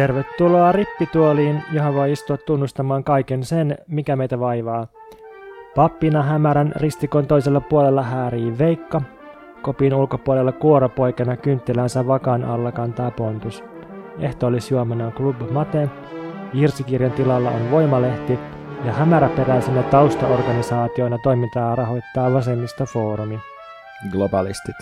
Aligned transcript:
Tervetuloa 0.00 0.72
rippituoliin, 0.72 1.62
johon 1.72 1.94
voi 1.94 2.12
istua 2.12 2.36
tunnustamaan 2.36 3.04
kaiken 3.04 3.44
sen, 3.44 3.78
mikä 3.88 4.16
meitä 4.16 4.40
vaivaa. 4.40 4.86
Pappina 5.74 6.22
hämärän 6.22 6.72
ristikon 6.76 7.26
toisella 7.26 7.60
puolella 7.60 8.02
häärii 8.02 8.58
Veikka. 8.58 9.02
Kopin 9.62 9.94
ulkopuolella 9.94 10.52
kuoropoikana 10.52 11.36
kynttilänsä 11.36 12.06
vakaan 12.06 12.44
alla 12.44 12.72
kantaa 12.72 13.10
Pontus. 13.10 13.64
Ehtoollisjuomana 14.20 15.06
on 15.06 15.12
Club 15.12 15.50
Mate. 15.50 15.88
Jirsikirjan 16.52 17.12
tilalla 17.12 17.50
on 17.50 17.70
Voimalehti 17.70 18.38
ja 18.84 18.92
hämäräperäisenä 18.92 19.82
taustaorganisaationa 19.82 21.18
toimintaa 21.18 21.74
rahoittaa 21.74 22.32
Vasemmista 22.32 22.84
foorumi. 22.84 23.38
Globalistit. 24.12 24.76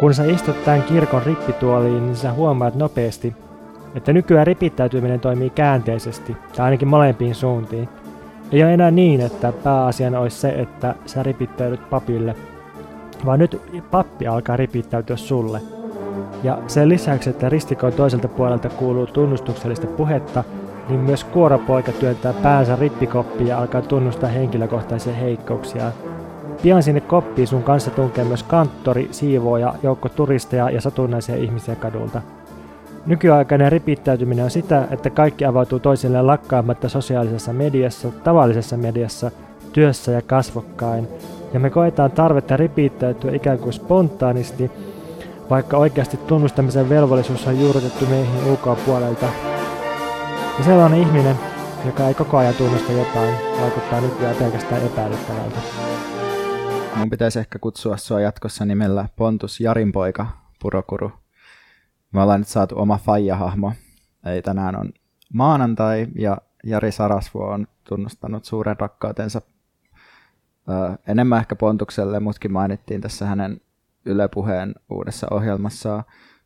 Kun 0.00 0.14
sä 0.14 0.24
istut 0.24 0.64
tämän 0.64 0.82
kirkon 0.82 1.22
rippituoliin, 1.22 2.06
niin 2.06 2.16
sä 2.16 2.32
huomaat 2.32 2.74
nopeasti, 2.74 3.45
että 3.94 4.12
nykyään 4.12 4.46
ripittäytyminen 4.46 5.20
toimii 5.20 5.50
käänteisesti, 5.50 6.36
tai 6.56 6.64
ainakin 6.64 6.88
molempiin 6.88 7.34
suuntiin. 7.34 7.88
Ei 8.52 8.62
ole 8.62 8.74
enää 8.74 8.90
niin, 8.90 9.20
että 9.20 9.52
pääasiana 9.52 10.20
olisi 10.20 10.36
se, 10.36 10.48
että 10.48 10.94
sä 11.06 11.22
ripittäydyt 11.22 11.90
papille, 11.90 12.36
vaan 13.26 13.38
nyt 13.38 13.60
pappi 13.90 14.26
alkaa 14.26 14.56
ripittäytyä 14.56 15.16
sulle. 15.16 15.60
Ja 16.42 16.58
sen 16.66 16.88
lisäksi, 16.88 17.30
että 17.30 17.48
ristikon 17.48 17.92
toiselta 17.92 18.28
puolelta 18.28 18.68
kuuluu 18.68 19.06
tunnustuksellista 19.06 19.86
puhetta, 19.86 20.44
niin 20.88 21.00
myös 21.00 21.24
kuoropoika 21.24 21.92
työntää 21.92 22.32
päänsä 22.32 22.76
rippikoppiin 22.76 23.48
ja 23.48 23.58
alkaa 23.58 23.82
tunnustaa 23.82 24.30
henkilökohtaisia 24.30 25.12
heikkouksia. 25.12 25.92
Pian 26.62 26.82
sinne 26.82 27.00
koppiin 27.00 27.48
sun 27.48 27.62
kanssa 27.62 27.90
tunkee 27.90 28.24
myös 28.24 28.42
kanttori, 28.42 29.08
siivooja, 29.10 29.74
joukko 29.82 30.08
turisteja 30.08 30.70
ja 30.70 30.80
satunnaisia 30.80 31.36
ihmisiä 31.36 31.74
kadulta. 31.74 32.22
Nykyaikainen 33.06 33.72
ripittäytyminen 33.72 34.44
on 34.44 34.50
sitä, 34.50 34.88
että 34.90 35.10
kaikki 35.10 35.44
avautuu 35.44 35.78
toisilleen 35.80 36.26
lakkaamatta 36.26 36.88
sosiaalisessa 36.88 37.52
mediassa, 37.52 38.10
tavallisessa 38.24 38.76
mediassa, 38.76 39.30
työssä 39.72 40.12
ja 40.12 40.22
kasvokkain, 40.22 41.08
ja 41.52 41.60
me 41.60 41.70
koetaan 41.70 42.10
tarvetta 42.10 42.56
ripittäytyä 42.56 43.32
ikään 43.32 43.58
kuin 43.58 43.72
spontaanisti, 43.72 44.70
vaikka 45.50 45.76
oikeasti 45.76 46.16
tunnustamisen 46.16 46.88
velvollisuus 46.88 47.46
on 47.46 47.60
juurrutettu 47.60 48.06
meihin 48.06 48.52
UK-puolelta. 48.52 49.26
Ja 50.58 50.64
sellainen 50.64 51.00
ihminen, 51.00 51.36
joka 51.86 52.08
ei 52.08 52.14
koko 52.14 52.36
ajan 52.36 52.54
tunnusta 52.54 52.92
jotain, 52.92 53.34
vaikuttaa 53.60 54.00
nykyään 54.00 54.36
pelkästään 54.36 54.86
epäilyttävältä. 54.86 55.58
Mun 56.96 57.10
pitäisi 57.10 57.38
ehkä 57.38 57.58
kutsua 57.58 57.96
sua 57.96 58.20
jatkossa 58.20 58.64
nimellä 58.64 59.08
Pontus 59.16 59.60
Jarinpoika 59.60 60.26
Purokuru. 60.62 61.12
Me 62.16 62.22
ollaan 62.22 62.40
nyt 62.40 62.48
saatu 62.48 62.74
oma 62.78 62.98
faija-hahmo. 62.98 63.72
Ei 64.26 64.42
tänään 64.42 64.76
on 64.76 64.92
maanantai 65.32 66.06
ja 66.14 66.38
Jari 66.64 66.92
Sarasvuo 66.92 67.46
on 67.46 67.66
tunnustanut 67.84 68.44
suuren 68.44 68.80
rakkautensa 68.80 69.42
ö, 70.68 70.98
enemmän 71.08 71.38
ehkä 71.38 71.56
Pontukselle, 71.56 72.20
mutkin 72.20 72.52
mainittiin 72.52 73.00
tässä 73.00 73.26
hänen 73.26 73.60
Yle 74.04 74.28
Puheen 74.28 74.74
uudessa 74.90 75.26
ohjelmassaan, 75.30 76.04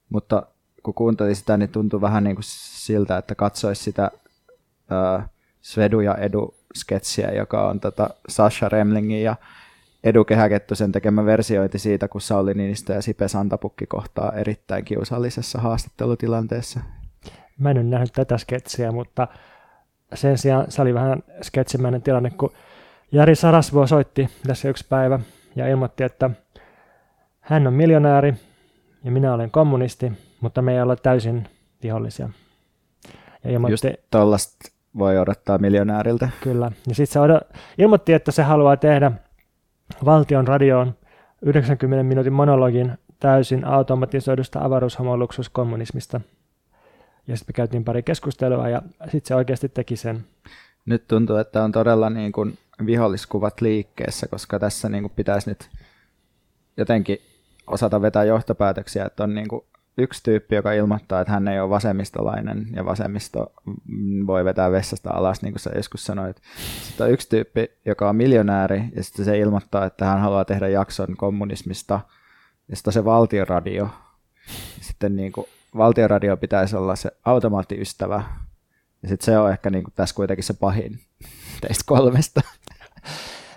mutta 0.08 0.42
kun 0.82 0.94
kuuntelin 0.94 1.36
sitä, 1.36 1.56
niin 1.56 1.70
tuntui 1.70 2.00
vähän 2.00 2.24
niin 2.24 2.36
kuin 2.36 2.44
siltä, 2.46 3.18
että 3.18 3.34
katsoisi 3.34 3.82
sitä 3.82 4.10
ö, 4.92 5.22
Svedu 5.60 6.00
ja 6.00 6.14
Edu 6.14 6.54
sketsiä, 6.74 7.30
joka 7.30 7.68
on 7.68 7.80
tota 7.80 8.10
Sasha 8.28 8.68
Remlingin 8.68 9.22
ja 9.22 9.36
Edu 10.04 10.24
Kehäkettusen 10.24 10.92
tekemä 10.92 11.24
versiointi 11.24 11.78
siitä, 11.78 12.08
kun 12.08 12.20
Sauli 12.20 12.54
Niinistö 12.54 12.92
ja 12.92 13.02
Sipe 13.02 13.28
Santapukki 13.28 13.86
kohtaa 13.86 14.32
erittäin 14.32 14.84
kiusallisessa 14.84 15.60
haastattelutilanteessa. 15.60 16.80
Mä 17.58 17.70
en 17.70 17.76
ole 17.76 17.84
nähnyt 17.84 18.12
tätä 18.12 18.38
sketsiä, 18.38 18.92
mutta 18.92 19.28
sen 20.14 20.38
sijaan 20.38 20.64
se 20.68 20.82
oli 20.82 20.94
vähän 20.94 21.22
sketsimäinen 21.42 22.02
tilanne, 22.02 22.30
kun 22.30 22.52
Jari 23.12 23.34
Sarasvuo 23.34 23.86
soitti 23.86 24.28
tässä 24.46 24.68
yksi 24.68 24.86
päivä 24.88 25.20
ja 25.56 25.68
ilmoitti, 25.68 26.04
että 26.04 26.30
hän 27.40 27.66
on 27.66 27.72
miljonääri 27.72 28.34
ja 29.04 29.10
minä 29.10 29.34
olen 29.34 29.50
kommunisti, 29.50 30.12
mutta 30.40 30.62
me 30.62 30.74
ei 30.74 30.82
olla 30.82 30.96
täysin 30.96 31.48
vihollisia. 31.82 32.28
Ja 33.44 33.50
ilmoitti, 33.50 33.72
Just 33.72 34.00
tollasta 34.10 34.56
voi 34.98 35.18
odottaa 35.18 35.58
miljonääriltä. 35.58 36.28
Kyllä. 36.40 36.72
Ja 36.88 36.94
sitten 36.94 37.12
se 37.12 37.18
odot- 37.18 37.58
ilmoitti, 37.78 38.12
että 38.12 38.32
se 38.32 38.42
haluaa 38.42 38.76
tehdä 38.76 39.12
valtion 40.04 40.48
radioon 40.48 40.94
90 41.42 42.02
minuutin 42.02 42.32
monologin 42.32 42.92
täysin 43.20 43.64
automatisoidusta 43.64 44.64
avaruushomoluksuskommunismista. 44.64 46.20
Ja 47.26 47.36
sitten 47.36 47.52
me 47.52 47.56
käytiin 47.56 47.84
pari 47.84 48.02
keskustelua 48.02 48.68
ja 48.68 48.82
sitten 49.04 49.28
se 49.28 49.34
oikeasti 49.34 49.68
teki 49.68 49.96
sen. 49.96 50.24
Nyt 50.86 51.08
tuntuu, 51.08 51.36
että 51.36 51.64
on 51.64 51.72
todella 51.72 52.10
niin 52.10 52.32
kuin 52.32 52.58
viholliskuvat 52.86 53.60
liikkeessä, 53.60 54.26
koska 54.28 54.58
tässä 54.58 54.88
niin 54.88 55.02
kuin 55.02 55.12
pitäisi 55.16 55.50
nyt 55.50 55.70
jotenkin 56.76 57.18
osata 57.66 58.02
vetää 58.02 58.24
johtopäätöksiä, 58.24 59.04
että 59.04 59.24
on 59.24 59.34
niin 59.34 59.48
kuin 59.48 59.64
yksi 60.00 60.22
tyyppi, 60.22 60.54
joka 60.54 60.72
ilmoittaa, 60.72 61.20
että 61.20 61.32
hän 61.32 61.48
ei 61.48 61.60
ole 61.60 61.70
vasemmistolainen 61.70 62.66
ja 62.76 62.84
vasemmisto 62.84 63.52
voi 64.26 64.44
vetää 64.44 64.72
vessasta 64.72 65.10
alas, 65.10 65.42
niin 65.42 65.52
kuin 65.52 65.60
sä 65.60 65.70
joskus 65.76 66.04
sanoit. 66.04 66.36
Sitten 66.82 67.06
on 67.06 67.12
yksi 67.12 67.28
tyyppi, 67.28 67.70
joka 67.86 68.08
on 68.08 68.16
miljonääri 68.16 68.84
ja 68.96 69.04
sitten 69.04 69.24
se 69.24 69.38
ilmoittaa, 69.38 69.84
että 69.84 70.04
hän 70.04 70.20
haluaa 70.20 70.44
tehdä 70.44 70.68
jakson 70.68 71.16
kommunismista 71.16 72.00
ja 72.68 72.76
sitten 72.76 72.88
on 72.88 72.92
se 72.92 73.04
valtioradio. 73.04 73.88
Sitten 74.80 75.16
niin 75.16 75.32
kuin, 75.32 75.46
valtioradio 75.76 76.36
pitäisi 76.36 76.76
olla 76.76 76.96
se 76.96 77.10
automaattiystävä 77.24 78.22
ja 79.02 79.08
sitten 79.08 79.24
se 79.24 79.38
on 79.38 79.50
ehkä 79.50 79.70
niin 79.70 79.84
kuin 79.84 79.94
tässä 79.96 80.14
kuitenkin 80.14 80.44
se 80.44 80.54
pahin 80.54 81.00
teistä 81.60 81.84
kolmesta. 81.86 82.40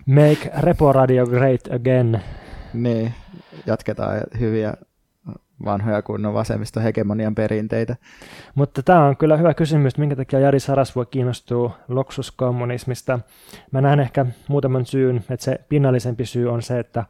Make 0.06 0.52
Repo 0.60 0.94
Radio 0.94 1.28
great 1.28 1.62
again. 1.74 2.22
Niin, 2.74 3.14
jatketaan 3.66 4.22
hyviä 4.40 4.74
vanhoja 5.66 6.02
kunnon 6.02 6.34
vasemmisto 6.34 6.80
hegemonian 6.80 7.36
perinteitä. 7.36 7.96
Mutta 8.56 8.84
tämä 8.84 9.06
on 9.06 9.18
kyllä 9.18 9.38
hyvä 9.38 9.54
kysymys, 9.54 9.98
minkä 9.98 10.16
takia 10.16 10.40
Jari 10.40 10.60
Sarasvuo 10.60 11.06
kiinnostuu 11.06 11.72
loksuskommunismista. 11.88 13.20
Mä 13.72 13.82
näen 13.82 14.00
ehkä 14.00 14.26
muutaman 14.48 14.86
syyn, 14.86 15.18
että 15.30 15.44
se 15.44 15.60
pinnallisempi 15.70 16.26
syy 16.26 16.52
on 16.52 16.62
se, 16.62 16.80
että, 16.80 17.06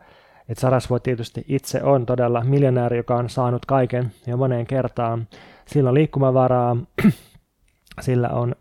että 0.49 0.61
Sarasvuo 0.61 0.99
tietysti 0.99 1.45
itse 1.47 1.83
on 1.83 2.05
todella 2.05 2.43
miljonääri, 2.43 2.97
joka 2.97 3.15
on 3.15 3.29
saanut 3.29 3.65
kaiken 3.65 4.11
jo 4.27 4.37
moneen 4.37 4.67
kertaan. 4.67 5.27
Sillä 5.65 5.89
on 5.89 5.93
liikkumavaraa, 5.93 6.77
sillä 8.01 8.29
on 8.29 8.55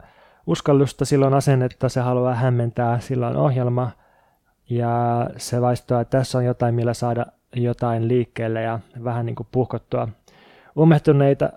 uskallusta, 0.47 1.05
sillä 1.05 1.27
on 1.27 1.35
asennetta, 1.35 1.89
se 1.89 2.01
haluaa 2.01 2.35
hämmentää, 2.35 3.01
sillä 3.01 3.29
on 3.29 3.37
ohjelma 3.37 3.91
ja 4.71 5.27
se 5.37 5.61
vaistaa, 5.61 6.01
että 6.01 6.19
tässä 6.19 6.39
on 6.39 6.45
jotain, 6.45 6.75
millä 6.75 6.95
saada 6.95 7.27
jotain 7.57 8.09
liikkeelle 8.09 8.63
ja 8.63 8.81
vähän 9.05 9.27
niin 9.27 9.37
kuin 9.37 9.47
puhkottua 9.53 10.09
umehtuneita 10.77 11.53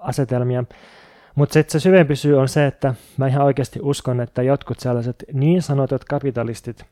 asetelmia. 0.00 0.64
Mutta 1.34 1.52
sitten 1.52 1.72
se 1.72 1.80
syvempi 1.80 2.16
syy 2.16 2.38
on 2.38 2.48
se, 2.48 2.66
että 2.66 2.94
mä 3.16 3.26
ihan 3.26 3.44
oikeasti 3.44 3.80
uskon, 3.82 4.20
että 4.20 4.42
jotkut 4.42 4.80
sellaiset 4.80 5.24
niin 5.32 5.62
sanotut 5.62 6.04
kapitalistit 6.04 6.84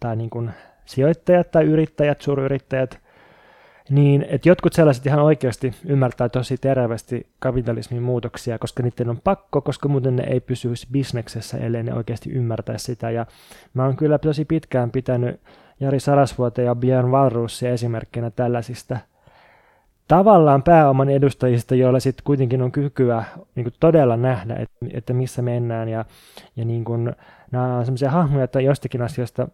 tai 0.00 0.16
niin 0.16 0.30
kuin 0.30 0.50
sijoittajat 0.84 1.50
tai 1.50 1.64
yrittäjät, 1.64 2.20
suuryrittäjät, 2.20 3.00
niin 3.90 4.26
että 4.28 4.48
jotkut 4.48 4.72
sellaiset 4.72 5.06
ihan 5.06 5.22
oikeasti 5.22 5.74
ymmärtää 5.86 6.28
tosi 6.28 6.56
terveesti 6.56 7.26
kapitalismin 7.38 8.02
muutoksia, 8.02 8.58
koska 8.58 8.82
niiden 8.82 9.08
on 9.08 9.20
pakko, 9.24 9.60
koska 9.60 9.88
muuten 9.88 10.16
ne 10.16 10.24
ei 10.26 10.40
pysyisi 10.40 10.86
bisneksessä, 10.92 11.58
ellei 11.58 11.82
ne 11.82 11.94
oikeasti 11.94 12.30
ymmärtää 12.30 12.78
sitä. 12.78 13.10
Ja 13.10 13.26
mä 13.74 13.84
oon 13.84 13.96
kyllä 13.96 14.18
tosi 14.18 14.44
pitkään 14.44 14.90
pitänyt 14.90 15.40
Jari 15.82 16.00
Sarasvuote 16.00 16.62
ja 16.62 16.74
Björn 16.74 17.10
Valruussia 17.10 17.70
esimerkkinä 17.70 18.30
tällaisista 18.30 18.98
tavallaan 20.08 20.62
pääoman 20.62 21.08
edustajista, 21.08 21.74
joilla 21.74 22.00
sitten 22.00 22.24
kuitenkin 22.24 22.62
on 22.62 22.72
kykyä 22.72 23.24
niin 23.54 23.64
kuin 23.64 23.74
todella 23.80 24.16
nähdä, 24.16 24.54
että, 24.54 24.86
että 24.92 25.12
missä 25.12 25.42
mennään. 25.42 25.88
Ja, 25.88 26.04
ja 26.56 26.64
niin 26.64 26.84
kuin, 26.84 27.12
nämä 27.50 27.76
on 27.76 27.84
sellaisia 27.84 28.10
hahmoja, 28.10 28.44
että 28.44 28.60
jostakin 28.60 29.02
asioista, 29.02 29.48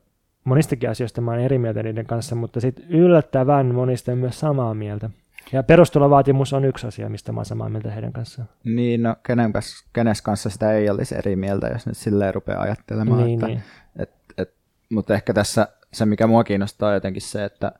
monistakin 0.44 0.90
asioista 0.90 1.20
mä 1.20 1.30
olen 1.30 1.44
eri 1.44 1.58
mieltä 1.58 1.82
niiden 1.82 2.06
kanssa, 2.06 2.34
mutta 2.34 2.60
sitten 2.60 2.84
yllättävän 2.88 3.74
monista 3.74 4.16
myös 4.16 4.40
samaa 4.40 4.74
mieltä. 4.74 5.10
Ja 5.52 5.62
perustulovaatimus 5.62 6.52
on 6.52 6.64
yksi 6.64 6.86
asia, 6.86 7.08
mistä 7.08 7.32
mä 7.32 7.38
olen 7.38 7.44
samaa 7.44 7.68
mieltä 7.68 7.90
heidän 7.90 8.12
kanssaan. 8.12 8.48
Niin, 8.64 9.02
no 9.02 9.16
kenen, 9.26 9.52
kenes 9.92 10.22
kanssa 10.22 10.50
sitä 10.50 10.72
ei 10.72 10.90
olisi 10.90 11.14
eri 11.14 11.36
mieltä, 11.36 11.66
jos 11.66 11.86
nyt 11.86 11.96
silleen 11.96 12.34
rupeaa 12.34 12.62
ajattelemaan. 12.62 13.24
Niin, 13.24 13.34
että, 13.34 13.46
niin. 13.46 13.62
Et, 13.98 14.10
et, 14.38 14.54
mutta 14.90 15.14
ehkä 15.14 15.34
tässä 15.34 15.68
se, 15.92 16.06
mikä 16.06 16.26
mua 16.26 16.44
kiinnostaa 16.44 16.94
jotenkin 16.94 17.22
se, 17.22 17.44
että, 17.44 17.72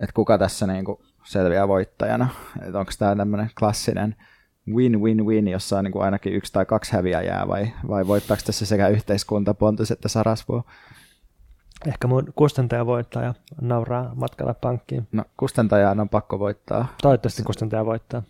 että 0.00 0.14
kuka 0.14 0.38
tässä 0.38 0.66
niin 0.66 0.84
kuin 0.84 0.98
selviää 1.24 1.68
voittajana. 1.68 2.28
Että 2.62 2.78
onko 2.78 2.92
tämä 2.98 3.16
tämmöinen 3.16 3.50
klassinen 3.58 4.16
win-win-win, 4.74 5.48
jossa 5.48 5.78
on 5.78 5.84
niin 5.84 5.92
kuin 5.92 6.04
ainakin 6.04 6.32
yksi 6.32 6.52
tai 6.52 6.66
kaksi 6.66 6.92
häviäjää, 6.92 7.48
vai, 7.48 7.72
vai 7.88 8.06
voittaako 8.06 8.42
tässä 8.46 8.66
sekä 8.66 8.88
yhteiskunta, 8.88 9.54
Pontus 9.54 9.90
että 9.90 10.08
Sarasvuo? 10.08 10.64
Ehkä 11.86 12.08
mun 12.08 12.32
kustantaja 12.34 12.86
voittaa 12.86 13.22
ja 13.22 13.34
nauraa 13.60 14.12
matkalla 14.14 14.54
pankkiin. 14.54 15.08
No, 15.12 15.24
kustantajan 15.36 16.00
on 16.00 16.08
pakko 16.08 16.38
voittaa. 16.38 16.94
Toivottavasti 17.02 17.42
kustantaja 17.42 17.86
voittaa. 17.86 18.22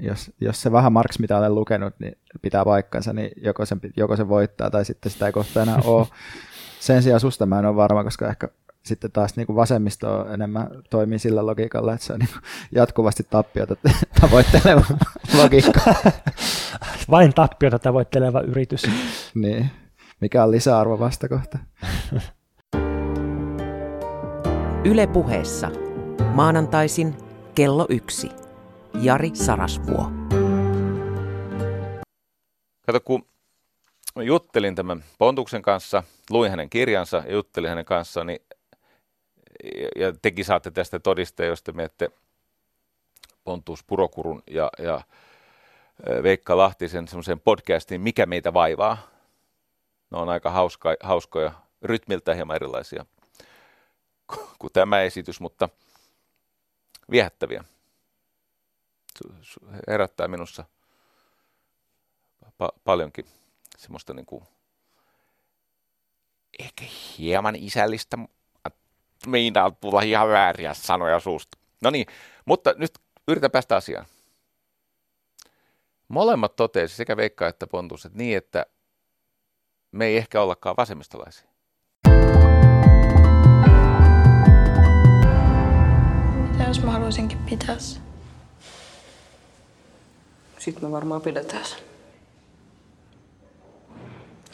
jos, 0.00 0.32
jos 0.40 0.62
se 0.62 0.72
vähän 0.72 0.92
Marks, 0.92 1.18
mitä 1.18 1.38
olen 1.38 1.54
lukenut, 1.54 1.94
niin 1.98 2.18
pitää 2.42 2.64
paikkansa, 2.64 3.12
niin 3.12 3.30
joko, 3.36 3.66
sen, 3.66 3.80
joko 3.96 4.16
se 4.16 4.28
voittaa 4.28 4.70
tai 4.70 4.84
sitten 4.84 5.12
sitä 5.12 5.26
ei 5.26 5.32
kohta 5.32 5.62
enää 5.62 5.78
ole. 5.84 6.06
Sen 6.84 7.02
sijaan 7.02 7.20
susta 7.20 7.46
mä 7.46 7.58
en 7.58 7.66
ole 7.66 7.76
varma, 7.76 8.04
koska 8.04 8.28
ehkä 8.28 8.48
sitten 8.82 9.12
taas 9.12 9.36
niin 9.36 9.46
kuin 9.46 9.56
vasemmisto 9.56 10.32
enemmän 10.32 10.68
toimii 10.90 11.18
sillä 11.18 11.46
logiikalla, 11.46 11.94
että 11.94 12.06
se 12.06 12.12
on 12.12 12.18
niin 12.18 12.28
jatkuvasti 12.72 13.26
tappiota 13.30 13.76
tavoitteleva 14.20 14.82
logiikka. 15.42 15.80
Vain 17.10 17.34
tappiota 17.34 17.78
tavoitteleva 17.78 18.40
yritys. 18.40 18.82
niin. 19.34 19.70
Mikä 20.20 20.44
on 20.44 20.50
lisäarvo 20.50 20.98
vastakohta? 20.98 21.58
Yle 24.84 25.06
puheessa. 25.06 25.70
Maanantaisin 26.34 27.14
kello 27.54 27.86
yksi. 27.88 28.30
Jari 28.94 29.30
Sarasvuo. 29.34 30.10
Kato, 32.86 33.00
kun 33.04 33.26
juttelin 34.22 34.74
tämän 34.74 35.04
Pontuksen 35.18 35.62
kanssa, 35.62 36.02
luin 36.30 36.50
hänen 36.50 36.70
kirjansa 36.70 37.22
ja 37.26 37.32
juttelin 37.32 37.68
hänen 37.68 37.84
kanssaan, 37.84 38.26
niin, 38.26 38.40
ja 39.96 40.12
teki 40.22 40.44
saatte 40.44 40.70
tästä 40.70 40.98
todisteen, 40.98 41.48
jos 41.48 41.62
te 41.62 41.72
miette 41.72 42.10
Pontus 43.44 43.84
Purokurun 43.84 44.42
ja, 44.50 44.70
ja 44.78 45.00
Veikka 46.22 46.56
Lahtisen 46.56 47.08
semmoisen 47.08 47.40
podcastin 47.40 48.00
Mikä 48.00 48.26
meitä 48.26 48.54
vaivaa. 48.54 48.98
Ne 50.10 50.18
on 50.18 50.28
aika 50.28 50.50
hauska, 50.50 50.94
hauskoja, 51.02 51.52
rytmiltä 51.82 52.34
hieman 52.34 52.56
erilaisia 52.56 53.06
kuin 54.58 54.72
tämä 54.72 55.00
esitys, 55.02 55.40
mutta 55.40 55.68
viehättäviä. 57.10 57.64
Herättää 59.88 60.28
minussa 60.28 60.64
pa- 62.62 62.78
paljonkin 62.84 63.26
semmoista 63.78 64.14
niin 64.14 64.26
kuin, 64.26 64.44
ehkä 66.58 66.84
hieman 67.18 67.56
isällistä, 67.56 68.18
meinaa 69.26 69.70
tulla 69.70 70.02
ihan 70.02 70.28
vääriä 70.28 70.74
sanoja 70.74 71.20
suusta. 71.20 71.58
No 71.80 71.90
niin, 71.90 72.06
mutta 72.44 72.74
nyt 72.76 72.98
yritän 73.28 73.50
päästä 73.50 73.76
asiaan. 73.76 74.06
Molemmat 76.08 76.56
totesi, 76.56 76.96
sekä 76.96 77.16
Veikka 77.16 77.48
että 77.48 77.66
Pontus, 77.66 78.04
että 78.04 78.18
niin, 78.18 78.36
että 78.36 78.66
me 79.92 80.06
ei 80.06 80.16
ehkä 80.16 80.42
ollakaan 80.42 80.76
vasemmistolaisia. 80.76 81.48
Mitä 86.50 86.64
jos 86.68 86.82
mä 86.82 86.90
haluaisinkin 86.90 87.38
pitää 87.38 87.78
sen? 87.78 88.02
Sitten 90.58 90.84
me 90.84 90.92
varmaan 90.92 91.20
pidetään 91.20 91.64
sen. 91.64 91.93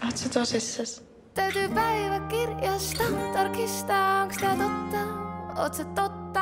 Oot 0.04 0.16
sä 0.16 0.28
tosissas? 0.28 1.02
Täytyy 1.34 1.68
päiväkirjasta 1.68 3.04
tarkistaa, 3.32 4.22
onks 4.22 4.36
tää 4.36 4.56
totta, 4.56 4.98
oot 5.62 5.74
sä 5.74 5.84
totta. 5.84 6.40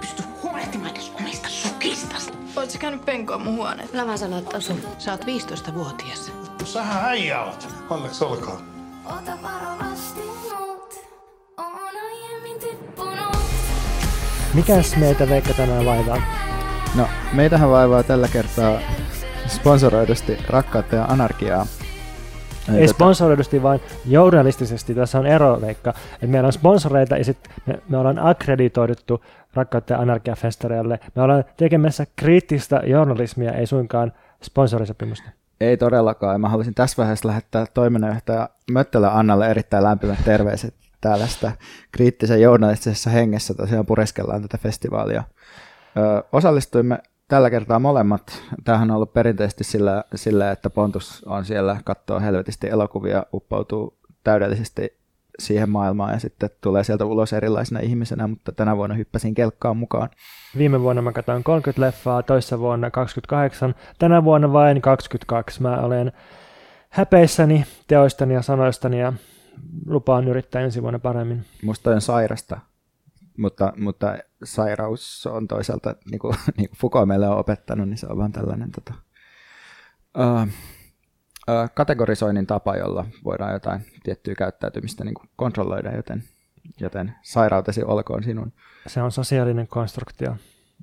Pysty 0.00 0.22
huolehtimaan 0.42 0.90
edes 0.90 1.12
omista 1.20 1.48
sukistas. 1.48 2.30
Oot 2.56 2.70
sä 2.70 2.78
käynyt 2.78 3.04
penkoa 3.04 3.38
mun 3.38 3.56
huoneet? 3.56 3.94
Älä 3.94 4.06
vaan 4.06 4.18
sano, 4.18 4.38
että 4.38 4.56
asun. 4.56 4.80
Sä 4.98 5.10
oot 5.12 5.24
15-vuotias. 5.24 6.32
Sähän 6.64 7.04
äijä 7.04 7.42
oot. 7.42 7.68
Onneksi 7.90 8.24
olkoon. 8.24 8.62
Ota 9.04 9.32
varovasti 9.42 10.20
mut, 10.20 11.00
oon 11.58 11.96
aiemmin 12.06 12.58
tippunut. 12.60 13.36
Mikäs 14.54 14.96
meitä 14.96 15.28
Veikka 15.28 15.54
tänään 15.54 15.84
vaivaa? 15.86 16.22
No, 16.94 17.08
meitähän 17.32 17.70
vaivaa 17.70 18.02
tällä 18.02 18.28
kertaa 18.28 18.80
sponsoroidusti 19.52 20.38
rakkautta 20.48 20.96
ja 20.96 21.04
anarkiaa. 21.04 21.66
Ei 22.74 22.88
sponsoroidusti, 22.88 23.62
vaan 23.62 23.80
journalistisesti. 24.06 24.94
Tässä 24.94 25.18
on 25.18 25.26
ero, 25.26 25.60
Veikka. 25.60 25.90
Että 26.14 26.26
meillä 26.26 26.46
on 26.46 26.52
sponsoreita 26.52 27.16
ja 27.16 27.24
sitten 27.24 27.52
me, 27.66 27.78
me 27.88 27.96
ollaan 27.98 28.18
akkreditoiduttu 28.18 29.24
Rakkautta 29.54 29.92
ja 29.92 29.98
anarkiafestareille. 29.98 31.00
Me 31.14 31.22
ollaan 31.22 31.44
tekemässä 31.56 32.06
kriittistä 32.16 32.80
journalismia, 32.86 33.52
ei 33.52 33.66
suinkaan 33.66 34.12
sponsorisopimusta. 34.42 35.30
Ei 35.60 35.76
todellakaan. 35.76 36.40
Mä 36.40 36.48
haluaisin 36.48 36.74
tässä 36.74 36.96
vaiheessa 36.96 37.28
lähettää 37.28 37.66
toiminnanjohtaja 37.74 38.48
Möttölä 38.70 39.18
Annalle 39.18 39.50
erittäin 39.50 39.84
lämpimät 39.84 40.18
terveiset 40.24 40.74
täällä 41.00 41.26
sitä 41.26 41.52
kriittisen 41.92 42.42
journalistisessa 42.42 43.10
hengessä 43.10 43.54
tosiaan 43.54 43.86
pureskellaan 43.86 44.42
tätä 44.42 44.58
festivaalia. 44.58 45.22
Ö, 45.96 46.24
osallistuimme 46.32 46.98
tällä 47.28 47.50
kertaa 47.50 47.78
molemmat. 47.78 48.42
Tämähän 48.64 48.90
on 48.90 48.96
ollut 48.96 49.12
perinteisesti 49.12 49.64
sillä, 49.64 50.04
sillä 50.14 50.50
että 50.50 50.70
Pontus 50.70 51.24
on 51.26 51.44
siellä, 51.44 51.76
katsoo 51.84 52.20
helvetisti 52.20 52.68
elokuvia, 52.68 53.26
uppoutuu 53.34 53.98
täydellisesti 54.24 55.02
siihen 55.38 55.70
maailmaan 55.70 56.12
ja 56.12 56.18
sitten 56.18 56.50
tulee 56.60 56.84
sieltä 56.84 57.04
ulos 57.04 57.32
erilaisena 57.32 57.80
ihmisenä, 57.80 58.26
mutta 58.26 58.52
tänä 58.52 58.76
vuonna 58.76 58.94
hyppäsin 58.94 59.34
kelkkaan 59.34 59.76
mukaan. 59.76 60.08
Viime 60.58 60.80
vuonna 60.80 61.02
mä 61.02 61.12
katsoin 61.12 61.44
30 61.44 61.80
leffaa, 61.80 62.22
toissa 62.22 62.58
vuonna 62.58 62.90
28, 62.90 63.74
tänä 63.98 64.24
vuonna 64.24 64.52
vain 64.52 64.82
22. 64.82 65.62
Mä 65.62 65.76
olen 65.76 66.12
häpeissäni 66.90 67.64
teoistani 67.86 68.34
ja 68.34 68.42
sanoistani 68.42 69.00
ja 69.00 69.12
lupaan 69.86 70.28
yrittää 70.28 70.62
ensi 70.62 70.82
vuonna 70.82 70.98
paremmin. 70.98 71.44
Musta 71.62 71.90
on 71.90 72.00
sairasta, 72.00 72.60
mutta, 73.38 73.72
mutta 73.76 74.18
sairaus 74.44 75.26
on 75.26 75.48
toisaalta, 75.48 75.94
niin 76.10 76.18
kuin, 76.18 76.34
niin 76.56 76.68
kuin 76.68 76.78
Foucault 76.80 77.08
meille 77.08 77.28
on 77.28 77.38
opettanut, 77.38 77.88
niin 77.88 77.98
se 77.98 78.06
on 78.06 78.18
vaan 78.18 78.32
tällainen 78.32 78.70
tota, 78.70 78.94
uh, 80.18 80.42
uh, 80.42 81.70
kategorisoinnin 81.74 82.46
tapa, 82.46 82.76
jolla 82.76 83.06
voidaan 83.24 83.52
jotain 83.52 83.80
tiettyä 84.02 84.34
käyttäytymistä 84.34 85.04
niin 85.04 85.14
kuin 85.14 85.28
kontrolloida, 85.36 85.96
joten, 85.96 86.24
joten 86.80 87.14
sairautesi 87.22 87.82
olkoon 87.84 88.22
sinun. 88.22 88.52
Se 88.86 89.02
on 89.02 89.12
sosiaalinen 89.12 89.68
konstruktio. 89.68 90.36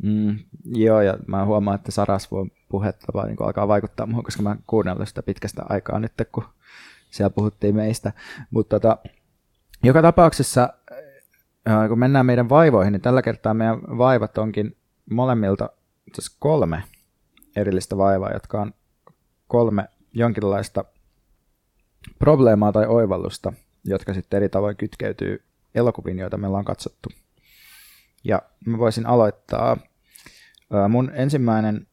Mm, 0.04 0.40
joo, 0.66 1.02
ja 1.02 1.18
mä 1.28 1.46
huomaan, 1.46 1.76
että 1.76 1.92
Sarasvuon 1.92 2.52
puhetta 2.70 3.08
vaan 3.14 3.28
niin 3.28 3.42
alkaa 3.42 3.68
vaikuttaa 3.68 4.06
muuhun, 4.06 4.24
koska 4.24 4.44
mä 4.44 4.56
kuunnellut 4.68 5.08
sitä 5.08 5.24
pitkästä 5.24 5.62
aikaa 5.70 6.00
nyt, 6.00 6.14
kun 6.32 6.44
siellä 7.10 7.30
puhuttiin 7.30 7.76
meistä. 7.76 8.14
Mutta 8.52 8.80
tota, 8.80 8.98
joka 9.84 10.02
tapauksessa, 10.02 10.74
kun 11.90 12.00
mennään 12.00 12.26
meidän 12.26 12.50
vaivoihin, 12.50 12.92
niin 12.94 13.02
tällä 13.02 13.22
kertaa 13.22 13.54
meidän 13.54 13.82
vaivat 13.82 14.38
onkin 14.38 14.78
molemmilta 15.12 15.70
kolme 16.40 16.84
erillistä 17.56 17.98
vaivaa, 17.98 18.34
jotka 18.34 18.62
on 18.62 18.74
kolme 19.48 19.86
jonkinlaista 20.14 20.86
probleemaa 22.20 22.72
tai 22.72 22.86
oivallusta, 22.86 23.54
jotka 23.86 24.14
sitten 24.14 24.38
eri 24.38 24.50
tavoin 24.50 24.78
kytkeytyy 24.78 25.44
elokuviin, 25.76 26.20
joita 26.20 26.38
me 26.38 26.48
ollaan 26.48 26.66
katsottu. 26.66 27.10
Ja 28.24 28.42
mä 28.66 28.78
voisin 28.78 29.06
aloittaa. 29.06 29.78
Mun 30.90 31.12
ensimmäinen 31.14 31.88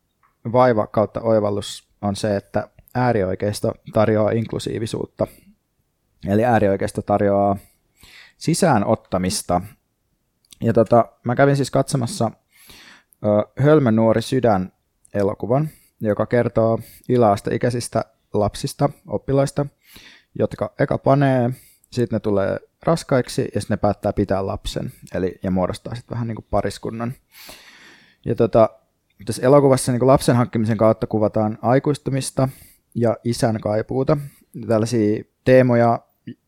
vaiva 0.53 0.87
kautta 0.87 1.21
oivallus 1.21 1.89
on 2.03 2.17
se, 2.17 2.37
että 2.37 2.69
äärioikeisto 2.95 3.73
tarjoaa 3.93 4.31
inklusiivisuutta. 4.31 5.27
Eli 6.29 6.45
äärioikeisto 6.45 7.03
tarjoaa 7.03 7.57
sisäänottamista. 8.37 9.61
Ja 10.63 10.73
tota, 10.73 11.05
mä 11.25 11.35
kävin 11.37 11.57
siis 11.57 11.71
katsomassa 11.71 12.31
ö, 13.25 13.63
Hölmön 13.63 13.97
nuori 13.97 14.23
sydän 14.23 14.73
elokuvan, 15.15 15.69
joka 16.01 16.27
kertoo 16.27 16.79
yläasteikäisistä 17.09 18.05
lapsista, 18.35 18.89
oppilaista, 19.07 19.67
jotka 20.39 20.75
eka 20.79 20.99
panee, 20.99 21.51
sitten 21.93 22.17
ne 22.17 22.21
tulee 22.21 22.59
raskaiksi 22.83 23.49
ja 23.55 23.61
sitten 23.61 23.75
ne 23.75 23.81
päättää 23.81 24.13
pitää 24.13 24.47
lapsen 24.47 24.93
eli, 25.15 25.39
ja 25.43 25.51
muodostaa 25.51 25.95
sitten 25.95 26.15
vähän 26.15 26.29
niin 26.29 26.37
kuin 26.37 26.47
pariskunnan. 26.51 27.15
Ja 28.25 28.35
tota, 28.35 28.71
tässä 29.25 29.43
elokuvassa 29.43 29.93
niin 29.93 30.01
kuin 30.01 30.07
lapsen 30.07 30.37
hankkimisen 30.37 30.77
kautta 30.77 31.07
kuvataan 31.07 31.59
aikuistumista 31.63 32.49
ja 32.95 33.17
isän 33.25 33.61
kaipuuta. 33.61 34.17
Tällaisia 34.69 35.25
teemoja 35.45 36.01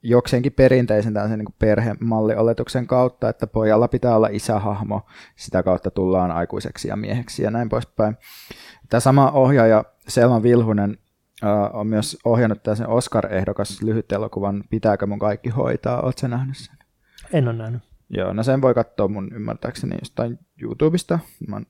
jokseenkin 0.03 0.53
perinteisen 0.53 1.15
tällaisen 1.15 1.39
niin 1.39 1.55
perhemallioletuksen 1.59 2.87
kautta, 2.87 3.29
että 3.29 3.47
pojalla 3.47 3.89
pitää 3.89 4.17
olla 4.17 4.29
isähahmo, 4.31 5.07
sitä 5.37 5.63
kautta 5.63 5.91
tullaan 5.91 6.31
aikuiseksi 6.31 6.89
ja 6.89 6.97
mieheksi 6.97 7.43
ja 7.43 7.51
näin 7.51 7.69
poispäin. 7.69 8.17
Tämä 8.89 9.01
sama 9.01 9.31
ohjaaja 9.31 9.85
Selma 10.09 10.43
Vilhunen 10.43 10.99
uh, 11.43 11.79
on 11.79 11.87
myös 11.87 12.19
ohjannut 12.25 12.63
tällaisen 12.63 12.89
Oscar-ehdokas 12.89 13.83
lyhyt 13.83 14.13
elokuvan 14.13 14.65
Pitääkö 14.71 15.07
mun 15.07 15.19
kaikki 15.19 15.49
hoitaa? 15.51 16.01
Oletko 16.01 16.29
nähnyt 16.29 16.57
sen? 16.57 16.77
En 17.33 17.49
ole 17.49 17.57
nähnyt. 17.57 17.83
Joo, 18.11 18.33
no 18.33 18.43
sen 18.43 18.63
voi 18.63 18.75
katsoa 18.75 19.09
mun 19.09 19.31
ymmärtääkseni 19.35 19.97
jostain 20.01 20.39
YouTubesta, 20.63 21.19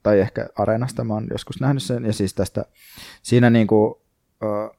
tai 0.03 0.21
ehkä 0.21 0.49
Areenasta, 0.57 1.05
mä 1.05 1.15
oon 1.15 1.27
joskus 1.31 1.61
nähnyt 1.61 1.83
sen, 1.83 2.05
ja 2.05 2.13
siis 2.13 2.35
tästä, 2.35 2.65
siinä 3.23 3.51
niinku, 3.51 3.87
uh, 4.43 4.78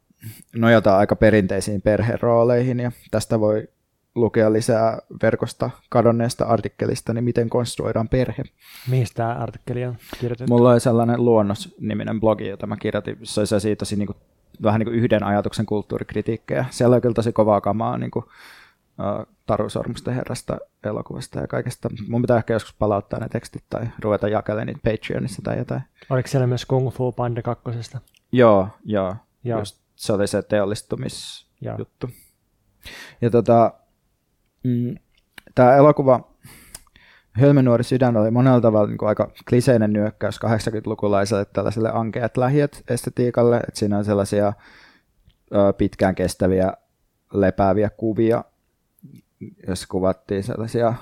nojataan 0.56 1.00
aika 1.00 1.16
perinteisiin 1.16 1.82
perherooleihin, 1.82 2.80
ja 2.80 2.92
tästä 3.12 3.40
voi 3.40 3.68
lukea 4.16 4.54
lisää 4.54 5.00
verkosta 5.24 5.70
kadonneesta 5.90 6.46
artikkelista, 6.46 7.14
niin 7.14 7.24
miten 7.24 7.50
konstruoidaan 7.50 8.10
perhe. 8.10 8.44
Mihin 8.88 9.08
tämä 9.14 9.34
artikkeli 9.34 9.86
on 9.86 9.96
kirjoitettu? 10.20 10.54
Mulla 10.54 10.72
oli 10.72 10.80
sellainen 10.80 11.26
luonnos-niminen 11.26 12.20
blogi, 12.20 12.48
jota 12.48 12.68
mä 12.68 12.78
kirjoitin, 12.78 13.18
se 13.24 13.42
oli 13.42 13.62
siitä 13.62 13.80
tosi 13.80 13.96
niin 13.96 14.08
kuin, 14.08 14.18
vähän 14.64 14.80
niin 14.80 14.86
kuin 14.86 14.98
yhden 14.98 15.24
ajatuksen 15.24 15.66
kulttuurikritiikkejä. 15.66 16.66
Siellä 16.70 16.94
oli 16.94 17.02
kyllä 17.02 17.14
tosi 17.14 17.32
kovaa 17.32 17.62
kamaa 17.62 17.98
niin 17.98 18.12
kuin, 18.12 18.26
uh, 18.26 19.36
Taru 19.46 19.70
Sormusten 19.70 20.14
herrasta 20.14 20.58
elokuvasta 20.84 21.40
ja 21.40 21.48
kaikesta. 21.48 21.90
Mun 22.08 22.22
pitää 22.22 22.38
ehkä 22.38 22.54
joskus 22.54 22.74
palauttaa 22.74 23.20
ne 23.20 23.30
tekstit 23.30 23.64
tai 23.70 23.88
ruveta 24.00 24.28
jakelemaan 24.28 24.68
niitä 24.68 24.92
Patreonissa 24.92 25.42
tai 25.42 25.58
jotain. 25.58 25.82
Oliko 26.10 26.28
siellä 26.28 26.48
myös 26.48 26.66
Kung 26.66 26.92
Fu 26.92 27.12
Panda 27.12 27.42
kakkosesta? 27.42 28.00
Joo, 28.32 28.68
joo. 28.86 29.16
Joo. 29.44 29.60
Just, 29.60 29.82
se 30.00 30.14
oli 30.14 30.28
se 30.28 30.42
teollistumisjuttu. 30.42 32.10
Ja 33.22 33.30
tota, 33.30 33.74
mm, 34.64 34.96
tämä 35.56 35.76
elokuva 35.76 36.30
Hölmönuori 37.32 37.84
sydän 37.84 38.18
oli 38.18 38.32
monella 38.32 38.62
tavalla 38.62 38.88
niin 38.88 38.98
kuin 38.98 39.10
aika 39.10 39.32
kliseinen 39.50 39.94
nyökkäys 39.94 40.40
80-lukulaiselle 40.46 41.46
tällaiselle 41.54 41.92
ankeat 41.94 42.38
lähiöt 42.38 42.84
estetiikalle, 42.88 43.58
että 43.58 43.80
siinä 43.80 43.98
on 43.98 44.06
sellaisia 44.06 44.54
ö, 45.54 45.74
pitkään 45.74 46.16
kestäviä 46.16 46.74
lepääviä 47.34 47.90
kuvia, 47.90 48.44
jos 49.68 49.88
kuvattiin 49.88 50.44
sellaisia 50.44 50.94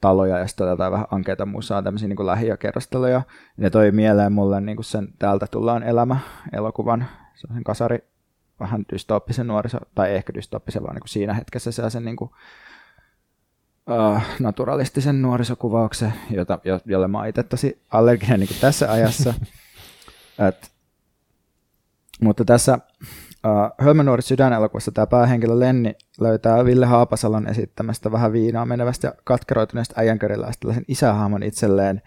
taloja 0.00 0.38
ja 0.38 0.46
sitten 0.46 0.68
jotain 0.68 0.92
vähän 0.92 1.06
ankeita 1.10 1.46
musaa, 1.46 1.82
tämmöisiä 1.82 2.08
niin 2.08 2.26
lähiökerrosteluja. 2.26 3.22
Ne 3.56 3.70
toi 3.70 3.90
mieleen 3.90 4.32
mulle 4.32 4.60
niin 4.60 4.76
kuin 4.76 4.84
sen 4.84 5.08
Täältä 5.18 5.46
tullaan 5.50 5.82
elämä 5.82 6.18
elokuvan, 6.52 7.06
sen 7.34 7.64
kasari 7.64 7.98
vähän 8.60 8.84
dystooppisen 8.92 9.46
nuoriso, 9.46 9.78
tai 9.94 10.14
ehkä 10.14 10.34
dystooppisen, 10.34 10.82
vaan 10.82 10.94
niin 10.94 11.00
kuin 11.00 11.08
siinä 11.08 11.34
hetkessä 11.34 11.72
sellaisen 11.72 12.04
niin 12.04 12.16
kuin, 12.16 12.30
uh, 13.90 14.20
naturalistisen 14.40 15.22
nuorisokuvauksen, 15.22 16.12
jota, 16.30 16.58
jo, 16.64 16.80
jolle 16.84 17.08
mä 17.08 17.26
itse 17.26 17.42
tosi 17.42 17.82
allerginen 17.90 18.40
niin 18.40 18.48
kuin 18.48 18.60
tässä 18.60 18.92
ajassa. 18.92 19.34
Et, 20.48 20.72
mutta 22.20 22.44
tässä 22.44 22.78
uh, 23.46 23.84
Hölmönuori 23.84 24.22
sydänelokuvassa 24.22 24.92
tämä 24.92 25.06
päähenkilö 25.06 25.58
Lenni 25.58 25.94
löytää 26.20 26.64
Ville 26.64 26.86
Haapasalon 26.86 27.48
esittämästä 27.48 28.12
vähän 28.12 28.32
viinaa 28.32 28.66
menevästä 28.66 29.06
ja 29.06 29.14
katkeroituneesta 29.24 29.94
äijänköriläistä 29.96 30.60
tällaisen 30.60 30.84
isähahmon 30.88 31.42
itselleen. 31.42 32.02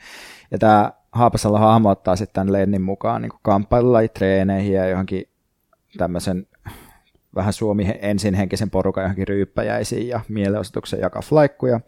Ja 0.51 0.57
tämä 0.57 0.91
Haapasalo 1.15 1.57
hahmottaa 1.57 2.15
sitten 2.15 2.33
tämän 2.33 2.53
Lennin 2.53 2.81
mukaan 2.81 3.21
niin 3.21 3.31
kamppailullajitreeneihin 3.41 4.73
ja 4.73 4.89
johonkin 4.89 5.29
tämmöisen 5.97 6.47
vähän 7.35 7.53
Suomi 7.53 7.95
ensin 8.01 8.33
henkisen 8.33 8.69
porukan 8.69 9.03
johonkin 9.03 9.27
ryyppäjäisiin 9.27 10.07
ja 10.07 10.19
mielenosoituksen 10.29 10.99
jakaa 10.99 11.21
flaikkuja. 11.21 11.79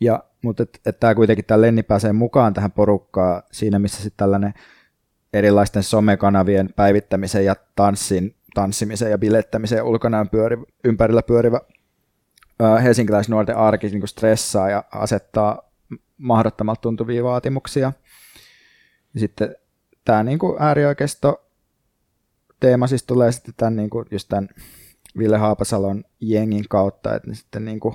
Ja, 0.00 0.24
mutta 0.42 0.62
et, 0.62 0.80
et 0.86 1.00
tämä 1.00 1.14
kuitenkin 1.14 1.44
tämä 1.44 1.60
Lenni 1.60 1.82
pääsee 1.82 2.12
mukaan 2.12 2.54
tähän 2.54 2.72
porukkaan 2.72 3.42
siinä, 3.52 3.78
missä 3.78 4.02
sitten 4.02 4.16
tällainen 4.16 4.54
erilaisten 5.32 5.82
somekanavien 5.82 6.68
päivittämisen 6.76 7.44
ja 7.44 7.56
tanssin, 7.76 8.36
tanssimisen 8.54 9.10
ja 9.10 9.18
bilettämisen 9.18 9.82
ulkonaan 9.82 10.28
pyöri, 10.28 10.56
ympärillä 10.84 11.22
pyörivä 11.22 11.60
helsinkiläisnuorten 12.82 13.56
arki 13.56 13.88
niin 13.88 14.08
stressaa 14.08 14.70
ja 14.70 14.84
asettaa 14.92 15.73
mahdottomalta 16.16 16.80
tuntuvia 16.80 17.24
vaatimuksia. 17.24 17.92
Ja 19.14 19.20
sitten 19.20 19.56
tämä 20.04 20.22
niin 20.22 20.38
äärioikeisto 20.58 21.50
teema 22.60 22.86
siis 22.86 23.02
tulee 23.02 23.32
sitten 23.32 23.54
tämän, 23.56 23.76
niin 23.76 23.90
kuin, 23.90 24.06
just 24.10 24.28
tämän 24.28 24.48
Ville 25.18 25.38
Haapasalon 25.38 26.04
jengin 26.20 26.64
kautta, 26.68 27.14
että 27.14 27.28
ne 27.28 27.34
sitten 27.34 27.64
niin 27.64 27.80
kuin, 27.80 27.94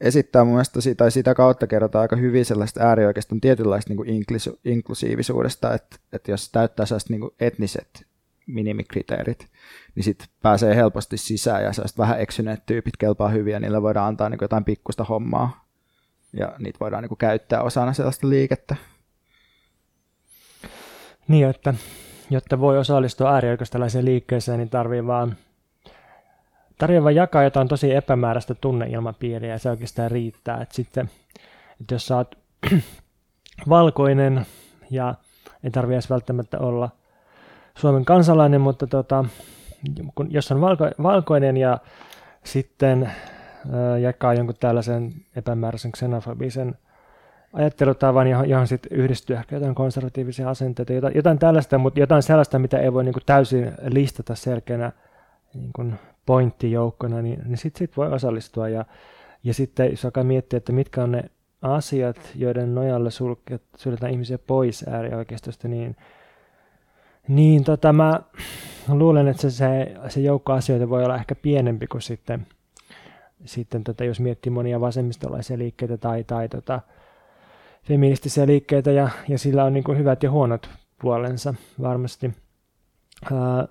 esittää 0.00 0.44
mun 0.44 0.54
mielestä, 0.54 0.80
tai 0.96 1.10
sitä 1.10 1.34
kautta 1.34 1.66
kerrotaan 1.66 2.02
aika 2.02 2.16
hyvin 2.16 2.44
sellaista 2.44 2.80
äärioikeiston 2.80 3.40
tietynlaista 3.40 3.90
niin 3.90 3.96
kuin 3.96 4.24
inklusiivisuudesta, 4.64 5.74
että, 5.74 5.96
että 6.12 6.30
jos 6.30 6.50
täyttää 6.50 6.86
sellaiset 6.86 7.10
niin 7.10 7.20
kuin 7.20 7.34
etniset 7.40 8.06
minimikriteerit, 8.46 9.48
niin 9.94 10.04
sitten 10.04 10.28
pääsee 10.42 10.76
helposti 10.76 11.16
sisään 11.16 11.62
ja 11.62 11.72
sellaiset 11.72 11.98
vähän 11.98 12.20
eksyneet 12.20 12.66
tyypit 12.66 12.96
kelpaa 12.96 13.28
hyviä, 13.28 13.60
niillä 13.60 13.82
voidaan 13.82 14.08
antaa 14.08 14.28
niin 14.28 14.38
kuin 14.38 14.44
jotain 14.44 14.64
pikkusta 14.64 15.04
hommaa 15.04 15.61
ja 16.32 16.52
niitä 16.58 16.78
voidaan 16.80 17.02
niin 17.02 17.16
käyttää 17.18 17.62
osana 17.62 17.92
sellaista 17.92 18.28
liikettä. 18.28 18.76
Niin, 21.28 21.48
että 21.48 21.74
jotta 22.30 22.60
voi 22.60 22.78
osallistua 22.78 23.32
äärioikeistolaiseen 23.34 24.04
liikkeeseen, 24.04 24.58
niin 24.58 24.70
tarvii 24.70 25.06
vaan, 25.06 25.36
tarvii 26.78 27.02
vaan 27.02 27.14
jakaa 27.14 27.42
jotain 27.42 27.68
tosi 27.68 27.94
epämääräistä 27.94 28.54
tunneilmapiiriä 28.54 29.52
ja 29.52 29.58
se 29.58 29.70
oikeastaan 29.70 30.10
riittää. 30.10 30.60
Että 30.62 30.74
sitten, 30.74 31.10
että 31.80 31.94
jos 31.94 32.06
sä 32.06 32.16
oot 32.16 32.38
valkoinen 33.68 34.46
ja 34.90 35.14
ei 35.64 35.70
tarvitse 35.70 35.94
edes 35.94 36.10
välttämättä 36.10 36.58
olla 36.58 36.90
Suomen 37.78 38.04
kansalainen, 38.04 38.60
mutta 38.60 38.86
tota, 38.86 39.24
kun, 40.14 40.32
jos 40.32 40.52
on 40.52 40.60
valko, 40.60 40.90
valkoinen 41.02 41.56
ja 41.56 41.78
sitten 42.44 43.12
jakaa 44.00 44.34
jonkun 44.34 44.56
tällaisen 44.60 45.12
epämääräisen 45.36 45.92
xenofobisen 45.92 46.74
ajattelutavan, 47.52 48.26
johon, 48.26 48.48
johon 48.48 48.66
sitten 48.66 48.98
yhdistyy 48.98 49.36
ehkä 49.36 49.56
jotain 49.56 49.74
konservatiivisia 49.74 50.50
asenteita, 50.50 50.92
jotain, 50.92 51.14
jotain 51.16 51.38
tällaista, 51.38 51.78
mutta 51.78 52.00
jotain 52.00 52.22
sellaista, 52.22 52.58
mitä 52.58 52.78
ei 52.78 52.92
voi 52.92 53.04
niin 53.04 53.12
kuin 53.12 53.22
täysin 53.26 53.72
listata 53.88 54.34
selkeänä 54.34 54.92
niin 55.54 55.72
kuin 55.72 55.94
pointtijoukkona, 56.26 57.22
niin, 57.22 57.42
niin 57.44 57.58
sitten 57.58 57.78
sit 57.78 57.96
voi 57.96 58.12
osallistua. 58.12 58.68
Ja, 58.68 58.84
ja 59.44 59.54
sitten 59.54 59.90
jos 59.90 60.04
alkaa 60.04 60.24
miettiä, 60.24 60.56
että 60.56 60.72
mitkä 60.72 61.02
on 61.02 61.12
ne 61.12 61.24
asiat, 61.62 62.16
joiden 62.34 62.74
nojalla 62.74 63.10
suljetaan 63.76 64.12
ihmisiä 64.12 64.38
pois 64.38 64.84
äärioikeistosta, 64.88 65.68
niin, 65.68 65.96
niin 67.28 67.64
tota, 67.64 67.92
mä 67.92 68.20
luulen, 68.88 69.28
että 69.28 69.42
se, 69.42 69.50
se, 69.50 69.94
se 70.08 70.20
joukko 70.20 70.52
asioita 70.52 70.88
voi 70.88 71.04
olla 71.04 71.16
ehkä 71.16 71.34
pienempi 71.34 71.86
kuin 71.86 72.02
sitten, 72.02 72.46
sitten 73.44 73.84
tota, 73.84 74.04
jos 74.04 74.20
miettii 74.20 74.50
monia 74.50 74.80
vasemmistolaisia 74.80 75.58
liikkeitä 75.58 75.96
tai, 75.96 76.24
tai 76.24 76.48
tota, 76.48 76.80
feministisiä 77.84 78.46
liikkeitä 78.46 78.90
ja, 78.90 79.08
ja 79.28 79.38
sillä 79.38 79.64
on 79.64 79.72
niin 79.72 79.84
kuin 79.84 79.98
hyvät 79.98 80.22
ja 80.22 80.30
huonot 80.30 80.70
puolensa 81.00 81.54
varmasti. 81.82 82.30
Ää, 83.32 83.68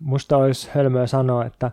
musta 0.00 0.36
olisi 0.36 0.70
hölmöä 0.74 1.06
sanoa, 1.06 1.44
että 1.44 1.70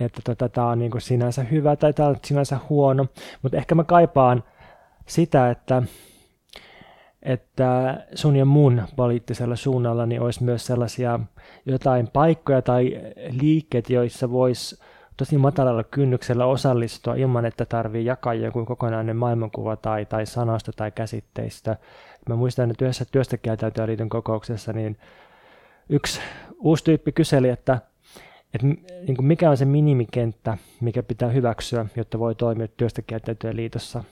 että 0.00 0.20
tota, 0.24 0.48
tämä 0.48 0.68
on 0.68 0.78
niin 0.78 0.90
kuin 0.90 1.00
sinänsä 1.00 1.42
hyvä 1.42 1.76
tai 1.76 1.92
tämä 1.92 2.08
on 2.08 2.16
sinänsä 2.24 2.58
huono, 2.68 3.06
mutta 3.42 3.56
ehkä 3.56 3.74
mä 3.74 3.84
kaipaan 3.84 4.44
sitä, 5.06 5.50
että, 5.50 5.82
että 7.22 8.00
sun 8.14 8.36
ja 8.36 8.44
mun 8.44 8.82
poliittisella 8.96 9.56
suunnalla 9.56 10.06
niin 10.06 10.20
olisi 10.20 10.44
myös 10.44 10.66
sellaisia 10.66 11.20
jotain 11.66 12.08
paikkoja 12.08 12.62
tai 12.62 13.00
liikkeet, 13.40 13.90
joissa 13.90 14.30
voisi 14.30 14.82
tosi 15.16 15.38
matalalla 15.38 15.84
kynnyksellä 15.84 16.46
osallistua 16.46 17.14
ilman, 17.14 17.46
että 17.46 17.64
tarvii 17.64 18.04
jakaa 18.04 18.34
joku 18.34 18.64
kokonainen 18.64 19.16
maailmankuva 19.16 19.76
tai, 19.76 20.06
tai 20.06 20.26
sanasta 20.26 20.72
tai 20.76 20.90
käsitteistä. 20.90 21.76
Mä 22.28 22.36
muistan, 22.36 22.70
että 22.70 22.84
yhdessä 22.84 23.04
työstä 23.12 23.36
liiton 23.86 24.08
kokouksessa 24.08 24.72
niin 24.72 24.96
yksi 25.88 26.20
uusi 26.58 26.84
tyyppi 26.84 27.12
kyseli, 27.12 27.48
että, 27.48 27.78
että 28.54 28.66
niin 28.66 29.16
kuin 29.16 29.26
mikä 29.26 29.50
on 29.50 29.56
se 29.56 29.64
minimikenttä, 29.64 30.58
mikä 30.80 31.02
pitää 31.02 31.28
hyväksyä, 31.28 31.86
jotta 31.96 32.18
voi 32.18 32.34
toimia 32.34 32.68
työstä 32.68 33.02
liitossa. 33.52 34.04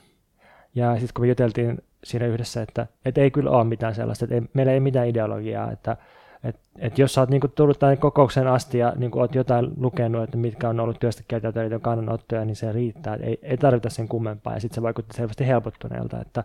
Ja 0.75 0.93
sitten 0.93 1.15
kun 1.15 1.25
me 1.25 1.29
juteltiin 1.29 1.79
siinä 2.05 2.27
yhdessä, 2.27 2.63
että, 2.63 2.87
että 3.05 3.21
ei 3.21 3.31
kyllä 3.31 3.51
ole 3.51 3.65
mitään 3.65 3.95
sellaista, 3.95 4.25
että 4.25 4.35
ei, 4.35 4.43
meillä 4.55 4.73
ei 4.73 4.81
mitään 4.81 5.09
ideologiaa, 5.09 5.73
että 5.73 5.97
et, 6.45 6.57
et 6.79 6.99
jos 6.99 7.15
sä 7.15 7.21
oot 7.21 7.31
niinku 7.31 7.49
tullut 7.49 7.79
tänne 7.79 7.97
kokoukseen 7.97 8.47
asti 8.47 8.79
ja 8.79 8.93
niinku 8.97 9.19
oot 9.19 9.35
jotain 9.35 9.71
lukenut, 9.77 10.23
että 10.23 10.37
mitkä 10.37 10.69
on 10.69 10.81
ollut 10.81 11.01
työstä 11.01 11.23
käytätöitä 11.29 11.79
kannanottoja, 11.79 12.45
niin 12.45 12.57
se 12.57 12.73
riittää. 12.73 13.17
Ei, 13.17 13.39
ei 13.43 13.57
tarvita 13.57 13.91
sen 13.91 14.09
kummempaa. 14.09 14.55
Ja 14.55 14.61
sitten 14.61 14.75
se 14.75 14.83
vaikutti 14.83 15.17
selvästi 15.17 15.47
helpottuneelta, 15.47 16.21
että 16.21 16.45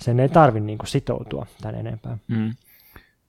sen 0.00 0.20
ei 0.20 0.28
tarvi 0.28 0.60
niinku 0.60 0.86
sitoutua 0.86 1.46
tämän 1.60 1.74
enempää. 1.74 2.18
Mm. 2.28 2.54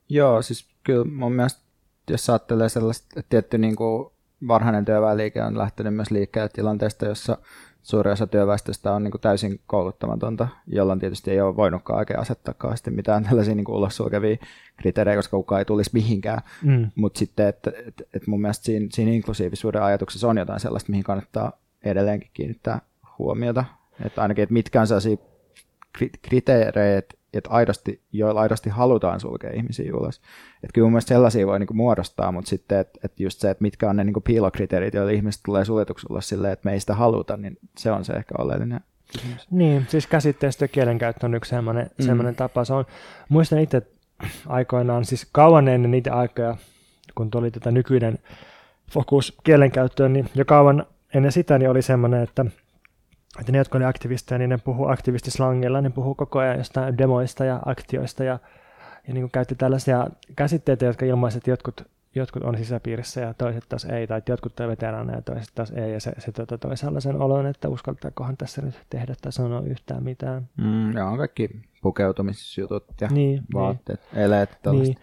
Joo, 0.09 0.41
siis 0.41 0.69
kyllä 0.83 1.05
mun 1.05 1.33
mielestä, 1.33 1.61
jos 2.09 2.29
ajattelee 2.29 2.69
sellaista, 2.69 3.19
että 3.19 3.29
tietty 3.29 3.57
niinku 3.57 4.13
varhainen 4.47 4.85
työväenliike 4.85 5.43
on 5.43 5.57
lähtenyt 5.57 5.95
myös 5.95 6.11
liikkeelle 6.11 6.49
tilanteesta, 6.49 7.05
jossa 7.05 7.37
suuri 7.87 8.11
osa 8.11 8.27
työväestöstä 8.27 8.93
on 8.93 9.03
niin 9.03 9.11
kuin 9.11 9.21
täysin 9.21 9.59
kouluttamatonta, 9.67 10.47
jolloin 10.67 10.99
tietysti 10.99 11.31
ei 11.31 11.41
ole 11.41 11.55
voinutkaan 11.55 11.99
oikein 11.99 12.19
asettaa 12.19 12.53
kauheasti 12.53 12.91
mitään 12.91 13.23
tällaisia 13.23 13.55
niin 13.55 13.65
kuin 13.65 13.75
ulos 13.75 13.97
sulkevia 13.97 14.37
kriteerejä, 14.77 15.15
koska 15.15 15.37
kukaan 15.37 15.59
ei 15.59 15.65
tulisi 15.65 15.89
mihinkään. 15.93 16.41
Mm. 16.63 16.91
Mutta 16.95 17.19
sitten, 17.19 17.47
että 17.47 17.71
et, 17.87 18.01
et 18.13 18.27
mun 18.27 18.41
mielestä 18.41 18.65
siinä, 18.65 18.87
siinä 18.91 19.11
inklusiivisuuden 19.11 19.83
ajatuksessa 19.83 20.27
on 20.27 20.37
jotain 20.37 20.59
sellaista, 20.59 20.89
mihin 20.89 21.03
kannattaa 21.03 21.51
edelleenkin 21.83 22.31
kiinnittää 22.33 22.81
huomiota. 23.19 23.65
Että 24.05 24.21
ainakin, 24.21 24.43
että 24.43 24.53
mitkä 24.53 24.81
on 24.81 24.87
sellaisia 24.87 25.17
kriteereitä, 26.21 27.16
että 27.33 27.49
aidosti, 27.49 28.01
joilla 28.11 28.41
aidosti 28.41 28.69
halutaan 28.69 29.19
sulkea 29.19 29.51
ihmisiä 29.53 29.95
ulos. 29.95 30.21
Että 30.63 30.73
kyllä 30.73 30.85
mun 30.85 30.91
mielestä 30.91 31.09
sellaisia 31.09 31.47
voi 31.47 31.59
niinku 31.59 31.73
muodostaa, 31.73 32.31
mutta 32.31 32.49
sitten, 32.49 32.79
että 32.79 32.99
et 33.03 33.19
just 33.19 33.39
se, 33.39 33.49
että 33.49 33.61
mitkä 33.61 33.89
on 33.89 33.95
ne 33.95 34.03
niinku 34.03 34.21
piilokriteerit, 34.21 34.93
joilla 34.93 35.11
ihmiset 35.11 35.41
tulee 35.45 35.65
suljetuksi 35.65 36.07
ulos 36.09 36.29
silleen, 36.29 36.53
että 36.53 36.65
me 36.65 36.73
ei 36.73 36.79
sitä 36.79 36.95
haluta, 36.95 37.37
niin 37.37 37.57
se 37.77 37.91
on 37.91 38.05
se 38.05 38.13
ehkä 38.13 38.35
oleellinen 38.37 38.79
kysymys. 39.11 39.47
Niin, 39.51 39.85
siis 39.89 40.07
käsitteistö 40.07 40.63
ja 40.63 40.67
kielenkäyttö 40.67 41.25
on 41.25 41.35
yksi 41.35 41.49
sellainen, 41.49 41.89
Mm. 41.97 42.05
sellainen 42.05 42.35
tapa. 42.35 42.65
Se 42.65 42.73
on, 42.73 42.85
muistan 43.29 43.59
itse 43.59 43.81
aikoinaan, 44.47 45.05
siis 45.05 45.27
kauan 45.31 45.67
ennen 45.67 45.91
niitä 45.91 46.13
aikoja, 46.15 46.57
kun 47.15 47.31
tuli 47.31 47.51
tätä 47.51 47.71
nykyinen 47.71 48.19
fokus 48.91 49.37
kielenkäyttöön, 49.43 50.13
niin 50.13 50.29
jo 50.35 50.45
kauan 50.45 50.85
ennen 51.13 51.31
sitä 51.31 51.57
niin 51.57 51.69
oli 51.69 51.81
semmoinen, 51.81 52.23
että, 52.23 52.45
että 53.39 53.51
ne, 53.51 53.57
jotka 53.57 53.77
oli 53.77 53.85
aktivisteja, 53.85 54.39
niin 54.39 54.49
ne 54.49 54.57
puhuu 54.57 54.87
aktivistislangilla, 54.87 55.81
ne 55.81 55.89
puhuu 55.89 56.15
koko 56.15 56.39
ajan 56.39 56.57
jostain 56.57 56.97
demoista 56.97 57.45
ja 57.45 57.59
aktioista 57.65 58.23
ja, 58.23 58.39
ja 59.07 59.13
niin 59.13 59.21
kuin 59.21 59.31
käytti 59.31 59.55
tällaisia 59.55 60.07
käsitteitä, 60.35 60.85
jotka 60.85 61.05
ilmaisivat, 61.05 61.41
että 61.41 61.49
jotkut, 61.49 61.81
jotkut 62.15 62.43
on 62.43 62.57
sisäpiirissä 62.57 63.21
ja 63.21 63.33
toiset 63.33 63.65
taas 63.69 63.85
ei, 63.85 64.07
tai 64.07 64.21
jotkut 64.29 64.59
on 64.59 64.69
veteraaneja 64.69 65.17
ja 65.17 65.21
toiset 65.21 65.51
taas 65.55 65.71
ei, 65.71 65.93
ja 65.93 65.99
se, 65.99 66.11
se 66.17 66.31
tota, 66.31 66.57
toi 66.57 66.77
sellaisen 66.77 67.21
olon, 67.21 67.45
että 67.45 67.69
uskaltaakohan 67.69 68.37
tässä 68.37 68.61
nyt 68.61 68.79
tehdä 68.89 69.15
tai 69.21 69.31
sanoa 69.31 69.61
yhtään 69.61 70.03
mitään. 70.03 70.49
Mm, 70.57 70.91
ja 70.91 71.05
on 71.05 71.17
kaikki 71.17 71.49
pukeutumisjutut 71.81 72.85
ja 73.01 73.07
Niin, 73.11 73.43
vaatteet, 73.53 74.01
eleet, 74.13 74.57
Niin. 74.71 74.97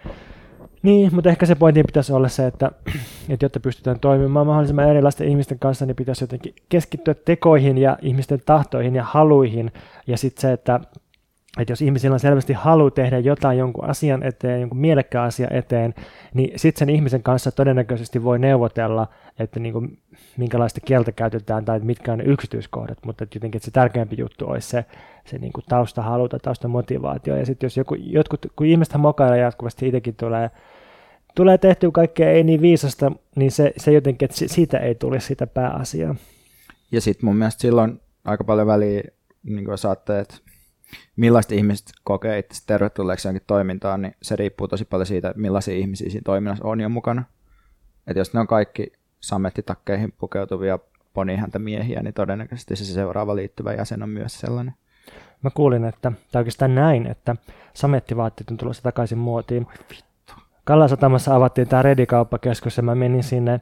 Niin, 0.84 1.14
mutta 1.14 1.30
ehkä 1.30 1.46
se 1.46 1.54
pointti 1.54 1.82
pitäisi 1.82 2.12
olla 2.12 2.28
se, 2.28 2.46
että, 2.46 2.70
että 3.28 3.44
jotta 3.44 3.60
pystytään 3.60 4.00
toimimaan 4.00 4.46
mahdollisimman 4.46 4.88
erilaisten 4.88 5.28
ihmisten 5.28 5.58
kanssa, 5.58 5.86
niin 5.86 5.96
pitäisi 5.96 6.24
jotenkin 6.24 6.54
keskittyä 6.68 7.14
tekoihin 7.14 7.78
ja 7.78 7.98
ihmisten 8.02 8.40
tahtoihin 8.46 8.94
ja 8.94 9.04
haluihin. 9.04 9.72
Ja 10.06 10.18
sitten 10.18 10.40
se, 10.40 10.52
että, 10.52 10.80
että 11.60 11.72
jos 11.72 11.82
ihmisillä 11.82 12.14
on 12.14 12.20
selvästi 12.20 12.52
halu 12.52 12.90
tehdä 12.90 13.18
jotain 13.18 13.58
jonkun 13.58 13.84
asian 13.84 14.22
eteen, 14.22 14.60
jonkun 14.60 14.78
mielekkään 14.78 15.26
asian 15.26 15.52
eteen, 15.52 15.94
niin 16.34 16.58
sitten 16.58 16.78
sen 16.78 16.90
ihmisen 16.94 17.22
kanssa 17.22 17.52
todennäköisesti 17.52 18.24
voi 18.24 18.38
neuvotella, 18.38 19.06
että 19.38 19.60
niin 19.60 19.72
kuin, 19.72 19.98
minkälaista 20.36 20.80
kieltä 20.80 21.12
käytetään 21.12 21.64
tai 21.64 21.80
mitkä 21.80 22.12
on 22.12 22.18
ne 22.18 22.24
yksityiskohdat, 22.24 22.98
mutta 23.06 23.24
että 23.24 23.36
jotenkin 23.36 23.58
että 23.58 23.64
se 23.64 23.70
tärkeämpi 23.70 24.16
juttu 24.18 24.46
olisi 24.46 24.68
se, 24.68 24.84
se 25.24 25.38
niin 25.38 25.52
kuin 25.52 25.64
taustahalu 25.68 26.28
tai 26.28 26.40
taustamotivaatio. 26.40 27.36
Ja 27.36 27.46
sitten 27.46 27.66
jos 27.66 27.76
joku, 27.76 27.94
jotkut, 27.94 28.46
kun 28.56 28.66
ihmiset 28.66 28.96
mokailee 28.96 29.38
jatkuvasti, 29.38 29.86
itsekin 29.86 30.14
tulee, 30.14 30.50
tulee 31.34 31.58
tehtyä 31.58 31.90
kaikkea 31.92 32.30
ei 32.30 32.44
niin 32.44 32.60
viisasta, 32.60 33.12
niin 33.36 33.52
se, 33.52 33.72
se 33.76 33.92
jotenkin, 33.92 34.26
että 34.26 34.36
si- 34.36 34.48
siitä 34.48 34.78
ei 34.78 34.94
tule 34.94 35.20
sitä 35.20 35.46
pääasiaa. 35.46 36.14
Ja 36.92 37.00
sitten 37.00 37.26
mun 37.26 37.36
mielestä 37.36 37.60
silloin 37.60 38.00
aika 38.24 38.44
paljon 38.44 38.66
väliä, 38.66 39.02
niin 39.42 39.64
kuin 39.64 39.78
saatte, 39.78 40.20
että 40.20 40.34
millaista 41.16 41.54
ihmiset 41.54 41.86
kokee 42.04 42.38
itse 42.38 42.62
tervetulleeksi 42.66 43.28
johonkin 43.28 43.46
toimintaan, 43.46 44.02
niin 44.02 44.14
se 44.22 44.36
riippuu 44.36 44.68
tosi 44.68 44.84
paljon 44.84 45.06
siitä, 45.06 45.28
että 45.28 45.40
millaisia 45.40 45.74
ihmisiä 45.74 46.10
siinä 46.10 46.24
toiminnassa 46.24 46.64
on 46.64 46.80
jo 46.80 46.88
mukana. 46.88 47.24
Että 48.06 48.20
jos 48.20 48.34
ne 48.34 48.40
on 48.40 48.46
kaikki 48.46 48.92
sammettitakkeihin 49.20 50.12
pukeutuvia 50.18 50.78
ponihäntä 51.14 51.58
miehiä, 51.58 52.02
niin 52.02 52.14
todennäköisesti 52.14 52.76
se 52.76 52.84
seuraava 52.84 53.36
liittyvä 53.36 53.72
jäsen 53.72 54.02
on 54.02 54.08
myös 54.08 54.40
sellainen. 54.40 54.74
Mä 55.42 55.50
kuulin, 55.50 55.84
että, 55.84 56.12
tai 56.32 56.40
oikeastaan 56.40 56.74
näin, 56.74 57.06
että 57.06 57.36
samettivaatteet 57.74 58.50
on 58.50 58.56
tulossa 58.56 58.82
takaisin 58.82 59.18
muotiin. 59.18 59.66
Kallasatamassa 60.64 61.34
avattiin 61.34 61.68
tämä 61.68 61.82
Redi-kauppakeskus 61.82 62.76
ja 62.76 62.82
mä 62.82 62.94
menin 62.94 63.22
sinne, 63.22 63.60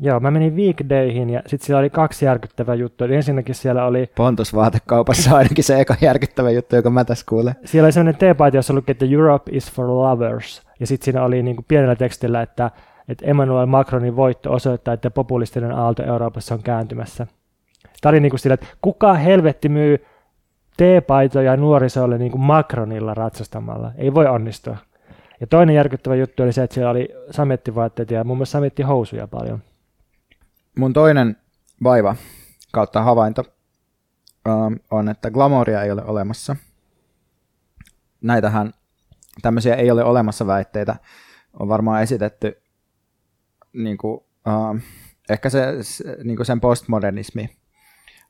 joo, 0.00 0.20
mä 0.20 0.30
menin 0.30 0.56
weekdayhin 0.56 1.30
ja 1.30 1.42
sitten 1.46 1.66
siellä 1.66 1.80
oli 1.80 1.90
kaksi 1.90 2.24
järkyttävää 2.24 2.74
juttua. 2.74 3.06
Eli 3.06 3.14
ensinnäkin 3.14 3.54
siellä 3.54 3.84
oli, 3.84 4.10
Pontus 4.16 4.54
vaatekaupassa 4.54 5.30
on 5.30 5.36
ainakin 5.36 5.64
se 5.64 5.80
eka 5.80 5.96
järkyttävä 6.00 6.50
juttu, 6.50 6.76
joka 6.76 6.90
mä 6.90 7.04
tässä 7.04 7.24
kuulen. 7.28 7.54
siellä 7.64 7.86
oli 7.86 7.92
sellainen 7.92 8.16
teepaita, 8.18 8.56
jossa 8.56 8.74
luki, 8.74 8.92
että 8.92 9.06
Europe 9.10 9.50
is 9.54 9.72
for 9.72 9.86
lovers. 9.88 10.62
Ja 10.80 10.86
sitten 10.86 11.04
siinä 11.04 11.24
oli 11.24 11.42
niin 11.42 11.56
kuin 11.56 11.66
pienellä 11.68 11.96
tekstillä, 11.96 12.42
että, 12.42 12.70
että 13.08 13.26
Emmanuel 13.26 13.66
Macronin 13.66 14.16
voitto 14.16 14.52
osoittaa, 14.52 14.94
että 14.94 15.10
populistinen 15.10 15.72
aalto 15.72 16.02
Euroopassa 16.02 16.54
on 16.54 16.62
kääntymässä. 16.62 17.26
Tämä 18.00 18.10
oli 18.10 18.20
niin 18.20 18.30
kuin 18.30 18.40
sillä, 18.40 18.54
että 18.54 18.66
kuka 18.82 19.14
helvetti 19.14 19.68
myy 19.68 20.04
teepaitoja 20.76 21.56
nuorisolle 21.56 22.18
niin 22.18 22.30
kuin 22.32 22.42
Macronilla 22.42 23.14
ratsastamalla. 23.14 23.92
Ei 23.96 24.14
voi 24.14 24.26
onnistua. 24.26 24.76
Ja 25.40 25.46
toinen 25.46 25.74
järkyttävä 25.74 26.14
juttu 26.14 26.42
oli 26.42 26.52
se, 26.52 26.62
että 26.62 26.74
siellä 26.74 26.90
oli 26.90 27.08
samettivaatteet 27.30 28.10
ja 28.10 28.24
muun 28.24 28.38
muassa 28.38 28.52
samettihousuja 28.52 29.28
paljon. 29.28 29.62
Mun 30.78 30.92
toinen 30.92 31.36
vaiva 31.82 32.16
kautta 32.72 33.02
havainto 33.02 33.44
ähm, 34.48 34.74
on, 34.90 35.08
että 35.08 35.30
glamouria 35.30 35.82
ei 35.82 35.90
ole 35.90 36.04
olemassa. 36.04 36.56
Näitähän 38.20 38.74
tämmöisiä 39.42 39.74
ei 39.74 39.90
ole 39.90 40.04
olemassa 40.04 40.46
väitteitä 40.46 40.96
on 41.58 41.68
varmaan 41.68 42.02
esitetty 42.02 42.62
niin 43.72 43.98
kuin, 43.98 44.20
ähm, 44.48 44.76
ehkä 45.28 45.50
se, 45.50 45.78
se 45.80 46.16
niin 46.24 46.36
kuin 46.36 46.46
sen 46.46 46.60
postmodernismi 46.60 47.56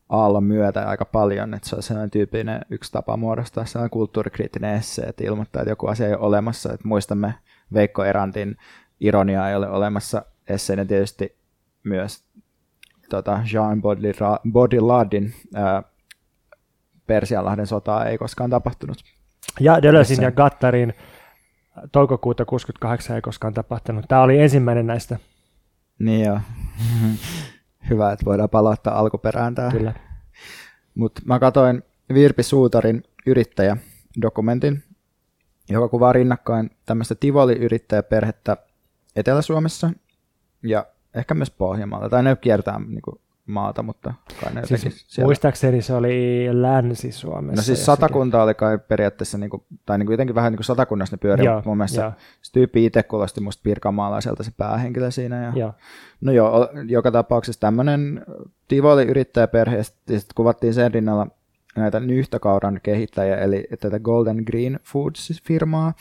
aallon 0.09 0.44
myötä 0.44 0.88
aika 0.88 1.05
paljon, 1.05 1.55
että 1.55 1.68
se 1.68 1.77
on 1.77 1.83
sellainen 1.83 2.11
tyypillinen 2.11 2.61
yksi 2.71 2.92
tapa 2.92 3.16
muodostaa 3.16 3.64
sellainen 3.64 3.90
kulttuurikriittinen 3.90 4.75
esse, 4.75 5.03
että 5.03 5.25
ilmoittaa, 5.25 5.62
että 5.62 5.71
joku 5.71 5.87
asia 5.87 6.07
ei 6.07 6.14
ole 6.14 6.27
olemassa. 6.27 6.73
Että 6.73 6.88
muistamme 6.88 7.35
Veikko 7.75 8.05
Erantin 8.05 8.57
ironia 9.01 9.49
ei 9.49 9.57
ole 9.57 9.68
olemassa 9.68 10.23
esseinä 10.49 10.85
tietysti 10.85 11.38
myös 11.85 12.25
tota, 13.09 13.40
Jean 13.53 13.83
Baudrillard- 13.83 14.53
Baudrillardin 14.53 15.35
ää, 15.55 15.83
Persianlahden 17.07 17.66
sotaa 17.66 18.07
ei 18.07 18.18
koskaan 18.18 18.51
tapahtunut. 18.51 18.99
Ja 19.61 19.83
Deleuzin 19.83 20.23
ja 20.23 20.33
Gattarin 20.33 20.94
toukokuuta 21.92 22.44
68 22.44 23.16
ei 23.16 23.23
koskaan 23.23 23.55
tapahtunut. 23.55 24.05
Tämä 24.09 24.23
oli 24.23 24.38
ensimmäinen 24.40 24.87
näistä, 24.87 25.18
Niin 25.99 26.27
joo. 26.27 26.40
Hyvä, 27.90 28.12
että 28.12 28.24
voidaan 28.24 28.51
palauttaa 28.51 28.98
alkuperään 28.98 29.55
tämä. 29.55 29.70
kyllä. 29.70 29.94
Mutta 30.94 31.22
mä 31.24 31.38
katsoin 31.38 31.83
Virpi 32.14 32.42
Suutarin 32.42 33.03
yrittäjä-dokumentin, 33.27 34.83
joka 35.68 35.88
kuvaa 35.88 36.12
rinnakkain 36.12 36.70
tämmöistä 36.87 37.14
Tivoli-yrittäjäperhettä 37.14 38.57
Etelä-Suomessa 39.16 39.90
ja 40.62 40.87
ehkä 41.14 41.35
myös 41.35 41.51
Pohjanmaalla. 41.51 42.09
Tai 42.09 42.22
ne 42.22 42.37
kiertää 42.37 42.79
niin 42.79 43.03
kuin, 43.03 43.20
maata, 43.48 43.82
mutta 43.82 44.14
kai 44.40 44.54
ne 44.54 44.66
Siis, 44.66 45.04
siellä. 45.08 45.26
muistaakseni 45.26 45.82
se 45.82 45.94
oli 45.94 46.48
Länsi-Suomessa. 46.52 47.56
No 47.56 47.62
siis 47.62 47.84
satakunta 47.84 48.42
oli 48.42 48.54
kai 48.54 48.78
periaatteessa, 48.78 49.38
niin 49.38 49.50
kuin, 49.50 49.62
tai 49.87 49.98
niin 49.98 50.06
kuin 50.06 50.12
jotenkin 50.12 50.34
vähän 50.34 50.52
niin 50.52 50.58
kuin 50.58 50.64
satakunnassa 50.64 51.16
ne 51.16 51.18
pyörii, 51.20 51.48
mutta 51.48 51.68
mun 51.68 51.76
mielestä 51.76 52.00
joo. 52.00 52.12
se 52.42 52.52
tyyppi 52.52 52.84
itse 52.84 53.02
kuulosti 53.02 53.40
musta 53.40 53.61
pirkanmaalaiselta 53.62 54.42
se 54.42 54.50
päähenkilö 54.56 55.11
siinä. 55.11 55.42
Ja, 55.42 55.52
Joo. 55.56 55.72
No 56.20 56.32
joo, 56.32 56.68
joka 56.88 57.11
tapauksessa 57.11 57.61
tämmöinen 57.61 58.26
Tivoli 58.68 59.02
yrittäjäperhe, 59.02 59.76
ja 59.76 59.84
sitten 59.84 60.20
sit 60.20 60.32
kuvattiin 60.34 60.74
sen 60.74 60.94
rinnalla 60.94 61.26
näitä 61.76 62.00
nyhtökauran 62.00 62.80
kehittäjiä, 62.82 63.37
eli 63.37 63.68
tätä 63.80 64.00
Golden 64.00 64.42
Green 64.46 64.80
Foods-firmaa, 64.82 65.92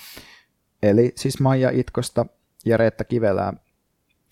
eli 0.84 1.12
siis 1.16 1.40
Maija 1.40 1.70
Itkosta 1.70 2.26
ja 2.66 2.78
Reetta 2.78 3.04
Kivelää. 3.04 3.54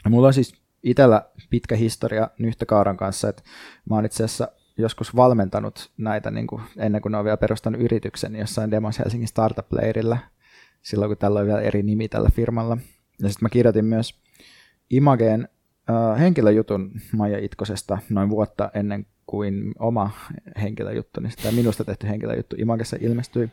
Mulla 0.10 0.28
on 0.28 0.34
siis 0.34 0.65
itsellä 0.86 1.22
pitkä 1.50 1.76
historia 1.76 2.30
nyhtökauran 2.40 2.98
kanssa, 2.98 3.30
että 3.30 3.44
mä 3.90 3.96
oon 3.96 4.06
itse 4.06 4.24
asiassa 4.24 4.48
joskus 4.78 5.16
valmentanut 5.16 5.92
näitä 5.98 6.32
niin 6.32 6.48
kuin 6.48 6.62
ennen 6.78 7.02
kuin 7.02 7.12
ne 7.12 7.18
on 7.18 7.26
vielä 7.26 7.38
perustanut 7.38 7.82
yrityksen 7.82 8.36
jossain 8.36 8.72
Demos 8.72 9.00
Helsingin 9.00 9.28
Startup 9.28 9.74
Leirillä, 9.74 10.18
silloin 10.82 11.10
kun 11.10 11.18
tällä 11.18 11.40
oli 11.40 11.48
vielä 11.48 11.62
eri 11.62 11.84
nimi 11.84 12.08
tällä 12.08 12.30
firmalla. 12.30 12.78
Ja 13.22 13.30
sitten 13.30 13.46
mä 13.46 13.50
kirjoitin 13.50 13.86
myös 13.86 14.20
Imageen 14.90 15.50
äh, 15.90 16.20
henkilöjutun 16.20 16.92
Maija 17.12 17.40
Itkosesta 17.40 17.98
noin 18.10 18.30
vuotta 18.30 18.72
ennen 18.74 19.06
kuin 19.28 19.74
oma 19.80 20.12
henkilöjuttu, 20.62 21.20
niin 21.20 21.32
sitä 21.32 21.52
minusta 21.52 21.84
tehty 21.84 22.08
henkilöjuttu 22.08 22.56
Imagessa 22.60 22.98
ilmestyi. 23.00 23.52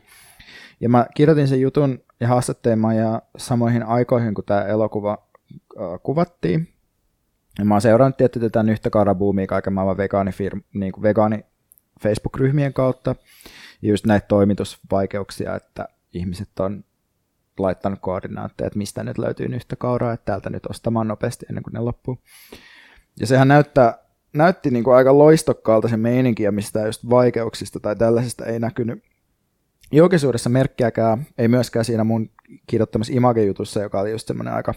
Ja 0.81 0.88
mä 0.88 1.07
kirjoitin 1.14 1.49
sen 1.49 1.61
jutun 1.61 2.03
ja 2.21 2.29
haastattelin 2.29 2.79
Maijaa 2.79 3.21
samoihin 3.37 3.83
aikoihin, 3.83 4.35
kun 4.35 4.45
tämä 4.45 4.64
elokuva 4.64 5.18
äh, 5.53 6.01
kuvattiin. 6.03 6.72
Ja 7.59 7.65
mä 7.65 7.75
oon 7.75 7.81
seurannut 7.81 8.17
tietty 8.17 8.41
tätä 8.41 8.62
nyhtökaurabuumia 8.62 9.47
kaiken 9.47 9.73
maailman 9.73 9.97
vegaanifirm, 9.97 10.62
niin 10.75 10.93
kuin 10.93 11.03
vegaani 11.03 11.45
Facebook-ryhmien 12.03 12.73
kautta. 12.73 13.17
Ja 13.83 13.88
just 13.88 14.07
näitä 14.07 14.27
toimitusvaikeuksia, 14.27 15.57
että 15.57 15.88
ihmiset 16.12 16.61
on 16.61 16.85
laittanut 17.59 17.99
koordinaatteja, 18.03 18.67
että 18.67 18.79
mistä 18.79 19.05
nyt 19.05 19.19
löytyy 19.19 19.47
yhtä 19.47 19.77
kauraa, 19.77 20.12
että 20.12 20.25
täältä 20.25 20.51
nyt 20.51 20.67
ostamaan 20.67 21.09
nopeasti 21.09 21.47
ennen 21.49 21.65
kuin 21.65 21.73
ne 21.73 21.81
loppuu. 21.81 22.19
Ja 23.21 23.27
sehän 23.27 23.49
näyttää, 23.49 23.99
näytti 24.33 24.71
niin 24.71 24.85
kuin 24.85 24.97
aika 24.97 25.19
loistokkaalta 25.19 25.88
se 25.88 25.97
meininki, 25.97 26.43
ja 26.43 26.53
mistä 26.53 26.87
just 26.87 27.11
vaikeuksista 27.11 27.81
tai 27.81 27.97
tällaisista 27.97 28.45
ei 28.45 28.59
näkynyt 28.59 29.05
julkisuudessa 29.93 30.51
merkkiäkään, 30.51 31.27
ei 31.38 31.49
myöskään 31.49 31.85
siinä 31.85 32.05
mun 32.05 32.31
kirjoittamassa 32.67 33.12
Image-jutussa, 33.12 33.83
joka 33.83 34.01
oli 34.01 34.11
just 34.11 34.29
semmoinen 34.29 34.55
aika 34.55 34.75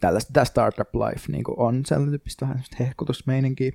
tällaista 0.00 0.32
tämä 0.32 0.44
startup 0.44 0.94
life 0.94 1.32
niin 1.32 1.44
on 1.56 1.86
sellainen 1.86 2.10
tyyppistä 2.10 2.46
vähän 2.46 2.62
hehkutusmeininkiä. 2.80 3.72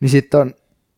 Niin 0.00 0.08
sitten 0.08 0.40
on 0.40 0.54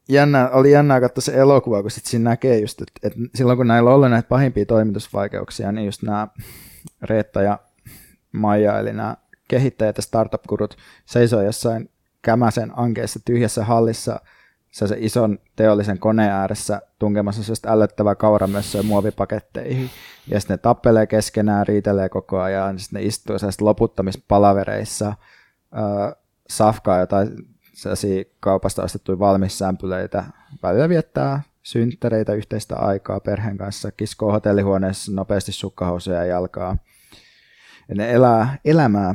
jännä, 0.09 0.49
oli 0.51 0.71
jännää 0.71 1.01
katsoa 1.01 1.23
se 1.23 1.33
elokuva, 1.33 1.83
kun 1.83 1.91
sit 1.91 2.07
siinä 2.07 2.31
näkee 2.31 2.59
just, 2.59 2.81
että, 2.81 2.93
että 3.03 3.19
silloin 3.35 3.57
kun 3.57 3.67
näillä 3.67 3.91
on 3.91 3.97
ollut 3.97 4.11
näitä 4.11 4.29
pahimpia 4.29 4.67
toimitusvaikeuksia, 4.67 5.73
niin 5.73 5.87
just 5.87 6.03
nämä 6.03 6.29
Reetta 7.03 7.43
ja 7.43 7.59
Maija, 8.33 8.79
eli 8.79 8.93
nämä 8.93 9.17
kehittäjät 9.49 9.97
ja 9.97 10.03
startup-kurut 10.03 10.77
seisoo 11.07 11.43
jossain 11.43 11.91
kämäsen 12.23 12.79
ankeessa 12.79 13.21
tyhjässä 13.25 13.65
hallissa 13.65 14.21
se, 14.73 14.87
se 14.87 14.97
ison 14.99 15.39
teollisen 15.57 15.99
koneen 15.99 16.31
ääressä 16.31 16.83
tunkemassa 16.99 17.43
sellaista 17.43 17.73
ällöttävää 17.73 18.15
kauramössöä 18.15 18.83
muovipaketteihin. 18.83 19.91
Ja 20.29 20.41
sitten 20.41 20.55
ne 20.55 20.59
tappelee 20.59 21.07
keskenään, 21.07 21.67
riitelee 21.67 22.09
koko 22.09 22.41
ajan, 22.41 22.79
sitten 22.79 23.01
ne 23.01 23.07
istuu 23.07 23.39
sellaisissa 23.39 23.65
loputtamispalavereissa, 23.65 25.09
äh, 25.09 26.15
safkaa 26.49 26.99
jotain 26.99 27.29
sellaisia 27.73 28.25
kaupasta 28.41 28.83
ostettuja 28.83 29.19
valmissämpylöitä, 29.19 30.25
välillä 30.63 30.89
viettää 30.89 31.43
synttäreitä 31.63 32.33
yhteistä 32.33 32.77
aikaa 32.77 33.21
perheen 33.21 33.59
kanssa, 33.59 33.93
kiskoo 33.93 34.33
hotellihuoneessa 34.33 35.13
nopeasti 35.13 35.53
sukkahousuja 35.53 36.19
ja 36.19 36.25
jalkaa. 36.25 36.77
Ja 37.89 37.95
ne 37.95 38.13
elää 38.13 38.59
elämää. 38.65 39.15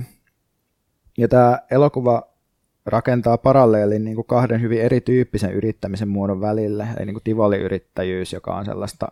Ja 1.18 1.28
tämä 1.28 1.60
elokuva 1.72 2.27
rakentaa 2.88 3.38
paralleelin 3.38 4.04
niin 4.04 4.16
kuin 4.16 4.28
kahden 4.28 4.62
hyvin 4.62 4.82
erityyppisen 4.82 5.54
yrittämisen 5.54 6.08
muodon 6.08 6.42
välille, 6.42 6.88
eli 6.98 7.06
niin 7.06 7.14
kuin 7.14 7.24
tivoli-yrittäjyys, 7.24 8.34
joka 8.34 8.56
on 8.56 8.66
sellaista... 8.66 9.08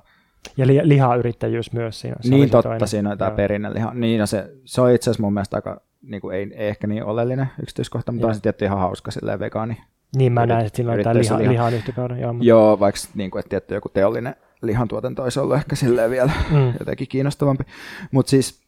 Ja 0.58 0.68
li- 0.68 0.88
lihayrittäjyys 0.88 1.74
myös 1.74 2.00
siinä. 2.00 2.16
Se 2.22 2.30
niin 2.30 2.50
totta, 2.50 2.70
toinen. 2.70 2.88
siinä 2.88 3.12
on 3.12 3.18
tämä 3.18 3.32
perinneliha. 3.32 3.94
Niin, 3.94 4.20
no 4.20 4.26
se, 4.26 4.52
se 4.66 4.82
on 4.82 4.92
itse 4.92 5.10
asiassa 5.10 5.24
mun 5.24 5.34
mielestä 5.34 5.58
aika, 5.58 5.82
niin 6.02 6.22
kuin 6.22 6.38
ei, 6.38 6.52
ei 6.56 6.68
ehkä 6.68 6.88
niin 6.88 7.04
oleellinen 7.04 7.48
yksityiskohta, 7.62 8.12
mutta 8.12 8.28
on 8.28 8.36
se 8.36 8.42
tietty 8.42 8.66
ihan 8.66 8.80
hauska 8.80 9.12
silleen 9.12 9.40
vegaani. 9.40 9.78
Niin 10.16 10.32
mä 10.34 10.46
näen, 10.46 10.66
että 10.66 10.78
siinä 10.78 10.92
on 10.92 11.04
tämä 11.04 11.16
liha, 11.16 11.40
lihan 11.40 11.74
yhtäkauden. 11.74 12.20
Joo, 12.20 12.34
mutta... 12.34 12.48
joo, 12.48 12.80
vaikka 12.80 13.02
niin 13.16 13.32
kuin, 13.32 13.40
että 13.40 13.50
tietty 13.50 13.74
joku 13.74 13.90
teollinen 13.90 14.36
lihantuotanto 14.62 15.24
olisi 15.24 15.40
ollut 15.40 15.56
ehkä 15.56 15.76
silleen 15.76 16.12
vielä 16.12 16.32
mm. 16.52 16.74
jotenkin 16.80 17.08
kiinnostavampi. 17.08 17.64
Mutta 18.12 18.30
siis, 18.30 18.62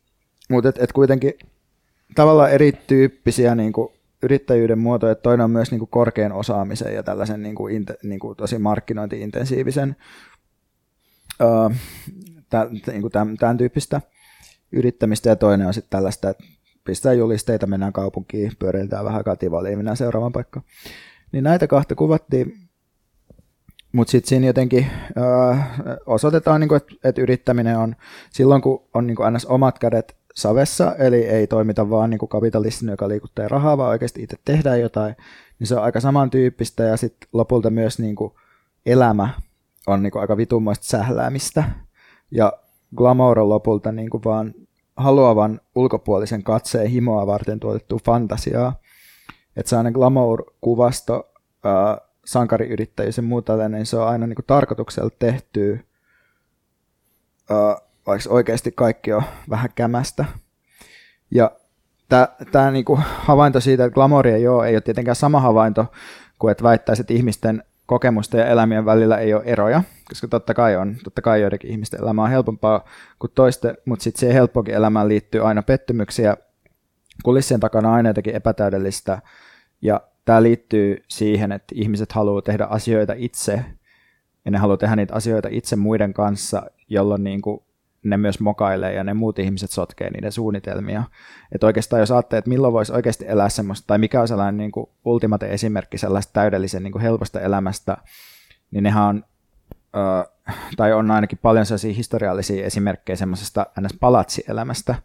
mutta 0.50 0.70
et, 0.70 0.78
et 0.78 0.92
kuitenkin 0.92 1.34
tavallaan 2.16 2.52
erityyppisiä 2.52 3.56
niin 3.56 3.74
kuin 3.74 3.92
yrittäjyyden 4.24 4.80
muotoja, 4.80 5.12
että 5.12 5.22
toinen 5.22 5.44
on 5.44 5.52
myös 5.52 5.72
niin 5.72 5.80
kuin 5.80 5.90
korkean 5.90 6.32
osaamisen 6.32 6.94
ja 6.94 7.04
tällaisen 7.04 7.44
niin 7.44 7.56
kuin, 7.56 7.86
niin 8.04 8.20
kuin 8.20 8.38
tosi 8.38 8.58
markkinointi-intensiivisen 8.58 9.96
tä, 12.50 12.68
niin 12.88 13.02
kuin 13.02 13.12
tämän, 13.12 13.38
tämän 13.38 13.58
tyyppistä 13.58 14.02
yrittämistä 14.72 15.30
ja 15.30 15.36
toinen 15.36 15.68
on 15.68 15.74
sitten 15.74 15.90
tällaista, 15.90 16.30
että 16.30 16.44
pistää 16.84 17.14
julisteita, 17.14 17.68
mennään 17.68 17.94
kaupunkiin, 17.94 18.52
pyöritään 18.60 19.06
vähän 19.06 19.24
kativaliin, 19.24 19.78
mennään 19.78 19.98
seuraavaan 19.98 20.32
paikkaan. 20.32 20.66
Niin 21.32 21.44
näitä 21.44 21.68
kahta 21.68 21.96
kuvattiin, 21.96 22.54
mutta 23.92 24.12
sitten 24.12 24.30
siinä 24.30 24.48
jotenkin 24.48 24.88
uh, 25.18 25.58
osoitetaan, 26.06 26.62
niin 26.62 26.70
että 27.04 27.22
yrittäminen 27.22 27.78
on 27.78 27.96
silloin, 28.30 28.62
kun 28.62 28.90
on 28.94 29.08
niin 29.08 29.16
kuin 29.16 29.34
ns. 29.34 29.46
omat 29.46 29.80
kädet 29.80 30.16
savessa, 30.38 30.96
eli 30.96 31.24
ei 31.26 31.48
toimita 31.48 31.90
vaan 31.90 32.10
niin 32.10 32.18
kuin 32.18 32.30
kapitalistinen, 32.30 32.94
joka 32.94 33.08
liikuttaa 33.08 33.48
rahaa, 33.48 33.78
vaan 33.78 33.90
oikeasti 33.90 34.24
itse 34.24 34.38
tehdään 34.46 34.82
jotain, 34.82 35.16
niin 35.60 35.68
se 35.68 35.76
on 35.76 35.84
aika 35.84 36.00
samantyyppistä 36.00 36.84
ja 36.84 36.98
sitten 36.98 37.30
lopulta 37.34 37.70
myös 37.70 38.00
niin 38.00 38.16
kuin 38.16 38.34
elämä 38.86 39.30
on 39.88 40.04
niin 40.04 40.12
kuin 40.12 40.22
aika 40.22 40.38
vitummoista 40.38 40.86
sähläämistä 40.86 41.64
ja 42.32 42.54
glamour 42.96 43.40
on 43.40 43.50
lopulta 43.50 43.92
niin 43.92 44.10
kuin 44.10 44.24
vaan 44.26 44.54
haluavan 44.98 45.62
ulkopuolisen 45.76 46.44
katseen 46.44 46.88
himoa 46.88 47.28
varten 47.28 47.60
tuotettu 47.60 48.00
fantasiaa. 48.06 48.76
Että 49.56 49.70
sellainen 49.70 49.94
glamour-kuvasto, 49.94 51.32
äh, 51.66 52.08
sankariyrittäjyys 52.26 53.18
ja 53.18 53.24
muu 53.24 53.42
tällainen, 53.42 53.80
niin 53.80 53.86
se 53.86 53.98
on 53.98 54.08
aina 54.08 54.28
niin 54.28 54.36
kuin 54.36 54.46
tarkoituksella 54.46 55.10
tehty 55.20 55.86
äh, 57.52 57.87
vaikka 58.08 58.30
oikeasti 58.30 58.72
kaikki 58.72 59.14
on 59.14 59.24
vähän 59.50 59.70
kämästä. 59.76 60.26
Ja 61.32 61.52
tämä 62.52 62.72
niinku 62.72 63.00
havainto 63.02 63.60
siitä, 63.60 63.86
että 63.86 63.94
glamouri 63.94 64.32
ei 64.32 64.48
ole, 64.48 64.68
ei 64.68 64.76
ole 64.76 64.82
tietenkään 64.82 65.16
sama 65.16 65.40
havainto 65.40 65.86
kuin 66.40 66.52
että 66.52 66.64
väittäisi, 66.64 67.02
että 67.02 67.14
ihmisten 67.14 67.64
kokemusten 67.86 68.40
ja 68.40 68.48
elämien 68.48 68.86
välillä 68.86 69.18
ei 69.18 69.34
ole 69.34 69.44
eroja, 69.46 69.84
koska 70.10 70.28
totta 70.28 70.54
kai 70.54 70.76
on, 70.76 70.96
totta 71.04 71.22
kai 71.22 71.42
joidenkin 71.42 71.72
ihmisten 71.72 72.02
elämä 72.02 72.24
on 72.24 72.30
helpompaa 72.30 72.86
kuin 73.20 73.32
toisten, 73.36 73.78
mutta 73.86 74.04
sitten 74.04 74.20
siihen 74.20 74.36
helppokin 74.36 74.76
elämään 74.76 75.08
liittyy 75.08 75.48
aina 75.48 75.64
pettymyksiä, 75.64 76.38
kulissien 77.24 77.60
takana 77.60 77.94
aina 77.94 78.10
jotenkin 78.10 78.36
epätäydellistä, 78.36 79.22
ja 79.82 80.02
tämä 80.26 80.44
liittyy 80.44 81.04
siihen, 81.08 81.52
että 81.52 81.76
ihmiset 81.76 82.12
haluaa 82.12 82.42
tehdä 82.42 82.66
asioita 82.66 83.14
itse, 83.18 83.66
ja 84.46 84.52
ne 84.52 84.58
haluaa 84.58 84.78
tehdä 84.78 84.96
niitä 84.96 85.14
asioita 85.16 85.48
itse 85.52 85.76
muiden 85.76 86.14
kanssa, 86.14 86.64
jolloin 86.90 87.24
niin 87.24 87.42
kuin 87.42 87.67
ne 88.10 88.18
myös 88.18 88.40
mokailee 88.40 88.94
ja 88.94 89.04
ne 89.04 89.14
muut 89.14 89.40
ihmiset 89.40 89.72
sotkee 89.72 90.10
niiden 90.10 90.32
suunnitelmia. 90.32 91.04
Että 91.52 91.68
oikeastaan 91.68 92.00
jos 92.00 92.12
ajattelee, 92.12 92.40
että 92.40 92.50
milloin 92.50 92.74
voisi 92.74 92.94
oikeasti 92.94 93.26
elää 93.28 93.50
semmoista, 93.50 93.88
tai 93.88 93.98
mikä 93.98 94.22
on 94.22 94.28
sellainen 94.28 94.58
niin 94.58 94.88
ultimate 95.06 95.48
esimerkki 95.48 95.98
sellaista 95.98 96.34
täydellisen 96.34 96.84
niin 96.84 96.92
kuin 96.92 97.02
helposta 97.02 97.42
elämästä, 97.42 97.98
niin 98.72 98.84
nehän 98.84 99.04
on, 99.04 99.24
ö, 99.96 100.32
tai 100.78 100.94
on 100.94 101.12
ainakin 101.12 101.40
paljon 101.42 101.66
sellaisia 101.66 101.94
historiallisia 101.94 102.66
esimerkkejä 102.66 103.16
semmoisesta 103.16 103.66
ns. 103.82 103.94
palatsielämästä, 104.00 104.96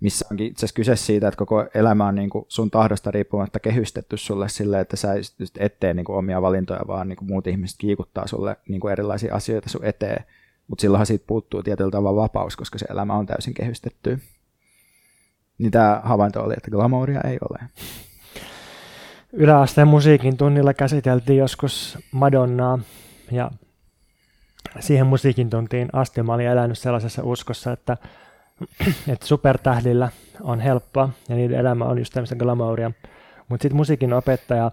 missä 0.00 0.26
onkin 0.30 0.46
itse 0.46 0.60
asiassa 0.60 0.74
kyse 0.74 0.96
siitä, 0.96 1.28
että 1.28 1.38
koko 1.38 1.66
elämä 1.74 2.06
on 2.06 2.14
niin 2.14 2.30
kuin 2.30 2.44
sun 2.48 2.70
tahdosta 2.70 3.10
riippumatta 3.10 3.60
kehystetty 3.60 4.16
sulle 4.16 4.48
silleen, 4.48 4.82
että 4.82 4.96
sä 4.96 5.14
et 5.58 5.80
tee 5.80 5.94
niin 5.94 6.04
kuin 6.04 6.16
omia 6.16 6.42
valintoja, 6.42 6.80
vaan 6.86 7.08
niin 7.08 7.16
kuin 7.16 7.28
muut 7.28 7.46
ihmiset 7.46 7.78
kiikuttaa 7.78 8.26
sulle 8.26 8.56
niin 8.68 8.80
kuin 8.80 8.92
erilaisia 8.92 9.34
asioita 9.34 9.68
sun 9.68 9.84
eteen, 9.84 10.24
mutta 10.68 10.80
silloinhan 10.82 11.06
siitä 11.06 11.24
puuttuu 11.26 11.62
tietyllä 11.62 11.90
tavalla 11.90 12.22
vapaus, 12.22 12.56
koska 12.56 12.78
se 12.78 12.86
elämä 12.90 13.14
on 13.14 13.26
täysin 13.26 13.54
kehystetty. 13.54 14.18
Niin 15.58 15.70
tämä 15.70 16.00
havainto 16.04 16.42
oli, 16.42 16.54
että 16.56 16.70
glamouria 16.70 17.20
ei 17.20 17.38
ole. 17.50 17.58
Yläasteen 19.32 19.88
musiikin 19.88 20.36
tunnilla 20.36 20.74
käsiteltiin 20.74 21.38
joskus 21.38 21.98
Madonnaa 22.12 22.78
ja 23.30 23.50
siihen 24.80 25.06
musiikin 25.06 25.50
tuntiin 25.50 25.88
asti 25.92 26.22
mä 26.22 26.34
olin 26.34 26.46
elänyt 26.46 26.78
sellaisessa 26.78 27.22
uskossa, 27.22 27.72
että, 27.72 27.96
että 29.12 29.26
supertähdillä 29.26 30.08
on 30.40 30.60
helppoa 30.60 31.08
ja 31.28 31.36
niiden 31.36 31.58
elämä 31.58 31.84
on 31.84 31.98
just 31.98 32.12
tämmöistä 32.12 32.36
glamouria. 32.36 32.90
Mutta 33.48 33.62
sitten 33.62 33.76
musiikin 33.76 34.12
opettaja 34.12 34.70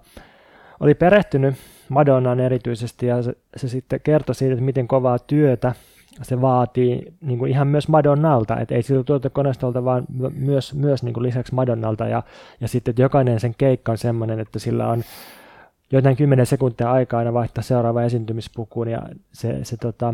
oli 0.80 0.94
perehtynyt 0.94 1.56
Madonnaan 1.92 2.40
erityisesti 2.40 3.06
ja 3.06 3.24
se, 3.24 3.34
se 3.56 3.68
sitten 3.68 4.02
kertoi 4.02 4.36
siitä, 4.36 4.54
että 4.54 4.66
miten 4.66 4.88
kovaa 4.88 5.20
työtä 5.20 5.74
se 6.22 6.42
vaatii 6.42 7.14
niin 7.22 7.40
kuin 7.40 7.52
ihan 7.52 7.68
myös 7.68 7.88
Madonnalta, 7.88 8.60
että 8.60 8.76
ei 8.76 8.84
siltä 8.84 9.04
tuotekoneistolta, 9.04 9.84
vaan 9.84 10.06
myös, 10.34 10.74
myös 10.74 11.04
niin 11.04 11.14
kuin 11.14 11.24
lisäksi 11.24 11.56
Madonnalta. 11.56 12.08
Ja, 12.08 12.24
ja 12.62 12.68
sitten 12.68 12.92
että 12.92 13.02
jokainen 13.02 13.40
sen 13.40 13.56
keikka 13.58 13.92
on 13.92 13.98
semmoinen, 13.98 14.40
että 14.40 14.60
sillä 14.60 14.88
on 14.88 15.04
jotain 15.92 16.18
kymmenen 16.18 16.46
sekuntia 16.46 16.92
aikaa 16.92 17.18
aina 17.18 17.34
vaihtaa 17.34 17.62
seuraava 17.62 18.04
esiintymispukuun. 18.04 18.88
Ja 18.88 19.02
se, 19.34 19.60
se 19.64 19.78
tota, 19.78 20.14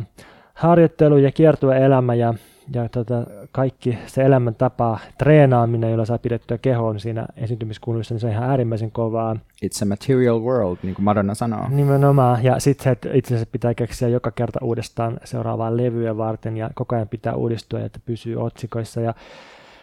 harjoittelu 0.53 1.17
ja 1.17 1.31
kiertue 1.31 1.85
elämä 1.85 2.13
ja 2.13 2.33
ja 2.73 2.89
tota, 2.89 3.23
kaikki 3.51 3.97
se 4.05 4.23
elämäntapa, 4.23 4.99
treenaaminen, 5.17 5.91
jolla 5.91 6.05
saa 6.05 6.17
pidettyä 6.17 6.57
kehoon 6.57 6.99
siinä 6.99 7.25
esiintymiskuluissa, 7.37 8.13
niin 8.13 8.19
se 8.19 8.27
on 8.27 8.33
ihan 8.33 8.49
äärimmäisen 8.49 8.91
kovaa. 8.91 9.35
It's 9.65 9.83
a 9.83 9.85
material 9.85 10.41
world, 10.41 10.77
niin 10.83 10.95
kuin 10.95 11.05
Madonna 11.05 11.35
sanoo. 11.35 11.65
Nimenomaan, 11.69 12.43
ja 12.43 12.59
sitten 12.59 12.83
se, 12.83 12.89
että 12.89 13.09
itse 13.13 13.33
asiassa 13.33 13.51
pitää 13.51 13.73
keksiä 13.73 14.07
joka 14.07 14.31
kerta 14.31 14.59
uudestaan 14.61 15.19
seuraavaa 15.23 15.77
levyä 15.77 16.17
varten, 16.17 16.57
ja 16.57 16.69
koko 16.75 16.95
ajan 16.95 17.07
pitää 17.07 17.35
uudistua, 17.35 17.79
että 17.79 17.99
pysyy 18.05 18.35
otsikoissa, 18.35 19.01
ja 19.01 19.13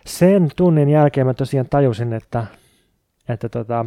sen 0.06 0.48
tunnin 0.56 0.88
jälkeen 0.88 1.26
mä 1.26 1.34
tosiaan 1.34 1.68
tajusin, 1.70 2.12
että, 2.12 2.46
että 3.28 3.48
tota, 3.48 3.86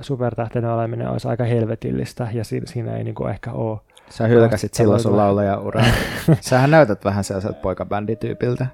supertähtenä 0.00 0.74
oleminen 0.74 1.10
olisi 1.10 1.28
aika 1.28 1.44
helvetillistä, 1.44 2.28
ja 2.32 2.44
siinä 2.44 2.96
ei 2.96 3.04
niin 3.04 3.14
kuin 3.14 3.30
ehkä 3.30 3.52
ole 3.52 3.78
Sä 4.10 4.26
hylkäsit 4.26 4.74
silloin 4.74 5.00
sun 5.00 5.16
laulaja-uraa. 5.16 5.84
Sähän 6.40 6.70
näytät 6.70 7.04
vähän 7.04 7.24
sellaiselta 7.24 7.60
poikabändityypiltä. 7.60 8.66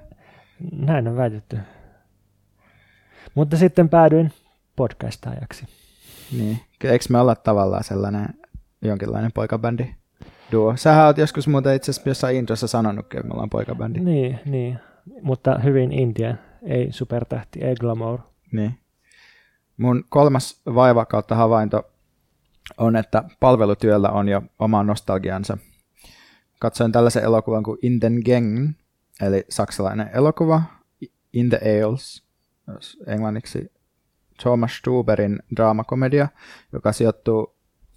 Näin 0.71 1.07
on 1.07 1.17
väitetty. 1.17 1.57
Mutta 3.35 3.57
sitten 3.57 3.89
päädyin 3.89 4.31
podcastajaksi. 4.75 5.65
Niin. 6.31 6.59
Eikö 6.83 7.05
me 7.09 7.19
olla 7.19 7.35
tavallaan 7.35 7.83
sellainen 7.83 8.27
jonkinlainen 8.81 9.31
poikabändi 9.31 9.95
duo? 10.51 10.77
Sähän 10.77 11.05
oot 11.05 11.17
joskus 11.17 11.47
muuten 11.47 11.75
itse 11.75 11.91
asiassa 11.91 12.09
jossain 12.09 12.37
introssa 12.37 12.67
sanonutkin, 12.67 13.19
että 13.19 13.27
me 13.27 13.33
ollaan 13.33 13.49
poikabändi. 13.49 13.99
Niin, 13.99 14.39
niin. 14.45 14.79
Mutta 15.21 15.59
hyvin 15.59 15.91
India, 15.91 16.35
ei 16.63 16.91
supertähti, 16.91 17.59
ei 17.63 17.75
glamour. 17.75 18.19
Niin. 18.51 18.79
Mun 19.77 20.03
kolmas 20.09 20.61
vaiva 20.65 21.05
kautta 21.05 21.35
havainto 21.35 21.91
on, 22.77 22.95
että 22.95 23.23
palvelutyöllä 23.39 24.09
on 24.09 24.29
jo 24.29 24.41
oma 24.59 24.83
nostalgiansa. 24.83 25.57
Katsoin 26.59 26.91
tällaisen 26.91 27.23
elokuvan 27.23 27.63
kuin 27.63 27.79
In 27.81 28.01
den 28.01 28.21
Gang, 28.25 28.71
eli 29.21 29.45
saksalainen 29.49 30.09
elokuva, 30.13 30.61
In 31.33 31.49
the 31.49 31.59
Ales, 31.59 32.23
englanniksi 33.07 33.71
Thomas 34.41 34.77
Stuberin 34.77 35.39
draamakomedia, 35.55 36.27
joka 36.73 36.91
sijoittuu 36.91 37.55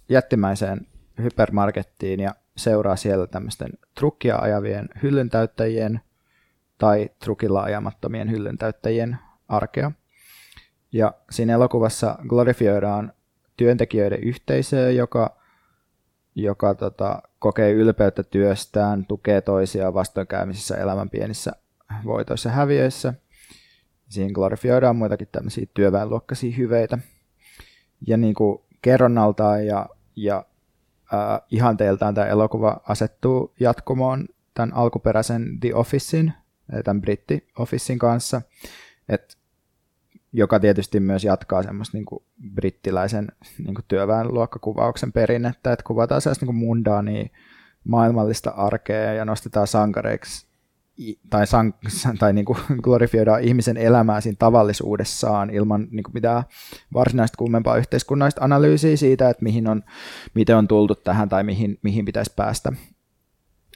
jättimäiseen 0.09 0.87
hypermarkettiin 1.21 2.19
ja 2.19 2.35
seuraa 2.57 2.95
siellä 2.95 3.27
tämmöisten 3.27 3.69
trukkia 3.95 4.37
ajavien 4.37 4.89
hyllyntäyttäjien 5.03 6.01
tai 6.77 7.09
trukilla 7.23 7.61
ajamattomien 7.61 8.31
hyllyntäyttäjien 8.31 9.17
arkea. 9.47 9.91
Ja 10.91 11.13
siinä 11.31 11.53
elokuvassa 11.53 12.17
glorifioidaan 12.27 13.13
työntekijöiden 13.59 14.23
yhteisöä, 14.23 14.91
joka, 14.91 15.37
joka 16.35 16.75
tota, 16.75 17.21
kokee 17.39 17.71
ylpeyttä 17.71 18.23
työstään, 18.23 19.05
tukee 19.05 19.41
toisiaan 19.41 19.93
vastoinkäymisissä 19.93 20.77
elämän 20.77 21.09
pienissä 21.09 21.51
voitoissa 22.05 22.49
häviöissä. 22.49 23.13
Siinä 24.09 24.33
glorifioidaan 24.33 24.95
muitakin 24.95 25.27
tämmöisiä 25.31 25.65
työväenluokkaisia 25.73 26.55
hyveitä. 26.57 26.97
Ja 28.07 28.17
niin 28.17 28.33
kuin 28.33 28.59
kerronnaltaan 28.81 29.65
ja, 29.65 29.89
ja 30.15 30.45
äh, 31.13 31.41
ihanteeltaan 31.51 32.15
tämä 32.15 32.27
elokuva 32.27 32.81
asettuu 32.87 33.53
jatkumoon 33.59 34.27
tämän 34.53 34.73
alkuperäisen 34.73 35.59
The 35.59 35.73
Officein, 35.73 36.33
tämän 36.83 37.01
britti 37.01 37.47
Officein 37.57 37.99
kanssa, 37.99 38.41
et, 39.09 39.37
joka 40.33 40.59
tietysti 40.59 40.99
myös 40.99 41.23
jatkaa 41.23 41.63
semmoista 41.63 41.97
niin 41.97 42.05
kuin 42.05 42.23
brittiläisen 42.53 43.27
niin 43.57 43.75
kuin 43.75 43.85
työväenluokkakuvauksen 43.87 45.11
perinnettä, 45.11 45.73
että 45.73 45.83
kuvataan 45.83 46.21
sellaista 46.21 46.45
niin 46.45 46.55
mundaania 46.55 47.29
maailmallista 47.83 48.49
arkea 48.49 49.13
ja 49.13 49.25
nostetaan 49.25 49.67
sankareiksi 49.67 50.49
tai, 51.29 51.47
san, 51.47 51.73
tai 52.19 52.33
niin 52.33 52.45
kuin 52.45 52.57
glorifioidaan 52.83 53.43
ihmisen 53.43 53.77
elämää 53.77 54.21
siinä 54.21 54.35
tavallisuudessaan 54.39 55.49
ilman 55.49 55.87
niin 55.91 56.03
kuin 56.03 56.13
mitään 56.13 56.43
varsinaista 56.93 57.37
kummempaa 57.37 57.77
yhteiskunnallista 57.77 58.43
analyysiä 58.43 58.97
siitä, 58.97 59.29
että 59.29 59.43
mihin 59.43 59.67
on, 59.67 59.83
miten 60.33 60.57
on 60.57 60.67
tultu 60.67 60.95
tähän 60.95 61.29
tai 61.29 61.43
mihin, 61.43 61.79
mihin 61.81 62.05
pitäisi 62.05 62.33
päästä. 62.35 62.73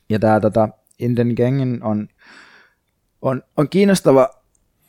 Ja 0.10 0.20
tämä 0.20 0.40
tota, 0.40 0.70
Inden 1.00 1.34
Gengin 1.36 1.84
on, 1.84 2.08
on, 3.22 3.44
on 3.58 3.70
kiinnostava 3.70 4.43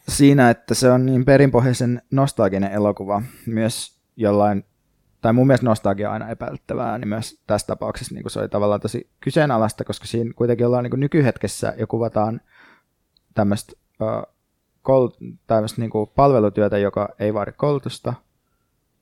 siinä, 0.08 0.50
että 0.50 0.74
se 0.74 0.90
on 0.90 1.06
niin 1.06 1.24
perinpohjaisen 1.24 2.02
nostalginen 2.10 2.72
elokuva 2.72 3.22
myös 3.46 3.98
jollain 4.16 4.64
tai 5.20 5.32
mun 5.32 5.46
mielestä 5.46 5.66
nostalgia 5.66 6.12
aina 6.12 6.28
epäilyttävää, 6.28 6.98
niin 6.98 7.08
myös 7.08 7.42
tässä 7.46 7.66
tapauksessa 7.66 8.14
niin 8.14 8.30
se 8.30 8.40
oli 8.40 8.48
tavallaan 8.48 8.80
tosi 8.80 9.10
kyseenalaista, 9.20 9.84
koska 9.84 10.06
siinä 10.06 10.32
kuitenkin 10.36 10.66
ollaan 10.66 10.84
niin 10.84 11.00
nykyhetkessä 11.00 11.74
ja 11.76 11.86
kuvataan 11.86 12.40
tämmöistä 13.34 13.72
uh, 14.00 14.34
kol- 14.82 15.08
tämmöistä 15.46 15.80
niin 15.80 15.90
palvelutyötä, 16.14 16.78
joka 16.78 17.08
ei 17.18 17.34
vaadi 17.34 17.52
koulutusta, 17.52 18.14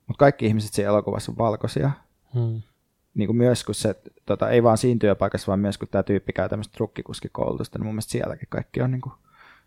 mutta 0.07 0.19
kaikki 0.19 0.45
ihmiset 0.45 0.73
siinä 0.73 0.89
elokuvassa 0.89 1.31
on 1.31 1.37
valkoisia. 1.37 1.91
Hmm. 2.33 2.61
Niin 3.13 3.27
kuin 3.27 3.37
myös 3.37 3.63
kun 3.63 3.75
se, 3.75 3.95
tota, 4.25 4.49
ei 4.49 4.63
vaan 4.63 4.77
siinä 4.77 4.99
työpaikassa, 4.99 5.47
vaan 5.47 5.59
myös 5.59 5.77
kun 5.77 5.87
tämä 5.87 6.03
tyyppi 6.03 6.33
käy 6.33 6.49
tämmöistä 6.49 6.73
trukkikuskikoulutusta, 6.73 7.79
niin 7.79 7.85
mun 7.85 7.93
mielestä 7.93 8.11
sielläkin 8.11 8.47
kaikki 8.49 8.81
on 8.81 8.91
niin 8.91 9.01
kuin 9.01 9.13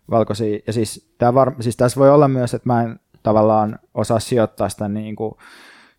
valkoisia. 0.09 0.59
Ja 0.67 0.73
siis, 0.73 1.13
tää 1.17 1.33
var- 1.33 1.55
siis 1.59 1.77
tässä 1.77 1.99
voi 1.99 2.09
olla 2.09 2.27
myös, 2.27 2.53
että 2.53 2.69
mä 2.69 2.83
en 2.83 2.99
tavallaan 3.23 3.79
osaa 3.93 4.19
sijoittaa 4.19 4.69
sitä 4.69 4.87
niin 4.87 5.15
kuin, 5.15 5.33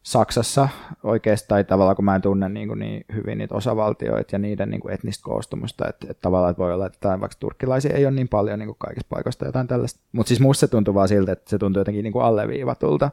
Saksassa 0.03 0.69
oikeastaan 1.03 1.67
tavallaan, 1.67 1.97
kun 1.97 2.05
mä 2.05 2.15
en 2.15 2.23
tunne 2.23 2.49
niin, 2.49 2.69
kuin 2.69 2.79
niin 2.79 3.05
hyvin 3.13 3.39
niitä 3.39 3.55
osavaltioita 3.55 4.35
ja 4.35 4.39
niiden 4.39 4.71
niin 4.71 4.81
kuin 4.81 4.95
etnistä 4.95 5.23
koostumusta, 5.23 5.89
että, 5.89 6.07
että 6.11 6.21
tavallaan 6.21 6.51
että 6.51 6.63
voi 6.63 6.73
olla, 6.73 6.87
että 6.87 7.21
vaikka 7.21 7.37
turkkilaisia 7.41 7.97
ei 7.97 8.07
ole 8.07 8.15
niin 8.15 8.29
paljon 8.29 8.59
niin 8.59 8.67
kuin 8.67 8.77
kaikista 8.79 9.09
paikoista 9.09 9.47
jotain 9.47 9.69
tällaista. 9.69 10.01
Mutta 10.13 10.29
siis 10.29 10.41
musta 10.41 10.61
se 10.61 10.69
tuntuu 10.69 10.95
vaan 10.95 11.09
siltä, 11.09 11.33
että 11.33 11.51
se 11.51 11.59
tuntuu 11.59 11.81
jotenkin 11.81 12.03
niin 12.03 12.13
kuin 12.13 12.25
alleviivatulta. 12.25 13.11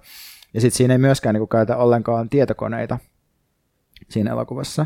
Ja 0.54 0.62
sitten 0.62 0.78
siinä 0.78 0.94
ei 0.94 0.98
myöskään 0.98 1.34
niin 1.34 1.40
kuin 1.40 1.50
käytä 1.50 1.78
ollenkaan 1.78 2.30
tietokoneita 2.30 2.98
siinä 4.10 4.32
elokuvassa. 4.32 4.86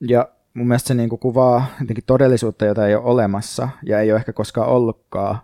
Ja 0.00 0.28
mun 0.54 0.68
mielestä 0.68 0.88
se 0.88 0.94
niin 0.94 1.08
kuin 1.08 1.18
kuvaa 1.18 1.66
jotenkin 1.80 2.04
todellisuutta, 2.06 2.64
jota 2.64 2.86
ei 2.86 2.94
ole 2.94 3.04
olemassa 3.04 3.68
ja 3.86 4.00
ei 4.00 4.12
ole 4.12 4.18
ehkä 4.18 4.32
koskaan 4.32 4.68
ollutkaan. 4.68 5.38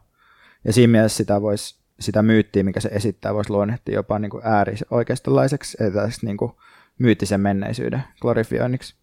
Ja 0.64 0.72
siinä 0.72 0.90
mielessä 0.90 1.16
sitä 1.16 1.42
voisi 1.42 1.78
sitä 2.00 2.22
myyttiä, 2.22 2.62
mikä 2.62 2.80
se 2.80 2.88
esittää, 2.88 3.34
voisi 3.34 3.50
luonnehtia 3.50 3.94
jopa 3.94 4.18
niin 4.18 4.30
kuin 4.30 4.42
äärioikeistolaiseksi, 4.46 5.76
tällaista 5.78 6.26
niin 6.26 6.36
kuin 6.36 6.52
myyttisen 6.98 7.40
menneisyyden 7.40 8.04
glorifioinniksi. 8.20 8.94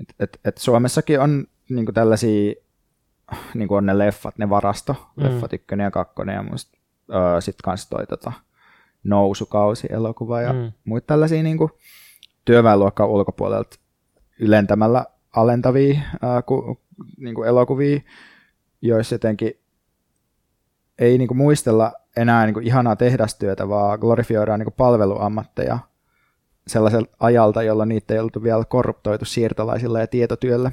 Et, 0.00 0.14
et, 0.20 0.40
et 0.44 0.58
Suomessakin 0.58 1.20
on 1.20 1.46
niin 1.68 1.84
kuin 1.84 1.94
tällaisia, 1.94 2.54
niin 3.54 3.68
kuin 3.68 3.78
on 3.78 3.86
ne 3.86 3.98
leffat, 3.98 4.38
ne 4.38 4.50
varasto, 4.50 5.12
mm. 5.16 5.24
leffat 5.24 5.52
ykkönen 5.52 5.84
ja 5.84 5.90
kakkonen 5.90 6.34
ja 6.34 6.42
muista 6.42 6.78
öö, 7.14 7.40
sitten 7.40 7.64
kanssa 7.64 7.90
toi 7.90 8.06
tota, 8.06 8.32
nousukausi 9.04 9.88
elokuva 9.90 10.40
ja 10.40 10.52
mm. 10.52 10.72
muita 10.84 11.06
tällaisia 11.06 11.42
niin 11.42 11.58
kuin, 11.58 11.70
työväenluokkaa 12.44 13.06
ulkopuolelta 13.06 13.76
ylentämällä 14.40 15.04
alentavia 15.36 16.00
ää, 16.22 16.42
ku, 16.42 16.80
niin 17.16 17.34
kuin 17.34 17.48
elokuvia, 17.48 18.00
joissa 18.82 19.14
jotenkin 19.14 19.60
ei 20.98 21.18
niin 21.18 21.28
kuin 21.28 21.38
muistella 21.38 21.92
enää 22.16 22.46
niin 22.46 22.54
kuin 22.54 22.66
ihanaa 22.66 22.96
tehdastyötä, 22.96 23.68
vaan 23.68 23.98
glorifioidaan 23.98 24.58
niin 24.58 24.66
kuin 24.66 24.74
palveluammatteja 24.76 25.78
sellaiselta 26.66 27.16
ajalta, 27.20 27.62
jolla 27.62 27.86
niitä 27.86 28.14
ei 28.14 28.20
ollut 28.20 28.42
vielä 28.42 28.64
korruptoitu 28.64 29.24
siirtolaisilla 29.24 30.00
ja 30.00 30.06
tietotyöllä. 30.06 30.72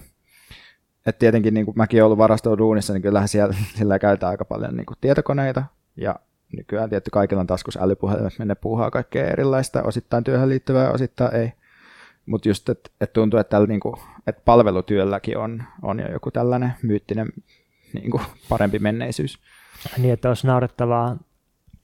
Et 1.06 1.19
tietenkin 1.19 1.53
niin 1.53 1.65
kuin 1.65 1.77
mäkin 1.77 1.99
olen 1.99 2.06
ollut 2.06 2.17
varastoon 2.17 2.58
duunissa, 2.58 2.93
niin 2.93 3.01
kyllähän 3.01 3.27
siellä 3.27 3.56
sillä 3.77 3.99
käytetään 3.99 4.30
aika 4.30 4.45
paljon 4.45 4.75
niin 4.75 4.86
kuin 4.86 4.97
tietokoneita 5.01 5.63
ja 5.95 6.15
nykyään 6.58 6.89
tietty 6.89 7.12
kaikilla 7.12 7.39
on 7.41 7.47
taskus 7.47 7.77
älypuhelimet, 7.77 8.39
minne 8.39 8.56
puuhaa 8.56 8.91
kaikkea 8.91 9.27
erilaista, 9.27 9.84
osittain 9.84 10.23
työhön 10.23 10.49
liittyvää, 10.49 10.91
osittain 10.91 11.36
ei. 11.36 11.53
Mutta 12.27 12.49
just, 12.49 12.69
että 12.69 12.89
et 13.01 13.13
tuntuu, 13.13 13.39
että, 13.39 13.49
tällä, 13.49 13.67
niinku, 13.67 13.99
et 14.27 14.45
palvelutyölläkin 14.45 15.37
on, 15.37 15.63
on 15.81 15.99
jo 15.99 16.11
joku 16.11 16.31
tällainen 16.31 16.73
myyttinen 16.83 17.27
niinku, 17.93 18.21
parempi 18.49 18.79
menneisyys. 18.79 19.39
Niin, 19.97 20.13
että 20.13 20.27
olisi 20.27 20.47
naurettavaa 20.47 21.17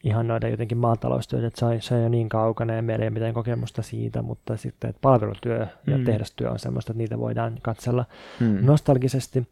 ihan 0.04 0.28
noiden 0.28 0.52
jotenkin 0.52 0.78
maataloustyöt, 0.78 1.44
että 1.44 1.60
se, 1.60 1.82
se 1.82 1.96
ei 1.96 2.02
ole 2.02 2.10
niin 2.10 2.30
kaukana 2.30 2.74
ja 2.74 2.82
meillä 2.82 3.04
ei 3.04 3.08
ole 3.08 3.14
mitään 3.14 3.34
kokemusta 3.34 3.82
siitä, 3.82 4.22
mutta 4.22 4.58
sitten 4.58 4.90
että 4.90 5.00
palvelutyö 5.02 5.68
ja 5.88 5.98
mm. 5.98 6.06
tehdastyö 6.06 6.52
on 6.52 6.60
semmoista, 6.60 6.92
että 6.92 6.98
niitä 6.98 7.20
voidaan 7.20 7.58
katsella 7.62 8.06
mm. 8.40 8.58
nostalgisesti. 8.62 9.48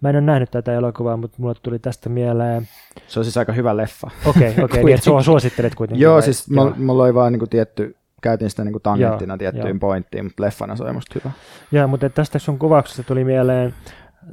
Mä 0.00 0.08
en 0.08 0.16
ole 0.16 0.20
nähnyt 0.20 0.50
tätä 0.50 0.74
elokuvaa, 0.74 1.16
mutta 1.16 1.36
mulle 1.40 1.54
tuli 1.62 1.78
tästä 1.78 2.08
mieleen... 2.08 2.68
Se 3.06 3.20
on 3.20 3.24
siis 3.24 3.36
aika 3.36 3.52
hyvä 3.52 3.76
leffa. 3.76 4.10
Okei, 4.26 4.50
okay, 4.50 4.64
okay, 4.64 4.84
niin 4.84 4.94
että 4.94 5.22
suosittelet 5.22 5.74
kuitenkin. 5.74 6.02
Joo, 6.02 6.14
vai? 6.14 6.22
siis 6.22 6.48
Joo. 6.48 6.74
mulla 6.78 7.04
oli 7.04 7.14
vaan 7.14 7.32
niin 7.32 7.38
kuin 7.38 7.50
tietty, 7.50 7.96
käytin 8.22 8.50
sitä 8.50 8.64
niin 8.64 8.72
kuin 8.72 8.82
tangenttina 8.82 9.38
tiettyyn 9.38 9.80
pointtiin, 9.80 10.24
mutta 10.24 10.42
leffana 10.42 10.76
se 10.76 10.82
oli 10.82 10.92
musta 10.92 11.14
hyvä. 11.14 11.30
Joo, 11.72 11.88
mutta 11.88 12.10
tästä 12.10 12.38
sun 12.38 12.58
kuvauksesta 12.58 13.02
tuli 13.02 13.24
mieleen 13.24 13.74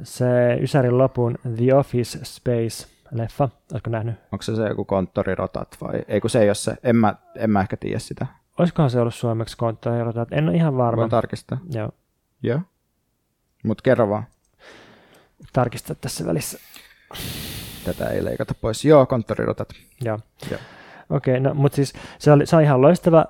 se 0.02 0.54
Ysärin 0.60 0.98
lopun 0.98 1.38
The 1.56 1.74
Office 1.74 2.18
Space, 2.22 2.88
leffa. 3.10 3.48
Oletko 3.72 3.90
nähnyt? 3.90 4.14
Onko 4.32 4.42
se 4.42 4.56
se 4.56 4.68
joku 4.68 4.84
konttorirotat 4.84 5.76
vai? 5.80 6.02
Ei 6.08 6.20
kun 6.20 6.30
se 6.30 6.40
ei 6.40 6.48
ole 6.48 6.54
se. 6.54 6.76
En 6.82 6.96
mä, 6.96 7.14
en 7.36 7.50
mä 7.50 7.60
ehkä 7.60 7.76
tiedä 7.76 7.98
sitä. 7.98 8.26
Olisikohan 8.58 8.90
se 8.90 9.00
ollut 9.00 9.14
suomeksi 9.14 9.56
konttorirotat? 9.56 10.28
En 10.32 10.48
ole 10.48 10.56
ihan 10.56 10.76
varma. 10.76 11.00
Voin 11.00 11.10
tarkistaa. 11.10 11.58
Joo. 11.70 11.90
Joo. 12.42 12.60
Mut 13.64 13.82
kerro 13.82 14.08
vaan. 14.08 14.24
Tarkista 15.52 15.94
tässä 15.94 16.26
välissä. 16.26 16.58
Tätä 17.84 18.08
ei 18.08 18.24
leikata 18.24 18.54
pois. 18.60 18.84
Joo, 18.84 19.06
konttorirotat. 19.06 19.68
Joo. 20.04 20.18
Joo. 20.50 20.60
Okei, 21.10 21.38
okay, 21.38 21.40
no 21.40 21.54
mutta 21.54 21.76
siis 21.76 21.92
se, 22.18 22.32
oli, 22.32 22.46
se 22.46 22.56
on 22.56 22.62
ihan 22.62 22.82
loistava 22.82 23.24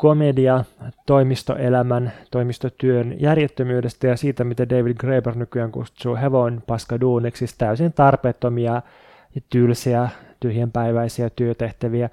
komedia 0.00 0.64
toimistoelämän, 1.06 2.12
toimistotyön 2.30 3.20
järjettömyydestä 3.20 4.06
ja 4.06 4.16
siitä, 4.16 4.44
miten 4.44 4.70
David 4.70 4.96
Graeber 4.96 5.36
nykyään 5.36 5.72
kutsuu 5.72 6.16
hevon 6.16 6.62
paskaduuniksi, 6.66 7.38
siis 7.38 7.58
täysin 7.58 7.92
tarpeettomia 7.92 8.82
ja 9.34 9.40
tylsiä, 9.50 10.08
tyhjänpäiväisiä 10.40 11.30
työtehtäviä. 11.30 12.10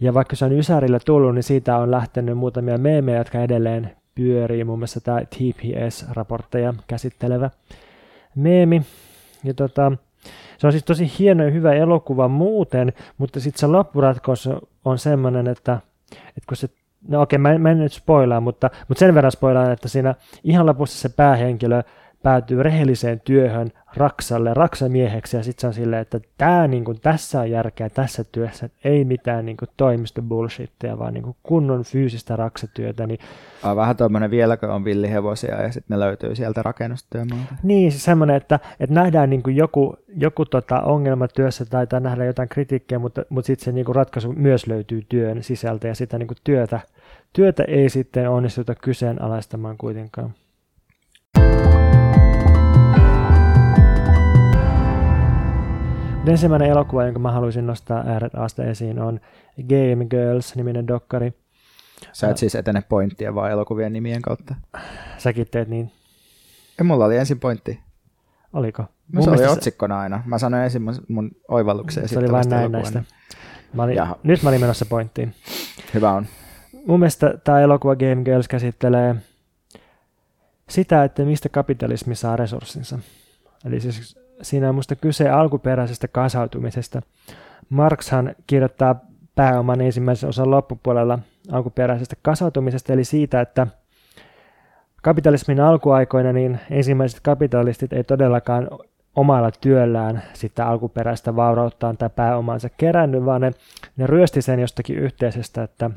Ja 0.00 0.14
vaikka 0.14 0.36
se 0.36 0.44
on 0.44 0.52
Ysärillä 0.52 0.98
tullut, 1.04 1.34
niin 1.34 1.42
siitä 1.42 1.76
on 1.76 1.90
lähtenyt 1.90 2.38
muutamia 2.38 2.78
meemejä, 2.78 3.18
jotka 3.18 3.40
edelleen 3.40 3.90
pyörii, 4.14 4.64
muun 4.64 4.78
muassa 4.78 5.00
tämä 5.00 5.20
TPS-raportteja 5.20 6.74
käsittelevä 6.86 7.50
meemi. 8.34 8.82
Ja 9.44 9.54
tota, 9.54 9.92
se 10.58 10.66
on 10.66 10.72
siis 10.72 10.84
tosi 10.84 11.12
hieno 11.18 11.44
ja 11.44 11.50
hyvä 11.50 11.72
elokuva 11.72 12.28
muuten, 12.28 12.92
mutta 13.18 13.40
sitten 13.40 13.60
se 13.60 13.66
loppuratkos 13.66 14.48
on 14.84 14.98
semmoinen, 14.98 15.46
että, 15.46 15.78
että 16.12 16.46
kun 16.48 16.56
se 16.56 16.68
no 17.08 17.22
okei, 17.22 17.38
mä, 17.38 17.58
mä 17.58 17.70
en 17.70 17.78
nyt 17.78 17.92
spoilaa, 17.92 18.40
mutta, 18.40 18.70
mutta 18.88 18.98
sen 18.98 19.14
verran 19.14 19.32
spoilaan, 19.32 19.72
että 19.72 19.88
siinä 19.88 20.14
ihan 20.44 20.66
lopussa 20.66 21.08
se 21.08 21.08
päähenkilö 21.16 21.82
päätyy 22.22 22.62
rehelliseen 22.62 23.20
työhön 23.20 23.70
Raksalle, 23.96 24.54
Raksamieheksi, 24.54 25.36
ja 25.36 25.42
sitten 25.42 25.60
se 25.60 25.66
on 25.66 25.74
silleen, 25.74 26.02
että 26.02 26.20
tää, 26.38 26.68
niin 26.68 26.84
kuin, 26.84 27.00
tässä 27.00 27.40
on 27.40 27.50
järkeä 27.50 27.90
tässä 27.90 28.24
työssä, 28.24 28.68
ei 28.84 29.04
mitään 29.04 29.46
niin 29.46 29.56
kuin, 29.56 30.28
bullshittia, 30.28 30.98
vaan 30.98 31.14
niin 31.14 31.24
kuin, 31.24 31.36
kunnon 31.42 31.84
fyysistä 31.84 32.36
Raksatyötä. 32.36 33.06
Niin... 33.06 33.18
Vähän 33.76 33.96
tuommoinen 33.96 34.30
vieläkö 34.30 34.72
on 34.72 34.84
villihevosia, 34.84 35.62
ja 35.62 35.72
sitten 35.72 35.94
ne 35.94 36.00
löytyy 36.00 36.34
sieltä 36.34 36.62
rakennustyömaalta. 36.62 37.54
Niin, 37.62 37.92
siis 37.92 38.04
semmoinen, 38.04 38.36
että, 38.36 38.60
että 38.80 38.94
nähdään 38.94 39.30
niin 39.30 39.42
kuin 39.42 39.56
joku, 39.56 39.96
joku 40.16 40.44
tota, 40.44 40.80
ongelma 40.80 41.28
työssä, 41.28 41.64
tai, 41.64 41.86
tai 41.86 42.00
nähdään 42.00 42.26
jotain 42.26 42.48
kritiikkiä, 42.48 42.98
mutta, 42.98 43.22
mutta 43.28 43.46
sitten 43.46 43.64
se 43.64 43.72
niin 43.72 43.84
kuin, 43.84 43.96
ratkaisu 43.96 44.32
myös 44.32 44.66
löytyy 44.66 45.02
työn 45.08 45.42
sisältä, 45.42 45.88
ja 45.88 45.94
sitä 45.94 46.18
niin 46.18 46.28
kuin, 46.28 46.38
työtä 46.44 46.80
työtä 47.32 47.64
ei 47.68 47.88
sitten 47.88 48.30
onnistuta 48.30 48.74
kyseenalaistamaan 48.74 49.76
kuitenkaan. 49.76 50.34
Ensimmäinen 56.28 56.68
elokuva, 56.68 57.04
jonka 57.04 57.18
mä 57.18 57.32
haluaisin 57.32 57.66
nostaa 57.66 58.04
ääret 58.06 58.34
asta 58.34 58.64
esiin, 58.64 58.98
on 58.98 59.20
Game 59.68 60.04
Girls-niminen 60.04 60.88
dokkari. 60.88 61.32
Sä 62.12 62.30
et 62.30 62.38
siis 62.38 62.54
etene 62.54 62.82
pointtia 62.88 63.34
vaan 63.34 63.50
elokuvien 63.50 63.92
nimien 63.92 64.22
kautta. 64.22 64.54
Säkin 65.18 65.46
teet 65.50 65.68
niin. 65.68 65.92
Ja 66.78 66.84
mulla 66.84 67.04
oli 67.04 67.16
ensin 67.16 67.40
pointti. 67.40 67.80
Oliko? 68.52 68.84
Mun 69.12 69.24
se 69.24 69.30
oli 69.30 69.46
otsikkona 69.46 70.00
aina. 70.00 70.22
Mä 70.26 70.38
sanoin 70.38 70.62
ensin 70.62 70.82
mun, 70.82 70.94
mun 71.08 71.30
oivalluksen. 71.48 72.08
Se 72.08 72.18
oli 72.18 72.32
vain 72.32 72.48
näin 72.48 72.72
näistä. 72.72 73.02
Mä 73.72 73.82
olin, 73.82 73.98
nyt 74.22 74.42
mä 74.42 74.48
olin 74.48 74.60
menossa 74.60 74.86
pointtiin. 74.86 75.34
Hyvä 75.94 76.12
on. 76.12 76.26
Mun 76.86 77.00
mielestä 77.00 77.34
tämä 77.44 77.60
elokuva 77.60 77.96
Game 77.96 78.22
Girls 78.24 78.48
käsittelee 78.48 79.14
sitä, 80.68 81.04
että 81.04 81.24
mistä 81.24 81.48
kapitalismi 81.48 82.14
saa 82.14 82.36
resurssinsa. 82.36 82.98
Eli 83.64 83.80
siis 83.80 84.27
siinä 84.42 84.68
on 84.68 84.74
musta 84.74 84.96
kyse 84.96 85.30
alkuperäisestä 85.30 86.08
kasautumisesta. 86.08 87.02
Marxhan 87.68 88.34
kirjoittaa 88.46 89.00
pääoman 89.34 89.80
ensimmäisen 89.80 90.28
osan 90.28 90.50
loppupuolella 90.50 91.18
alkuperäisestä 91.52 92.16
kasautumisesta, 92.22 92.92
eli 92.92 93.04
siitä, 93.04 93.40
että 93.40 93.66
kapitalismin 95.02 95.60
alkuaikoina 95.60 96.32
niin 96.32 96.60
ensimmäiset 96.70 97.20
kapitalistit 97.22 97.92
ei 97.92 98.04
todellakaan 98.04 98.68
omalla 99.16 99.50
työllään 99.50 100.22
sitä 100.32 100.66
alkuperäistä 100.66 101.36
vaurauttaan 101.36 101.96
tai 101.96 102.10
pääomaansa 102.16 102.68
kerännyt, 102.68 103.24
vaan 103.24 103.40
ne, 103.40 103.50
ne 103.96 104.06
ryösti 104.06 104.42
sen 104.42 104.60
jostakin 104.60 104.98
yhteisestä, 104.98 105.62
että 105.62 105.90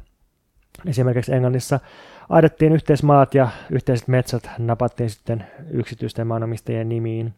esimerkiksi 0.85 1.33
Englannissa 1.33 1.79
aidettiin 2.29 2.73
yhteismaat 2.73 3.35
ja 3.35 3.49
yhteiset 3.71 4.07
metsät 4.07 4.49
napattiin 4.57 5.09
sitten 5.09 5.45
yksityisten 5.71 6.27
maanomistajien 6.27 6.89
nimiin. 6.89 7.33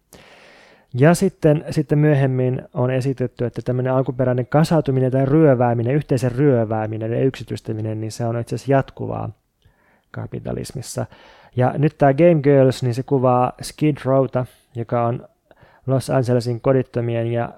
Ja 0.94 1.14
sitten, 1.14 1.66
sitten 1.70 2.00
myöhemmin 2.00 2.62
on 2.74 2.92
esitetty, 2.92 3.46
että 3.46 3.62
tämmöinen 3.62 3.94
alkuperäinen 3.94 4.48
kasautuminen 4.48 5.12
tai 5.12 5.26
ryövääminen, 5.26 5.96
yhteisen 5.96 6.32
ryövääminen 6.32 7.12
ja 7.12 7.24
yksityistäminen, 7.24 8.02
niin 8.02 8.12
se 8.12 8.26
on 8.26 8.40
itse 8.40 8.56
asiassa 8.56 8.72
jatkuvaa 8.72 9.30
kapitalismissa. 10.12 11.06
Ja 11.56 11.74
nyt 11.78 11.98
tämä 11.98 12.14
Game 12.14 12.42
Girls, 12.42 12.84
niin 12.84 12.94
se 12.94 13.04
kuvaa 13.04 13.54
Skid 13.62 13.98
Rowta, 14.06 14.46
joka 14.76 15.06
on 15.06 15.28
Los 15.88 16.10
Angelesin 16.10 16.62
kodittomien 16.62 17.32
ja 17.32 17.54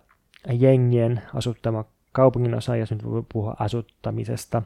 jengien 0.53 1.21
asuttama 1.33 1.85
kaupungin 2.11 2.55
osa, 2.55 2.75
jos 2.75 2.91
nyt 2.91 3.05
voi 3.05 3.23
puhua 3.33 3.55
asuttamisesta. 3.59 4.61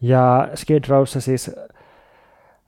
Ja 0.00 0.48
Skid 0.54 0.84
Rowssa 0.88 1.20
siis, 1.20 1.50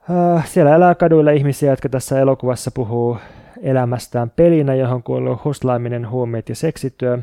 äh, 0.09 0.47
siellä 0.47 0.75
elää 0.75 0.95
kaduilla 0.95 1.31
ihmisiä, 1.31 1.71
jotka 1.71 1.89
tässä 1.89 2.19
elokuvassa 2.19 2.71
puhuu 2.71 3.17
elämästään 3.61 4.29
pelinä, 4.29 4.75
johon 4.75 5.03
kuuluu 5.03 5.39
huslaaminen, 5.43 6.09
huumeet 6.09 6.49
ja 6.49 6.55
seksityö. 6.55 7.19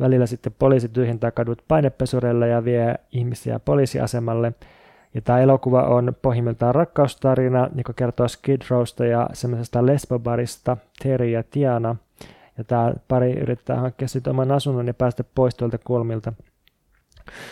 Välillä 0.00 0.26
sitten 0.26 0.54
poliisi 0.58 0.88
tyhjentää 0.88 1.30
kadut 1.30 1.62
painepesureilla 1.68 2.46
ja 2.46 2.64
vie 2.64 2.94
ihmisiä 3.12 3.58
poliisiasemalle. 3.58 4.52
Ja 5.14 5.20
tämä 5.20 5.40
elokuva 5.40 5.82
on 5.82 6.14
pohjimmiltaan 6.22 6.74
rakkaustarina, 6.74 7.68
joka 7.76 7.92
kertoo 7.92 8.28
Skid 8.28 8.62
Rowsta 8.70 9.06
ja 9.06 9.28
semmoisesta 9.32 9.86
lesbobarista 9.86 10.76
Terry 11.02 11.28
ja 11.28 11.42
Tiana. 11.50 11.96
Ja 12.58 12.64
tämä 12.64 12.92
pari 13.08 13.32
yrittää 13.32 13.76
hankkia 13.76 14.08
sitten 14.08 14.30
oman 14.30 14.52
asunnon 14.52 14.86
ja 14.86 14.94
päästä 14.94 15.24
pois 15.34 15.54
tuolta 15.54 15.78
kulmilta. 15.78 16.32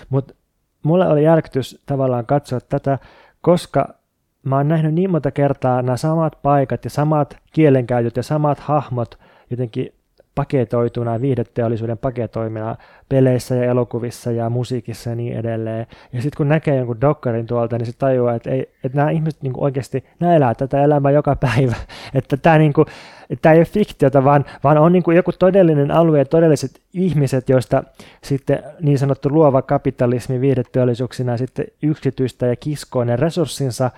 Mutta 0.09 0.35
mulle 0.83 1.09
oli 1.09 1.25
järkytys 1.25 1.83
tavallaan 1.87 2.27
katsoa 2.27 2.61
tätä, 2.61 2.99
koska 3.41 4.00
mä 4.42 4.57
oon 4.57 4.68
nähnyt 4.68 4.94
niin 4.94 5.11
monta 5.11 5.31
kertaa 5.31 5.83
nämä 5.83 5.96
samat 5.96 6.38
paikat 6.42 6.85
ja 6.85 6.90
samat 6.90 7.37
kielenkäytöt 7.53 8.16
ja 8.16 8.22
samat 8.22 8.61
hahmot 8.61 9.18
jotenkin 9.50 9.92
paketoituna 10.35 11.20
viihdeteollisuuden 11.20 11.98
paketoimina 11.98 12.76
peleissä 13.09 13.55
ja 13.55 13.64
elokuvissa 13.64 14.31
ja 14.31 14.50
musiikissa 14.50 15.11
ja 15.11 15.16
niin 15.16 15.37
edelleen. 15.37 15.87
Ja 16.12 16.22
sitten 16.22 16.37
kun 16.37 16.48
näkee 16.48 16.76
jonkun 16.76 17.00
dokkarin 17.00 17.46
tuolta, 17.46 17.79
niin 17.79 17.87
se 17.87 17.92
tajuaa, 17.98 18.35
että, 18.35 18.50
ei, 18.50 18.61
että 18.85 18.98
nämä 18.98 19.11
ihmiset 19.11 19.42
niin 19.42 19.53
oikeasti, 19.57 20.05
nämä 20.20 20.37
elää 20.37 20.55
tätä 20.55 20.85
elämää 20.85 21.11
joka 21.11 21.37
päivä. 21.37 21.74
Että 22.14 22.37
tämä, 22.37 22.59
niin 22.59 22.72
kuin, 22.72 22.87
että 23.31 23.42
tämä 23.42 23.53
ei 23.53 23.59
ole 23.59 23.64
fiktiota, 23.64 24.24
vaan, 24.24 24.44
vaan 24.64 24.79
on 24.79 24.92
niin 24.92 25.03
kuin 25.03 25.16
joku 25.16 25.33
todellinen 25.33 25.90
alue 25.90 26.18
ja 26.18 26.24
todelliset 26.24 26.81
ihmiset, 26.94 27.48
joista 27.48 27.85
sitten 28.22 28.62
niin 28.81 28.98
sanottu 28.98 29.29
luova 29.33 29.62
kapitalismi 29.62 30.40
viihdeteollisuuksina 30.40 31.37
sitten 31.37 31.66
yksityistä 31.83 32.46
ja 32.46 32.57
kiskoo 32.57 33.05
ne 33.05 33.16
resurssinsa 33.16 33.90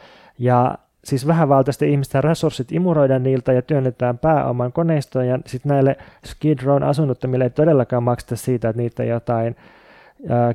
ja 0.43 0.79
siis 1.05 1.27
vähävaltaisten 1.27 1.89
ihmisten 1.89 2.25
resurssit 2.25 2.73
imuroidaan 2.73 3.23
niiltä 3.23 3.53
ja 3.53 3.63
työnnetään 3.63 4.19
pääoman 4.19 4.73
koneistoon 4.73 5.27
ja 5.27 5.39
sitten 5.47 5.71
näille 5.71 5.97
Skid 6.27 6.59
Rown 6.63 6.83
asunnottomille 6.83 7.45
ei 7.45 7.51
todellakaan 7.51 8.03
makseta 8.03 8.37
siitä, 8.37 8.69
että 8.69 8.83
niitä 8.83 9.05
jotain 9.05 9.57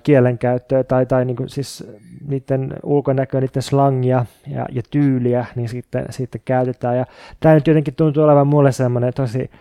kielenkäyttöä 0.03 0.83
tai, 0.83 1.05
tai 1.05 1.25
niin 1.25 1.35
kuin 1.35 1.49
siis 1.49 1.91
niiden 2.27 2.73
ulkonäköä, 2.83 3.41
niiden 3.41 3.61
slangia 3.61 4.25
ja, 4.47 4.65
ja 4.71 4.81
tyyliä, 4.91 5.45
niin 5.55 5.69
sitten, 5.69 6.05
sitten 6.09 6.41
käytetään. 6.45 6.97
Ja 6.97 7.05
tämä 7.39 7.55
nyt 7.55 7.67
jotenkin 7.67 7.95
tuntuu 7.95 8.23
olevan 8.23 8.47
mulle 8.47 8.71
semmoinen 8.71 9.13
tosi 9.13 9.51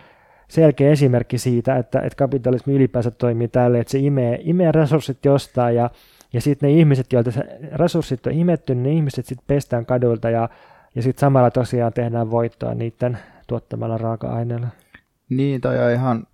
selkeä 0.47 0.91
esimerkki 0.91 1.37
siitä, 1.37 1.75
että, 1.75 1.99
että 1.99 2.15
kapitalismi 2.15 2.73
ylipäänsä 2.73 3.11
toimii 3.11 3.47
tälle, 3.47 3.79
että 3.79 3.91
se 3.91 3.99
imee, 3.99 4.39
imee 4.41 4.71
resurssit 4.71 5.25
jostain 5.25 5.75
ja 5.75 5.89
ja 6.33 6.41
sitten 6.41 6.69
ne 6.69 6.79
ihmiset, 6.79 7.13
joilta 7.13 7.31
se 7.31 7.43
resurssit 7.73 8.27
on 8.27 8.33
imetty, 8.33 8.75
niin 8.75 8.83
ne 8.83 8.91
ihmiset 8.91 9.25
sitten 9.25 9.47
pestään 9.47 9.85
kadulta 9.85 10.29
ja, 10.29 10.49
ja 10.95 11.01
sitten 11.01 11.19
samalla 11.21 11.51
tosiaan 11.51 11.93
tehdään 11.93 12.31
voittoa 12.31 12.73
niiden 12.73 13.17
tuottamalla 13.47 13.97
raaka-aineella. 13.97 14.67
Niin, 15.29 15.61
toi 15.61 15.85
on 15.85 15.91
ihan 15.91 16.27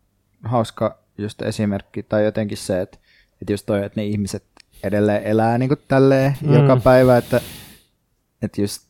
hauska 0.43 0.97
just 1.17 1.41
esimerkki, 1.41 2.03
tai 2.03 2.25
jotenkin 2.25 2.58
se, 2.58 2.82
että, 2.82 2.97
että 3.41 3.53
just 3.53 3.65
toi, 3.65 3.84
että 3.84 4.01
ne 4.01 4.06
ihmiset 4.06 4.43
edelleen 4.84 5.23
elää 5.23 5.58
niin 5.58 5.69
kuin 5.69 5.82
tälleen 5.88 6.36
mm. 6.41 6.53
joka 6.53 6.77
päivä, 6.84 7.17
että, 7.17 7.41
että 8.41 8.62
just, 8.62 8.88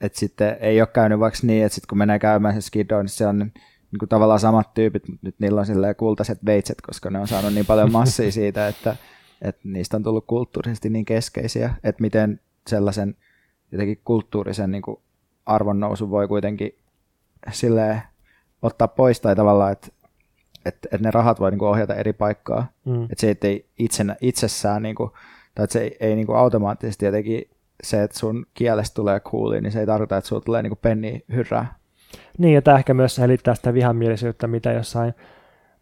että 0.00 0.18
sitten 0.18 0.56
ei 0.60 0.80
ole 0.80 0.88
käynyt 0.92 1.20
vaikka 1.20 1.38
niin, 1.42 1.64
että 1.64 1.74
sitten 1.74 1.88
kun 1.88 1.98
menee 1.98 2.18
käymään 2.18 2.54
se 2.54 2.60
skidoon, 2.60 3.04
niin 3.04 3.10
se 3.10 3.26
on 3.26 3.38
niin 3.38 3.98
kuin 3.98 4.08
tavallaan 4.08 4.40
samat 4.40 4.74
tyypit, 4.74 5.08
mutta 5.08 5.26
nyt 5.26 5.34
niillä 5.38 5.60
on 5.60 5.66
silleen 5.66 5.96
kultaiset 5.96 6.38
veitset, 6.46 6.80
koska 6.80 7.10
ne 7.10 7.18
on 7.18 7.28
saanut 7.28 7.54
niin 7.54 7.66
paljon 7.66 7.92
massia 7.92 8.32
siitä, 8.40 8.68
että, 8.68 8.96
että 9.42 9.60
niistä 9.64 9.96
on 9.96 10.02
tullut 10.02 10.26
kulttuurisesti 10.26 10.90
niin 10.90 11.04
keskeisiä, 11.04 11.74
että 11.84 12.02
miten 12.02 12.40
sellaisen 12.66 13.16
jotenkin 13.72 14.00
kulttuurisen 14.04 14.70
niin 14.70 14.82
kuin 14.82 14.96
arvonnousu 15.46 16.10
voi 16.10 16.28
kuitenkin 16.28 16.78
silleen 17.52 18.02
ottaa 18.62 18.88
pois 18.88 19.20
tai 19.20 19.36
tavallaan, 19.36 19.72
että, 19.72 19.88
että, 20.64 20.88
että 20.92 21.06
ne 21.06 21.10
rahat 21.10 21.40
voi 21.40 21.50
niin 21.50 21.58
kuin 21.58 21.68
ohjata 21.68 21.94
eri 21.94 22.12
paikkaa. 22.12 22.66
Mm. 22.84 23.02
Että 23.04 23.16
se 23.18 23.36
ei 23.42 23.66
itsenä, 23.78 24.16
itsessään, 24.20 24.82
niin 24.82 24.94
kuin, 24.94 25.10
tai 25.54 25.64
että 25.64 25.72
se 25.72 25.80
ei, 25.80 25.96
ei 26.00 26.16
niin 26.16 26.26
kuin 26.26 26.38
automaattisesti 26.38 27.06
jotenkin 27.06 27.50
se, 27.82 28.02
että 28.02 28.18
sun 28.18 28.46
kielestä 28.54 28.94
tulee 28.94 29.20
cooli, 29.20 29.60
niin 29.60 29.72
se 29.72 29.80
ei 29.80 29.86
tarkoita, 29.86 30.16
että 30.16 30.28
sulla 30.28 30.42
tulee 30.42 30.62
niin 30.62 30.70
kuin 30.70 30.78
penni 30.82 31.24
hyrrää. 31.32 31.78
Niin, 32.38 32.54
ja 32.54 32.62
tämä 32.62 32.78
ehkä 32.78 32.94
myös 32.94 33.14
selittää 33.14 33.54
sitä 33.54 33.74
vihamielisyyttä, 33.74 34.46
mitä 34.46 34.72
jossain 34.72 35.14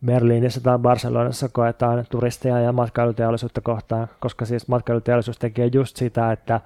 Berliinissä 0.06 0.60
tai 0.60 0.78
Barcelonassa 0.78 1.48
koetaan 1.48 2.04
turisteja 2.10 2.60
ja 2.60 2.72
matkailuteollisuutta 2.72 3.60
kohtaan, 3.60 4.08
koska 4.20 4.44
siis 4.44 4.68
matkailuteollisuus 4.68 5.38
tekee 5.38 5.70
just 5.72 5.96
sitä, 5.96 6.32
että, 6.32 6.60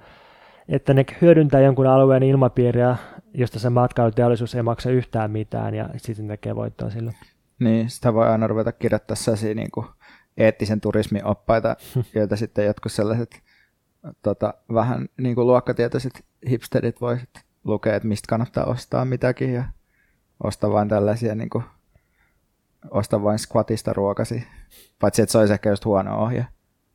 että 0.69 0.93
ne 0.93 1.05
hyödyntää 1.21 1.61
jonkun 1.61 1.87
alueen 1.87 2.23
ilmapiiriä, 2.23 2.95
josta 3.33 3.59
se 3.59 3.69
matkailuteollisuus 3.69 4.55
ei 4.55 4.63
maksa 4.63 4.89
yhtään 4.89 5.31
mitään 5.31 5.75
ja 5.75 5.89
sitten 5.97 6.27
tekee 6.27 6.55
voittoa 6.55 6.89
sillä. 6.89 7.13
Niin, 7.59 7.89
sitä 7.89 8.13
voi 8.13 8.27
aina 8.27 8.47
ruveta 8.47 8.71
kirjoittaa 8.71 9.15
sellaisia 9.15 9.55
niin 9.55 9.71
kuin 9.71 9.87
eettisen 10.37 10.81
turismin 10.81 11.25
oppaita, 11.25 11.75
joita 12.15 12.35
sitten 12.35 12.65
jotkut 12.65 12.91
sellaiset 12.91 13.41
tota, 14.21 14.53
vähän 14.73 15.07
niin 15.17 15.35
kuin 15.35 15.47
luokkatietoiset 15.47 16.25
hipsterit 16.49 17.01
voisit 17.01 17.29
lukea, 17.63 17.95
että 17.95 18.07
mistä 18.07 18.27
kannattaa 18.29 18.65
ostaa 18.65 19.05
mitäkin 19.05 19.53
ja 19.53 19.63
ostaa 20.43 20.71
vain 20.71 20.89
tällaisia 20.89 21.35
niin 21.35 21.49
kuin 21.49 21.63
osta 22.89 23.23
vain 23.23 23.39
squatista 23.39 23.93
ruokasi. 23.93 24.47
Paitsi, 24.99 25.21
että 25.21 25.31
se 25.31 25.37
olisi 25.37 25.53
ehkä 25.53 25.69
just 25.69 25.85
huono 25.85 26.23
ohje. 26.23 26.45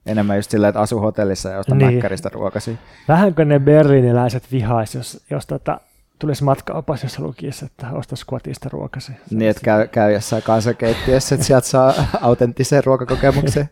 Enemmän 0.07 0.37
just 0.37 0.51
silleen, 0.51 0.68
että 0.68 0.80
asu 0.80 1.01
hotellissa 1.01 1.51
ja 1.51 1.59
osta 1.59 1.74
niin. 1.74 1.95
mäkkäristä 1.95 2.28
ruokasi. 2.28 2.78
Vähänkö 3.09 3.45
ne 3.45 3.59
berliiniläiset 3.59 4.53
vihais, 4.53 4.95
jos, 4.95 5.24
jos 5.30 5.47
tota, 5.47 5.80
tulisi 6.18 6.45
matkaopas, 6.45 7.03
jossa 7.03 7.22
lukisi, 7.22 7.64
että 7.64 7.87
osta 7.93 8.16
squatista 8.16 8.68
ruokasi. 8.72 9.12
Niin, 9.30 9.51
että 9.51 9.62
käy, 9.62 9.89
käy 9.89 10.12
jossain 10.12 10.43
kansankeittiössä, 10.43 11.34
että 11.34 11.47
sieltä 11.47 11.66
saa 11.66 11.95
autenttisen 12.20 12.84
ruokakokemuksen. 12.84 13.70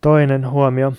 Toinen 0.00 0.50
huomio 0.50 0.92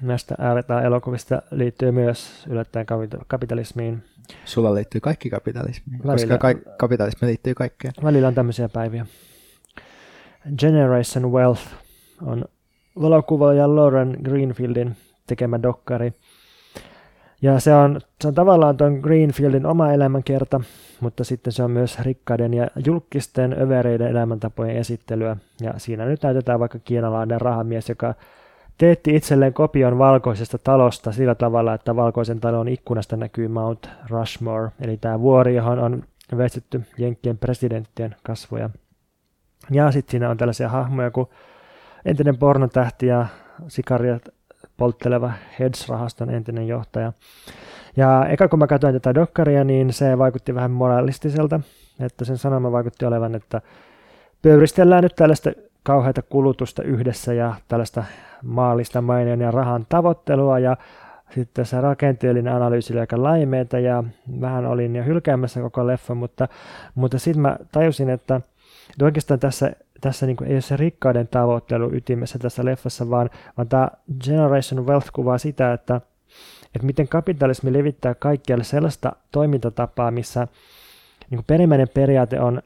näistä 0.00 0.34
ääretään 0.38 0.84
elokuvista 0.84 1.42
liittyy 1.50 1.92
myös 1.92 2.44
yllättäen 2.48 2.86
kapitalismiin. 3.26 4.04
Sulla 4.44 4.74
liittyy 4.74 5.00
kaikki 5.00 5.30
kapitalismiin, 5.30 5.98
Välillä, 5.98 6.12
koska 6.12 6.38
ka- 6.38 6.70
kapitalismi 6.76 7.28
liittyy 7.28 7.54
kaikkeen. 7.54 7.94
Välillä 8.04 8.28
on 8.28 8.34
tämmöisiä 8.34 8.68
päiviä. 8.68 9.06
Generation 10.58 11.32
Wealth 11.32 11.62
on 12.22 12.44
valokuvaaja 13.02 13.76
Lauren 13.76 14.16
Greenfieldin 14.22 14.96
tekemä 15.26 15.62
dokkari. 15.62 16.12
Ja 17.42 17.60
se 17.60 17.74
on, 17.74 18.00
se 18.20 18.28
on 18.28 18.34
tavallaan 18.34 18.76
tuon 18.76 18.94
Greenfieldin 18.94 19.66
oma 19.66 19.92
elämänkerta, 19.92 20.60
mutta 21.00 21.24
sitten 21.24 21.52
se 21.52 21.62
on 21.62 21.70
myös 21.70 21.98
rikkaiden 21.98 22.54
ja 22.54 22.68
julkisten 22.86 23.62
övereiden 23.62 24.08
elämäntapojen 24.08 24.76
esittelyä. 24.76 25.36
Ja 25.60 25.74
siinä 25.76 26.04
nyt 26.04 26.22
näytetään 26.22 26.60
vaikka 26.60 26.78
kiinalainen 26.78 27.40
rahamies, 27.40 27.88
joka 27.88 28.14
teetti 28.78 29.16
itselleen 29.16 29.54
kopion 29.54 29.98
valkoisesta 29.98 30.58
talosta 30.58 31.12
sillä 31.12 31.34
tavalla, 31.34 31.74
että 31.74 31.96
valkoisen 31.96 32.40
talon 32.40 32.68
ikkunasta 32.68 33.16
näkyy 33.16 33.48
Mount 33.48 33.90
Rushmore, 34.10 34.70
eli 34.80 34.96
tämä 34.96 35.20
vuori, 35.20 35.54
johon 35.54 35.78
on 35.78 36.02
veistetty 36.36 36.82
Jenkkien 36.98 37.38
presidenttien 37.38 38.16
kasvoja. 38.22 38.70
Ja 39.70 39.90
sitten 39.90 40.10
siinä 40.10 40.30
on 40.30 40.36
tällaisia 40.36 40.68
hahmoja 40.68 41.10
kuin 41.10 41.28
entinen 42.04 42.38
pornotähti 42.38 43.06
ja 43.06 43.26
sikaria 43.68 44.18
poltteleva 44.76 45.32
Heads-rahaston 45.58 46.30
entinen 46.30 46.68
johtaja. 46.68 47.12
Ja 47.96 48.26
eka 48.26 48.48
kun 48.48 48.58
mä 48.58 48.66
katsoin 48.66 48.94
tätä 48.94 49.14
dokkaria, 49.14 49.64
niin 49.64 49.92
se 49.92 50.18
vaikutti 50.18 50.54
vähän 50.54 50.70
moralistiselta, 50.70 51.60
että 52.00 52.24
sen 52.24 52.38
sanoma 52.38 52.72
vaikutti 52.72 53.04
olevan, 53.04 53.34
että 53.34 53.60
pöyristellään 54.42 55.02
nyt 55.02 55.14
tällaista 55.16 55.50
kauheata 55.84 56.22
kulutusta 56.22 56.82
yhdessä 56.82 57.34
ja 57.34 57.54
tällaista 57.68 58.04
maallista 58.42 59.02
mainion 59.02 59.40
ja 59.40 59.50
rahan 59.50 59.86
tavoittelua 59.88 60.58
ja 60.58 60.76
sitten 61.34 61.66
se 61.66 61.80
rakenteellinen 61.80 62.54
analyysi 62.54 62.92
oli 62.92 63.00
aika 63.00 63.22
laimeeta 63.22 63.78
ja 63.78 64.04
vähän 64.40 64.66
olin 64.66 64.96
jo 64.96 65.04
hylkäämässä 65.04 65.60
koko 65.60 65.86
leffa, 65.86 66.14
mutta, 66.14 66.48
mutta 66.94 67.18
sitten 67.18 67.42
mä 67.42 67.56
tajusin, 67.72 68.10
että 68.10 68.40
oikeastaan 69.02 69.40
tässä, 69.40 69.72
tässä 70.00 70.26
niin 70.26 70.44
ei 70.44 70.54
ole 70.54 70.60
se 70.60 70.76
rikkauden 70.76 71.28
tavoittelu 71.28 71.94
ytimessä 71.94 72.38
tässä 72.38 72.64
leffassa, 72.64 73.10
vaan, 73.10 73.30
vaan 73.56 73.68
tämä 73.68 73.88
Generation 74.24 74.86
Wealth 74.86 75.10
kuvaa 75.12 75.38
sitä, 75.38 75.72
että, 75.72 76.00
että 76.74 76.86
miten 76.86 77.08
kapitalismi 77.08 77.72
levittää 77.72 78.14
kaikkialle 78.14 78.64
sellaista 78.64 79.12
toimintatapaa, 79.32 80.10
missä 80.10 80.48
niin 81.30 81.44
perimmäinen 81.46 81.88
periaate 81.94 82.40
on 82.40 82.62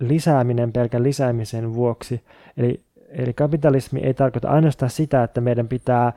lisääminen 0.00 0.72
pelkän 0.72 1.02
lisäämisen 1.02 1.74
vuoksi. 1.74 2.24
Eli, 2.58 2.80
eli 3.08 3.34
kapitalismi 3.34 4.00
ei 4.00 4.14
tarkoita 4.14 4.48
ainoastaan 4.48 4.90
sitä, 4.90 5.22
että 5.22 5.40
meidän 5.40 5.68
pitää 5.68 6.12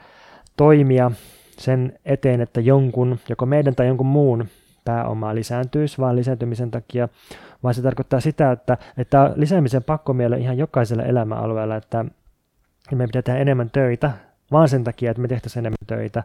toimia 0.58 1.12
sen 1.58 2.00
eteen, 2.06 2.42
että 2.42 2.62
jonkun, 2.62 3.20
joko 3.30 3.46
meidän 3.46 3.76
tai 3.76 3.88
jonkun 3.88 4.08
muun 4.08 4.48
pääoma 4.86 5.36
lisääntyisi 5.36 5.98
vaan 5.98 6.16
lisääntymisen 6.16 6.72
takia, 6.72 7.10
vaan 7.64 7.74
se 7.74 7.82
tarkoittaa 7.82 8.20
sitä, 8.20 8.52
että, 8.52 8.78
että 8.98 9.34
lisäämisen 9.36 9.84
pakko 9.84 10.14
meillä 10.14 10.38
ihan 10.38 10.58
jokaisella 10.58 11.04
elämäalueella, 11.04 11.76
että 11.76 12.06
me 12.92 13.06
pitää 13.06 13.22
tehdä 13.22 13.40
enemmän 13.40 13.70
töitä, 13.70 14.12
vaan 14.52 14.70
sen 14.70 14.84
takia, 14.84 15.12
että 15.12 15.22
me 15.22 15.28
tehtäisiin 15.28 15.62
enemmän 15.62 15.88
töitä. 15.88 16.24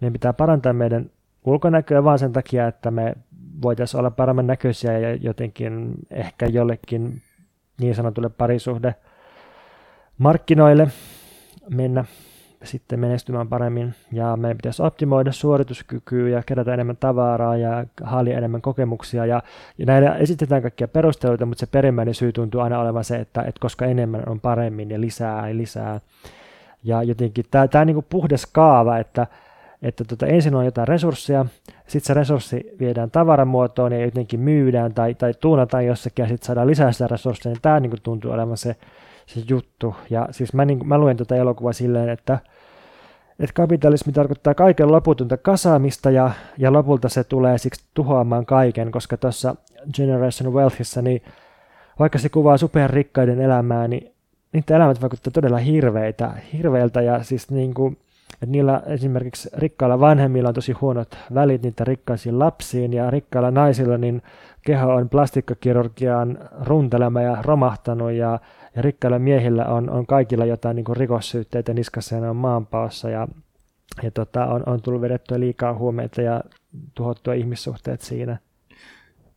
Meidän 0.00 0.12
pitää 0.12 0.32
parantaa 0.32 0.72
meidän 0.72 1.10
ulkonäköä 1.44 2.04
vaan 2.04 2.18
sen 2.18 2.32
takia, 2.32 2.66
että 2.66 2.90
me 2.90 3.14
voitaisiin 3.62 3.98
olla 3.98 4.10
paremman 4.10 4.46
näköisiä 4.46 4.98
ja 4.98 5.14
jotenkin 5.14 5.94
ehkä 6.10 6.46
jollekin 6.46 7.22
niin 7.80 7.94
sanotulle 7.94 8.28
parisuhde 8.28 8.94
markkinoille 10.18 10.88
mennä 11.70 12.04
sitten 12.64 13.00
menestymään 13.00 13.48
paremmin. 13.48 13.94
Ja 14.12 14.36
meidän 14.36 14.56
pitäisi 14.56 14.82
optimoida 14.82 15.32
suorituskykyä 15.32 16.28
ja 16.28 16.42
kerätä 16.42 16.74
enemmän 16.74 16.96
tavaraa 16.96 17.56
ja 17.56 17.84
haalia 18.02 18.38
enemmän 18.38 18.62
kokemuksia. 18.62 19.26
Ja, 19.26 19.42
ja 19.78 19.86
näillä 19.86 20.14
esitetään 20.14 20.62
kaikkia 20.62 20.88
perusteluita, 20.88 21.46
mutta 21.46 21.60
se 21.60 21.66
perimmäinen 21.66 22.14
syy 22.14 22.32
tuntuu 22.32 22.60
aina 22.60 22.80
olevan 22.80 23.04
se, 23.04 23.16
että, 23.16 23.40
että 23.40 23.60
koska 23.60 23.86
enemmän 23.86 24.22
on 24.26 24.40
paremmin 24.40 24.90
ja 24.90 25.00
lisää 25.00 25.48
ja 25.48 25.56
lisää. 25.56 26.00
Ja 26.84 27.02
jotenkin 27.02 27.44
tämä, 27.50 27.68
tämä 27.68 27.84
niin 27.84 28.06
puhdas 28.10 28.46
kaava, 28.46 28.98
että, 28.98 29.26
että 29.82 30.04
tota, 30.04 30.26
ensin 30.26 30.54
on 30.54 30.64
jotain 30.64 30.88
resursseja, 30.88 31.46
sitten 31.86 32.06
se 32.06 32.14
resurssi 32.14 32.70
viedään 32.80 33.10
tavaramuotoon 33.10 33.92
ja 33.92 34.04
jotenkin 34.04 34.40
myydään 34.40 34.94
tai, 34.94 35.14
tai 35.14 35.34
tuunataan 35.40 35.86
jossakin 35.86 36.22
ja 36.22 36.28
sitten 36.28 36.46
saadaan 36.46 36.66
lisää 36.66 36.92
sitä 36.92 37.08
resursseja, 37.08 37.52
niin 37.52 37.62
tämä 37.62 37.80
niin 37.80 37.92
tuntuu 38.02 38.30
olevan 38.32 38.56
se, 38.56 38.76
se 39.28 39.42
juttu. 39.48 39.96
Ja 40.10 40.28
siis 40.30 40.52
mä, 40.52 40.64
niin, 40.64 40.88
mä 40.88 40.98
luen 40.98 41.16
tuota 41.16 41.36
elokuvaa 41.36 41.72
silleen, 41.72 42.08
että, 42.08 42.38
että 43.38 43.54
kapitalismi 43.54 44.12
tarkoittaa 44.12 44.54
kaiken 44.54 44.92
loputonta 44.92 45.36
kasaamista 45.36 46.10
ja, 46.10 46.30
ja 46.58 46.72
lopulta 46.72 47.08
se 47.08 47.24
tulee 47.24 47.58
siksi 47.58 47.84
tuhoamaan 47.94 48.46
kaiken, 48.46 48.90
koska 48.90 49.16
tuossa 49.16 49.56
Generation 49.94 50.54
Wealthissa, 50.54 51.02
niin 51.02 51.22
vaikka 51.98 52.18
se 52.18 52.28
kuvaa 52.28 52.56
superrikkaiden 52.56 53.40
elämää, 53.40 53.88
niin 53.88 54.12
niiden 54.52 54.76
elämät 54.76 55.02
vaikuttaa 55.02 55.30
todella 55.30 55.58
hirveitä, 55.58 56.32
hirveiltä 56.52 57.00
ja 57.00 57.22
siis 57.22 57.50
niin 57.50 57.74
kuin, 57.74 57.98
että 58.32 58.46
niillä 58.46 58.82
esimerkiksi 58.86 59.50
rikkailla 59.56 60.00
vanhemmilla 60.00 60.48
on 60.48 60.54
tosi 60.54 60.72
huonot 60.72 61.18
välit 61.34 61.62
niitä 61.62 61.84
rikkaisiin 61.84 62.38
lapsiin 62.38 62.92
ja 62.92 63.10
rikkailla 63.10 63.50
naisilla 63.50 63.98
niin 63.98 64.22
keho 64.62 64.94
on 64.94 65.08
plastikkakirurgiaan 65.08 66.38
runtelema 66.60 67.22
ja 67.22 67.38
romahtanut 67.42 68.12
ja 68.12 68.38
ja 68.76 68.82
rikkailla 68.82 69.18
miehillä 69.18 69.64
on, 69.66 69.90
on 69.90 70.06
kaikilla 70.06 70.44
jotain 70.44 70.76
niin 70.76 70.84
kuin 70.84 70.96
rikossyytteitä 70.96 71.74
niskassa 71.74 72.14
ja 72.14 72.20
ne 72.20 72.30
on 72.30 72.36
maanpaossa 72.36 73.10
ja, 73.10 73.28
ja 74.02 74.10
tota, 74.10 74.46
on, 74.46 74.62
on 74.66 74.82
tullut 74.82 75.00
vedettyä 75.00 75.40
liikaa 75.40 75.74
huomeita 75.74 76.22
ja 76.22 76.42
tuhottua 76.94 77.34
ihmissuhteet 77.34 78.00
siinä. 78.00 78.38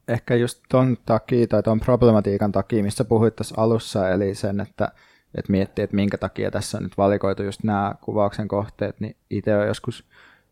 Ehkä 0.08 0.36
just 0.36 0.64
ton 0.70 0.98
takia 1.06 1.48
tai 1.48 1.64
ton 1.64 1.80
problematiikan 1.80 2.52
takia, 2.52 2.84
missä 2.84 3.04
puhuit 3.04 3.36
tässä 3.36 3.56
alussa, 3.58 4.10
eli 4.10 4.36
sen, 4.36 4.60
että, 4.60 4.92
että 5.36 5.52
miettii, 5.52 5.84
että 5.84 5.96
minkä 5.96 6.18
takia 6.18 6.52
tässä 6.52 6.78
on 6.78 6.84
nyt 6.84 6.98
valikoitu 6.98 7.44
just 7.44 7.64
nämä 7.64 7.96
kuvauksen 8.02 8.48
kohteet, 8.48 9.00
niin 9.00 9.16
itse 9.30 9.56
olen 9.56 9.68
joskus 9.68 10.06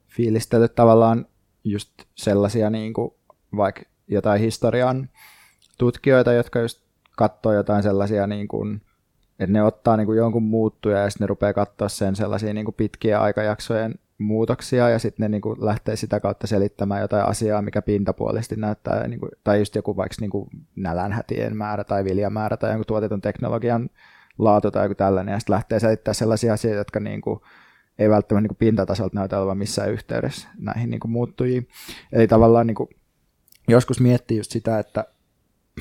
fiilistellyt 0.08 0.76
tavallaan 0.76 1.26
just 1.64 1.94
sellaisia 2.16 2.70
niin 2.70 2.94
kuin 2.94 3.14
vaikka 3.56 3.82
jotain 4.08 4.42
historian 4.42 5.10
tutkijoita, 5.78 6.34
jotka 6.34 6.60
just 6.60 6.89
katsoo 7.20 7.54
jotain 7.54 7.84
sellaisia, 7.84 8.28
niin 8.28 8.48
kuin, 8.48 8.82
että 9.40 9.54
ne 9.54 9.64
ottaa 9.64 9.98
niin 9.98 10.06
kuin 10.06 10.18
jonkun 10.18 10.44
muuttuja 10.44 10.98
ja 10.98 11.10
sitten 11.10 11.26
ne 11.26 11.28
rupeaa 11.28 11.54
katsoa 11.54 11.90
sen 11.90 12.16
sellaisia 12.16 12.54
niin 12.54 12.66
kuin 12.66 12.76
pitkiä 12.76 13.22
aikajaksojen 13.22 13.96
muutoksia 14.18 14.90
ja 14.90 15.00
sitten 15.00 15.24
ne 15.24 15.30
niin 15.30 15.42
kuin 15.42 15.66
lähtee 15.66 15.96
sitä 15.96 16.20
kautta 16.20 16.48
selittämään 16.48 17.02
jotain 17.02 17.26
asiaa, 17.26 17.62
mikä 17.62 17.82
pintapuolisesti 17.82 18.56
näyttää, 18.56 19.08
niin 19.08 19.20
kuin, 19.20 19.32
tai 19.44 19.60
just 19.60 19.76
joku 19.76 19.98
vaikka 19.98 20.16
niin 20.20 20.30
kuin 20.30 20.50
nälänhätien 20.76 21.58
määrä 21.58 21.84
tai 21.84 22.04
viljamäärä 22.04 22.58
tai 22.58 22.70
jonkun 22.70 22.86
tuotetun 22.86 23.22
teknologian 23.22 23.90
laatu 24.38 24.72
tai 24.72 24.86
joku 24.86 24.96
tällainen, 24.96 25.34
ja 25.34 25.40
sitten 25.40 25.54
lähtee 25.54 25.80
selittämään 25.80 26.16
sellaisia 26.16 26.54
asioita, 26.54 26.78
jotka 26.78 27.00
niin 27.00 27.22
kuin, 27.22 27.40
ei 28.00 28.10
välttämättä 28.10 28.42
niin 28.42 28.50
kuin 28.58 28.68
pintatasolta 28.68 29.20
näytä 29.20 29.40
olevan 29.40 29.58
missään 29.58 29.92
yhteydessä 29.92 30.50
näihin 30.58 30.90
niin 30.90 31.00
kuin 31.00 31.12
muuttujiin. 31.12 31.68
Eli 32.12 32.28
tavallaan 32.28 32.68
niin 32.68 32.76
kuin, 32.76 32.90
joskus 33.68 34.00
miettii 34.00 34.38
just 34.38 34.52
sitä, 34.52 34.80
että 34.80 35.06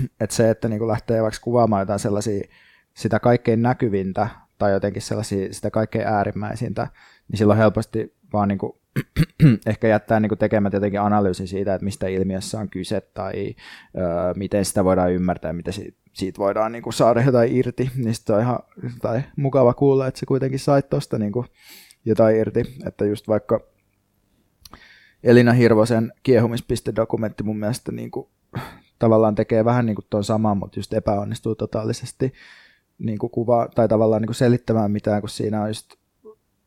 että 0.21 0.37
se, 0.37 0.51
että 0.51 0.69
niin 0.69 0.79
kuin 0.79 0.89
lähtee 0.89 1.23
vaikka 1.23 1.41
kuvaamaan 1.43 1.83
jotain 1.83 1.99
sellaisia, 1.99 2.49
sitä 2.95 3.21
kaikkein 3.21 3.63
näkyvintä 3.63 4.29
tai 4.59 4.73
jotenkin 4.73 5.03
sellaisia, 5.03 5.53
sitä 5.53 5.71
kaikkein 5.71 6.07
äärimmäisintä, 6.07 6.89
niin 7.29 7.39
silloin 7.39 7.59
helposti 7.59 8.17
vaan 8.33 8.49
niin 8.49 8.59
kuin, 8.59 8.73
ehkä 9.67 9.89
jättää 9.89 10.21
niin 10.21 10.29
kuin 10.29 10.39
tekemät 10.39 10.73
jotenkin 10.73 11.01
analyysi 11.01 11.47
siitä, 11.47 11.75
että 11.75 11.85
mistä 11.85 12.07
ilmiössä 12.07 12.61
on 12.61 12.69
kyse 12.69 13.01
tai 13.01 13.55
ö, 13.97 14.35
miten 14.37 14.65
sitä 14.65 14.85
voidaan 14.85 15.13
ymmärtää, 15.13 15.53
miten 15.53 15.75
siitä, 16.13 16.39
voidaan 16.39 16.73
niin 16.73 16.83
kuin 16.83 16.93
saada 16.93 17.23
jotain 17.23 17.57
irti, 17.57 17.91
niin 17.97 18.15
sitten 18.15 18.37
on 18.37 18.43
ihan 18.43 18.59
tai 19.03 19.23
mukava 19.37 19.75
kuulla, 19.75 20.07
että 20.07 20.21
se 20.21 20.27
kuitenkin 20.27 20.59
sait 20.59 20.89
tuosta 20.89 21.19
niin 21.19 21.33
jotain 22.05 22.37
irti, 22.37 22.77
että 22.87 23.05
just 23.05 23.29
vaikka 23.29 23.61
Elina 25.23 25.53
Hirvosen 25.53 26.13
kiehumispiste-dokumentti 26.23 27.43
mun 27.43 27.59
mielestä 27.59 27.93
niin 27.93 28.11
kuin 28.11 28.29
tavallaan 28.99 29.35
tekee 29.35 29.65
vähän 29.65 29.87
niin 29.87 29.97
kuin 29.97 30.07
tuon 30.11 30.25
saman, 30.25 30.57
mutta 30.57 30.79
just 30.79 30.95
epäonnistuu 30.95 31.55
totaalisesti 31.55 32.33
niin 32.99 33.19
kuin 33.19 33.31
kuva, 33.31 33.69
tai 33.75 33.89
tavallaan 33.89 34.23
niin 34.23 34.29
kuin 34.29 34.35
selittämään 34.35 34.91
mitään, 34.91 35.21
kun 35.21 35.29
siinä 35.29 35.63
on 35.63 35.69
just 35.69 35.95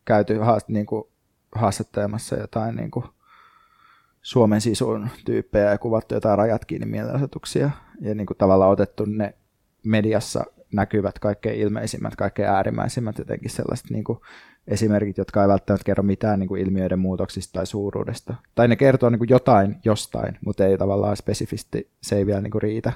käyty 0.05 0.37
haast, 0.37 0.67
niin 0.67 0.85
kuin 0.85 1.03
haastattelemassa 1.55 2.35
jotain 2.35 2.75
niin 2.75 2.91
kuin 2.91 3.05
Suomen 4.21 4.61
sisun 4.61 5.09
tyyppejä 5.25 5.69
ja 5.71 5.77
kuvattu 5.77 6.13
jotain 6.13 6.37
rajat 6.37 6.65
kiinni 6.65 6.85
mielenosoituksia. 6.85 7.71
Ja 8.01 8.15
niin 8.15 8.27
kuin 8.27 8.37
tavallaan 8.37 8.71
otettu 8.71 9.05
ne 9.05 9.33
mediassa 9.83 10.45
näkyvät 10.73 11.19
kaikkein 11.19 11.59
ilmeisimmät, 11.59 12.15
kaikkein 12.15 12.49
äärimmäisimmät 12.49 13.17
jotenkin 13.17 13.49
sellaiset 13.49 13.89
niin 13.89 14.03
kuin 14.03 14.19
esimerkit, 14.67 15.17
jotka 15.17 15.41
ei 15.41 15.47
välttämättä 15.47 15.85
kerro 15.85 16.03
mitään 16.03 16.39
niin 16.39 16.47
kuin 16.47 16.61
ilmiöiden 16.61 16.99
muutoksista 16.99 17.53
tai 17.53 17.65
suuruudesta. 17.65 18.35
Tai 18.55 18.67
ne 18.67 18.75
kertoo 18.75 19.09
niin 19.09 19.19
kuin 19.19 19.29
jotain 19.29 19.75
jostain, 19.85 20.37
mutta 20.45 20.65
ei 20.65 20.77
tavallaan 20.77 21.17
spesifisti, 21.17 21.91
se 22.01 22.15
ei 22.15 22.25
vielä 22.25 22.41
niin 22.41 22.51
kuin 22.51 22.61
riitä. 22.61 22.91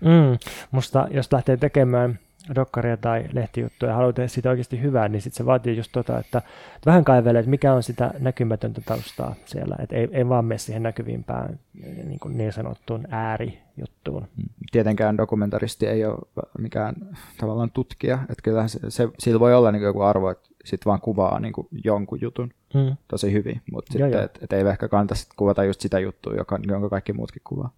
Mm, 0.00 0.38
musta 0.70 1.08
jos 1.10 1.32
lähtee 1.32 1.56
tekemään 1.56 2.18
dokkaria 2.54 2.96
tai 2.96 3.24
lehtijuttuja 3.32 3.90
ja 3.90 3.96
haluaa 3.96 4.12
tehdä 4.12 4.28
siitä 4.28 4.50
oikeasti 4.50 4.80
hyvää, 4.82 5.08
niin 5.08 5.22
sitten 5.22 5.36
se 5.36 5.46
vaatii 5.46 5.76
just 5.76 5.92
tota, 5.92 6.18
että, 6.18 6.38
että 6.38 6.86
vähän 6.86 7.04
kaivelee, 7.04 7.40
että 7.40 7.50
mikä 7.50 7.72
on 7.72 7.82
sitä 7.82 8.14
näkymätöntä 8.18 8.80
taustaa 8.80 9.34
siellä, 9.44 9.76
että 9.78 9.96
ei, 9.96 10.08
ei 10.12 10.28
vaan 10.28 10.44
mene 10.44 10.58
siihen 10.58 10.82
näkyvimpään 10.82 11.58
niin, 12.04 12.20
kuin 12.20 12.38
niin 12.38 12.52
sanottuun 12.52 13.04
äärijuttuun. 13.10 14.28
Tietenkään 14.72 15.16
dokumentaristi 15.16 15.86
ei 15.86 16.04
ole 16.04 16.18
mikään 16.58 16.94
tavallaan 17.40 17.70
tutkija, 17.70 18.18
että 18.22 18.42
kyllä 18.42 18.68
se, 18.68 18.80
se, 18.88 19.08
sillä 19.18 19.40
voi 19.40 19.54
olla 19.54 19.72
niin 19.72 19.82
joku 19.82 20.00
arvo, 20.00 20.30
että 20.30 20.48
sitten 20.64 20.90
vaan 20.90 21.00
kuvaa 21.00 21.40
niin 21.40 21.52
kuin 21.52 21.68
jonkun 21.84 22.20
jutun 22.20 22.50
hmm. 22.74 22.96
tosi 23.08 23.32
hyvin, 23.32 23.62
mutta 23.72 23.92
sitten, 23.92 24.22
et, 24.22 24.38
et 24.42 24.52
ei 24.52 24.68
ehkä 24.68 24.88
kannata 24.88 25.14
sit 25.14 25.28
kuvata 25.36 25.64
just 25.64 25.80
sitä 25.80 25.98
juttua, 25.98 26.34
joka, 26.34 26.58
jonka 26.68 26.88
kaikki 26.88 27.12
muutkin 27.12 27.42
kuvaa. 27.44 27.70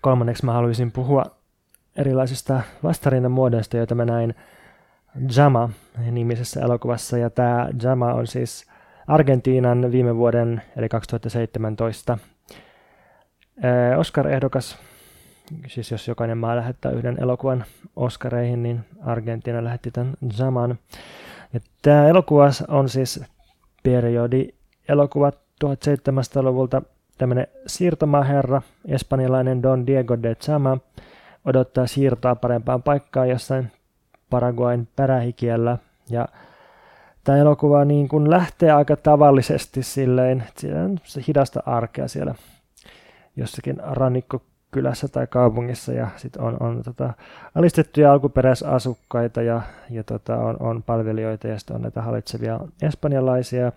Kolmanneksi 0.00 0.44
mä 0.44 0.52
haluaisin 0.52 0.92
puhua 0.92 1.37
erilaisista 1.98 2.60
vastarinnan 2.82 3.32
muodoista, 3.32 3.76
joita 3.76 3.94
mä 3.94 4.04
näin 4.04 4.34
Jama 5.36 5.70
nimisessä 6.10 6.60
elokuvassa. 6.60 7.18
Ja 7.18 7.30
tämä 7.30 7.68
Jama 7.82 8.14
on 8.14 8.26
siis 8.26 8.66
Argentiinan 9.06 9.92
viime 9.92 10.16
vuoden, 10.16 10.62
eli 10.76 10.88
2017 10.88 12.18
Oscar-ehdokas. 13.98 14.78
Siis 15.66 15.90
jos 15.90 16.08
jokainen 16.08 16.38
maa 16.38 16.56
lähettää 16.56 16.92
yhden 16.92 17.16
elokuvan 17.20 17.64
Oscareihin, 17.96 18.62
niin 18.62 18.80
Argentiina 19.00 19.64
lähetti 19.64 19.90
tämän 19.90 20.14
Jaman. 20.38 20.78
Ja 21.52 21.60
tämä 21.82 22.08
elokuva 22.08 22.50
on 22.68 22.88
siis 22.88 23.24
periodi 23.82 24.48
elokuva 24.88 25.30
1700-luvulta 25.64 26.82
tämmöinen 27.18 27.46
siirtomaaherra, 27.66 28.62
espanjalainen 28.88 29.62
Don 29.62 29.86
Diego 29.86 30.22
de 30.22 30.34
Chama, 30.34 30.78
odottaa 31.44 31.86
siirtoa 31.86 32.34
parempaan 32.34 32.82
paikkaan 32.82 33.28
jossain 33.28 33.72
Paraguain 34.30 34.88
perähikiellä. 34.96 35.78
Ja 36.10 36.28
tämä 37.24 37.38
elokuva 37.38 37.84
niin 37.84 38.08
kuin 38.08 38.30
lähtee 38.30 38.72
aika 38.72 38.96
tavallisesti 38.96 39.82
silleen, 39.82 40.40
että 40.40 40.60
siellä 40.60 40.82
on 40.82 40.98
se 41.04 41.20
hidasta 41.28 41.62
arkea 41.66 42.08
siellä 42.08 42.34
jossakin 43.36 43.76
rannikkokylässä 43.80 45.08
tai 45.08 45.26
kaupungissa 45.26 45.92
ja 45.92 46.08
sitten 46.16 46.42
on, 46.42 46.56
on 46.60 46.82
tota, 46.82 47.12
alistettuja 47.54 48.12
alkuperäisasukkaita 48.12 49.42
ja, 49.42 49.62
ja 49.90 50.04
tota, 50.04 50.36
on, 50.36 50.56
on 50.60 50.82
palvelijoita 50.82 51.48
ja 51.48 51.58
sitten 51.58 51.76
on 51.76 51.82
näitä 51.82 52.02
hallitsevia 52.02 52.60
espanjalaisia. 52.82 53.72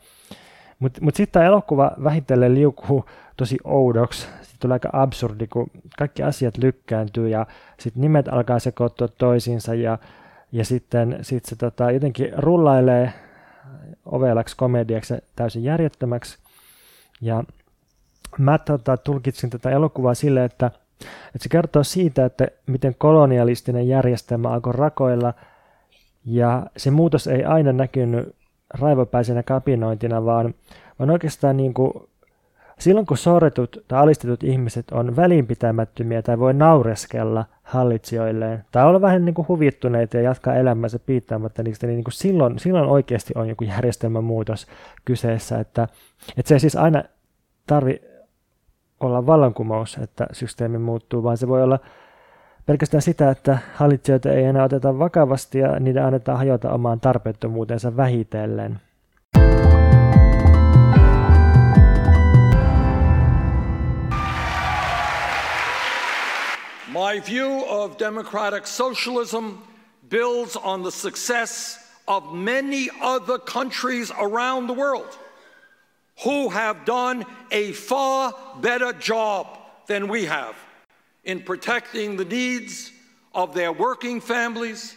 Mutta 0.81 1.01
mut 1.01 1.15
sitten 1.15 1.33
tämä 1.33 1.45
elokuva 1.45 1.91
vähitellen 2.03 2.55
liukuu 2.55 3.05
tosi 3.37 3.57
oudoksi. 3.63 4.21
Sitten 4.21 4.59
tulee 4.59 4.75
aika 4.75 4.89
absurdi, 4.93 5.47
kun 5.47 5.67
kaikki 5.97 6.23
asiat 6.23 6.57
lykkääntyy 6.57 7.29
ja 7.29 7.45
sitten 7.79 8.01
nimet 8.01 8.27
alkaa 8.27 8.59
sekoittua 8.59 9.07
toisiinsa 9.07 9.73
ja, 9.73 9.97
ja 10.51 10.65
sitten 10.65 11.17
sit 11.21 11.45
se 11.45 11.55
tota, 11.55 11.91
jotenkin 11.91 12.31
rullailee 12.37 13.13
ovelaksi 14.05 14.57
komediaksi 14.57 15.13
täysin 15.35 15.63
järjettömäksi. 15.63 16.37
Ja 17.21 17.43
mä 18.37 18.57
tota, 18.57 18.97
tulkitsin 18.97 19.49
tätä 19.49 19.69
elokuvaa 19.69 20.13
silleen, 20.13 20.45
että, 20.45 20.67
että 21.25 21.39
se 21.39 21.49
kertoo 21.49 21.83
siitä, 21.83 22.25
että 22.25 22.47
miten 22.67 22.95
kolonialistinen 22.97 23.87
järjestelmä 23.87 24.49
alkoi 24.49 24.73
rakoilla 24.73 25.33
ja 26.25 26.65
se 26.77 26.91
muutos 26.91 27.27
ei 27.27 27.43
aina 27.43 27.73
näkynyt 27.73 28.35
raivopäisenä 28.79 29.43
kapinointina, 29.43 30.25
vaan, 30.25 30.53
vaan 30.99 31.09
oikeastaan 31.09 31.57
niin 31.57 31.73
kuin, 31.73 31.93
silloin 32.79 33.05
kun 33.05 33.17
sorretut 33.17 33.83
tai 33.87 33.99
alistetut 33.99 34.43
ihmiset 34.43 34.91
on 34.91 35.15
välinpitämättömiä 35.15 36.21
tai 36.21 36.39
voi 36.39 36.53
naureskella 36.53 37.45
hallitsijoilleen 37.63 38.65
tai 38.71 38.85
olla 38.85 39.01
vähän 39.01 39.25
niin 39.25 39.35
kuin 39.35 39.47
huvittuneita 39.47 40.17
ja 40.17 40.23
jatkaa 40.23 40.55
elämänsä 40.55 40.99
piittaamatta 40.99 41.63
niistä, 41.63 41.87
niin, 41.87 41.95
niin 41.95 42.03
kuin 42.03 42.13
silloin, 42.13 42.59
silloin 42.59 42.89
oikeasti 42.89 43.33
on 43.35 43.49
joku 43.49 43.63
järjestelmän 43.63 44.23
muutos 44.23 44.67
kyseessä, 45.05 45.59
että, 45.59 45.87
että 46.37 46.49
se 46.49 46.55
ei 46.55 46.59
siis 46.59 46.75
aina 46.75 47.03
tarvi 47.67 48.01
olla 48.99 49.25
vallankumous, 49.25 49.97
että 49.97 50.27
systeemi 50.31 50.77
muuttuu, 50.77 51.23
vaan 51.23 51.37
se 51.37 51.47
voi 51.47 51.63
olla 51.63 51.79
pelkästään 52.71 53.01
sitä, 53.01 53.31
että 53.31 53.57
hallitsijoita 53.75 54.31
ei 54.31 54.43
enää 54.43 54.63
oteta 54.63 54.99
vakavasti 54.99 55.59
ja 55.59 55.79
niiden 55.79 56.05
annetaan 56.05 56.37
hajota 56.37 56.71
omaan 56.71 56.99
tarpeettomuutensa 56.99 57.97
vähitellen. 57.97 58.79
My 66.87 67.21
view 67.31 67.61
of 67.67 67.99
democratic 67.99 68.65
socialism 68.65 69.45
builds 70.09 70.57
on 70.57 70.81
the 70.81 70.91
success 70.91 71.79
of 72.07 72.23
many 72.33 72.87
other 73.01 73.39
countries 73.53 74.11
around 74.11 74.69
the 74.69 74.75
world 74.75 75.19
who 76.25 76.49
have 76.49 76.79
done 76.87 77.25
a 77.51 77.71
far 77.73 78.33
better 78.61 78.93
job 79.09 79.47
than 79.87 80.09
we 80.09 80.25
have 80.27 80.70
in 81.23 81.41
protecting 81.41 82.17
the 82.17 82.25
needs 82.25 82.91
of 83.33 83.53
their 83.53 83.71
working 83.71 84.19
families, 84.19 84.95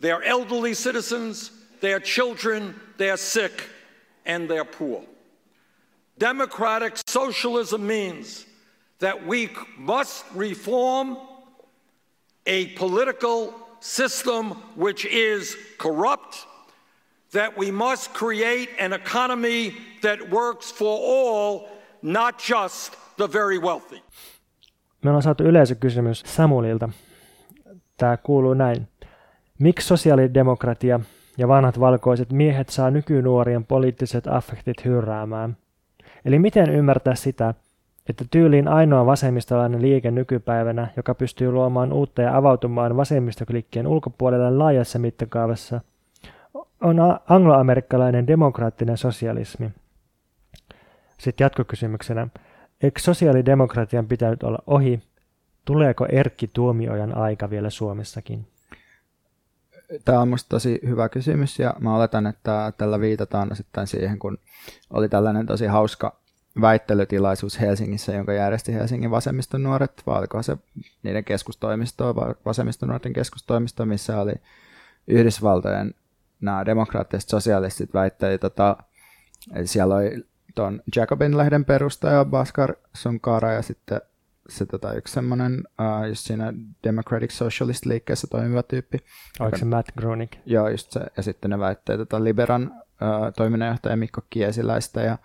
their 0.00 0.22
elderly 0.22 0.74
citizens, 0.74 1.50
their 1.80 2.00
children, 2.00 2.74
their 2.96 3.16
sick, 3.16 3.64
and 4.24 4.48
their 4.48 4.64
poor. 4.64 5.02
Democratic 6.18 6.96
socialism 7.06 7.86
means 7.86 8.44
that 8.98 9.26
we 9.26 9.50
must 9.76 10.24
reform 10.34 11.16
a 12.46 12.66
political 12.68 13.54
system 13.80 14.50
which 14.74 15.04
is 15.04 15.56
corrupt, 15.78 16.46
that 17.30 17.56
we 17.56 17.70
must 17.70 18.12
create 18.12 18.70
an 18.78 18.92
economy 18.92 19.76
that 20.02 20.30
works 20.30 20.70
for 20.70 20.98
all, 20.98 21.68
not 22.02 22.38
just 22.38 22.96
the 23.16 23.26
very 23.26 23.58
wealthy. 23.58 24.02
Me 25.04 25.10
ollaan 25.10 25.22
saatu 25.22 25.44
yleisökysymys 25.44 26.22
Samulilta. 26.26 26.88
Tämä 27.96 28.16
kuuluu 28.16 28.54
näin. 28.54 28.88
Miksi 29.58 29.86
sosiaalidemokratia 29.86 31.00
ja 31.38 31.48
vanhat 31.48 31.80
valkoiset 31.80 32.32
miehet 32.32 32.68
saa 32.68 32.90
nykynuorien 32.90 33.64
poliittiset 33.64 34.26
affektit 34.26 34.84
hyrräämään? 34.84 35.56
Eli 36.24 36.38
miten 36.38 36.70
ymmärtää 36.70 37.14
sitä, 37.14 37.54
että 38.08 38.24
tyyliin 38.30 38.68
ainoa 38.68 39.06
vasemmistolainen 39.06 39.82
liike 39.82 40.10
nykypäivänä, 40.10 40.88
joka 40.96 41.14
pystyy 41.14 41.50
luomaan 41.52 41.92
uutta 41.92 42.22
ja 42.22 42.36
avautumaan 42.36 42.96
vasemmistoklikkien 42.96 43.86
ulkopuolelle 43.86 44.50
laajassa 44.50 44.98
mittakaavassa, 44.98 45.80
on 46.80 46.96
angloamerikkalainen 47.28 48.26
demokraattinen 48.26 48.96
sosialismi. 48.96 49.70
Sitten 51.18 51.44
jatkokysymyksenä. 51.44 52.28
Eikö 52.82 53.00
sosiaalidemokratian 53.00 54.06
pitänyt 54.06 54.42
olla 54.42 54.58
ohi? 54.66 55.02
Tuleeko 55.64 56.06
Erkki 56.12 56.50
Tuomiojan 56.52 57.16
aika 57.16 57.50
vielä 57.50 57.70
Suomessakin? 57.70 58.46
Tämä 60.04 60.20
on 60.20 60.28
minusta 60.28 60.48
tosi 60.48 60.80
hyvä 60.86 61.08
kysymys 61.08 61.58
ja 61.58 61.74
mä 61.80 61.96
oletan, 61.96 62.26
että 62.26 62.72
tällä 62.78 63.00
viitataan 63.00 63.56
sitten 63.56 63.86
siihen, 63.86 64.18
kun 64.18 64.38
oli 64.90 65.08
tällainen 65.08 65.46
tosi 65.46 65.66
hauska 65.66 66.16
väittelytilaisuus 66.60 67.60
Helsingissä, 67.60 68.12
jonka 68.12 68.32
järjesti 68.32 68.74
Helsingin 68.74 69.10
vasemmiston 69.10 69.62
nuoret, 69.62 70.02
vai 70.06 70.18
oliko 70.18 70.42
se 70.42 70.56
niiden 71.02 71.24
keskustoimisto, 71.24 72.14
vasemmistonuorten 72.44 73.12
keskustoimisto, 73.12 73.86
missä 73.86 74.20
oli 74.20 74.32
Yhdysvaltojen 75.06 75.94
nämä 76.40 76.66
demokraattiset 76.66 77.30
sosialistit 77.30 77.94
väitteli, 77.94 78.38
tota, 78.38 78.76
siellä 79.64 79.94
oli 79.94 80.26
tuon 80.58 80.82
Jacobin-lehden 80.96 81.64
perustaja 81.64 82.24
Baskar 82.24 82.74
Sunkara 82.94 83.52
ja 83.52 83.62
sitten 83.62 84.00
se 84.48 84.66
tota, 84.66 84.92
yksi 84.92 85.14
semmoinen 85.14 85.64
uh, 85.80 86.08
just 86.08 86.26
siinä 86.26 86.52
Democratic 86.84 87.30
Socialist 87.30 87.86
liikkeessä 87.86 88.26
toimiva 88.30 88.62
tyyppi. 88.62 88.98
Oliko 89.40 89.56
se 89.56 89.64
Matt 89.64 89.88
Groening? 89.96 90.30
Joo, 90.46 90.68
just 90.68 90.92
se. 90.92 91.00
Ja 91.16 91.22
sitten 91.22 91.50
ne 91.50 91.58
väittää 91.58 91.96
tota 91.96 92.24
Liberan 92.24 92.62
uh, 92.62 93.32
toiminnanjohtaja 93.36 93.96
Mikko 93.96 94.20
Kiesiläistä 94.30 95.00
ja, 95.00 95.18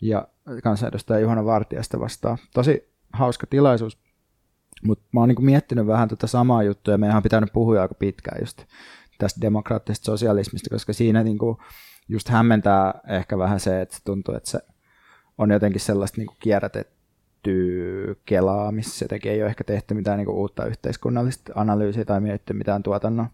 ja 0.00 0.28
kansanedustaja 0.62 1.20
Juhana 1.20 1.44
Vartijasta 1.44 2.00
vastaan. 2.00 2.38
Tosi 2.54 2.92
hauska 3.12 3.46
tilaisuus, 3.46 3.98
mutta 4.82 5.04
mä 5.12 5.20
oon 5.20 5.28
niinku 5.28 5.42
miettinyt 5.42 5.86
vähän 5.86 6.08
tätä 6.08 6.26
samaa 6.26 6.62
juttua 6.62 6.94
ja 6.94 6.98
meidän 6.98 7.16
on 7.16 7.22
pitänyt 7.22 7.52
puhua 7.52 7.82
aika 7.82 7.94
pitkään 7.94 8.40
just 8.40 8.64
tästä 9.18 9.40
demokraattisesta 9.40 10.04
sosialismista, 10.04 10.70
koska 10.70 10.92
siinä 10.92 11.22
niinku 11.22 11.58
just 12.08 12.28
hämmentää 12.28 13.00
ehkä 13.08 13.38
vähän 13.38 13.60
se, 13.60 13.80
että 13.80 13.98
tuntuu, 14.04 14.34
että 14.34 14.50
se 14.50 14.60
on 15.38 15.50
jotenkin 15.50 15.80
sellaista 15.80 16.18
niin 16.18 16.26
kuin 16.26 16.36
kierrätettyä 16.40 18.14
kelaa, 18.24 18.72
missä 18.72 19.04
jotenkin 19.04 19.32
ei 19.32 19.42
ole 19.42 19.48
ehkä 19.48 19.64
tehty 19.64 19.94
mitään 19.94 20.18
niin 20.18 20.26
kuin 20.26 20.36
uutta 20.36 20.66
yhteiskunnallista 20.66 21.52
analyysiä 21.54 22.04
tai 22.04 22.20
mietitty 22.20 22.52
mitään 22.52 22.82
tuotannon, 22.82 23.26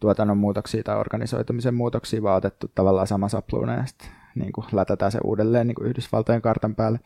tuotannon 0.00 0.38
muutoksia 0.38 0.82
tai 0.82 0.96
organisoitumisen 0.96 1.74
muutoksia, 1.74 2.22
vaan 2.22 2.36
otettu 2.36 2.70
tavallaan 2.74 3.06
sama 3.06 3.28
sapluuna 3.28 3.74
ja 3.74 3.86
sitten 3.86 4.08
niin 4.34 4.52
kuin 4.52 4.66
lätätään 4.72 5.12
se 5.12 5.18
uudelleen 5.24 5.66
niin 5.66 5.74
kuin 5.74 5.88
Yhdysvaltojen 5.88 6.42
kartan 6.42 6.74
päälle. 6.74 7.00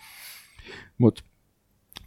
Mutta 0.98 1.22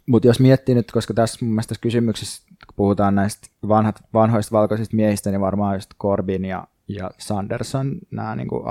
Mutta 0.06 0.28
jos 0.28 0.40
miettii 0.40 0.74
nyt, 0.74 0.92
koska 0.92 1.14
tässä 1.14 1.38
mun 1.44 1.54
mielestä 1.54 1.68
tässä 1.68 1.82
kysymyksessä, 1.82 2.42
kun 2.48 2.74
puhutaan 2.76 3.14
näistä 3.14 3.48
vanhat, 3.68 4.02
vanhoista 4.14 4.52
valkoisista 4.52 4.96
miehistä, 4.96 5.30
niin 5.30 5.40
varmaan 5.40 5.76
just 5.76 5.90
Corbyn 6.00 6.44
ja, 6.44 6.66
ja 6.88 7.10
Sanderson, 7.18 7.98
nämä 8.10 8.36
niin 8.36 8.48
kuin 8.48 8.66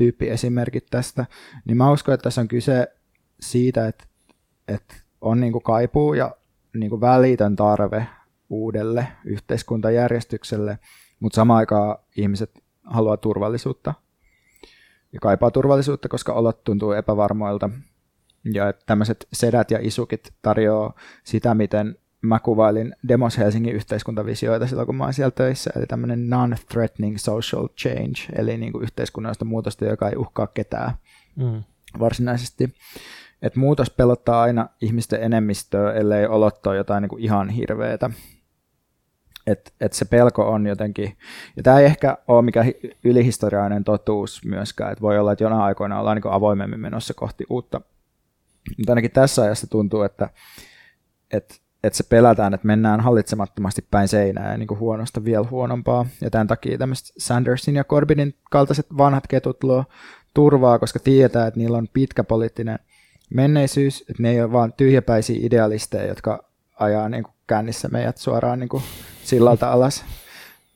arkkityyppiesimerkit 0.00 0.86
tästä, 0.90 1.26
niin 1.64 1.76
mä 1.76 1.92
uskon, 1.92 2.14
että 2.14 2.22
tässä 2.22 2.40
on 2.40 2.48
kyse 2.48 2.86
siitä, 3.40 3.86
että, 3.86 4.04
että 4.68 4.94
on 5.20 5.40
niin 5.40 5.52
kuin 5.52 5.62
kaipuu 5.62 6.14
ja 6.14 6.36
niin 6.74 6.90
kuin 6.90 7.00
välitön 7.00 7.56
tarve 7.56 8.06
uudelle 8.50 9.06
yhteiskuntajärjestykselle, 9.24 10.78
mutta 11.20 11.36
samaan 11.36 11.58
aikaan 11.58 11.98
ihmiset 12.16 12.50
haluaa 12.84 13.16
turvallisuutta 13.16 13.94
ja 15.12 15.20
kaipaa 15.20 15.50
turvallisuutta, 15.50 16.08
koska 16.08 16.32
olot 16.32 16.64
tuntuu 16.64 16.92
epävarmoilta. 16.92 17.70
Ja 18.54 18.68
että 18.68 18.82
tämmöiset 18.86 19.26
sedät 19.32 19.70
ja 19.70 19.78
isukit 19.82 20.32
tarjoaa 20.42 20.94
sitä, 21.24 21.54
miten 21.54 21.96
mä 22.22 22.38
kuvailin 22.38 22.96
Demos 23.08 23.38
Helsingin 23.38 23.74
yhteiskuntavisioita 23.74 24.66
silloin, 24.66 24.86
kun 24.86 24.96
mä 24.96 25.04
oon 25.04 25.14
siellä 25.14 25.30
töissä, 25.30 25.70
eli 25.76 25.86
tämmöinen 25.86 26.30
non-threatening 26.30 27.16
social 27.16 27.68
change, 27.68 28.38
eli 28.38 28.56
niin 28.56 28.72
kuin 28.72 28.82
yhteiskunnallista 28.82 29.44
muutosta, 29.44 29.84
joka 29.84 30.08
ei 30.08 30.16
uhkaa 30.16 30.46
ketään 30.46 30.94
mm. 31.36 31.62
varsinaisesti. 31.98 32.74
Et 33.42 33.56
muutos 33.56 33.90
pelottaa 33.90 34.42
aina 34.42 34.68
ihmisten 34.80 35.22
enemmistöä, 35.22 35.92
ellei 35.92 36.26
olottaa 36.26 36.74
jotain 36.74 37.02
niin 37.02 37.08
kuin 37.10 37.22
ihan 37.22 37.48
hirveetä 37.48 38.10
että 39.46 39.70
et 39.80 39.92
se 39.92 40.04
pelko 40.04 40.50
on 40.50 40.66
jotenkin, 40.66 41.16
ja 41.56 41.62
tämä 41.62 41.78
ei 41.78 41.86
ehkä 41.86 42.18
ole 42.28 42.42
mikään 42.42 42.66
ylihistoriainen 43.04 43.84
totuus 43.84 44.44
myöskään, 44.44 44.92
että 44.92 45.02
voi 45.02 45.18
olla, 45.18 45.32
että 45.32 45.44
jonain 45.44 45.62
aikoina 45.62 46.00
ollaan 46.00 46.16
niin 46.16 46.32
avoimemmin 46.32 46.80
menossa 46.80 47.14
kohti 47.14 47.44
uutta, 47.50 47.80
mutta 48.78 48.92
ainakin 48.92 49.10
tässä 49.10 49.42
ajassa 49.42 49.66
tuntuu, 49.66 50.02
että, 50.02 50.30
että, 51.32 51.54
että 51.84 51.96
se 51.96 52.04
pelätään, 52.08 52.54
että 52.54 52.66
mennään 52.66 53.00
hallitsemattomasti 53.00 53.84
päin 53.90 54.08
seinää 54.08 54.52
ja 54.52 54.58
niin 54.58 54.66
kuin 54.66 54.80
huonosta 54.80 55.24
vielä 55.24 55.46
huonompaa, 55.50 56.06
ja 56.20 56.30
tämän 56.30 56.46
takia 56.46 56.78
tämmöiset 56.78 57.12
Sandersin 57.18 57.76
ja 57.76 57.84
Corbynin 57.84 58.34
kaltaiset 58.50 58.86
vanhat 58.98 59.26
ketut 59.26 59.64
luo 59.64 59.84
turvaa, 60.34 60.78
koska 60.78 60.98
tietää, 60.98 61.46
että 61.46 61.60
niillä 61.60 61.78
on 61.78 61.88
pitkä 61.92 62.24
poliittinen 62.24 62.78
menneisyys, 63.34 64.00
että 64.00 64.22
ne 64.22 64.30
ei 64.30 64.42
ole 64.42 64.52
vain 64.52 64.72
tyhjäpäisiä 64.72 65.36
idealisteja, 65.40 66.06
jotka 66.06 66.44
ajaa 66.78 67.08
niin 67.08 67.24
kuin 67.24 67.34
kännissä 67.46 67.88
meidät 67.88 68.16
suoraan 68.16 68.58
niin 68.58 68.68
kuin 68.68 68.82
sillalta 69.24 69.72
alas. 69.72 70.04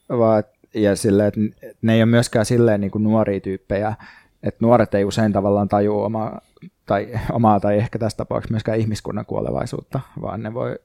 Vaan, 0.08 0.44
ja 0.74 0.96
sille, 0.96 1.26
että 1.26 1.40
ne 1.82 1.94
ei 1.94 2.02
ole 2.02 2.10
myöskään 2.10 2.46
silleen 2.46 2.80
niin 2.80 2.90
kuin 2.90 3.04
nuoria 3.04 3.40
tyyppejä, 3.40 3.94
että 4.42 4.58
nuoret 4.60 4.94
ei 4.94 5.04
usein 5.04 5.32
tavallaan 5.32 5.68
tajua 5.68 6.04
omaa 6.04 6.40
tai, 6.86 7.08
omaa 7.32 7.60
tai 7.60 7.76
ehkä 7.76 7.98
tässä 7.98 8.16
tapauksessa 8.16 8.52
myöskään 8.52 8.78
ihmiskunnan 8.78 9.26
kuolevaisuutta, 9.26 10.00
vaan 10.20 10.42
ne 10.42 10.54
voi 10.54 10.78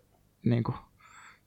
niin 0.45 0.63
kuin, 0.63 0.75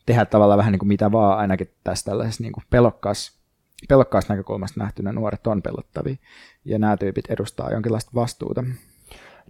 tehdä 0.07 0.25
tavallaan 0.25 0.59
vähän 0.59 0.73
niin 0.73 0.79
kuin 0.79 0.89
mitä 0.89 1.13
vaan, 1.13 1.39
ainakin 1.39 1.75
tässä 1.85 2.05
tällaisessa 2.05 2.43
niin 2.43 2.53
kuin 2.53 2.65
pelokkaassa, 2.71 3.43
pelokkaassa 3.89 4.33
näkökulmasta 4.33 4.81
nähtynä 4.81 5.13
nuoret 5.13 5.47
on 5.47 5.63
pelottavia, 5.63 6.17
ja 6.65 6.79
nämä 6.79 6.97
tyypit 6.97 7.31
edustaa 7.31 7.71
jonkinlaista 7.71 8.11
vastuuta. 8.15 8.65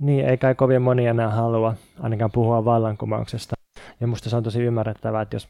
Niin, 0.01 0.27
eikä 0.27 0.55
kovin 0.55 0.83
moni 0.83 1.07
enää 1.07 1.31
halua 1.31 1.75
ainakaan 2.01 2.31
puhua 2.31 2.65
vallankumouksesta. 2.65 3.55
Ja 4.01 4.07
musta 4.07 4.31
se 4.31 4.37
on 4.37 4.43
tosi 4.43 4.63
ymmärrettävää, 4.63 5.23
että 5.23 5.37
jos 5.37 5.49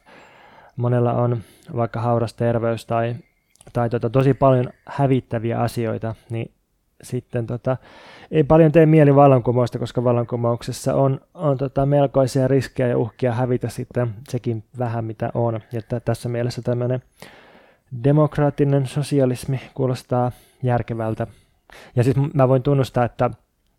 monella 0.75 1.13
on 1.13 1.41
vaikka 1.75 2.01
hauras 2.01 2.33
terveys 2.33 2.85
tai, 2.85 3.15
tai 3.73 3.89
tota, 3.89 4.09
tosi 4.09 4.33
paljon 4.33 4.69
hävittäviä 4.85 5.59
asioita, 5.59 6.15
niin 6.29 6.51
sitten 7.03 7.47
tota, 7.47 7.77
ei 8.31 8.43
paljon 8.43 8.71
tee 8.71 8.85
mieli 8.85 9.15
vallankumousta, 9.15 9.79
koska 9.79 10.03
vallankumouksessa 10.03 10.95
on, 10.95 11.21
on 11.33 11.57
tota, 11.57 11.85
melkoisia 11.85 12.47
riskejä 12.47 12.87
ja 12.89 12.97
uhkia 12.97 13.31
hävitä 13.31 13.69
sitten 13.69 14.13
sekin 14.29 14.63
vähän 14.79 15.05
mitä 15.05 15.31
on. 15.33 15.59
Ja 15.71 15.81
t- 15.81 16.05
tässä 16.05 16.29
mielessä 16.29 16.61
tämmöinen 16.61 17.01
demokraattinen 18.03 18.87
sosialismi 18.87 19.61
kuulostaa 19.73 20.31
järkevältä. 20.63 21.27
Ja 21.95 22.03
siis 22.03 22.15
mä 22.33 22.47
voin 22.47 22.63
tunnustaa, 22.63 23.05
että 23.05 23.29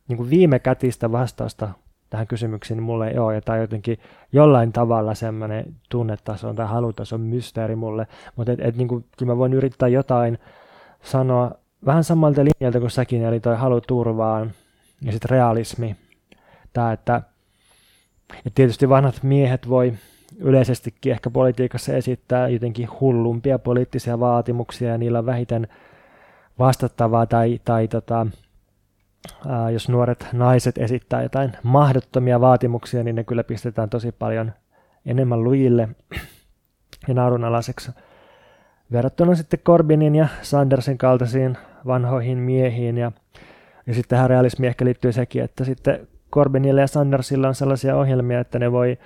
niin 0.09 0.17
kuin 0.17 0.31
viime 0.31 0.59
kätistä 0.59 1.13
vastausta 1.13 1.69
tähän 2.11 2.27
kysymykseen 2.27 2.77
niin 2.77 2.85
mulle 2.85 3.09
ei 3.09 3.19
ole, 3.19 3.35
ja 3.35 3.41
tämä 3.41 3.57
on 3.57 3.61
jotenkin 3.61 3.99
jollain 4.33 4.73
tavalla 4.73 5.15
semmoinen 5.15 5.75
tunnetaso 5.89 6.55
tai 6.55 6.67
halutason 6.67 7.21
mysteeri 7.21 7.77
mulle, 7.77 8.07
mutta 8.37 8.53
et, 8.53 8.61
et, 8.61 8.77
niin 8.77 8.89
kuin, 8.89 9.05
kyllä 9.19 9.33
mä 9.33 9.39
voin 9.39 9.53
yrittää 9.53 9.89
jotain 9.89 10.39
sanoa 11.03 11.51
vähän 11.87 12.05
samalta 12.05 12.45
linjalta 12.45 12.81
kuin 12.81 12.91
säkin, 12.91 13.25
eli 13.25 13.41
toi 13.41 13.57
halu 13.57 13.81
turvaan 13.81 14.53
ja 15.03 15.13
sitten 15.13 15.31
realismi. 15.31 15.97
Tämä, 16.73 16.93
että, 16.93 17.23
että 18.37 18.51
tietysti 18.55 18.89
vanhat 18.89 19.23
miehet 19.23 19.69
voi 19.69 19.95
yleisestikin 20.39 21.13
ehkä 21.13 21.31
politiikassa 21.31 21.93
esittää 21.93 22.49
jotenkin 22.49 22.89
hullumpia 23.01 23.59
poliittisia 23.59 24.21
vaatimuksia 24.21 24.89
ja 24.89 24.99
niillä 24.99 25.19
on 25.19 25.27
vähiten 25.27 25.69
vastattavaa 26.59 27.27
tai, 27.27 27.61
tai 27.65 27.89
tota, 27.89 28.27
ää, 29.47 29.71
jos 29.71 29.89
nuoret 29.89 30.27
naiset 30.33 30.79
esittää 30.79 31.23
jotain 31.23 31.53
mahdottomia 31.63 32.41
vaatimuksia, 32.41 33.05
niin 33.05 33.17
ne 33.17 33.25
kyllä 33.25 33.45
pistetään 33.45 33.91
tosi 33.91 34.13
paljon 34.13 34.53
enemmän 35.07 35.45
lujille 35.45 35.89
ja 37.09 37.15
naurunalaiseksi. 37.15 37.91
Verrattuna 38.93 39.35
sitten 39.35 39.61
Corbynin 39.61 40.15
ja 40.15 40.29
Sandersin 40.43 40.99
kaltaisiin 40.99 41.59
vanhoihin 41.87 42.39
miehiin. 42.39 42.99
Ja, 42.99 43.13
ja 43.87 43.95
sitten 43.95 44.17
tähän 44.17 44.31
realismiin 44.31 44.69
ehkä 44.69 44.85
liittyy 44.85 45.13
sekin, 45.13 45.43
että 45.43 45.65
sitten 45.65 46.09
Corbynilla 46.33 46.81
ja 46.81 46.87
Sandersilla 46.87 47.49
on 47.49 47.55
sellaisia 47.55 47.97
ohjelmia, 47.97 48.41
että 48.41 48.59
ne 48.59 48.73
voi 48.73 48.99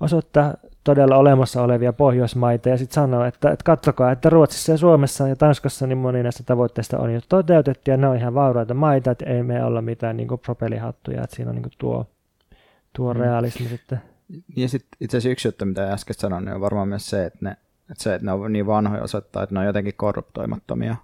osoittaa 0.00 0.54
todella 0.84 1.16
olemassa 1.16 1.62
olevia 1.62 1.92
Pohjoismaita 1.92 2.68
ja 2.68 2.76
sitten 2.76 2.94
sanoa, 2.94 3.26
että, 3.26 3.50
että 3.50 3.64
katsokaa, 3.64 4.12
että 4.12 4.30
Ruotsissa 4.30 4.72
ja 4.72 4.78
Suomessa 4.78 5.28
ja 5.28 5.36
Tanskassa 5.36 5.86
niin 5.86 5.98
moni 5.98 6.22
näistä 6.22 6.42
tavoitteista 6.42 6.98
on 6.98 7.14
jo 7.14 7.20
toteutettu 7.28 7.90
ja 7.90 7.96
ne 7.96 8.08
on 8.08 8.16
ihan 8.16 8.34
vauraita 8.34 8.74
maita, 8.74 9.10
että 9.10 9.24
ei 9.24 9.42
me 9.42 9.64
olla 9.64 9.82
mitään 9.82 10.16
niin 10.16 10.28
propelihattuja, 10.44 11.22
että 11.24 11.36
siinä 11.36 11.50
on 11.50 11.56
niin 11.56 11.70
tuo, 11.78 12.06
tuo 12.92 13.14
mm. 13.14 13.20
realismi 13.20 13.68
sitten. 13.68 14.00
Ja 14.56 14.68
sitten 14.68 14.88
itse 15.00 15.16
asiassa 15.16 15.32
yksi 15.32 15.48
juttu, 15.48 15.64
mitä 15.64 15.92
äsken 15.92 16.14
sanoin, 16.18 16.44
niin 16.44 16.54
on 16.54 16.60
varmaan 16.60 16.88
myös 16.88 17.10
se, 17.10 17.24
että, 17.24 17.38
ne, 17.40 17.50
että 17.90 18.02
se, 18.02 18.14
että 18.14 18.26
ne 18.26 18.32
on 18.32 18.52
niin 18.52 18.66
vanhoja 18.66 19.02
osoittaa, 19.02 19.42
että 19.42 19.54
ne 19.54 19.60
on 19.60 19.66
jotenkin 19.66 19.94
korruptoimattomia. 19.96 20.96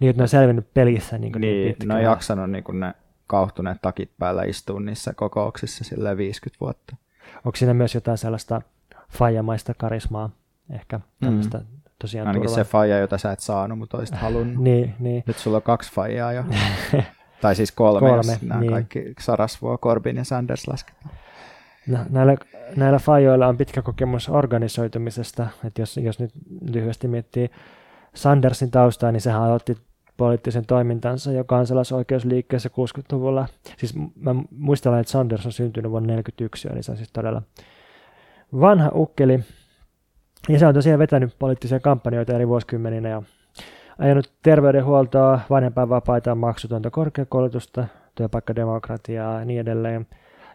Niin, 0.00 0.10
että 0.10 0.20
ne 0.20 0.24
on 0.24 0.28
selvinnyt 0.28 0.74
pelissä 0.74 1.18
niin, 1.18 1.32
niin, 1.32 1.76
niin 1.78 1.88
ne 1.88 1.94
on 1.94 2.02
jaksanut 2.02 2.50
niin 2.50 2.64
kuin 2.64 2.80
ne 2.80 2.94
kauhtuneet 3.26 3.78
takit 3.82 4.10
päällä 4.18 4.42
istua 4.42 4.80
niissä 4.80 5.14
kokouksissa 5.14 5.84
sille 5.84 6.16
50 6.16 6.60
vuotta. 6.60 6.96
Onko 7.44 7.56
siinä 7.56 7.74
myös 7.74 7.94
jotain 7.94 8.18
sellaista 8.18 8.62
faijamaista 9.08 9.74
karismaa 9.74 10.30
ehkä 10.70 11.00
tämmöistä 11.20 11.58
mm. 11.58 11.64
tosiaan 11.98 12.28
Ainakin 12.28 12.48
turva. 12.48 12.64
se 12.64 12.70
faija, 12.70 12.98
jota 12.98 13.18
sä 13.18 13.32
et 13.32 13.40
saanut, 13.40 13.78
mutta 13.78 13.98
olisit 13.98 14.16
halunnut. 14.16 14.64
niin, 14.64 14.94
niin. 14.98 15.24
Nyt 15.26 15.38
sulla 15.38 15.56
on 15.56 15.62
kaksi 15.62 15.92
faijaa 15.92 16.32
jo. 16.32 16.44
tai 17.42 17.54
siis 17.54 17.72
kolme, 17.72 18.08
kolme 18.08 18.32
jos 18.32 18.42
nämä 18.42 18.60
niin. 18.60 18.72
kaikki 18.72 19.14
Sarasvuo, 19.20 19.78
Corbin 19.78 20.16
ja 20.16 20.24
Sanders 20.24 20.68
lasketaan. 20.68 21.14
No, 21.86 21.98
näillä, 22.10 22.36
näillä 22.76 22.98
fajoilla 22.98 23.46
on 23.46 23.56
pitkä 23.56 23.82
kokemus 23.82 24.28
organisoitumisesta, 24.28 25.46
että 25.64 25.82
jos, 25.82 25.96
jos 25.96 26.18
nyt 26.18 26.30
lyhyesti 26.72 27.08
miettii 27.08 27.50
Sandersin 28.14 28.70
taustaa, 28.70 29.12
niin 29.12 29.20
sehän 29.20 29.42
aloitti 29.42 29.76
poliittisen 30.16 30.66
toimintansa 30.66 31.32
jo 31.32 31.44
kansalaisoikeusliikkeessä 31.44 32.68
60-luvulla. 32.68 33.46
Siis 33.76 33.94
mä 34.14 34.34
muistelen, 34.50 35.00
että 35.00 35.10
Sanders 35.10 35.46
on 35.46 35.52
syntynyt 35.52 35.90
vuonna 35.90 36.06
1941, 36.06 36.68
eli 36.72 36.82
se 36.82 36.90
on 36.90 36.96
siis 36.96 37.12
todella 37.12 37.42
vanha 38.60 38.90
ukkeli. 38.94 39.40
Ja 40.48 40.58
se 40.58 40.66
on 40.66 40.74
tosiaan 40.74 40.98
vetänyt 40.98 41.36
poliittisia 41.38 41.80
kampanjoita 41.80 42.32
eri 42.32 42.48
vuosikymmeninä 42.48 43.08
ja 43.08 43.22
ajanut 43.98 44.32
terveydenhuoltoa, 44.42 45.40
vanhempainvapaita, 45.50 46.34
maksutonta 46.34 46.90
korkeakoulutusta, 46.90 47.86
työpaikkademokratiaa 48.14 49.38
ja 49.38 49.44
niin 49.44 49.60
edelleen. 49.60 50.06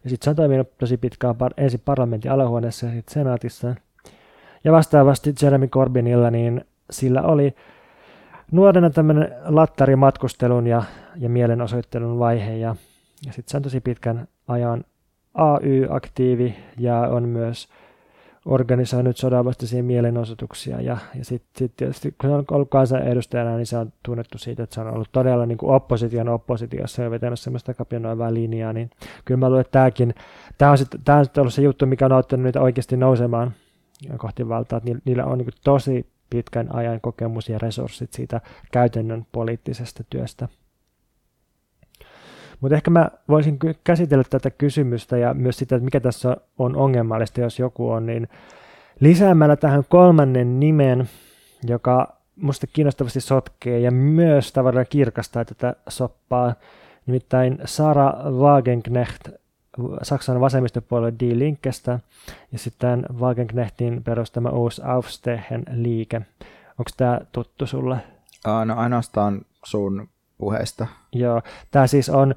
Ja 0.04 0.10
sitten 0.10 0.26
se 0.26 0.30
on 0.30 0.36
toiminut 0.36 0.78
tosi 0.78 0.98
pitkään 0.98 1.36
par- 1.36 1.54
ensin 1.58 1.82
parlamentin 1.86 2.32
alahuoneessa 2.32 2.86
ja 2.86 2.92
sitten 2.92 3.14
senaatissa. 3.14 3.76
Ja 4.64 4.72
vastaavasti 4.72 5.34
Jeremy 5.42 5.68
Corbynilla, 5.68 6.32
niin 6.32 6.66
sillä 6.90 7.22
oli 7.22 7.56
nuorena 8.52 8.90
tämmöinen 8.90 9.36
lattarimatkustelun 9.46 10.68
ja, 10.68 10.84
ja 11.16 11.30
mielenosoittelun 11.30 12.20
vaihe. 12.20 12.58
Ja, 12.58 12.76
ja 13.26 13.34
sitten 13.34 13.52
se 13.52 13.58
on 13.58 13.64
tosi 13.64 13.82
pitkän 13.82 14.28
ajan 14.48 14.84
AY-aktiivi 15.34 16.56
ja 16.78 17.00
on 17.00 17.30
myös 17.30 17.68
organisoinut 18.46 19.18
sodanvastaisia 19.18 19.84
mielenosoituksia. 19.84 20.82
Ja, 20.82 20.98
ja 21.16 21.26
sitten 21.26 21.50
sit 21.58 21.74
tietysti, 21.78 22.16
kun 22.22 22.30
se 22.30 22.36
on 22.36 22.46
ollut 22.52 22.70
kansanedustajana, 22.70 23.56
niin 23.56 23.66
se 23.66 23.78
on 23.78 23.94
tunnettu 24.04 24.38
siitä, 24.38 24.64
että 24.64 24.74
se 24.74 24.82
on 24.82 24.94
ollut 24.94 25.10
todella 25.12 25.46
niin 25.46 25.58
kuin 25.58 25.72
opposition 25.76 26.30
oppositiossa 26.30 27.02
ja 27.02 27.12
vetänyt 27.12 27.40
semmoista 27.40 27.74
kapionoivaa 27.74 28.34
linjaa. 28.34 28.74
Niin 28.74 28.90
kyllä 29.26 29.38
mä 29.38 29.50
luulen, 29.50 29.62
että 29.62 29.72
tämäkin, 29.72 30.14
tämä 30.58 30.72
on, 30.72 30.78
sitten, 30.78 31.00
sitten 31.24 31.42
ollut 31.42 31.54
se 31.54 31.62
juttu, 31.62 31.86
mikä 31.86 32.06
on 32.06 32.12
auttanut 32.12 32.44
niitä 32.44 32.62
oikeasti 32.62 32.98
nousemaan 32.98 33.52
kohti 34.18 34.50
valtaa. 34.50 34.78
Että 34.78 35.02
niillä 35.06 35.26
on 35.26 35.38
niin 35.38 35.46
kuin 35.46 35.62
tosi 35.64 36.06
pitkän 36.30 36.76
ajan 36.76 37.02
kokemus 37.02 37.50
ja 37.50 37.58
resurssit 37.58 38.14
siitä 38.14 38.42
käytännön 38.72 39.26
poliittisesta 39.32 40.04
työstä. 40.10 40.48
Mutta 42.62 42.76
ehkä 42.76 42.92
mä 42.92 43.10
voisin 43.30 43.60
käsitellä 43.84 44.24
tätä 44.30 44.50
kysymystä 44.50 45.18
ja 45.18 45.34
myös 45.34 45.58
sitä, 45.58 45.76
että 45.76 45.86
mikä 45.86 46.00
tässä 46.00 46.38
on 46.58 46.76
ongelmallista, 46.76 47.42
jos 47.42 47.60
joku 47.60 47.90
on, 47.90 48.06
niin 48.06 48.28
lisäämällä 49.00 49.56
tähän 49.56 49.84
kolmannen 49.90 50.60
nimen, 50.60 51.10
joka 51.68 52.18
musta 52.36 52.68
kiinnostavasti 52.68 53.22
sotkee 53.22 53.80
ja 53.80 53.92
myös 53.92 54.54
tavallaan 54.54 54.86
kirkastaa 54.90 55.46
tätä 55.46 55.76
soppaa, 55.90 56.54
nimittäin 57.06 57.60
Sara 57.66 58.14
Wagenknecht 58.32 59.30
Saksan 60.02 60.40
vasemmistopuolelle 60.40 61.14
Die 61.20 61.40
Linkestä 61.40 62.00
ja 62.52 62.60
sitten 62.60 63.06
Wagenknechtin 63.20 64.04
perustama 64.04 64.50
uusi 64.50 64.82
Aufstehen 64.86 65.64
liike. 65.72 66.22
Onko 66.70 66.92
tämä 66.98 67.20
tuttu 67.32 67.68
sulle? 67.68 67.98
No 68.66 68.76
ainoastaan 68.76 69.42
sun 69.66 70.10
puheesta. 70.38 70.88
Joo, 71.14 71.42
tämä 71.72 71.88
siis 71.88 72.10
on 72.10 72.36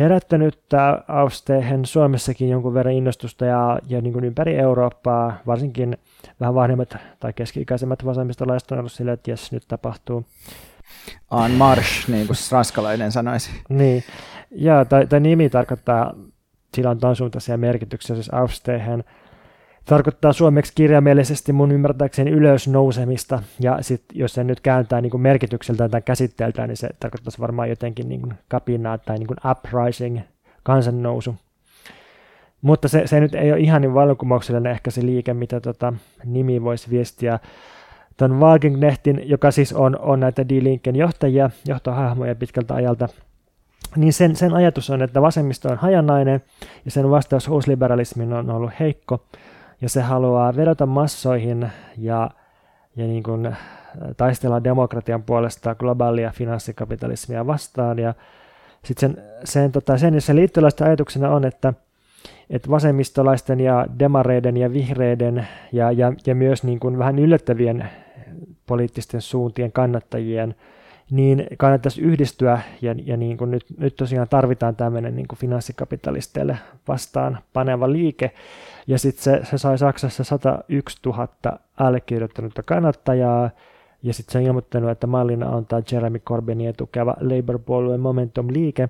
herättänyt 0.00 0.58
tämä 0.68 0.98
Aufstehen 1.08 1.86
Suomessakin 1.86 2.48
jonkun 2.48 2.74
verran 2.74 2.94
innostusta 2.94 3.44
ja, 3.44 3.78
ja 3.88 4.00
niin 4.00 4.12
kuin 4.12 4.24
ympäri 4.24 4.58
Eurooppaa, 4.58 5.36
varsinkin 5.46 5.98
vähän 6.40 6.54
vanhemmat 6.54 6.96
tai 7.20 7.32
keski-ikäisemmät 7.32 8.04
vasemmistolaiset 8.04 8.72
on 8.72 8.78
ollut 8.78 8.92
silleen, 8.92 9.14
että 9.14 9.30
jes, 9.30 9.52
nyt 9.52 9.64
tapahtuu. 9.68 10.24
En 11.44 11.50
marche, 11.50 12.12
niin 12.12 12.26
kuin 12.26 12.36
ranskalainen 12.52 13.12
sanoisi. 13.12 13.50
niin, 13.68 14.04
ja 14.50 14.84
tämä 14.84 15.20
nimi 15.20 15.50
tarkoittaa, 15.50 16.14
sillä 16.74 16.90
on 16.90 16.98
tämän 16.98 17.16
suuntaisia 17.16 17.56
merkityksiä, 17.56 18.16
siis 18.16 18.34
Aufstehen 18.34 19.04
tarkoittaa 19.84 20.32
suomeksi 20.32 20.72
kirjaimellisesti 20.74 21.52
mun 21.52 21.72
ymmärtääkseni 21.72 22.30
ylösnousemista, 22.30 23.42
ja 23.60 23.78
sitten 23.80 24.18
jos 24.18 24.34
se 24.34 24.44
nyt 24.44 24.60
kääntää 24.60 25.00
niin 25.00 25.10
kuin 25.10 25.20
merkitykseltään 25.20 25.90
tai 25.90 26.02
käsitteeltään, 26.02 26.68
niin 26.68 26.76
se 26.76 26.88
tarkoittaisi 27.00 27.40
varmaan 27.40 27.68
jotenkin 27.68 28.08
niin 28.08 28.20
kuin 28.20 28.34
kapinaa 28.48 28.98
tai 28.98 29.18
niin 29.18 29.26
kuin 29.26 29.38
uprising, 29.50 30.20
kansannousu. 30.62 31.34
Mutta 32.62 32.88
se, 32.88 33.02
se 33.06 33.20
nyt 33.20 33.34
ei 33.34 33.52
ole 33.52 33.60
ihan 33.60 33.82
niin 33.82 33.94
vallankumouksellinen 33.94 34.72
ehkä 34.72 34.90
se 34.90 35.06
liike, 35.06 35.34
mitä 35.34 35.60
tota 35.60 35.92
nimi 36.24 36.62
voisi 36.62 36.90
viestiä. 36.90 37.38
Tuon 38.16 38.40
Wagenknechtin, 38.40 39.22
joka 39.24 39.50
siis 39.50 39.72
on, 39.72 39.98
on 39.98 40.20
näitä 40.20 40.48
D-Linken 40.48 40.96
johtajia, 40.96 41.50
johtohahmoja 41.68 42.34
pitkältä 42.34 42.74
ajalta, 42.74 43.08
niin 43.96 44.12
sen, 44.12 44.36
sen 44.36 44.54
ajatus 44.54 44.90
on, 44.90 45.02
että 45.02 45.22
vasemmisto 45.22 45.68
on 45.68 45.76
hajanainen 45.76 46.42
ja 46.84 46.90
sen 46.90 47.10
vastaus 47.10 47.48
uusliberalismiin 47.48 48.32
on 48.32 48.50
ollut 48.50 48.72
heikko. 48.80 49.24
Ja 49.80 49.88
se 49.88 50.00
haluaa 50.00 50.56
vedota 50.56 50.86
massoihin 50.86 51.70
ja, 51.98 52.30
ja 52.96 53.06
niin 53.06 53.22
kuin 53.22 53.46
äh, 53.46 53.58
taistella 54.16 54.64
demokratian 54.64 55.22
puolesta 55.22 55.74
globaalia 55.74 56.30
finanssikapitalismia 56.30 57.46
vastaan. 57.46 57.98
Ja 57.98 58.14
sitten 58.84 59.14
sen, 59.14 59.24
sen, 59.44 59.72
tota, 59.72 59.98
sen, 59.98 60.20
sen 60.20 60.36
liittolaisten 60.36 60.86
ajatuksena 60.86 61.30
on, 61.30 61.44
että 61.44 61.74
että 62.50 62.70
vasemmistolaisten 62.70 63.60
ja 63.60 63.86
demareiden 63.98 64.56
ja 64.56 64.72
vihreiden 64.72 65.48
ja, 65.72 65.92
ja, 65.92 66.12
ja 66.26 66.34
myös 66.34 66.64
niin 66.64 66.80
kuin 66.80 66.98
vähän 66.98 67.18
yllättävien 67.18 67.88
poliittisten 68.66 69.20
suuntien 69.20 69.72
kannattajien, 69.72 70.54
niin 71.12 71.46
kannattaisi 71.58 72.00
yhdistyä 72.00 72.60
ja, 72.82 72.94
ja 73.04 73.16
niin 73.16 73.36
kuin 73.36 73.50
nyt, 73.50 73.64
nyt 73.78 73.96
tosiaan 73.96 74.28
tarvitaan 74.28 74.76
tämmöinen 74.76 75.16
niin 75.16 75.28
kuin 75.28 75.38
finanssikapitalisteille 75.38 76.58
vastaan 76.88 77.38
paneva 77.52 77.92
liike. 77.92 78.30
Ja 78.86 78.98
sitten 78.98 79.24
se, 79.24 79.40
se 79.50 79.58
sai 79.58 79.78
Saksassa 79.78 80.24
101 80.24 80.98
000 81.06 81.28
allekirjoittanutta 81.76 82.62
kannattajaa, 82.62 83.50
ja 84.02 84.14
sitten 84.14 84.32
se 84.32 84.38
on 84.38 84.44
ilmoittanut, 84.44 84.90
että 84.90 85.06
mallina 85.06 85.48
on 85.48 85.66
tämä 85.66 85.82
Jeremy 85.92 86.18
Corbynia 86.18 86.72
tukeva 86.72 87.16
Labour-puolueen 87.20 88.00
Momentum-liike. 88.00 88.88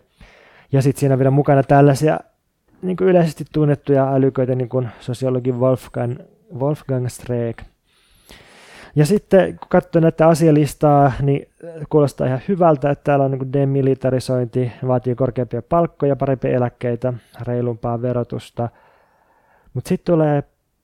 Ja 0.72 0.82
sitten 0.82 1.00
siinä 1.00 1.12
on 1.12 1.18
vielä 1.18 1.30
mukana 1.30 1.62
tällaisia 1.62 2.20
niin 2.82 2.96
kuin 2.96 3.08
yleisesti 3.08 3.44
tunnettuja 3.52 4.14
älyköitä, 4.14 4.54
niin 4.54 4.68
kuin 4.68 4.88
sosiologi 5.00 5.52
Wolfgang, 5.52 6.16
Wolfgang 6.58 7.08
Streeck. 7.08 7.71
Ja 8.96 9.06
sitten 9.06 9.58
kun 9.58 9.68
katsoo 9.68 10.02
näitä 10.02 10.28
asialistaa, 10.28 11.12
niin 11.22 11.48
kuulostaa 11.88 12.26
ihan 12.26 12.40
hyvältä, 12.48 12.90
että 12.90 13.04
täällä 13.04 13.24
on 13.24 13.30
niin 13.30 13.52
demilitarisointi, 13.52 14.72
vaatii 14.86 15.14
korkeampia 15.14 15.62
palkkoja, 15.62 16.16
parempia 16.16 16.50
eläkkeitä, 16.50 17.12
reilumpaa 17.40 18.02
verotusta. 18.02 18.68
Mutta 19.74 19.88
sitten 19.88 20.12
tulee 20.12 20.42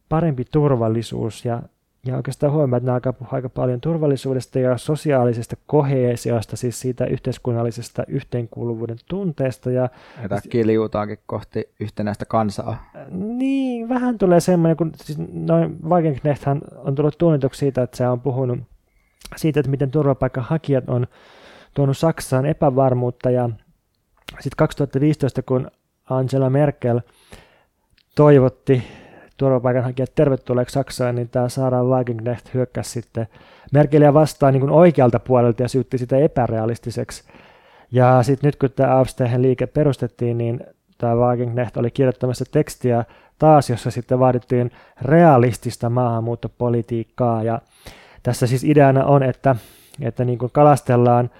parempi 0.08 0.44
turvallisuus 0.44 1.44
ja 1.44 1.62
ja 2.06 2.16
oikeastaan 2.16 2.52
huomaa, 2.52 2.76
että 2.76 2.86
nämä 2.86 2.94
alkaa 2.94 3.12
puhua 3.12 3.32
aika 3.32 3.48
paljon 3.48 3.80
turvallisuudesta 3.80 4.58
ja 4.58 4.78
sosiaalisesta 4.78 5.56
koheesiosta, 5.66 6.56
siis 6.56 6.80
siitä 6.80 7.06
yhteiskunnallisesta 7.06 8.04
yhteenkuuluvuuden 8.08 8.96
tunteesta. 9.08 9.70
Ja, 9.70 9.88
ja 10.22 10.66
liuutaankin 10.66 11.18
kohti 11.26 11.68
yhtenäistä 11.80 12.24
kansaa. 12.24 12.90
Niin, 13.10 13.88
vähän 13.88 14.18
tulee 14.18 14.40
semmoinen, 14.40 14.76
kun 14.76 14.92
siis 14.96 15.18
noin 15.32 15.76
Wagenknechthan 15.88 16.60
on 16.76 16.94
tullut 16.94 17.18
tunnetuksi 17.18 17.58
siitä, 17.58 17.82
että 17.82 17.96
se 17.96 18.08
on 18.08 18.20
puhunut 18.20 18.58
siitä, 19.36 19.60
että 19.60 19.70
miten 19.70 19.90
turvapaikanhakijat 19.90 20.88
on 20.88 21.06
tuonut 21.74 21.98
Saksaan 21.98 22.46
epävarmuutta 22.46 23.30
ja 23.30 23.50
sitten 24.40 24.56
2015, 24.56 25.42
kun 25.42 25.70
Angela 26.10 26.50
Merkel 26.50 27.00
toivotti 28.14 28.82
turvapaikanhakijat 29.38 30.14
tervetulleeksi 30.14 30.72
Saksaan, 30.72 31.14
niin 31.14 31.28
tämä 31.28 31.48
Sarah 31.48 31.86
Wagenknecht 31.86 32.54
hyökkäsi 32.54 32.90
sitten 32.90 33.26
Merkeliä 33.72 34.14
vastaan 34.14 34.52
niin 34.52 34.60
kuin 34.60 34.72
oikealta 34.72 35.18
puolelta 35.18 35.62
ja 35.62 35.68
syytti 35.68 35.98
sitä 35.98 36.16
epärealistiseksi. 36.16 37.24
Ja 37.90 38.22
sitten 38.22 38.48
nyt 38.48 38.56
kun 38.56 38.70
tämä 38.70 38.96
Aufstehen 38.96 39.42
liike 39.42 39.66
perustettiin, 39.66 40.38
niin 40.38 40.60
tämä 40.98 41.14
Wagenknecht 41.14 41.76
oli 41.76 41.90
kirjoittamassa 41.90 42.44
tekstiä 42.52 43.04
taas, 43.38 43.70
jossa 43.70 43.90
sitten 43.90 44.18
vaadittiin 44.18 44.70
realistista 45.02 45.90
maahanmuuttopolitiikkaa. 45.90 47.42
Ja 47.42 47.60
tässä 48.22 48.46
siis 48.46 48.64
ideana 48.64 49.04
on, 49.04 49.22
että, 49.22 49.56
että 50.00 50.24
niin 50.24 50.38
kuin 50.38 50.52
kalastellaan 50.52 51.30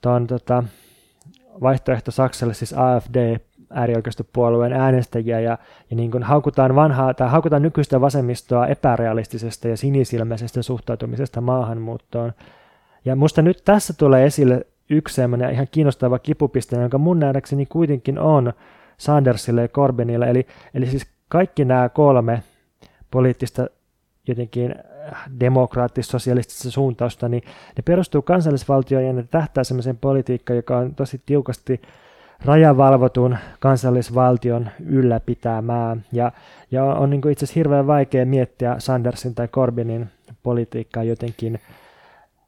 tuon 0.00 0.26
tota, 0.26 0.64
vaihtoehto 1.60 2.10
Saksalle, 2.10 2.54
siis 2.54 2.72
AFD, 2.72 3.38
äärioikeistopuolueen 3.74 4.72
äänestäjiä 4.72 5.40
ja, 5.40 5.58
ja 5.90 5.96
niin 5.96 6.10
kuin 6.10 6.22
haukutaan, 6.22 6.74
vanhaa, 6.74 7.14
tai 7.14 7.28
haukutaan 7.28 7.62
nykyistä 7.62 8.00
vasemmistoa 8.00 8.66
epärealistisesta 8.66 9.68
ja 9.68 9.76
sinisilmäisestä 9.76 10.62
suhtautumisesta 10.62 11.40
maahanmuuttoon. 11.40 12.32
Ja 13.04 13.16
musta 13.16 13.42
nyt 13.42 13.62
tässä 13.64 13.92
tulee 13.98 14.26
esille 14.26 14.66
yksi 14.90 15.14
sellainen 15.14 15.52
ihan 15.52 15.68
kiinnostava 15.70 16.18
kipupiste, 16.18 16.76
jonka 16.76 16.98
mun 16.98 17.18
nähdäkseni 17.18 17.66
kuitenkin 17.66 18.18
on 18.18 18.52
Sandersille 18.96 19.62
ja 19.62 19.68
Corbynille. 19.68 20.30
Eli, 20.30 20.46
eli 20.74 20.86
siis 20.86 21.06
kaikki 21.28 21.64
nämä 21.64 21.88
kolme 21.88 22.42
poliittista 23.10 23.66
jotenkin 24.28 24.74
demokraattis-sosialistista 25.40 26.70
suuntausta, 26.70 27.28
niin 27.28 27.42
ne 27.76 27.82
perustuu 27.84 28.22
kansallisvaltioon 28.22 29.04
ja 29.04 29.12
ne 29.12 29.24
tähtää 29.30 29.64
sellaiseen 29.64 29.96
politiikkaan, 29.96 30.56
joka 30.56 30.78
on 30.78 30.94
tosi 30.94 31.22
tiukasti 31.26 31.82
rajavalvotun 32.44 33.36
kansallisvaltion 33.60 34.68
ylläpitämää. 34.86 35.96
Ja, 36.12 36.32
ja 36.70 36.84
on 36.84 37.10
niin 37.10 37.30
itse 37.30 37.44
asiassa 37.44 37.60
hirveän 37.60 37.86
vaikea 37.86 38.26
miettiä 38.26 38.76
Sandersin 38.78 39.34
tai 39.34 39.48
Corbynin 39.48 40.08
politiikkaa 40.42 41.02
jotenkin 41.02 41.60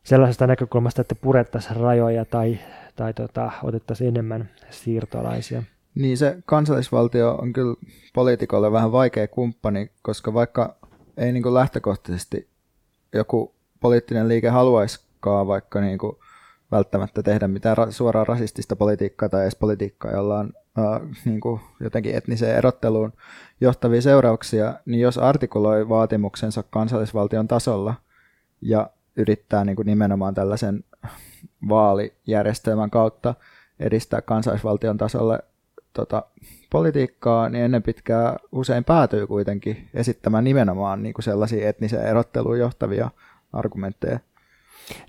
sellaisesta 0.05 0.47
näkökulmasta, 0.47 1.01
että 1.01 1.15
purettaisiin 1.15 1.77
rajoja 1.77 2.25
tai, 2.25 2.59
tai 2.97 3.15
tota, 3.15 3.53
otettaisiin 3.63 4.09
enemmän 4.09 4.51
siirtolaisia. 4.71 5.63
Niin 5.95 6.19
se 6.19 6.37
kansallisvaltio 6.47 7.35
on 7.35 7.53
kyllä 7.53 7.75
poliitikolle 8.15 8.73
vähän 8.73 8.93
vaikea 8.93 9.29
kumppani, 9.29 9.91
koska 10.03 10.35
vaikka 10.35 10.77
ei 11.17 11.33
niin 11.33 11.55
lähtökohtaisesti 11.55 12.49
joku 13.15 13.55
poliittinen 13.81 14.29
liike 14.29 14.49
haluaisikaan 14.49 15.47
vaikka 15.47 15.81
niin 15.81 15.99
kuin 15.99 16.17
välttämättä 16.77 17.23
tehdä 17.23 17.49
mitään 17.49 17.77
ra- 17.77 17.93
suoraan 17.93 18.27
rasistista 18.27 18.77
politiikkaa 18.77 19.29
tai 19.29 19.43
edes 19.43 19.57
politiikkaa, 19.57 20.13
jolla 20.13 20.39
on 20.39 20.53
äh, 20.79 21.01
niin 21.25 21.41
kuin 21.41 21.61
jotenkin 21.81 22.15
etniseen 22.15 22.57
erotteluun 22.57 23.13
johtavia 23.61 24.03
seurauksia, 24.03 24.75
niin 24.87 25.01
jos 25.01 25.19
artikuloi 25.19 25.89
vaatimuksensa 25.89 26.65
kansallisvaltion 26.71 27.49
tasolla 27.49 27.95
ja 28.63 28.91
yrittää 29.17 29.65
niin 29.65 29.77
kuin 29.77 29.87
nimenomaan 29.87 30.35
tällaisen 30.35 30.85
vaalijärjestelmän 31.69 32.91
kautta 32.91 33.35
edistää 33.81 34.23
kansallisvaltion 34.23 34.99
tasolle 34.99 35.39
tota, 35.93 36.23
politiikkaa, 36.71 37.49
niin 37.49 37.65
ennen 37.65 37.83
pitkää 37.83 38.37
usein 38.53 38.85
päätyy 38.85 39.27
kuitenkin 39.27 39.89
esittämään 39.95 40.45
nimenomaan 40.45 41.03
niin 41.03 41.15
kuin 41.15 41.23
sellaisia 41.23 41.69
etniseen 41.69 42.07
erotteluun 42.07 42.59
johtavia 42.59 43.11
argumentteja. 43.53 44.21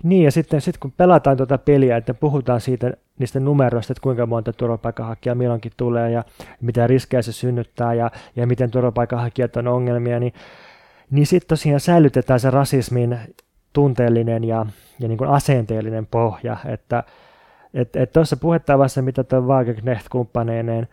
Niin, 0.02 0.24
ja 0.24 0.32
sitten 0.32 0.60
sit 0.60 0.78
kun 0.78 0.92
pelataan 0.92 1.36
tuota 1.36 1.58
peliä, 1.58 1.96
että 1.96 2.14
puhutaan 2.14 2.60
siitä 2.60 2.92
niistä 3.18 3.40
numeroista, 3.40 3.92
että 3.92 4.02
kuinka 4.02 4.26
monta 4.26 4.52
turvapaikanhakijaa 4.52 5.34
milloinkin 5.34 5.72
tulee 5.76 6.10
ja 6.10 6.24
mitä 6.60 6.86
riskejä 6.86 7.22
se 7.22 7.32
synnyttää 7.32 7.94
ja, 7.94 8.10
ja 8.36 8.46
miten 8.46 8.70
turvapaikanhakijat 8.70 9.56
on 9.56 9.68
ongelmia, 9.68 10.20
niin, 10.20 10.32
niin 11.10 11.26
sitten 11.26 11.48
tosiaan 11.48 11.80
säilytetään 11.80 12.40
se 12.40 12.50
rasismin 12.50 13.18
tunteellinen 13.72 14.44
ja, 14.44 14.66
ja 15.00 15.08
niin 15.08 15.18
kuin 15.18 15.30
asenteellinen 15.30 16.06
pohja, 16.06 16.56
että 16.64 17.04
Että 17.74 18.02
et 18.02 18.12
tuossa 18.12 18.36
puhettavassa, 18.36 19.02
mitä 19.02 19.24
tuo 19.24 19.40
Wagenknecht 19.40 20.06
kumppaneineen 20.10 20.88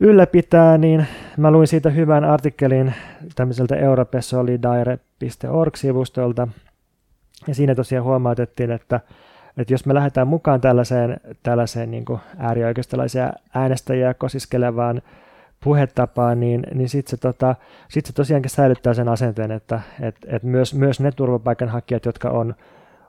ylläpitää, 0.00 0.78
niin 0.78 1.06
mä 1.36 1.50
luin 1.50 1.66
siitä 1.66 1.90
hyvän 1.90 2.24
artikkelin 2.24 2.94
tämmöiseltä 3.34 3.76
europesolidare.org-sivustolta, 3.76 6.48
ja 7.46 7.54
siinä 7.54 7.74
tosiaan 7.74 8.04
huomautettiin, 8.04 8.70
että, 8.70 9.00
että 9.56 9.74
jos 9.74 9.86
me 9.86 9.94
lähdetään 9.94 10.28
mukaan 10.28 10.60
tällaiseen, 10.60 11.20
tällaiseen 11.42 11.90
niin 11.90 12.04
äärioikeistolaisia 12.38 13.32
äänestäjiä 13.54 14.14
kosiskelevaan 14.14 15.02
puhetapaan, 15.64 16.40
niin, 16.40 16.66
niin 16.74 16.88
sitten 16.88 17.10
se, 17.10 17.16
tota, 17.16 17.54
sit 17.88 18.06
se 18.06 18.12
tosiaankin 18.12 18.50
säilyttää 18.50 18.94
sen 18.94 19.08
asenteen, 19.08 19.50
että 19.50 19.80
et, 20.00 20.16
et 20.26 20.42
myös, 20.42 20.74
myös 20.74 21.00
ne 21.00 21.12
turvapaikanhakijat, 21.12 22.04
jotka 22.04 22.30
on, 22.30 22.54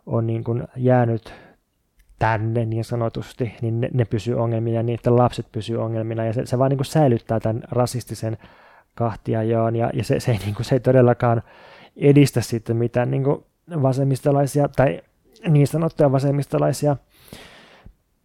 on 0.06 0.28
niin 0.28 0.44
kuin 0.44 0.64
jäänyt 0.76 1.34
tänne 2.20 2.66
niin 2.66 2.84
sanotusti, 2.84 3.56
niin 3.62 3.82
ne, 3.82 3.90
ne 3.94 4.06
pysyy 4.06 4.36
ongelmina 4.36 4.76
ja 4.76 4.84
niiden 4.84 5.16
lapset 5.16 5.46
pysyy 5.52 5.78
ongelmina. 5.78 6.26
Ja 6.26 6.34
se, 6.34 6.46
se 6.46 6.60
vaan 6.60 6.70
niin 6.70 6.78
kuin 6.78 6.86
säilyttää 6.86 7.40
tämän 7.40 7.64
rasistisen 7.72 8.38
kahtiajoon 8.96 9.76
ja, 9.76 9.90
ja 9.94 10.04
se, 10.04 10.20
se, 10.20 10.32
ei, 10.32 10.38
niin 10.38 10.56
kuin, 10.56 10.66
se 10.66 10.76
ei 10.76 10.80
todellakaan 10.80 11.42
edistä 11.98 12.42
sitten 12.42 12.78
mitään. 12.78 13.12
Niin 13.12 13.24
kuin 13.24 13.44
vasemmistolaisia 13.82 14.70
tai 14.76 15.02
niin 15.50 15.68
sanottuja 15.68 16.12
vasemmistolaisia 16.12 16.98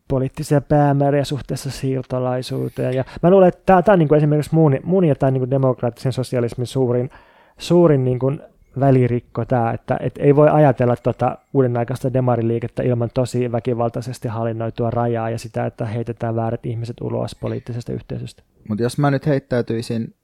poliittisia 0.09 0.61
päämääriä 0.61 1.25
suhteessa 1.25 1.71
siirtolaisuuteen. 1.71 2.95
Ja 2.95 3.05
mä 3.23 3.31
luulen, 3.31 3.49
että 3.49 3.83
tämä, 3.83 3.93
on 3.93 3.99
niin 3.99 4.09
kuin 4.09 4.17
esimerkiksi 4.17 4.55
mun, 4.55 4.79
mun 4.85 5.05
ja 5.05 5.15
tämän 5.15 5.35
niin 5.35 5.41
kuin 5.41 5.51
demokraattisen 5.51 6.13
sosialismin 6.13 6.67
suurin, 6.67 7.11
suurin 7.59 8.05
niin 8.05 8.19
kuin 8.19 8.41
välirikko 8.81 9.45
tämä, 9.45 9.73
että 9.73 9.97
et 10.01 10.19
ei 10.19 10.37
voi 10.37 10.49
ajatella 10.49 10.97
tuota 10.97 11.39
uuden 11.55 11.77
aikaista 11.77 12.13
demariliikettä 12.13 12.83
ilman 12.83 13.11
tosi 13.15 13.53
väkivaltaisesti 13.53 14.29
hallinnoitua 14.29 14.91
rajaa 14.91 15.31
ja 15.31 15.39
sitä, 15.39 15.67
että 15.67 15.85
heitetään 15.85 16.37
väärät 16.37 16.67
ihmiset 16.67 16.97
ulos 17.01 17.35
poliittisesta 17.35 17.93
yhteisöstä. 17.93 18.43
Mutta 18.69 18.83
jos 18.83 18.99
mä 18.99 19.11
nyt 19.11 19.27
heittäytyisin, 19.27 20.15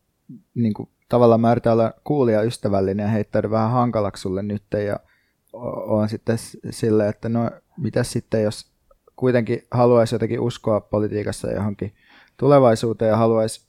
niin 0.55 0.75
kuin, 0.75 0.89
tavallaan 1.09 1.41
mä 1.41 1.53
yritän 1.53 1.73
olla 1.73 1.93
kuulija 2.05 2.43
ystävällinen 2.43 3.05
ja 3.05 3.11
heittäydyn 3.11 3.51
vähän 3.51 3.71
hankalaksi 3.71 4.21
sulle 4.21 4.43
nyt 4.43 4.63
ja 4.87 4.99
on 5.53 6.09
sitten 6.09 6.39
silleen, 6.71 7.09
että 7.09 7.29
no 7.29 7.51
mitä 7.77 8.03
sitten 8.03 8.43
jos 8.43 8.73
kuitenkin 9.17 9.63
haluaisi 9.71 10.15
jotenkin 10.15 10.41
uskoa 10.41 10.81
politiikassa 10.81 11.51
johonkin 11.51 11.95
tulevaisuuteen 12.37 13.09
ja 13.09 13.17
haluaisi, 13.17 13.67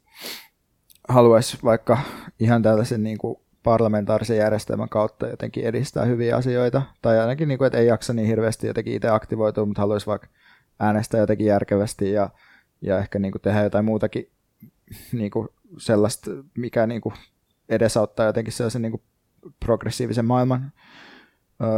haluaisi 1.10 1.58
vaikka 1.64 1.98
ihan 2.40 2.62
tällaisen 2.62 3.04
niin 3.04 3.18
kuin 3.18 3.36
parlamentaarisen 3.64 4.38
järjestelmän 4.38 4.90
kautta 4.90 5.28
jotenkin 5.28 5.66
edistää 5.66 6.06
hyviä 6.06 6.36
asioita, 6.36 6.82
tai 7.02 7.20
ainakin 7.20 7.48
niin 7.48 7.58
kuin, 7.58 7.66
että 7.66 7.78
ei 7.78 7.88
jaksa 7.88 8.14
niin 8.14 8.28
hirveästi 8.28 8.68
jotenkin 8.68 8.94
itse 8.94 9.10
aktivoitua, 9.10 9.66
mutta 9.66 9.82
haluaisi 9.82 10.08
vaikka 10.08 10.28
äänestää 10.80 11.20
jotenkin 11.20 11.48
järkevästi 11.48 12.12
ja, 12.12 12.30
ja 12.82 13.00
ehkä 13.00 13.20
niin 13.20 13.32
kuin 13.32 13.42
tehdä 13.42 13.64
jotain 13.64 13.86
muutakin 13.86 14.32
niin 15.12 15.32
kuin 15.32 15.48
sellaista, 15.78 16.32
mikä 16.58 16.88
niin 16.88 17.02
kuin 17.02 17.16
edesauttaa 17.70 18.26
jotenkin 18.26 18.54
sellaisen 18.54 18.82
niin 18.82 18.92
kuin 18.92 19.04
progressiivisen 19.66 20.26
maailman 20.26 20.72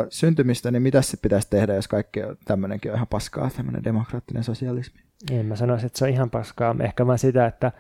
syntymistä, 0.10 0.72
niin 0.72 0.82
mitä 0.82 1.02
se 1.02 1.18
pitäisi 1.22 1.48
tehdä, 1.50 1.76
jos 1.76 1.88
kaikki 1.88 2.20
tämmöinenkin 2.46 2.92
on 2.92 2.96
ihan 2.96 3.08
paskaa, 3.08 3.50
tämmöinen 3.58 3.84
demokraattinen 3.84 4.44
sosialismi? 4.44 5.02
En 5.32 5.46
mä 5.46 5.56
sanoisi, 5.56 5.86
että 5.86 6.00
se 6.00 6.06
on 6.06 6.12
ihan 6.12 6.30
paskaa. 6.30 6.76
Ehkä 6.80 7.08
vaan 7.08 7.20
sitä, 7.20 7.46
että, 7.46 7.72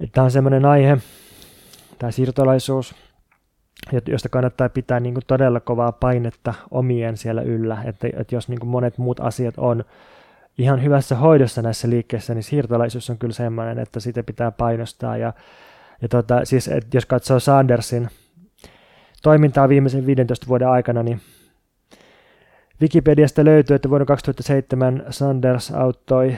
että 0.00 0.22
on 0.22 0.30
semmoinen 0.30 0.64
aihe, 0.64 0.98
tämä 1.98 2.10
siirtolaisuus, 2.10 2.94
josta 4.08 4.28
kannattaa 4.28 4.68
pitää 4.68 5.00
niin 5.00 5.14
kuin 5.14 5.24
todella 5.26 5.60
kovaa 5.60 5.92
painetta 5.92 6.54
omien 6.70 7.16
siellä 7.16 7.42
yllä, 7.42 7.82
että, 7.84 8.08
että 8.16 8.34
jos 8.34 8.48
niin 8.48 8.60
kuin 8.60 8.70
monet 8.70 8.98
muut 8.98 9.20
asiat 9.20 9.54
on 9.58 9.84
ihan 10.58 10.82
hyvässä 10.82 11.16
hoidossa 11.16 11.62
näissä 11.62 11.90
liikkeissä, 11.90 12.34
niin 12.34 12.42
siirtolaisuus 12.42 13.10
on 13.10 13.18
kyllä 13.18 13.34
semmoinen, 13.34 13.78
että 13.78 14.00
sitä 14.00 14.22
pitää 14.22 14.50
painostaa. 14.50 15.16
Ja, 15.16 15.32
ja 16.02 16.08
tota, 16.08 16.44
siis, 16.44 16.68
että 16.68 16.96
jos 16.96 17.06
katsoo 17.06 17.40
Sandersin 17.40 18.08
toimintaa 19.22 19.68
viimeisen 19.68 20.06
15 20.06 20.46
vuoden 20.46 20.68
aikana, 20.68 21.02
niin 21.02 21.20
Wikipediasta 22.80 23.44
löytyy, 23.44 23.76
että 23.76 23.90
vuonna 23.90 24.04
2007 24.04 25.04
Sanders 25.10 25.70
auttoi 25.70 26.36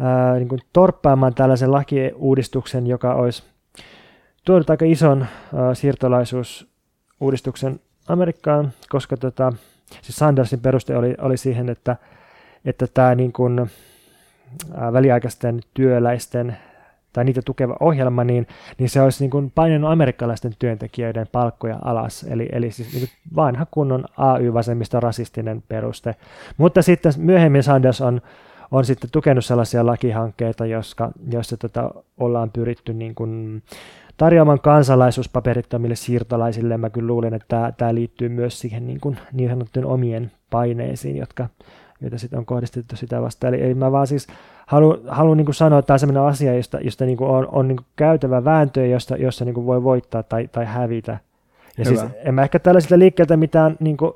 ää, 0.00 0.34
niin 0.34 0.48
kuin 0.48 0.60
torppaamaan 0.72 1.34
tällaisen 1.34 1.72
lakiuudistuksen, 1.72 2.86
joka 2.86 3.14
olisi 3.14 3.42
tuonut 4.44 4.70
aika 4.70 4.84
ison 4.84 5.22
äh, 5.22 5.28
siirtolaisuusuudistuksen 5.72 7.80
Amerikkaan, 8.08 8.72
koska 8.88 9.16
tota, 9.16 9.52
siis 10.02 10.16
Sandersin 10.16 10.60
peruste 10.60 10.96
oli, 10.96 11.14
oli 11.18 11.36
siihen, 11.36 11.68
että, 11.68 11.96
että 12.64 12.86
tämä 12.86 13.14
niin 13.14 13.32
kuin, 13.32 13.58
äh, 13.58 13.68
väliaikaisten 14.92 15.60
työläisten 15.74 16.56
tai 17.12 17.24
niitä 17.24 17.42
tukeva 17.42 17.76
ohjelma, 17.80 18.24
niin, 18.24 18.46
niin 18.78 18.88
se 18.88 19.02
olisi 19.02 19.24
niin 19.24 19.30
kuin 19.30 19.52
painanut 19.54 19.90
amerikkalaisten 19.90 20.52
työntekijöiden 20.58 21.26
palkkoja 21.32 21.78
alas. 21.84 22.22
Eli, 22.22 22.48
eli 22.52 22.70
siis 22.70 22.94
niin 22.94 23.08
vanha 23.36 23.66
kunnon 23.70 24.04
AY-vasemmista 24.16 25.00
rasistinen 25.00 25.62
peruste. 25.68 26.14
Mutta 26.56 26.82
sitten 26.82 27.12
myöhemmin 27.16 27.62
Sanders 27.62 28.00
on, 28.00 28.20
on 28.70 28.84
sitten 28.84 29.10
tukenut 29.10 29.44
sellaisia 29.44 29.86
lakihankkeita, 29.86 30.64
joissa 31.30 31.56
tota, 31.58 31.90
ollaan 32.18 32.50
pyritty 32.50 32.94
niin 32.94 33.14
kuin, 33.14 33.62
tarjoaman 34.18 34.60
kansalaisuus 34.60 35.28
paperittomille 35.28 35.96
siirtolaisille. 35.96 36.76
Mä 36.76 36.90
kyllä 36.90 37.06
luulen, 37.06 37.34
että 37.34 37.72
tämä, 37.76 37.94
liittyy 37.94 38.28
myös 38.28 38.60
siihen 38.60 38.86
niin, 38.86 39.00
kuin, 39.00 39.18
niin 39.32 39.50
sanottujen 39.50 39.86
omien 39.86 40.32
paineisiin, 40.50 41.16
jotka, 41.16 41.48
joita 42.00 42.18
sitten 42.18 42.38
on 42.38 42.46
kohdistettu 42.46 42.96
sitä 42.96 43.22
vastaan. 43.22 43.54
Eli, 43.54 43.64
eli 43.64 43.74
mä 43.74 43.92
vaan 43.92 44.06
siis 44.06 44.26
haluan, 44.66 44.98
haluan 45.08 45.36
niin 45.36 45.54
sanoa, 45.54 45.78
että 45.78 45.86
tämä 45.86 45.94
on 45.94 45.98
sellainen 45.98 46.22
asia, 46.22 46.54
josta, 46.54 46.78
josta 46.80 47.04
niin 47.04 47.16
kuin 47.16 47.30
on, 47.30 47.48
on 47.52 47.68
niin 47.68 47.76
kuin 47.76 47.86
käytävä 47.96 48.44
vääntö, 48.44 48.86
josta, 48.86 49.16
jossa 49.16 49.44
niin 49.44 49.54
kuin 49.54 49.66
voi 49.66 49.82
voittaa 49.82 50.22
tai, 50.22 50.48
tai 50.48 50.64
hävitä. 50.64 51.18
Ja 51.78 51.84
siis 51.84 52.00
Hyvä. 52.00 52.10
siis 52.10 52.22
en 52.24 52.34
mä 52.34 52.42
ehkä 52.42 52.58
tällaisilta 52.58 52.98
liikkeeltä 52.98 53.36
mitään 53.36 53.76
niin 53.80 53.96
kuin 53.96 54.12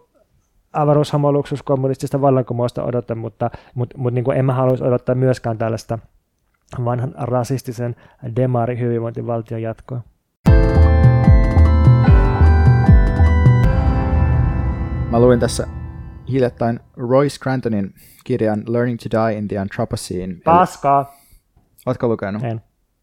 avaruushamoluksus 0.73 1.63
kommunistista 1.63 2.21
vallankumousta 2.21 2.85
odota, 2.85 3.15
mutta, 3.15 3.51
mutta, 3.75 3.99
mutta 3.99 4.15
niin 4.15 4.25
kuin 4.25 4.39
en 4.39 4.45
mä 4.45 4.53
haluaisi 4.53 4.85
odottaa 4.85 5.15
myöskään 5.15 5.59
tällaista– 5.59 5.99
vanhan 6.85 7.15
rasistisen 7.19 7.97
demari 8.37 8.79
hyvinvointivaltion 8.79 9.63
jatkoa. 9.63 10.01
Mä 15.11 15.21
luin 15.21 15.41
tässä 15.41 15.67
hiljattain 16.29 16.81
Roy 16.97 17.29
Scrantonin 17.29 17.95
kirjan 18.25 18.65
Learning 18.67 18.99
to 18.99 19.09
Die 19.11 19.39
in 19.39 19.49
the 19.49 19.59
Anthropocene. 19.59 20.35
Paskaa. 20.45 21.17
Ootko 21.87 22.09
lukenut? 22.09 22.43
En. 22.43 22.61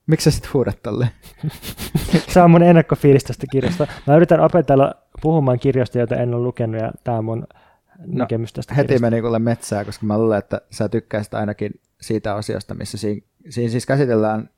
Miksi 0.07 0.31
sä 0.31 0.35
sit 0.35 0.53
huudat 0.53 0.83
tolle? 0.83 1.09
Se 2.33 2.41
on 2.41 2.51
mun 2.51 2.63
ennakkofiilis 2.63 3.23
tästä 3.23 3.47
kirjasta. 3.51 3.87
Mä 4.07 4.15
yritän 4.15 4.39
opetella 4.39 4.93
puhumaan 5.21 5.59
kirjasta, 5.59 5.99
jota 5.99 6.15
en 6.15 6.33
ole 6.33 6.43
lukenut, 6.43 6.81
ja 6.81 6.91
tämä 7.03 7.17
on 7.17 7.25
mun 7.25 7.39
no, 7.39 8.05
näkemys 8.05 8.53
tästä 8.53 8.73
heti 8.73 8.87
kirjasta. 8.87 9.05
meni 9.09 9.21
kuule 9.21 9.39
metsää, 9.39 9.85
koska 9.85 10.05
mä 10.05 10.17
luulen, 10.17 10.39
että 10.39 10.61
sä 10.71 10.89
tykkäisit 10.89 11.33
ainakin 11.33 11.71
siitä 12.01 12.35
asiasta, 12.35 12.73
missä 12.73 12.97
siinä, 12.97 13.21
siinä 13.49 13.71
siis 13.71 13.85
käsitellään 13.85 14.49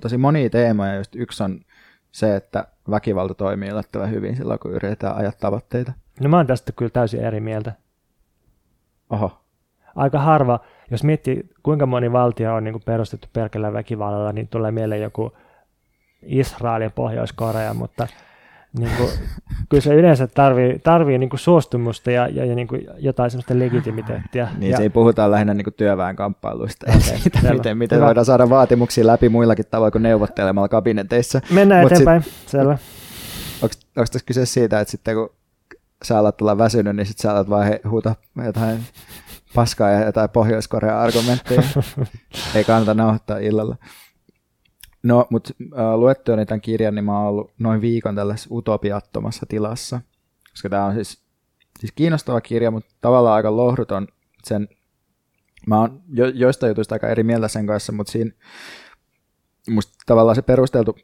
tosi 0.00 0.16
monia 0.16 0.50
teemoja, 0.50 0.96
just 0.96 1.16
yksi 1.16 1.42
on 1.42 1.60
se, 2.12 2.36
että 2.36 2.66
väkivalta 2.90 3.34
toimii 3.34 3.68
yllättävän 3.68 4.10
hyvin 4.10 4.36
silloin, 4.36 4.58
kun 4.58 4.72
yritetään 4.72 5.16
ajaa 5.16 5.32
tavoitteita. 5.40 5.92
No 6.20 6.28
mä 6.28 6.36
oon 6.36 6.46
tästä 6.46 6.72
kyllä 6.72 6.90
täysin 6.90 7.20
eri 7.20 7.40
mieltä. 7.40 7.72
Oho. 9.10 9.40
Aika 9.96 10.18
harva, 10.18 10.60
jos 10.90 11.04
miettii 11.04 11.50
kuinka 11.62 11.86
moni 11.86 12.12
valtio 12.12 12.54
on 12.54 12.64
niin 12.64 12.72
kuin 12.72 12.82
perustettu 12.86 13.28
pelkällä 13.32 13.72
väkivallalla, 13.72 14.32
niin 14.32 14.48
tulee 14.48 14.70
mieleen 14.70 15.02
joku 15.02 15.32
Israel 16.22 16.82
ja 16.82 16.90
Pohjois-Korea, 16.90 17.74
mutta 17.74 18.06
niin 18.78 18.90
kuin, 18.96 19.10
kyllä 19.68 19.80
se 19.80 19.94
yleensä 19.94 20.26
tarvii, 20.26 20.78
tarvii 20.78 21.18
niin 21.18 21.30
kuin 21.30 21.40
suostumusta 21.40 22.10
ja, 22.10 22.28
ja, 22.28 22.44
ja 22.44 22.54
niin 22.54 22.68
kuin 22.68 22.86
jotain 22.98 23.30
sellaista 23.30 23.58
legitimiteettiä. 23.58 24.48
Niin, 24.58 24.70
ja, 24.70 24.76
se 24.76 24.82
ei 24.82 24.90
puhuta 24.90 25.30
lähinnä 25.30 25.54
niin 25.54 25.64
kuin 25.64 25.74
työväenkamppailuista 25.74 26.86
okay, 26.88 27.00
siitä, 27.00 27.52
miten, 27.52 27.78
miten 27.78 28.00
voidaan 28.00 28.26
saada 28.26 28.50
vaatimuksia 28.50 29.06
läpi 29.06 29.28
muillakin 29.28 29.64
tavoin 29.70 29.92
kuin 29.92 30.02
neuvottelemalla 30.02 30.68
kabineteissa. 30.68 31.40
Mennään 31.50 31.84
Mut 31.84 31.92
eteenpäin, 31.92 32.22
sit, 32.22 32.32
selvä. 32.46 32.78
Onko 33.62 33.74
tässä 33.94 34.26
kyse 34.26 34.46
siitä, 34.46 34.80
että 34.80 34.90
sitten 34.90 35.14
kun 35.14 35.30
sä 36.04 36.18
alat 36.18 36.40
olla 36.40 36.58
väsynyt, 36.58 36.96
niin 36.96 37.06
sitten 37.06 37.22
sä 37.22 37.32
alat 37.32 37.50
vaan 37.50 37.78
huuta 37.90 38.14
jotain 38.44 38.84
paskaa 39.54 39.90
ja 39.90 40.04
jotain 40.04 40.30
Pohjois-Korean 40.30 40.98
argumentteja. 40.98 41.62
ei 42.54 42.64
kannata 42.64 42.94
nauhoittaa 42.94 43.38
illalla. 43.38 43.76
No, 45.02 45.26
mutta 45.30 45.54
äh, 45.78 45.94
luettuani 45.94 46.46
tämän 46.46 46.60
kirjan, 46.60 46.94
niin 46.94 47.04
mä 47.04 47.18
oon 47.18 47.28
ollut 47.28 47.50
noin 47.58 47.80
viikon 47.80 48.14
tällaisessa 48.14 48.54
utopiattomassa 48.54 49.46
tilassa, 49.48 50.00
koska 50.50 50.68
tämä 50.68 50.84
on 50.84 50.94
siis, 50.94 51.22
siis 51.78 51.92
kiinnostava 51.92 52.40
kirja, 52.40 52.70
mutta 52.70 52.94
tavallaan 53.00 53.34
aika 53.36 53.56
lohduton 53.56 54.08
sen, 54.44 54.68
mä 55.66 55.80
oon 55.80 56.02
jo, 56.12 56.26
joista 56.26 56.68
jutuista 56.68 56.94
aika 56.94 57.08
eri 57.08 57.22
mieltä 57.22 57.48
sen 57.48 57.66
kanssa, 57.66 57.92
mutta 57.92 58.12
siinä 58.12 58.30
musta 59.70 59.92
tavallaan 60.06 60.36
se 60.36 60.42
perusteltu 60.42 60.96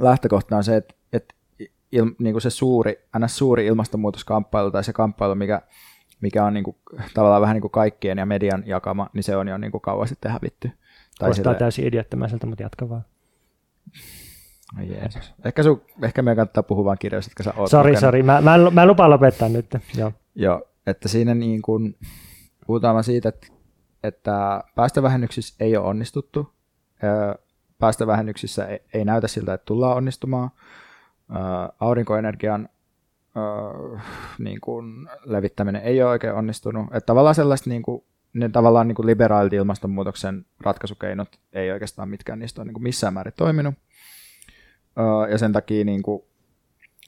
lähtökohta 0.00 0.56
on 0.56 0.64
se, 0.64 0.76
että 0.76 0.94
il, 1.94 2.10
niin 2.18 2.34
kuin 2.34 2.42
se 2.42 2.50
suuri, 2.50 3.08
ns. 3.18 3.38
suuri 3.38 3.66
ilmastonmuutoskamppailu 3.66 4.70
tai 4.70 4.84
se 4.84 4.92
kamppailu, 4.92 5.34
mikä, 5.34 5.62
mikä 6.20 6.44
on 6.44 6.54
niin 6.54 6.64
kuin, 6.64 6.76
tavallaan 7.14 7.42
vähän 7.42 7.54
niin 7.54 7.60
kuin 7.60 7.70
kaikkien 7.70 8.18
ja 8.18 8.26
median 8.26 8.62
jakama, 8.66 9.10
niin 9.12 9.22
se 9.22 9.36
on 9.36 9.48
jo 9.48 9.58
niin 9.58 9.70
kuin 9.70 9.80
kauan 9.80 10.08
sitten 10.08 10.32
hävitty. 10.32 10.68
Tai 10.68 10.76
Kuulostaa 11.18 11.44
sille... 11.44 11.58
täysin 11.58 11.86
idiottomaiselta, 11.86 12.46
mutta 12.46 12.62
jatka 12.62 12.88
vaan. 12.88 13.04
Ai 14.78 14.90
Jeesus. 14.90 15.34
Ehkä, 15.44 15.62
sun, 15.62 15.82
ehkä 16.02 16.22
meidän 16.22 16.36
kannattaa 16.36 16.62
puhua 16.62 16.84
vain 16.84 16.98
kirjoista, 16.98 17.30
jotka 17.30 17.42
sä 17.42 17.52
oot 17.56 17.70
Sori, 17.70 17.96
sori. 17.96 18.22
Mä, 18.22 18.40
mä, 18.40 18.70
mä 18.70 18.82
en 18.82 18.88
lupaa 18.88 19.10
lopettaa 19.10 19.48
nyt. 19.48 19.66
Joo. 19.96 20.12
Joo, 20.34 20.68
että 20.86 21.08
siinä 21.08 21.34
niin 21.34 21.62
kuin, 21.62 21.96
puhutaan 22.66 23.04
siitä, 23.04 23.28
että, 23.28 23.46
että 24.02 24.64
päästövähennyksissä 24.74 25.54
ei 25.60 25.76
ole 25.76 25.86
onnistuttu. 25.86 26.52
Päästövähennyksissä 27.78 28.66
ei, 28.66 28.80
ei 28.94 29.04
näytä 29.04 29.28
siltä, 29.28 29.54
että 29.54 29.64
tullaan 29.64 29.96
onnistumaan. 29.96 30.50
Aurinkoenergian 31.80 32.68
niin 34.38 34.60
kuin, 34.60 35.08
levittäminen 35.24 35.82
ei 35.82 36.02
ole 36.02 36.10
oikein 36.10 36.34
onnistunut. 36.34 36.86
Että 36.86 37.06
tavallaan 37.06 37.34
sellaista 37.34 37.70
niin 37.70 37.82
kuin, 37.82 38.04
ne 38.32 38.48
tavallaan 38.48 38.88
niin 38.88 38.96
kuin 38.96 39.06
liberaalit 39.06 39.52
ilmastonmuutoksen 39.52 40.46
ratkaisukeinot 40.60 41.40
ei 41.52 41.72
oikeastaan 41.72 42.08
mitkään 42.08 42.38
niistä 42.38 42.60
ole 42.60 42.66
niin 42.66 42.74
kuin 42.74 42.82
missään 42.82 43.14
määrin 43.14 43.32
toiminut. 43.36 43.74
Ja 45.30 45.38
sen 45.38 45.52
takia 45.52 45.84
niin 45.84 46.02
kuin, 46.02 46.22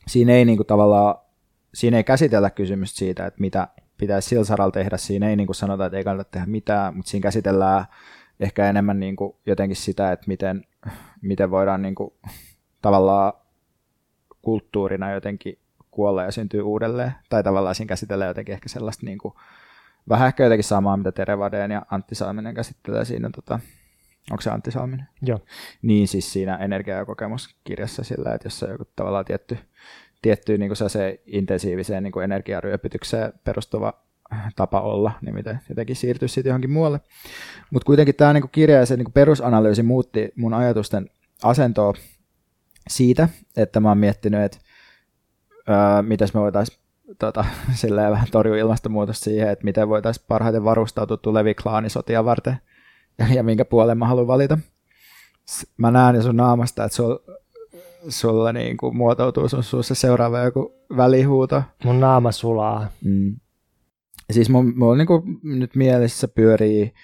siinä 0.07 0.33
ei 0.33 0.45
niin 0.45 0.57
kuin, 0.57 0.67
tavallaan 0.67 1.15
siinä 1.75 1.97
ei 1.97 2.05
käsitellä 2.05 2.51
kysymystä 2.51 2.99
siitä, 2.99 3.27
että 3.27 3.41
mitä 3.41 3.69
pitäisi 3.99 4.29
sillä 4.29 4.45
saralla 4.45 4.73
tehdä. 4.73 4.97
Siinä 4.97 5.29
ei 5.29 5.37
niin 5.37 5.47
kuin 5.47 5.55
sanota, 5.55 5.87
että 5.87 5.99
ei 5.99 6.05
kannata 6.05 6.31
tehdä 6.31 6.47
mitään, 6.47 6.97
mutta 6.97 7.11
siinä 7.11 7.23
käsitellään 7.23 7.85
ehkä 8.41 8.69
enemmän 8.71 9.01
niin 9.01 9.17
kuin 9.17 9.37
jotenkin 9.47 9.77
sitä, 9.77 10.13
että 10.13 10.25
miten, 10.27 10.65
miten 11.23 11.51
voidaan 11.51 11.83
niin 11.83 11.95
kuin, 11.95 12.15
tavallaan 12.83 13.33
kulttuurina 14.47 15.13
jotenkin 15.13 15.59
kuolla 15.91 16.23
ja 16.23 16.33
syntyy 16.33 16.63
uudelleen. 16.63 17.13
Tai 17.29 17.43
tavallaan 17.43 17.75
siinä 17.75 17.89
käsitellään 17.89 18.29
jotenkin 18.29 18.53
ehkä 18.53 18.69
sellaista 18.69 19.07
niin 19.07 19.19
kuin, 19.19 19.35
vähän 20.09 20.27
ehkä 20.27 20.45
jotenkin 20.45 20.65
samaa, 20.65 20.97
mitä 20.97 21.13
Terevadeen 21.13 21.71
ja 21.71 21.83
Antti 21.91 22.15
Salminen 22.15 22.55
käsittelee 22.55 23.05
siinä, 23.05 23.31
tota, 23.35 23.61
onko 24.31 24.41
se 24.41 24.51
Antti 24.51 24.71
Salminen? 24.71 25.09
Joo. 25.23 25.39
Niin 25.83 26.09
siis 26.09 26.33
siinä 26.33 26.57
energia- 26.57 26.97
ja 26.97 27.05
kokemuskirjassa 27.05 28.05
sillä, 28.05 28.35
että 28.35 28.47
jos 28.47 28.63
on 28.63 28.71
joku 28.71 28.85
tavallaan 28.97 29.25
tietty, 29.25 29.59
tietty 30.23 30.59
niin 30.59 30.69
kuin 30.69 30.91
se 30.91 31.21
intensiiviseen 31.27 32.03
niin 32.03 32.13
kuin 32.13 32.25
energiaryöpytykseen 32.25 33.33
perustuva 33.45 33.93
tapa 34.57 34.81
olla, 34.81 35.13
niin 35.23 35.35
miten 35.35 35.61
jotenkin 35.69 35.97
siirtyy 35.97 36.29
sitten 36.29 36.51
johonkin 36.51 36.71
muualle. 36.71 37.01
Mutta 37.71 37.87
kuitenkin 37.87 38.15
tämä 38.15 38.33
niin 38.33 38.49
kirja 38.53 38.77
ja 38.77 38.87
se 38.87 38.97
niin 38.97 39.13
perusanalyysi 39.13 39.83
muutti 39.83 40.33
mun 40.37 40.55
ajatusten 40.55 41.11
asentoa 41.43 41.95
siitä, 42.89 43.29
että 43.57 43.81
mä 43.81 43.89
oon 43.89 43.99
miettinyt, 43.99 44.43
että 44.43 44.59
öö, 45.69 46.03
miten 46.03 46.29
me 46.35 46.41
voitaisiin 46.41 46.79
tota, 47.19 47.45
silleen 47.75 48.13
vähän 48.13 48.29
torjua 48.31 48.57
ilmastonmuutosta 48.57 49.25
siihen, 49.25 49.49
että 49.49 49.65
miten 49.65 49.89
voitaisiin 49.89 50.25
parhaiten 50.29 50.65
varustautua 50.65 51.17
tulevia 51.17 51.55
klaanisotia 51.63 52.25
varten 52.25 52.59
ja, 53.19 53.27
ja 53.35 53.43
minkä 53.43 53.65
puolen 53.65 53.99
mä 53.99 54.07
haluan 54.07 54.27
valita. 54.27 54.59
Mä 55.77 55.91
näen 55.91 56.17
jo 56.17 56.23
sun 56.23 56.37
naamasta, 56.37 56.85
että 56.85 56.97
sul, 56.97 57.17
sulla 58.09 58.53
niin 58.53 58.77
kuin 58.77 58.97
muotoutuu 58.97 59.49
sun 59.49 59.63
suussa 59.63 59.95
seuraava 59.95 60.39
joku 60.39 60.75
välihuuto. 60.97 61.63
Mun 61.85 62.01
naama 62.01 62.33
sulaa. 62.33 62.89
Mm. 63.05 63.37
Siis 64.31 64.51
mun, 64.51 64.73
mun 64.79 64.99
niin 64.99 65.07
kuin 65.07 65.23
nyt 65.43 65.75
mielessä 65.75 66.29
pyörii 66.29 66.95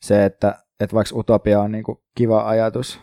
se, 0.00 0.24
että, 0.24 0.58
että 0.80 0.94
vaikka 0.94 1.16
utopia 1.18 1.60
on 1.60 1.72
niin 1.72 1.84
kuin 1.84 1.98
kiva 2.14 2.48
ajatus, 2.48 3.00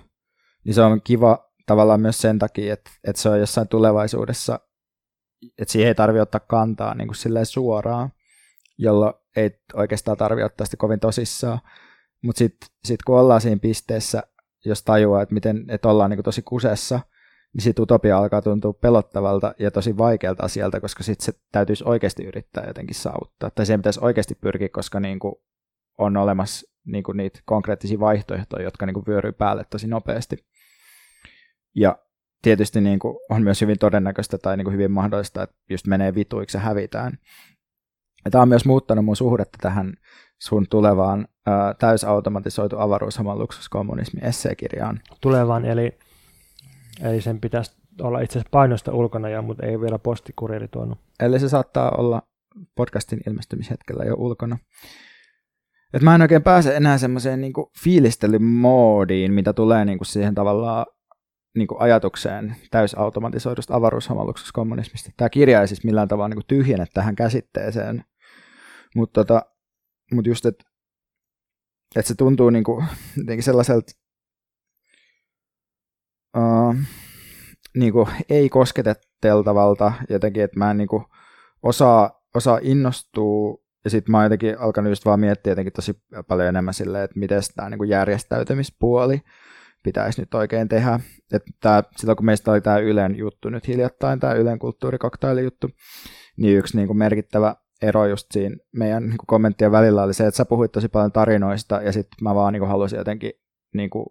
niin 0.63 0.73
se 0.73 0.81
on 0.81 1.01
kiva 1.03 1.42
tavallaan 1.65 2.01
myös 2.01 2.17
sen 2.17 2.39
takia, 2.39 2.73
että, 2.73 2.91
että 3.03 3.21
se 3.21 3.29
on 3.29 3.39
jossain 3.39 3.67
tulevaisuudessa 3.67 4.59
että 5.57 5.71
siihen 5.71 5.87
ei 5.87 5.95
tarvitse 5.95 6.21
ottaa 6.21 6.39
kantaa 6.39 6.95
niin 6.95 7.07
kuin 7.07 7.15
silleen 7.15 7.45
suoraan, 7.45 8.11
jolloin 8.77 9.13
ei 9.35 9.51
oikeastaan 9.73 10.17
tarvitse 10.17 10.45
ottaa 10.45 10.65
sitä 10.65 10.77
kovin 10.77 10.99
tosissaan. 10.99 11.59
Mutta 12.23 12.39
sitten 12.39 12.69
sit 12.85 13.03
kun 13.03 13.19
ollaan 13.19 13.41
siinä 13.41 13.59
pisteessä, 13.59 14.23
jos 14.65 14.83
tajuaa, 14.83 15.21
että, 15.21 15.33
miten, 15.33 15.65
että 15.67 15.89
ollaan 15.89 16.09
niin 16.09 16.17
kuin 16.17 16.23
tosi 16.23 16.41
kusessa, 16.41 16.99
niin 17.53 17.61
sitten 17.61 17.83
utopia 17.83 18.17
alkaa 18.17 18.41
tuntua 18.41 18.73
pelottavalta 18.73 19.53
ja 19.59 19.71
tosi 19.71 19.97
vaikealta 19.97 20.43
asialta, 20.43 20.81
koska 20.81 21.03
sitten 21.03 21.25
se 21.25 21.33
täytyisi 21.51 21.83
oikeasti 21.87 22.23
yrittää 22.23 22.67
jotenkin 22.67 22.95
saavuttaa. 22.95 23.49
Tai 23.49 23.65
siihen 23.65 23.79
pitäisi 23.79 23.99
oikeasti 24.03 24.35
pyrkiä, 24.35 24.69
koska 24.69 24.99
niin 24.99 25.19
kuin 25.19 25.35
on 25.97 26.17
olemassa 26.17 26.71
niin 26.85 27.03
kuin 27.03 27.17
niitä 27.17 27.39
konkreettisia 27.45 27.99
vaihtoehtoja, 27.99 28.63
jotka 28.63 28.85
niin 28.85 28.93
kuin 28.93 29.05
vyöryy 29.07 29.31
päälle 29.31 29.65
tosi 29.69 29.87
nopeasti. 29.87 30.45
Ja 31.75 31.97
tietysti 32.41 32.81
niin 32.81 32.99
kuin 32.99 33.17
on 33.29 33.43
myös 33.43 33.61
hyvin 33.61 33.79
todennäköistä 33.79 34.37
tai 34.37 34.57
niin 34.57 34.65
kuin 34.65 34.73
hyvin 34.73 34.91
mahdollista, 34.91 35.43
että 35.43 35.55
just 35.69 35.87
menee 35.87 36.15
vituiksi 36.15 36.57
ja 36.57 36.61
hävitään. 36.61 37.17
Ja 38.25 38.31
tämä 38.31 38.41
on 38.41 38.49
myös 38.49 38.65
muuttanut 38.65 39.05
mun 39.05 39.15
suhdetta 39.15 39.57
tähän 39.61 39.93
sun 40.41 40.67
tulevaan 40.69 41.27
ää, 41.47 41.73
täysautomatisoitu 41.73 42.79
avaruushaman 42.79 43.39
luksuskommunismi 43.39 44.21
esseekirjaan. 44.23 45.01
Tulevaan, 45.21 45.65
eli, 45.65 45.97
eli 47.01 47.21
sen 47.21 47.39
pitäisi 47.39 47.71
olla 48.01 48.19
itse 48.19 48.39
asiassa 48.39 48.51
painosta 48.51 48.93
ulkona, 48.93 49.29
ja, 49.29 49.41
mutta 49.41 49.65
ei 49.65 49.81
vielä 49.81 49.99
postikurieri 49.99 50.67
tuonut. 50.67 50.97
Eli 51.19 51.39
se 51.39 51.49
saattaa 51.49 51.91
olla 51.97 52.21
podcastin 52.75 53.21
ilmestymishetkellä 53.27 54.03
jo 54.03 54.15
ulkona. 54.17 54.57
Et 55.93 56.01
mä 56.01 56.15
en 56.15 56.21
oikein 56.21 56.43
pääse 56.43 56.75
enää 56.75 56.97
semmoiseen 56.97 57.41
niinku 57.41 57.71
fiilistelymoodiin, 57.83 59.33
mitä 59.33 59.53
tulee 59.53 59.85
niinku 59.85 60.05
siihen 60.05 60.35
tavallaan 60.35 60.85
niin 61.55 61.67
kuin 61.67 61.81
ajatukseen 61.81 62.55
täysautomatisoidusta 62.71 63.75
avaruushamalluksesta 63.75 64.51
Tämä 65.17 65.29
kirja 65.29 65.61
ei 65.61 65.67
siis 65.67 65.83
millään 65.83 66.07
tavalla 66.07 66.29
niin 66.29 66.43
kuin 66.47 66.47
tähän 66.93 67.15
käsitteeseen, 67.15 68.05
mutta 68.95 69.25
tota, 69.25 69.45
mut 70.13 70.27
just, 70.27 70.45
että 70.45 70.63
et 71.95 72.05
se 72.05 72.15
tuntuu 72.15 72.49
niin 72.49 72.63
kuin, 72.63 72.85
sellaiselta 73.39 73.91
uh, 76.37 76.75
niin 77.75 77.93
kuin 77.93 78.07
ei 78.29 78.49
kosketeltavalta 78.49 79.93
jotenkin, 80.09 80.43
että 80.43 80.59
mä 80.59 80.71
en 80.71 80.77
niin 80.77 80.87
kuin 80.87 81.03
osaa, 81.63 82.21
osaa 82.35 82.59
innostua. 82.61 83.63
Ja 83.83 83.89
sitten 83.89 84.11
mä 84.11 84.17
oon 84.17 84.25
jotenkin 84.25 84.59
alkanut 84.59 84.91
just 84.91 85.05
vaan 85.05 85.19
miettiä 85.19 85.51
jotenkin 85.51 85.73
tosi 85.73 86.03
paljon 86.27 86.47
enemmän 86.47 86.73
silleen, 86.73 87.03
että 87.03 87.19
miten 87.19 87.41
tämä 87.55 87.69
niin 87.69 87.89
järjestäytymispuoli 87.89 89.21
pitäisi 89.83 90.21
nyt 90.21 90.33
oikein 90.33 90.69
tehdä. 90.69 90.99
Että 91.33 91.51
tää, 91.61 91.83
silloin 91.97 92.15
kun 92.15 92.25
meistä 92.25 92.51
oli 92.51 92.61
tämä 92.61 92.77
Ylen 92.77 93.15
juttu 93.15 93.49
nyt 93.49 93.67
hiljattain, 93.67 94.19
tämä 94.19 94.33
Ylen 94.33 94.59
kulttuurikoktailijuttu, 94.59 95.69
niin 96.37 96.57
yksi 96.57 96.77
niin 96.77 96.87
kuin 96.87 96.97
merkittävä 96.97 97.55
ero 97.81 98.05
just 98.05 98.27
siinä 98.31 98.55
meidän 98.71 99.03
niin 99.03 99.17
kuin 99.17 99.27
kommenttien 99.27 99.71
välillä 99.71 100.03
oli 100.03 100.13
se, 100.13 100.27
että 100.27 100.37
sä 100.37 100.45
puhuit 100.45 100.71
tosi 100.71 100.87
paljon 100.87 101.11
tarinoista 101.11 101.81
ja 101.81 101.91
sitten 101.91 102.17
mä 102.21 102.35
vaan 102.35 102.53
niin 102.53 102.59
kuin 102.59 102.69
halusin 102.69 102.97
jotenkin 102.97 103.31
niin 103.73 103.89
kuin 103.89 104.05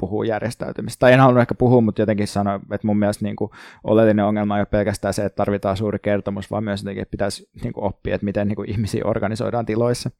puhua 0.00 0.24
järjestäytymistä. 0.24 1.00
Tai 1.00 1.12
en 1.12 1.20
halunnut 1.20 1.40
ehkä 1.40 1.54
puhua, 1.54 1.80
mutta 1.80 2.02
jotenkin 2.02 2.28
sanoa, 2.28 2.60
että 2.72 2.86
mun 2.86 2.98
mielestä 2.98 3.24
niin 3.24 3.36
kuin 3.36 3.50
oleellinen 3.84 4.24
ongelma 4.24 4.56
ei 4.56 4.60
ole 4.60 4.66
pelkästään 4.66 5.14
se, 5.14 5.24
että 5.24 5.36
tarvitaan 5.36 5.76
suuri 5.76 5.98
kertomus, 5.98 6.50
vaan 6.50 6.64
myös 6.64 6.80
jotenkin, 6.80 7.02
että 7.02 7.10
pitäisi 7.10 7.50
niin 7.62 7.72
kuin 7.72 7.84
oppia, 7.84 8.14
että 8.14 8.24
miten 8.24 8.48
niin 8.48 8.56
kuin 8.56 8.70
ihmisiä 8.70 9.02
organisoidaan 9.04 9.66
tiloissa. 9.66 10.10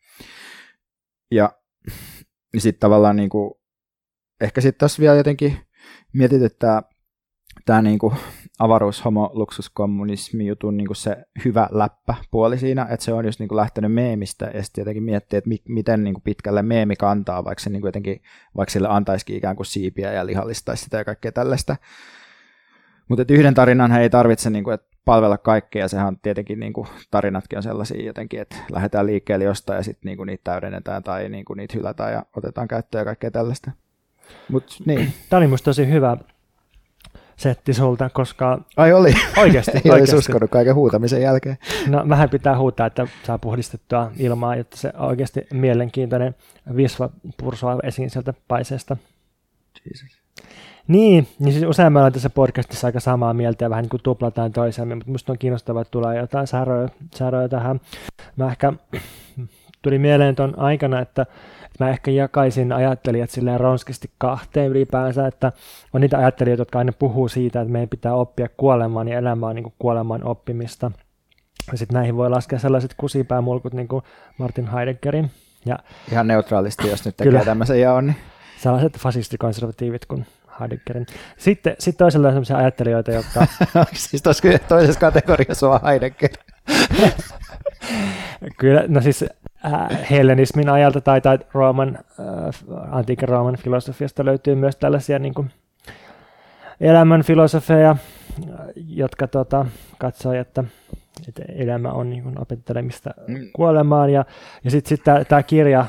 Ja 1.31 1.53
sitten 2.59 2.81
tavallaan 2.81 3.17
niin 3.17 3.31
kuin 3.31 3.55
ehkä 4.43 4.61
sitten 4.61 4.81
tässä 4.81 5.01
vielä 5.01 5.17
jotenkin 5.17 5.57
mietityttää 6.13 6.83
tämä 7.67 7.83
niinku 7.83 8.15
avaruus, 8.59 9.05
homo, 9.05 9.31
luksuskommunismi 9.33 10.47
jutun 10.47 10.77
niinku 10.77 10.95
se 10.95 11.17
hyvä 11.45 11.69
läppä 11.71 12.15
puoli 12.31 12.59
siinä, 12.59 12.87
että 12.91 13.05
se 13.05 13.13
on 13.13 13.25
just 13.25 13.41
niinku 13.41 13.57
lähtenyt 13.57 13.93
meemistä 13.93 14.51
ja 14.55 14.63
sitten 14.63 14.83
jotenkin 14.83 15.03
miettiä, 15.03 15.39
että 15.39 15.49
mi- 15.49 15.63
miten 15.69 16.05
niinku 16.05 16.21
pitkälle 16.25 16.63
meemi 16.63 16.97
kantaa, 16.97 17.45
vaikka 17.45 17.63
se 17.63 17.71
niinku 17.71 17.89
jotenkin, 17.89 18.23
vaikka 18.57 18.73
sille 18.73 18.89
antaisikin 18.91 19.37
ikään 19.37 19.57
kuin 19.57 19.67
siipiä 19.67 20.13
ja 20.13 20.27
lihallistaisi 20.27 20.85
sitä 20.85 20.97
ja 20.97 21.05
kaikkea 21.05 21.33
tällaista. 21.33 21.77
Mutta 23.09 23.25
yhden 23.29 23.55
tarinan 23.55 23.93
ei 23.93 24.11
tarvitse 24.11 24.51
niinku, 24.51 24.71
että 24.71 24.97
palvella 25.05 25.39
kaikkea, 25.39 25.89
sehän 25.89 26.19
tietenkin 26.23 26.61
niin 26.61 26.73
kuin, 26.73 26.89
tarinatkin 27.11 27.57
on 27.57 27.63
sellaisia 27.63 28.07
jotenkin, 28.07 28.41
että 28.41 28.57
lähdetään 28.71 29.07
liikkeelle 29.07 29.45
jostain 29.45 29.77
ja 29.77 29.83
sitten 29.83 30.09
niin 30.09 30.27
niitä 30.27 30.45
täydennetään 30.45 31.03
tai 31.03 31.29
niin 31.29 31.45
kuin, 31.45 31.57
niitä 31.57 31.75
hylätään 31.77 32.13
ja 32.13 32.27
otetaan 32.37 32.69
käyttöön 32.69 33.01
ja 33.01 33.05
kaikkea 33.05 33.31
tällaista. 33.31 33.71
Mut, 34.49 34.77
niin. 34.87 35.13
Tämä 35.29 35.39
oli 35.39 35.47
musta 35.47 35.65
tosi 35.65 35.89
hyvä 35.89 36.17
setti 37.37 37.75
sulta, 37.75 38.11
koska... 38.11 38.59
Ai 38.77 38.93
oli? 38.93 39.15
Oikeasti. 39.37 39.73
Ei 39.85 39.91
olisi 39.91 40.17
uskonut 40.17 40.51
kaiken 40.51 40.75
huutamisen 40.75 41.23
jälkeen. 41.23 41.59
No 41.87 42.09
vähän 42.09 42.31
pitää 42.31 42.59
huutaa, 42.59 42.87
että 42.87 43.07
saa 43.23 43.39
puhdistettua 43.39 44.11
ilmaa, 44.19 44.57
jotta 44.57 44.77
se 44.77 44.93
oikeasti 44.99 45.47
mielenkiintoinen 45.53 46.35
visva 46.77 47.11
pursua 47.37 47.79
esiin 47.83 48.11
sieltä 48.11 48.35
paiseesta. 48.49 48.97
Jesus. 49.91 50.23
Niin, 50.89 51.29
niin 51.39 51.53
siis 51.53 51.65
usein 51.65 51.93
me 51.93 51.99
ollaan 51.99 52.13
tässä 52.13 52.31
podcastissa 52.31 52.87
aika 52.87 53.01
samaa 53.01 53.35
mieltä 53.35 53.65
ja 53.65 53.71
vähän 53.71 53.83
niin 53.83 53.91
kuin 53.91 54.03
tuplataan 54.03 54.53
toisemme, 54.53 54.95
mutta 54.95 55.11
musta 55.11 55.33
on 55.33 55.39
kiinnostavaa, 55.39 55.83
että 55.83 55.91
tulee 55.91 56.19
jotain 56.19 56.47
säröä, 56.47 56.89
säröä 57.15 57.49
tähän. 57.49 57.81
Mä 58.37 58.47
ehkä 58.47 58.73
tuli 59.83 59.99
mieleen 59.99 60.37
tuon 60.37 60.59
aikana, 60.59 61.01
että 61.01 61.27
mä 61.81 61.91
ehkä 61.91 62.11
jakaisin 62.11 62.73
ajattelijat 62.73 63.31
silleen 63.31 63.61
ronskisti 63.61 64.11
kahteen 64.19 64.71
ylipäänsä, 64.71 65.27
että 65.27 65.53
on 65.93 66.01
niitä 66.01 66.19
ajattelijoita, 66.19 66.61
jotka 66.61 66.79
aina 66.79 66.93
puhuu 66.93 67.29
siitä, 67.29 67.61
että 67.61 67.73
meidän 67.73 67.89
pitää 67.89 68.15
oppia 68.15 68.49
kuolemaan 68.57 69.09
ja 69.09 69.19
elämään 69.19 69.55
niin 69.55 69.65
kuin 69.65 69.75
kuolemaan 69.79 70.25
oppimista. 70.25 70.91
sitten 71.75 71.95
näihin 71.95 72.17
voi 72.17 72.31
laskea 72.31 72.59
sellaiset 72.59 72.95
kusipäämulkut 72.97 73.75
niin 73.75 73.89
kuin 73.89 74.05
Martin 74.39 74.73
Heideggerin. 74.73 75.31
Ja 75.67 75.79
Ihan 76.13 76.27
neutraalisti, 76.27 76.89
jos 76.89 77.05
nyt 77.05 77.17
tekee 77.17 77.31
kyllä, 77.31 77.45
tämmöisen 77.45 77.81
jaon. 77.81 78.07
Niin. 78.07 78.17
Sellaiset 78.59 78.99
fasistikonservatiivit 78.99 80.07
kuin 80.07 80.27
Heideggerin. 80.61 81.07
Sitten, 81.37 81.77
sitten 81.79 81.99
toisella 81.99 82.29
on 82.29 82.33
sellaisia 82.33 82.57
ajattelijoita, 82.57 83.13
jotka... 83.13 83.47
siis 83.93 84.23
toisessa 84.69 85.01
kategoriassa 85.01 85.71
on 85.71 85.81
Heidegger. 85.85 86.31
kyllä, 88.59 88.85
no 88.89 89.01
siis 89.01 89.25
äh, 89.65 90.11
hellenismin 90.11 90.69
ajalta 90.69 91.01
tai, 91.01 91.21
tai 91.21 91.39
Rooman, 91.53 91.99
äh, 92.21 92.87
antiikan 92.91 93.29
Rooman 93.29 93.57
filosofiasta 93.57 94.25
löytyy 94.25 94.55
myös 94.55 94.77
tällaisia 94.77 95.19
niin 95.19 95.35
kuin, 95.35 95.51
elämän 96.81 97.23
filosofeja, 97.23 97.97
jotka 98.89 99.27
tota, 99.27 99.67
katsoo, 99.99 100.33
että, 100.33 100.65
että 101.29 101.43
elämä 101.49 101.89
on 101.89 102.11
niin 102.11 102.23
kuin, 102.23 102.41
opettelemista 102.41 103.11
mm. 103.29 103.49
kuolemaan. 103.53 104.11
Ja, 104.11 104.25
ja 104.65 104.71
sitten 104.71 104.89
sit, 104.89 105.05
sit 105.07 105.29
tämä 105.29 105.43
kirja, 105.43 105.87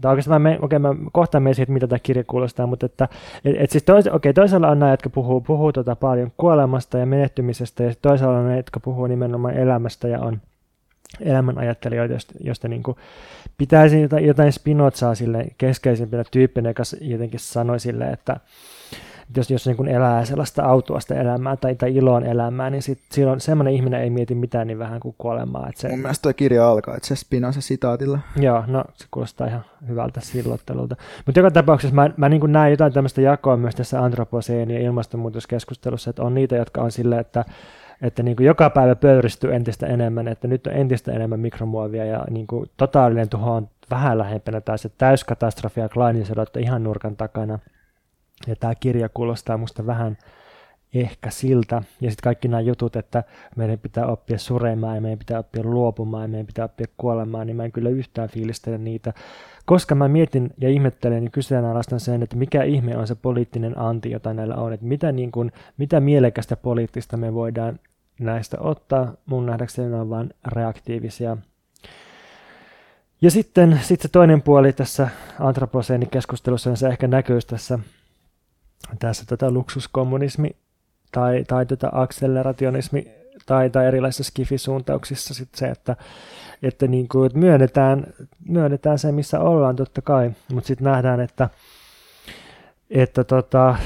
tai 0.00 0.10
oikeastaan 0.10 0.42
mä, 0.42 0.56
okay, 0.60 0.78
mä 0.78 0.94
kohtaan 1.12 1.42
menen 1.42 1.54
siitä, 1.54 1.72
mitä 1.72 1.86
tämä 1.86 1.98
kirja 1.98 2.24
kuulostaa, 2.26 2.66
mutta 2.66 2.86
että 2.86 3.08
et, 3.44 3.56
et 3.58 3.70
siis 3.70 3.84
tois, 3.84 4.06
okay, 4.06 4.32
toisella 4.32 4.68
on 4.68 4.78
nämä, 4.78 4.92
jotka 4.92 5.10
puhuu, 5.10 5.40
puhuu 5.40 5.72
tota 5.72 5.96
paljon 5.96 6.32
kuolemasta 6.36 6.98
ja 6.98 7.06
menehtymisestä, 7.06 7.82
ja 7.84 7.92
toisella 8.02 8.38
on 8.38 8.48
ne, 8.48 8.56
jotka 8.56 8.80
puhuu 8.80 9.06
nimenomaan 9.06 9.54
elämästä 9.54 10.08
ja 10.08 10.20
on 10.20 10.40
elämän 11.20 11.58
ajattelijoita, 11.58 12.14
josta, 12.14 12.34
josta 12.40 12.68
niin 12.68 12.82
kuin 12.82 12.96
pitäisi 13.58 14.02
jotain, 14.02 14.26
jotain 14.26 14.52
Spinozaa 14.52 15.14
sille 15.14 15.46
keskeisimpänä 15.58 16.24
tyyppinä, 16.30 16.70
joka 16.70 16.82
jotenkin 17.00 17.40
sanoi 17.40 17.80
sille, 17.80 18.10
että, 18.10 18.36
jos, 19.36 19.50
jos 19.50 19.66
niin 19.66 19.76
kuin 19.76 19.88
elää 19.88 20.24
sellaista 20.24 20.62
autuasta 20.62 21.14
elämää 21.14 21.56
tai, 21.56 21.74
tai 21.74 21.96
iloon 21.96 22.26
elämää, 22.26 22.70
niin 22.70 22.82
sit, 22.82 22.98
silloin 23.12 23.40
semmoinen 23.40 23.74
ihminen 23.74 24.00
ei 24.00 24.10
mieti 24.10 24.34
mitään 24.34 24.66
niin 24.66 24.78
vähän 24.78 25.00
kuin 25.00 25.14
kuolemaa. 25.18 25.68
Että 25.68 25.80
se, 25.80 25.88
Mun 25.88 25.98
mielestä 25.98 26.22
tuo 26.22 26.32
kirja 26.32 26.68
alkaa, 26.68 26.96
että 26.96 27.08
se 27.08 27.16
Spinoza 27.16 27.60
sitaatilla. 27.60 28.18
Joo, 28.36 28.64
no 28.66 28.84
se 28.94 29.06
kuulostaa 29.10 29.46
ihan 29.46 29.64
hyvältä 29.88 30.20
sillottelulta. 30.20 30.96
Mutta 31.26 31.40
joka 31.40 31.50
tapauksessa 31.50 31.94
mä, 31.94 32.10
mä 32.16 32.28
niin 32.28 32.40
kuin 32.40 32.52
näen 32.52 32.70
jotain 32.70 32.92
tämmöistä 32.92 33.20
jakoa 33.20 33.56
myös 33.56 33.74
tässä 33.74 34.00
antroposeeni- 34.00 34.74
ja 34.74 34.80
ilmastonmuutoskeskustelussa, 34.80 36.10
että 36.10 36.22
on 36.22 36.34
niitä, 36.34 36.56
jotka 36.56 36.82
on 36.82 36.92
silleen, 36.92 37.20
että 37.20 37.44
että 38.04 38.22
niin 38.22 38.36
kuin 38.36 38.46
joka 38.46 38.70
päivä 38.70 38.94
pöyristyy 38.94 39.54
entistä 39.54 39.86
enemmän, 39.86 40.28
että 40.28 40.48
nyt 40.48 40.66
on 40.66 40.72
entistä 40.72 41.12
enemmän 41.12 41.40
mikromuovia 41.40 42.04
ja 42.04 42.24
niin 42.30 42.46
kuin 42.46 42.70
totaalinen 42.76 43.28
tuho 43.28 43.52
on 43.52 43.68
vähän 43.90 44.18
lähempänä 44.18 44.60
tai 44.60 44.78
se 44.78 44.88
täyskatastrofi 44.88 45.80
ja 45.80 45.88
Kleinin 45.88 46.26
ihan 46.58 46.84
nurkan 46.84 47.16
takana. 47.16 47.58
Ja 48.46 48.56
tämä 48.56 48.74
kirja 48.74 49.08
kuulostaa 49.08 49.56
musta 49.56 49.86
vähän 49.86 50.16
ehkä 50.94 51.30
siltä. 51.30 51.82
Ja 52.00 52.10
sitten 52.10 52.22
kaikki 52.24 52.48
nämä 52.48 52.60
jutut, 52.60 52.96
että 52.96 53.24
meidän 53.56 53.78
pitää 53.78 54.06
oppia 54.06 54.38
suremaan 54.38 54.94
ja 54.94 55.00
meidän 55.00 55.18
pitää 55.18 55.38
oppia 55.38 55.62
luopumaan 55.62 56.22
ja 56.22 56.28
meidän 56.28 56.46
pitää 56.46 56.64
oppia 56.64 56.86
kuolemaan, 56.96 57.46
niin 57.46 57.56
mä 57.56 57.64
en 57.64 57.72
kyllä 57.72 57.90
yhtään 57.90 58.28
fiilistele 58.28 58.78
niitä. 58.78 59.12
Koska 59.66 59.94
mä 59.94 60.08
mietin 60.08 60.50
ja 60.58 60.68
ihmettelen 60.68 61.24
ja 61.24 61.30
kyseenalaistan 61.30 62.00
sen, 62.00 62.22
että 62.22 62.36
mikä 62.36 62.62
ihme 62.62 62.96
on 62.96 63.06
se 63.06 63.14
poliittinen 63.14 63.78
anti, 63.78 64.10
jota 64.10 64.34
näillä 64.34 64.54
on. 64.54 64.72
Että 64.72 64.86
mitä, 64.86 65.12
niin 65.12 65.32
kuin, 65.32 65.52
mitä 65.78 66.00
mielekästä 66.00 66.56
poliittista 66.56 67.16
me 67.16 67.34
voidaan 67.34 67.78
näistä 68.20 68.56
ottaa. 68.60 69.14
Mun 69.26 69.46
nähdäkseni 69.46 69.88
ne 69.88 69.96
on 69.96 70.10
vain 70.10 70.34
reaktiivisia 70.46 71.36
ja 73.22 73.30
sitten 73.30 73.80
sit 73.82 74.00
se 74.00 74.08
toinen 74.08 74.42
puoli 74.42 74.72
tässä 74.72 75.08
antroposeenikeskustelussa, 75.40 76.70
niin 76.70 76.76
se 76.76 76.88
ehkä 76.88 77.08
näkyy 77.08 77.38
tässä 77.46 77.78
tässä 78.98 79.24
tätä 79.26 79.50
luksuskommunismi 79.50 80.56
tai, 81.12 81.44
tai 81.48 81.66
tätä 81.66 81.88
akselerationismi 81.92 83.08
tai, 83.46 83.70
tai 83.70 83.86
erilaisissa 83.86 84.24
skifisuuntauksissa 84.24 85.34
sit 85.34 85.54
se, 85.54 85.66
että, 85.66 85.96
että, 86.62 86.86
niin 86.86 87.08
kuin, 87.08 87.26
että 87.26 87.38
myönnetään, 87.38 88.06
myönnetään 88.48 88.98
se, 88.98 89.12
missä 89.12 89.40
ollaan 89.40 89.76
totta 89.76 90.02
kai, 90.02 90.32
mutta 90.52 90.68
sitten 90.68 90.84
nähdään, 90.84 91.20
että, 91.20 91.48
että, 92.90 93.24
tota, 93.24 93.76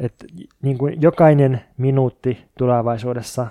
että 0.00 0.24
niin 0.62 0.78
kuin 0.78 1.02
jokainen 1.02 1.60
minuutti 1.78 2.38
tulevaisuudessa 2.58 3.46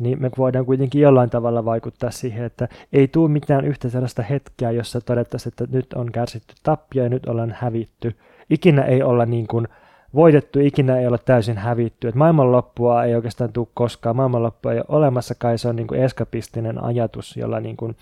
niin 0.00 0.22
me 0.22 0.30
voidaan 0.38 0.66
kuitenkin 0.66 1.02
jollain 1.02 1.30
tavalla 1.30 1.64
vaikuttaa 1.64 2.10
siihen, 2.10 2.44
että 2.44 2.68
ei 2.92 3.08
tule 3.08 3.30
mitään 3.30 3.64
yhtä 3.64 3.88
sellaista 3.88 4.22
hetkeä, 4.22 4.70
jossa 4.70 5.00
todettaisiin, 5.00 5.52
että 5.52 5.76
nyt 5.76 5.92
on 5.92 6.12
kärsitty 6.12 6.54
tappia 6.62 7.02
ja 7.02 7.08
nyt 7.08 7.26
ollaan 7.26 7.56
hävitty. 7.58 8.16
Ikinä 8.50 8.82
ei 8.82 9.02
olla 9.02 9.26
niin 9.26 9.46
kuin 9.46 9.68
voitettu, 10.14 10.60
ikinä 10.60 10.98
ei 10.98 11.06
ole 11.06 11.18
täysin 11.24 11.58
hävitty. 11.58 12.08
Et 12.08 12.14
maailmanloppua 12.14 13.04
ei 13.04 13.14
oikeastaan 13.14 13.52
tule 13.52 13.66
koskaan. 13.74 14.16
Maailmanloppua 14.16 14.72
ei 14.72 14.78
ole 14.78 14.86
olemassakaan, 14.88 15.58
se 15.58 15.68
on 15.68 15.76
niin 15.76 15.86
kuin 15.86 16.02
eskapistinen 16.02 16.84
ajatus, 16.84 17.36
jolla 17.36 17.60
niin 17.60 17.76
kuin 17.76 17.96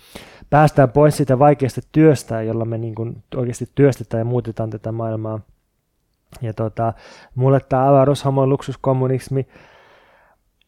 päästään 0.49 0.89
pois 0.89 1.17
siitä 1.17 1.39
vaikeasta 1.39 1.81
työstä, 1.91 2.41
jolla 2.41 2.65
me 2.65 2.77
niin 2.77 2.95
kuin 2.95 3.23
oikeasti 3.35 3.69
työstetään 3.75 4.21
ja 4.21 4.25
muutetaan 4.25 4.69
tätä 4.69 4.91
maailmaa. 4.91 5.39
Ja 6.41 6.53
tota, 6.53 6.93
mulle 7.35 7.59
tämä 7.59 7.89
avaruushomo 7.89 8.47
luksuskommunismi, 8.47 9.47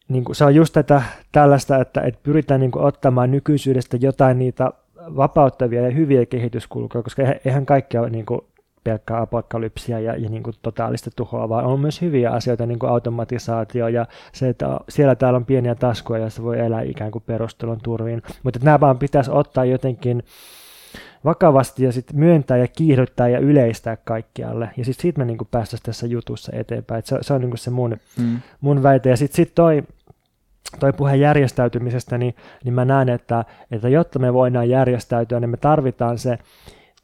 niin 0.08 0.24
kuin, 0.24 0.36
se 0.36 0.44
on 0.44 0.54
just 0.54 0.72
tätä 0.72 1.02
tällaista, 1.32 1.78
että, 1.78 2.00
että 2.00 2.20
pyritään 2.22 2.60
niin 2.60 2.70
kuin, 2.70 2.84
ottamaan 2.84 3.30
nykyisyydestä 3.30 3.96
jotain 4.00 4.38
niitä 4.38 4.70
vapauttavia 4.96 5.82
ja 5.82 5.90
hyviä 5.90 6.26
kehityskulkuja, 6.26 7.02
koska 7.02 7.22
eihän 7.44 7.66
kaikki 7.66 7.98
ole 7.98 8.10
niin 8.10 8.26
kuin, 8.26 8.40
pelkkää 8.84 9.20
apokalypsia 9.20 10.00
ja, 10.00 10.16
ja 10.16 10.28
niin 10.28 10.42
kuin 10.42 10.56
totaalista 10.62 11.10
tuhoa, 11.16 11.48
vaan 11.48 11.64
on 11.64 11.80
myös 11.80 12.00
hyviä 12.00 12.30
asioita, 12.30 12.66
niin 12.66 12.78
kuin 12.78 12.90
automatisaatio 12.90 13.88
ja 13.88 14.06
se, 14.32 14.48
että 14.48 14.80
siellä 14.88 15.14
täällä 15.14 15.36
on 15.36 15.44
pieniä 15.44 15.74
taskuja, 15.74 16.20
joissa 16.20 16.42
voi 16.42 16.60
elää 16.60 16.82
ikään 16.82 17.10
kuin 17.10 17.24
perustelun 17.26 17.80
turviin. 17.82 18.22
Mutta 18.42 18.60
nämä 18.62 18.80
vaan 18.80 18.98
pitäisi 18.98 19.30
ottaa 19.30 19.64
jotenkin 19.64 20.22
vakavasti 21.24 21.84
ja 21.84 21.92
sitten 21.92 22.18
myöntää 22.18 22.56
ja 22.56 22.68
kiihdyttää 22.68 23.28
ja 23.28 23.38
yleistää 23.38 23.96
kaikkialle. 23.96 24.70
Ja 24.76 24.84
sitten 24.84 25.02
siitä 25.02 25.18
me 25.18 25.24
niin 25.24 25.38
päästäisiin 25.50 25.86
tässä 25.86 26.06
jutussa 26.06 26.52
eteenpäin. 26.54 26.98
Et 26.98 27.06
se, 27.06 27.18
se 27.20 27.34
on 27.34 27.40
niin 27.40 27.58
se 27.58 27.70
mun, 27.70 27.96
mm. 28.18 28.38
mun 28.60 28.82
väite. 28.82 29.10
Ja 29.10 29.16
sitten 29.16 29.36
sit 29.36 29.54
toi, 29.54 29.82
toi 30.80 30.92
puhe 30.92 31.16
järjestäytymisestä, 31.16 32.18
niin, 32.18 32.34
niin 32.64 32.74
mä 32.74 32.84
näen, 32.84 33.08
että, 33.08 33.44
että 33.70 33.88
jotta 33.88 34.18
me 34.18 34.32
voidaan 34.32 34.68
järjestäytyä, 34.68 35.40
niin 35.40 35.50
me 35.50 35.56
tarvitaan 35.56 36.18
se 36.18 36.38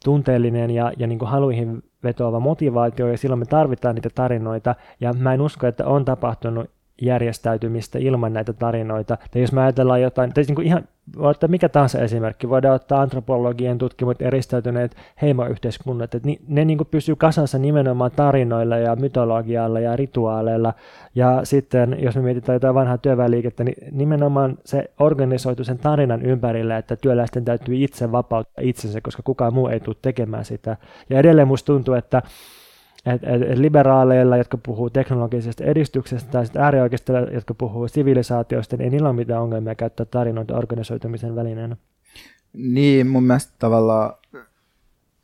tunteellinen 0.03 0.71
ja, 0.71 0.91
ja 0.97 1.07
niin 1.07 1.19
kuin 1.19 1.29
haluihin 1.29 1.83
vetoava 2.03 2.39
motivaatio, 2.39 3.07
ja 3.07 3.17
silloin 3.17 3.39
me 3.39 3.45
tarvitaan 3.45 3.95
niitä 3.95 4.09
tarinoita, 4.15 4.75
ja 4.99 5.13
mä 5.13 5.33
en 5.33 5.41
usko, 5.41 5.67
että 5.67 5.85
on 5.85 6.05
tapahtunut 6.05 6.69
järjestäytymistä 7.01 7.99
ilman 7.99 8.33
näitä 8.33 8.53
tarinoita. 8.53 9.17
Tai 9.31 9.41
jos 9.41 9.51
me 9.51 9.61
ajatellaan 9.61 10.01
jotain, 10.01 10.33
tai 10.33 10.43
niin 10.47 10.55
kuin 10.55 10.67
ihan 10.67 10.83
ottaa 11.17 11.47
mikä 11.47 11.69
tahansa 11.69 11.99
esimerkki, 11.99 12.49
voidaan 12.49 12.75
ottaa 12.75 13.01
antropologien 13.01 13.77
tutkimut 13.77 14.21
eristäytyneet 14.21 14.95
heimoyhteiskunnat, 15.21 16.15
että 16.15 16.29
ne 16.47 16.65
niin 16.65 16.77
kuin 16.77 16.87
pysyy 16.91 17.15
kasansa 17.15 17.57
nimenomaan 17.57 18.11
tarinoilla 18.11 18.77
ja 18.77 18.95
mytologialla 18.95 19.79
ja 19.79 19.95
rituaaleilla, 19.95 20.73
ja 21.15 21.41
sitten 21.43 21.97
jos 21.99 22.15
me 22.15 22.21
mietitään 22.21 22.55
jotain 22.55 22.75
vanhaa 22.75 22.97
työväenliikettä, 22.97 23.63
niin 23.63 23.75
nimenomaan 23.91 24.57
se 24.65 24.91
organisoitu 24.99 25.63
sen 25.63 25.77
tarinan 25.77 26.21
ympärille, 26.21 26.77
että 26.77 26.95
työläisten 26.95 27.45
täytyy 27.45 27.83
itse 27.83 28.11
vapauttaa 28.11 28.63
itsensä, 28.63 29.01
koska 29.01 29.23
kukaan 29.23 29.53
muu 29.53 29.67
ei 29.67 29.79
tule 29.79 29.95
tekemään 30.01 30.45
sitä. 30.45 30.77
Ja 31.09 31.19
edelleen 31.19 31.47
musta 31.47 31.65
tuntuu, 31.65 31.93
että 31.93 32.21
et, 33.13 33.23
et, 33.23 33.51
et 33.51 33.57
liberaaleilla, 33.57 34.37
jotka 34.37 34.57
puhuu 34.57 34.89
teknologisesta 34.89 35.63
edistyksestä, 35.63 36.31
tai 36.31 36.45
sitten 36.45 36.61
äärioikeistilla, 36.61 37.19
jotka 37.19 37.53
puhuu 37.53 37.87
sivilisaatioista, 37.87 38.77
niin 38.77 38.83
ei 38.83 38.89
niillä 38.89 39.09
ole 39.09 39.15
mitään 39.15 39.41
ongelmia 39.41 39.75
käyttää 39.75 40.05
tarinoita 40.05 40.57
organisoitumisen 40.57 41.35
välineenä. 41.35 41.77
Niin, 42.53 43.07
mun 43.07 43.23
mielestä 43.23 43.53
tavallaan 43.59 44.13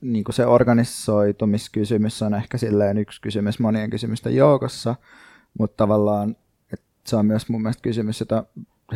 niin 0.01 0.23
se 0.29 0.45
organisoitumiskysymys 0.45 2.21
on 2.21 2.33
ehkä 2.33 2.57
silleen 2.57 2.97
yksi 2.97 3.21
kysymys 3.21 3.59
monien 3.59 3.89
kysymysten 3.89 4.35
joukossa, 4.35 4.95
mutta 5.59 5.77
tavallaan 5.77 6.35
että 6.73 6.85
se 7.03 7.15
on 7.15 7.25
myös 7.25 7.49
mun 7.49 7.61
mielestä 7.61 7.81
kysymys, 7.81 8.19
jota 8.19 8.43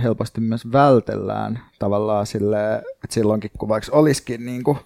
helposti 0.04 0.42
myös 0.42 0.72
vältellään 0.72 1.60
tavallaan 1.80 2.26
silleen, 2.26 2.76
että 2.76 3.14
silloinkin 3.14 3.52
kun 3.58 3.70
vaikka 3.70 3.98
olisikin 3.98 4.46
niin 4.46 4.64
kuin 4.64 4.78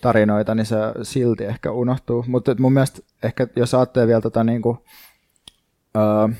tarinoita, 0.00 0.54
niin 0.54 0.66
se 0.66 0.76
silti 1.02 1.44
ehkä 1.44 1.72
unohtuu. 1.72 2.24
Mutta 2.28 2.56
mun 2.58 2.72
mielestä 2.72 3.02
ehkä 3.22 3.46
jos 3.56 3.74
ajattelee 3.74 4.06
vielä 4.06 4.20
tota 4.20 4.44
niinku, 4.44 4.84
ö, 5.96 6.34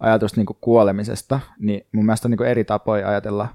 ajatusta 0.00 0.40
niinku 0.40 0.56
kuolemisesta, 0.60 1.40
niin 1.58 1.86
mun 1.92 2.04
mielestä 2.04 2.28
on 2.28 2.30
niinku 2.30 2.44
eri 2.44 2.64
tapoja 2.64 3.08
ajatella 3.08 3.48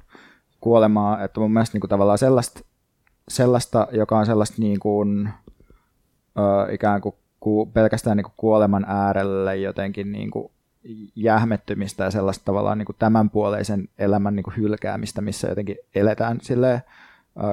kuolemaa, 0.62 1.24
että 1.24 1.40
mun 1.40 1.54
mielestä 1.54 1.76
niinku 1.76 1.88
tavallaan 1.88 2.18
sellaista, 2.18 2.60
sellaista, 3.30 3.88
joka 3.92 4.18
on 4.20 4.26
sellaista 4.26 4.56
niinku, 4.60 5.06
ö, 6.40 6.72
ikään 6.72 7.02
kuin 7.02 7.16
ku, 7.40 7.66
pelkästään 7.66 8.18
niinku 8.18 8.34
kuoleman 8.38 8.86
äärelle 8.88 9.58
jotenkin 9.58 10.12
niinku 10.12 10.52
jähmettymistä 11.16 12.04
ja 12.04 12.12
sellaista 12.12 12.46
tavallaan 12.46 12.78
niinku 12.78 12.94
tämänpuoleisen 12.94 13.88
elämän 13.98 14.36
niinku 14.36 14.52
hylkäämistä, 14.58 15.22
missä 15.22 15.48
jotenkin 15.48 15.78
eletään 15.96 16.38
silleen, 16.42 16.82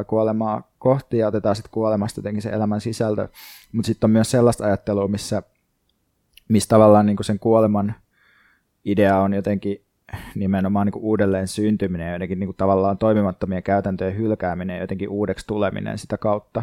kuolemaa 0.06 0.72
kohti 0.78 1.18
ja 1.18 1.28
otetaan 1.28 1.56
sitten 1.56 1.70
kuolemasta 1.70 2.18
jotenkin 2.18 2.42
se 2.42 2.50
elämän 2.50 2.80
sisältö. 2.80 3.28
Mutta 3.72 3.86
sitten 3.86 4.08
on 4.08 4.12
myös 4.12 4.30
sellaista 4.30 4.64
ajattelua, 4.64 5.08
missä, 5.08 5.42
missä 6.48 6.68
tavallaan 6.68 7.06
niin 7.06 7.16
sen 7.20 7.38
kuoleman 7.38 7.94
idea 8.84 9.18
on 9.18 9.34
jotenkin 9.34 9.86
nimenomaan 10.34 10.86
niin 10.86 11.02
uudelleen 11.02 11.48
syntyminen 11.48 12.06
ja 12.06 12.12
jotenkin 12.12 12.40
niin 12.40 12.54
tavallaan 12.56 12.98
toimimattomien 12.98 13.62
käytäntöjen 13.62 14.16
hylkääminen 14.16 14.74
ja 14.74 14.80
jotenkin 14.80 15.08
uudeksi 15.08 15.46
tuleminen 15.46 15.98
sitä 15.98 16.18
kautta. 16.18 16.62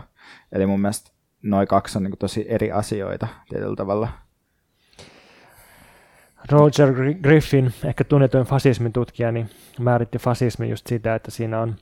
Eli 0.52 0.66
mun 0.66 0.82
mielestä 0.82 1.12
noin 1.42 1.68
kaksi 1.68 1.98
on 1.98 2.04
niin 2.04 2.18
tosi 2.20 2.46
eri 2.50 2.72
asioita 2.72 3.28
tietyllä 3.50 3.76
tavalla. 3.76 4.10
Roger 6.52 6.94
Griffin, 7.22 7.74
ehkä 7.86 8.04
tunnetuin 8.04 8.46
fasismin 8.46 8.94
tutkija, 8.94 9.32
niin 9.32 9.50
määritti 9.80 10.18
fasismin 10.18 10.70
just 10.70 10.88
sitä, 10.88 11.16
että 11.16 11.32
siinä 11.32 11.60
on 11.62 11.76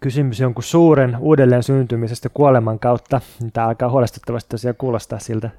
kysymys 0.00 0.40
jonkun 0.40 0.64
suuren 0.64 1.16
uudelleen 1.20 1.62
syntymisestä 1.62 2.28
kuoleman 2.28 2.78
kautta. 2.78 3.20
Tämä 3.52 3.66
alkaa 3.66 3.90
huolestuttavasti 3.90 4.48
tosiaan 4.48 4.76
kuulostaa 4.76 5.18
siltä. 5.18 5.50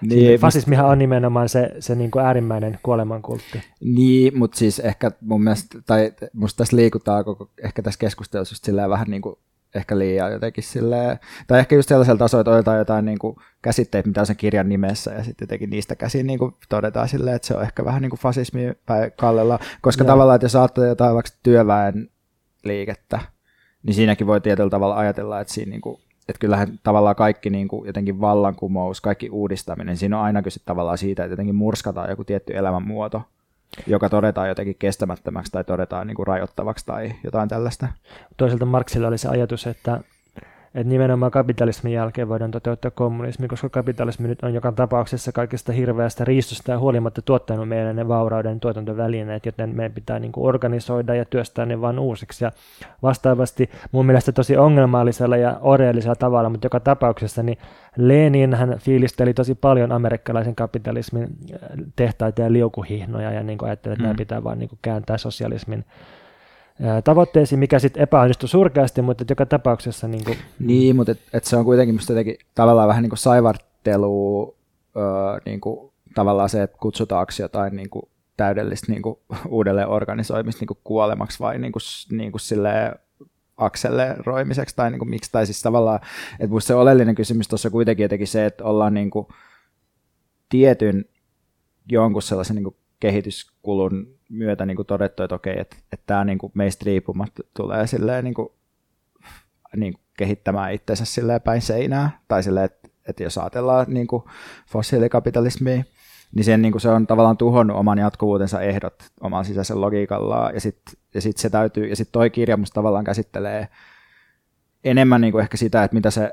Niin, 0.00 0.40
Fasismihan 0.40 0.86
on 0.86 0.98
nimenomaan 0.98 1.48
se, 1.48 1.70
se 1.78 1.94
niin 1.94 2.10
kuin 2.10 2.24
äärimmäinen 2.24 2.78
kuolemankultti. 2.82 3.62
Niin, 3.80 4.38
mutta 4.38 4.58
siis 4.58 4.78
ehkä 4.78 5.10
mun 5.20 5.44
mielestä, 5.44 5.78
tai 5.86 6.12
musta 6.32 6.58
tässä 6.58 6.76
liikutaan 6.76 7.24
koko, 7.24 7.50
ehkä 7.64 7.82
tässä 7.82 7.98
keskustelussa 7.98 8.52
just 8.52 8.88
vähän 8.88 9.06
niin 9.10 9.22
kuin 9.22 9.36
ehkä 9.74 9.98
liian 9.98 10.32
jotenkin 10.32 10.64
silleen, 10.64 11.18
tai 11.46 11.58
ehkä 11.58 11.76
just 11.76 11.88
sellaisella 11.88 12.18
tasolla, 12.18 12.40
että 12.40 12.50
otetaan 12.50 12.78
jotain 12.78 13.04
niin 13.04 13.18
kuin 13.18 13.36
käsitteitä, 13.62 14.08
mitä 14.08 14.20
on 14.20 14.26
sen 14.26 14.36
kirjan 14.36 14.68
nimessä, 14.68 15.10
ja 15.10 15.24
sitten 15.24 15.46
jotenkin 15.46 15.70
niistä 15.70 15.96
käsin 15.96 16.26
niin 16.26 16.38
kuin 16.38 16.54
todetaan 16.68 17.08
silleen, 17.08 17.36
että 17.36 17.48
se 17.48 17.54
on 17.54 17.62
ehkä 17.62 17.84
vähän 17.84 18.02
niin 18.02 18.10
kuin 18.10 18.20
fasismi 18.20 18.72
kallella, 19.16 19.58
koska 19.80 20.04
Joo. 20.04 20.08
tavallaan, 20.12 20.36
että 20.36 20.44
jos 20.44 20.56
ajattelee 20.56 20.88
jotain 20.88 21.14
vaikka 21.14 21.32
työväen 21.42 22.10
liikettä, 22.64 23.20
niin 23.82 23.94
siinäkin 23.94 24.26
voi 24.26 24.40
tietyllä 24.40 24.70
tavalla 24.70 24.96
ajatella, 24.96 25.40
että 25.40 25.52
siinä 25.52 25.70
niin 25.70 25.80
kuin, 25.80 26.00
että 26.28 26.40
kyllähän 26.40 26.78
tavallaan 26.82 27.16
kaikki 27.16 27.50
niin 27.50 27.68
kuin 27.68 27.86
jotenkin 27.86 28.20
vallankumous, 28.20 29.00
kaikki 29.00 29.30
uudistaminen, 29.30 29.96
siinä 29.96 30.18
on 30.18 30.24
aina 30.24 30.42
kyse 30.42 30.60
tavallaan 30.64 30.98
siitä, 30.98 31.24
että 31.24 31.32
jotenkin 31.32 31.54
murskataan 31.54 32.10
joku 32.10 32.24
tietty 32.24 32.56
elämänmuoto, 32.56 33.22
joka 33.86 34.08
todetaan 34.08 34.48
jotenkin 34.48 34.76
kestämättömäksi 34.78 35.52
tai 35.52 35.64
todetaan 35.64 36.06
niin 36.06 36.14
kuin 36.14 36.26
rajoittavaksi 36.26 36.86
tai 36.86 37.12
jotain 37.24 37.48
tällaista. 37.48 37.88
Toisaalta 38.36 38.66
Marksilla 38.66 39.08
oli 39.08 39.18
se 39.18 39.28
ajatus, 39.28 39.66
että 39.66 40.00
että 40.74 40.88
nimenomaan 40.88 41.30
kapitalismin 41.30 41.92
jälkeen 41.92 42.28
voidaan 42.28 42.50
toteuttaa 42.50 42.90
kommunismi, 42.90 43.48
koska 43.48 43.68
kapitalismi 43.68 44.28
nyt 44.28 44.42
on 44.42 44.54
joka 44.54 44.72
tapauksessa 44.72 45.32
kaikesta 45.32 45.72
hirveästä 45.72 46.24
riistosta 46.24 46.72
ja 46.72 46.78
huolimatta 46.78 47.22
tuottanut 47.22 47.68
meille 47.68 47.92
ne 47.92 48.08
vaurauden 48.08 48.60
tuotantovälineet, 48.60 49.46
joten 49.46 49.76
meidän 49.76 49.92
pitää 49.92 50.18
niin 50.18 50.32
kuin 50.32 50.46
organisoida 50.46 51.14
ja 51.14 51.24
työstää 51.24 51.66
ne 51.66 51.80
vain 51.80 51.98
uusiksi. 51.98 52.44
Ja 52.44 52.52
vastaavasti 53.02 53.70
mun 53.92 54.06
mielestä 54.06 54.32
tosi 54.32 54.56
ongelmallisella 54.56 55.36
ja 55.36 55.58
oreellisella 55.60 56.16
tavalla, 56.16 56.50
mutta 56.50 56.66
joka 56.66 56.80
tapauksessa 56.80 57.42
niin 57.42 57.58
Lenin 57.96 58.54
hän 58.54 58.78
fiilisteli 58.78 59.34
tosi 59.34 59.54
paljon 59.54 59.92
amerikkalaisen 59.92 60.54
kapitalismin 60.54 61.22
äh, 61.22 61.58
tehtaita 61.96 62.42
ja 62.42 62.52
liukuhihnoja 62.52 63.32
ja 63.32 63.42
niin 63.42 63.58
kuin 63.58 63.68
ajatteli, 63.68 63.92
että 63.92 64.02
mm. 64.02 64.06
nämä 64.06 64.18
pitää 64.18 64.44
vaan 64.44 64.58
niin 64.58 64.68
kuin 64.68 64.78
kääntää 64.82 65.18
sosialismin 65.18 65.84
tavoitteisiin, 67.04 67.58
mikä 67.58 67.78
sitten 67.78 68.02
epäonnistui 68.02 68.48
surkeasti, 68.48 69.02
mutta 69.02 69.24
joka 69.30 69.46
tapauksessa... 69.46 70.08
Niin, 70.08 70.24
kuin... 70.24 70.38
niin 70.58 70.96
mutta 70.96 71.12
et, 71.12 71.20
et 71.32 71.44
se 71.44 71.56
on 71.56 71.64
kuitenkin 71.64 71.94
musta 71.94 72.12
jotenkin 72.12 72.36
tavallaan 72.54 72.88
vähän 72.88 73.02
niin 73.02 73.10
kuin 73.10 73.18
saivartelu, 73.18 74.56
öö, 74.96 75.04
niin 75.44 75.60
kuin, 75.60 75.92
tavallaan 76.14 76.48
se, 76.48 76.62
että 76.62 76.78
kutsutaanko 76.80 77.32
jotain 77.38 77.76
niin 77.76 77.90
kuin 77.90 78.02
täydellistä 78.36 78.92
niin 78.92 79.02
kuin, 79.02 79.18
uudelleen 79.48 79.88
organisoimista 79.88 80.60
niin 80.60 80.66
kuin 80.66 80.78
kuolemaksi 80.84 81.40
vai 81.40 81.58
niin 81.58 81.72
kuin, 81.72 81.82
niin 82.10 82.32
kuin 82.32 82.40
silleen, 82.40 82.94
akseleroimiseksi 83.56 84.76
tai 84.76 84.90
niin 84.90 84.98
kuin, 84.98 85.10
miksi, 85.10 85.32
tai 85.32 85.46
siis 85.46 85.62
tavallaan, 85.62 86.00
että 86.32 86.48
musta 86.48 86.66
se 86.66 86.74
oleellinen 86.74 87.14
kysymys 87.14 87.48
tuossa 87.48 87.70
kuitenkin 87.70 88.04
jotenkin 88.04 88.26
se, 88.26 88.46
että 88.46 88.64
ollaan 88.64 88.94
niin 88.94 89.10
kuin, 89.10 89.26
tietyn 90.48 91.04
jonkun 91.90 92.22
sellaisen 92.22 92.56
niin 92.56 92.64
kuin, 92.64 92.76
kehityskulun 93.00 94.17
myötä 94.28 94.66
niin 94.66 94.76
kuin 94.76 94.86
todettu, 94.86 95.22
että 95.22 95.34
okei, 95.34 95.60
että, 95.60 95.76
että 95.92 96.04
tämä 96.06 96.24
niin 96.24 96.38
kuin 96.38 96.52
meistä 96.54 96.82
riippumatta 96.86 97.42
tulee 97.56 97.86
silleen, 97.86 98.24
niin 98.24 98.34
kuin, 98.34 98.48
niin 99.76 99.92
kuin 99.92 100.02
kehittämään 100.18 100.72
itsensä 100.72 101.04
silleen 101.04 101.40
päin 101.40 101.62
seinää, 101.62 102.20
tai 102.28 102.42
silleen, 102.42 102.64
että, 102.64 102.88
että 103.08 103.22
jos 103.22 103.38
ajatellaan 103.38 103.86
niin 103.88 104.06
kuin 104.06 104.22
fossiilikapitalismia, 104.72 105.82
niin 106.34 106.44
sen, 106.44 106.62
niin 106.62 106.72
kuin 106.72 106.82
se 106.82 106.88
on 106.88 107.06
tavallaan 107.06 107.36
tuhonnut 107.36 107.76
oman 107.76 107.98
jatkuvuutensa 107.98 108.60
ehdot 108.60 108.94
oman 109.20 109.44
sisäisen 109.44 109.80
logiikallaan, 109.80 110.54
ja 110.54 110.60
sitten 110.60 110.94
ja 111.14 111.20
sit 111.20 111.36
se 111.36 111.50
täytyy, 111.50 111.86
ja 111.86 111.96
sitten 111.96 112.12
toi 112.12 112.30
kirja 112.30 112.56
musta 112.56 112.74
tavallaan 112.74 113.04
käsittelee 113.04 113.68
enemmän 114.84 115.20
niin 115.20 115.32
kuin 115.32 115.42
ehkä 115.42 115.56
sitä, 115.56 115.84
että 115.84 115.94
mitä 115.94 116.10
se, 116.10 116.32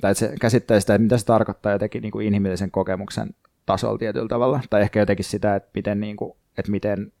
tai 0.00 0.10
että 0.10 0.18
se 0.18 0.34
käsittelee 0.40 0.80
sitä, 0.80 0.94
että 0.94 1.02
mitä 1.02 1.18
se 1.18 1.26
tarkoittaa 1.26 1.72
jotenkin 1.72 2.02
niin 2.02 2.12
kuin 2.12 2.26
inhimillisen 2.26 2.70
kokemuksen 2.70 3.30
tasolla 3.66 3.98
tietyllä 3.98 4.28
tavalla, 4.28 4.60
tai 4.70 4.82
ehkä 4.82 5.00
jotenkin 5.00 5.24
sitä, 5.24 5.56
että 5.56 5.70
miten, 5.74 6.00
niin 6.00 6.16
kuin, 6.16 6.32
että 6.58 6.70
miten 6.70 7.12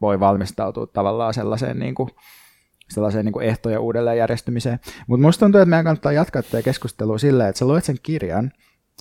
voi 0.00 0.20
valmistautua 0.20 0.86
tavallaan 0.86 1.34
sellaiseen, 1.34 1.78
niin 1.78 1.94
kuin, 1.94 2.10
sellaiseen 2.90 3.24
niin 3.24 3.32
kuin 3.32 3.46
ehtojen 3.46 3.80
uudelleenjärjestymiseen. 3.80 4.78
Mutta 5.06 5.26
musta 5.26 5.44
tuntuu, 5.46 5.60
että 5.60 5.70
meidän 5.70 5.84
kannattaa 5.84 6.12
jatkaa 6.12 6.42
tätä 6.42 6.62
keskustelua 6.62 7.18
silleen, 7.18 7.48
että 7.48 7.58
sä 7.58 7.66
luet 7.66 7.84
sen 7.84 7.96
kirjan 8.02 8.52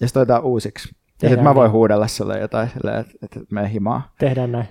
ja 0.01 0.07
sitten 0.07 0.21
otetaan 0.21 0.43
uusiksi. 0.43 0.95
Ja 1.21 1.29
sitten 1.29 1.43
mä 1.43 1.55
voin 1.55 1.71
huudella 1.71 2.07
sulle 2.07 2.39
jotain 2.39 2.69
silleen, 2.69 2.99
että, 2.99 3.13
että 3.23 3.39
me 3.51 3.73
himaa. 3.73 4.13
Tehdään 4.19 4.51
näin. 4.51 4.67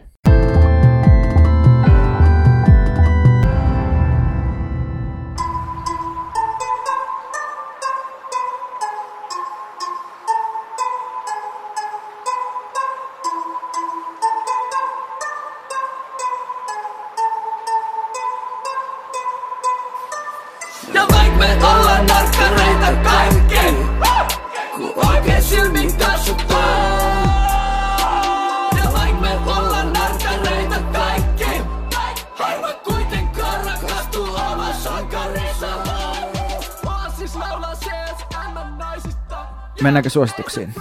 Mennäänkö 39.85 40.11
suosituksiin? 40.11 40.75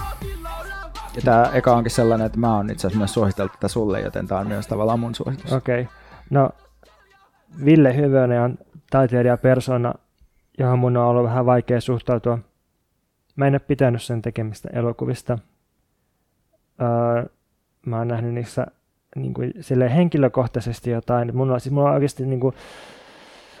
Ja 1.16 1.22
tämä 1.24 1.50
eka 1.52 1.76
onkin 1.76 1.90
sellainen, 1.90 2.26
että 2.26 2.38
mä 2.38 2.56
oon 2.56 2.70
itse 2.70 2.86
asiassa 2.86 2.98
myös 2.98 3.14
suositellut 3.14 3.52
tätä 3.52 3.68
sulle, 3.68 4.00
joten 4.00 4.26
tämä 4.26 4.40
on 4.40 4.48
myös 4.48 4.66
tavallaan 4.66 5.00
mun 5.00 5.14
suositus. 5.14 5.52
Okei. 5.52 5.80
Okay. 5.80 5.94
No, 6.30 6.50
Ville 7.64 7.96
Hyvönen 7.96 8.42
on 8.42 8.58
taiteilija 8.90 9.36
persona, 9.36 9.94
johon 10.58 10.78
mun 10.78 10.96
on 10.96 11.06
ollut 11.06 11.24
vähän 11.24 11.46
vaikea 11.46 11.80
suhtautua. 11.80 12.38
Mä 13.36 13.46
en 13.46 13.54
ole 13.54 13.58
pitänyt 13.58 14.02
sen 14.02 14.22
tekemistä 14.22 14.68
elokuvista. 14.72 15.38
Öö, 16.82 17.24
mä 17.86 17.98
oon 17.98 18.08
nähnyt 18.08 18.34
niissä 18.34 18.66
niin 19.16 19.34
kuin, 19.34 19.52
henkilökohtaisesti 19.94 20.90
jotain. 20.90 21.36
Mun 21.36 21.50
on, 21.50 21.60
siis 21.60 21.72
mulla 21.72 21.88
on 21.88 21.94
oikeasti 21.94 22.26
niin 22.26 22.40
kuin, 22.40 22.54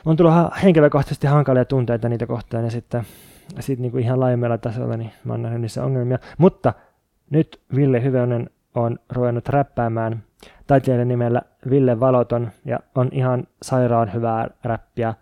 on 0.04 0.16
tullut 0.16 0.34
henkilökohtaisesti 0.62 1.26
hankalia 1.26 1.64
tunteita 1.64 2.08
niitä 2.08 2.26
kohtaan 2.26 2.64
ja 2.64 2.70
sitten 2.70 3.06
sit 3.60 3.78
niin 3.78 3.92
kuin 3.92 4.04
ihan 4.04 4.20
laajemmalla 4.20 4.58
tasolla 4.58 4.96
niin 4.96 5.10
mä 5.24 5.32
oon 5.32 5.42
nähnyt 5.42 5.60
niissä 5.60 5.84
ongelmia. 5.84 6.18
Mutta 6.38 6.72
nyt 7.30 7.60
Ville 7.76 8.02
Hyvönen 8.02 8.50
on 8.74 8.98
ruvennut 9.12 9.48
räppäämään 9.48 10.22
taiteilijan 10.66 11.08
nimellä 11.08 11.42
Ville 11.70 12.00
Valoton 12.00 12.50
ja 12.64 12.78
on 12.94 13.08
ihan 13.12 13.46
sairaan 13.62 14.12
hyvää 14.12 14.48
räppiä. 14.64 15.14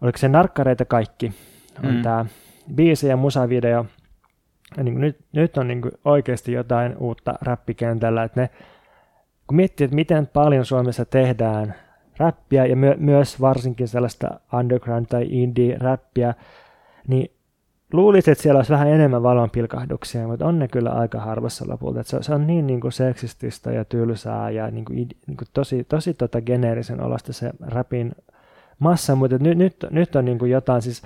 Oliko 0.00 0.18
se 0.18 0.28
Narkkareita 0.28 0.84
kaikki? 0.84 1.32
On 1.84 1.94
mm. 1.94 2.02
tämä 2.02 2.26
biisi 2.74 3.08
ja 3.08 3.16
musavideo. 3.16 3.86
Ja 4.76 4.84
niin 4.84 5.00
nyt, 5.00 5.18
nyt 5.32 5.56
on 5.56 5.68
niin 5.68 5.82
kuin 5.82 5.92
oikeasti 6.04 6.52
jotain 6.52 6.96
uutta 6.96 7.34
räppikentällä. 7.42 8.22
Että 8.22 8.40
ne, 8.40 8.50
kun 9.46 9.56
miettii, 9.56 9.84
että 9.84 9.94
miten 9.94 10.26
paljon 10.26 10.64
Suomessa 10.64 11.04
tehdään 11.04 11.74
räppiä 12.18 12.66
ja 12.66 12.76
my, 12.76 12.94
myös 12.96 13.40
varsinkin 13.40 13.88
sellaista 13.88 14.40
underground 14.52 15.06
tai 15.06 15.26
indie-räppiä, 15.30 16.34
niin 17.08 17.30
luulisin, 17.92 18.32
että 18.32 18.42
siellä 18.42 18.58
olisi 18.58 18.72
vähän 18.72 18.88
enemmän 18.88 19.22
valonpilkahduksia, 19.22 20.28
mutta 20.28 20.46
on 20.46 20.58
ne 20.58 20.68
kyllä 20.68 20.90
aika 20.90 21.20
harvassa 21.20 21.64
lopulta. 21.68 22.02
se, 22.02 22.22
se 22.22 22.34
on 22.34 22.46
niin, 22.46 22.66
niin 22.66 22.80
kuin 22.80 22.92
seksististä 22.92 23.72
ja 23.72 23.84
tylsää 23.84 24.50
ja 24.50 24.70
niin 24.70 24.84
kuin, 24.84 24.96
niin 24.96 25.36
kuin 25.36 25.48
tosi, 25.52 25.84
tosi 25.84 26.14
tota 26.14 26.40
geneerisen 26.40 27.00
olosta 27.00 27.32
se 27.32 27.50
rapin 27.60 28.12
massa, 28.78 29.14
mutta 29.14 29.38
nyt, 29.38 29.58
nyt, 29.58 29.76
nyt 29.90 30.16
on 30.16 30.24
niin 30.24 30.38
kuin 30.38 30.50
jotain 30.50 30.82
siis 30.82 31.02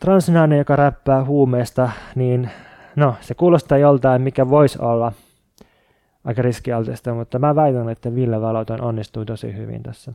transnainen, 0.00 0.58
joka 0.58 0.76
räppää 0.76 1.24
huumeesta, 1.24 1.90
niin 2.14 2.50
no, 2.96 3.14
se 3.20 3.34
kuulostaa 3.34 3.78
joltain, 3.78 4.22
mikä 4.22 4.50
voisi 4.50 4.78
olla 4.82 5.12
aika 6.24 6.42
riskialtista, 6.42 7.14
mutta 7.14 7.38
mä 7.38 7.54
väitän, 7.54 7.88
että 7.88 8.14
Ville 8.14 8.40
Valoton 8.40 8.80
onnistui 8.80 9.26
tosi 9.26 9.56
hyvin 9.56 9.82
tässä. 9.82 10.12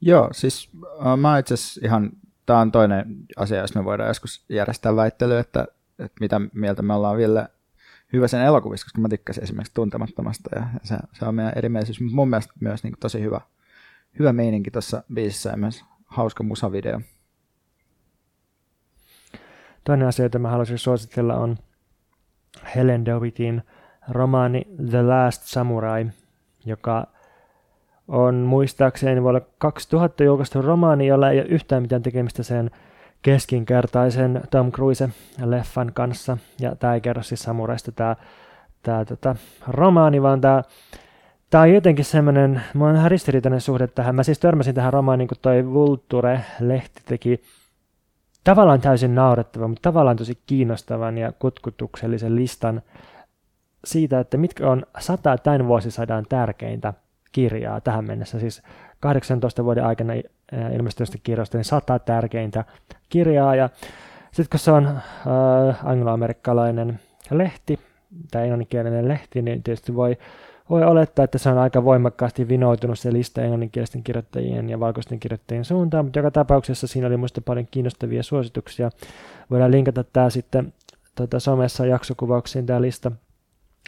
Joo, 0.00 0.28
siis 0.32 0.70
äh, 1.06 1.16
mä 1.16 1.38
itse 1.38 1.54
ihan 1.84 2.10
tämä 2.46 2.60
on 2.60 2.72
toinen 2.72 3.16
asia, 3.36 3.60
jos 3.60 3.74
me 3.74 3.84
voidaan 3.84 4.08
joskus 4.08 4.44
järjestää 4.48 4.96
väittely, 4.96 5.38
että, 5.38 5.66
että 5.98 6.16
mitä 6.20 6.40
mieltä 6.54 6.82
me 6.82 6.94
ollaan 6.94 7.16
Ville, 7.16 7.48
hyvä 8.12 8.28
sen 8.28 8.40
elokuvissa, 8.40 8.84
koska 8.84 9.00
mä 9.00 9.08
tykkäsin 9.08 9.42
esimerkiksi 9.42 9.74
Tuntemattomasta 9.74 10.50
ja 10.58 10.66
se, 10.82 10.96
se 11.12 11.24
on 11.24 11.34
meidän 11.34 11.52
erimielisyys, 11.56 12.00
mutta 12.00 12.16
mun 12.16 12.30
mielestä 12.30 12.52
myös 12.60 12.84
niin 12.84 12.94
tosi 13.00 13.20
hyvä, 13.20 13.40
hyvä 14.18 14.32
meininki 14.32 14.70
tuossa 14.70 15.02
biisissä 15.14 15.50
ja 15.50 15.56
myös 15.56 15.84
hauska 16.06 16.44
musavideo. 16.44 17.00
Toinen 19.84 20.08
asia, 20.08 20.24
jota 20.24 20.38
mä 20.38 20.50
haluaisin 20.50 20.78
suositella 20.78 21.34
on 21.34 21.56
Helen 22.76 23.04
Dovittin 23.04 23.62
romaani 24.08 24.66
The 24.90 25.02
Last 25.02 25.42
Samurai, 25.42 26.06
joka 26.64 27.15
on 28.08 28.34
muistaakseni 28.34 29.22
vuonna 29.22 29.40
2000 29.58 30.24
julkaistu 30.24 30.62
romaani, 30.62 31.06
jolla 31.06 31.30
ei 31.30 31.40
ole 31.40 31.48
yhtään 31.48 31.82
mitään 31.82 32.02
tekemistä 32.02 32.42
sen 32.42 32.70
keskinkertaisen 33.22 34.42
Tom 34.50 34.72
Cruise-leffan 34.72 35.92
kanssa. 35.94 36.38
Ja 36.60 36.76
tämä 36.76 36.94
ei 36.94 37.00
kerro 37.00 37.22
siis 37.22 37.42
samuraista 37.42 37.92
tämä, 37.92 38.16
tämä 38.82 39.04
tota, 39.04 39.36
romaani, 39.68 40.22
vaan 40.22 40.40
tämä, 40.40 40.62
tämä 41.50 41.62
on 41.62 41.74
jotenkin 41.74 42.04
semmoinen, 42.04 42.62
mulla 42.74 42.90
on 42.90 42.96
ihan 42.96 43.10
ristiriitainen 43.10 43.60
suhde 43.60 43.86
tähän. 43.86 44.14
Mä 44.14 44.22
siis 44.22 44.38
törmäsin 44.38 44.74
tähän 44.74 44.92
romaaniin, 44.92 45.28
kun 45.28 45.38
toi 45.42 45.66
Vulture-lehti 45.66 47.02
teki 47.04 47.42
tavallaan 48.44 48.80
täysin 48.80 49.14
naurettavan, 49.14 49.70
mutta 49.70 49.88
tavallaan 49.90 50.16
tosi 50.16 50.38
kiinnostavan 50.46 51.18
ja 51.18 51.32
kutkutuksellisen 51.32 52.36
listan 52.36 52.82
siitä, 53.84 54.20
että 54.20 54.36
mitkä 54.36 54.70
on 54.70 54.86
sata 54.98 55.38
tämän 55.38 55.66
vuosisadan 55.66 56.26
tärkeintä 56.28 56.94
kirjaa 57.36 57.80
tähän 57.80 58.06
mennessä. 58.06 58.40
Siis 58.40 58.62
18 59.00 59.64
vuoden 59.64 59.84
aikana 59.84 60.12
ilmestyneistä 60.74 61.18
kirjoista 61.22 61.58
niin 61.58 61.64
sata 61.64 61.98
tärkeintä 61.98 62.64
kirjaa. 63.08 63.54
Ja 63.54 63.68
sitten 64.32 64.50
kun 64.50 64.60
se 64.60 64.70
on 64.70 64.86
äh, 64.86 65.86
angloamerikkalainen 65.86 67.00
lehti, 67.30 67.78
tai 68.30 68.42
englanninkielinen 68.42 69.08
lehti, 69.08 69.42
niin 69.42 69.62
tietysti 69.62 69.94
voi, 69.94 70.16
voi 70.70 70.84
olettaa, 70.84 71.24
että 71.24 71.38
se 71.38 71.48
on 71.48 71.58
aika 71.58 71.84
voimakkaasti 71.84 72.48
vinoutunut 72.48 72.98
se 72.98 73.12
lista 73.12 73.42
englanninkielisten 73.42 74.02
kirjoittajien 74.02 74.70
ja 74.70 74.80
valkoisten 74.80 75.20
kirjoittajien 75.20 75.64
suuntaan, 75.64 76.04
mutta 76.04 76.18
joka 76.18 76.30
tapauksessa 76.30 76.86
siinä 76.86 77.06
oli 77.06 77.16
muista 77.16 77.40
paljon 77.40 77.66
kiinnostavia 77.70 78.22
suosituksia. 78.22 78.90
Voidaan 79.50 79.70
linkata 79.70 80.04
tämä 80.04 80.30
sitten 80.30 80.72
tuota, 81.14 81.40
somessa 81.40 81.86
jaksokuvauksiin 81.86 82.66
tämä 82.66 82.82
lista. 82.82 83.12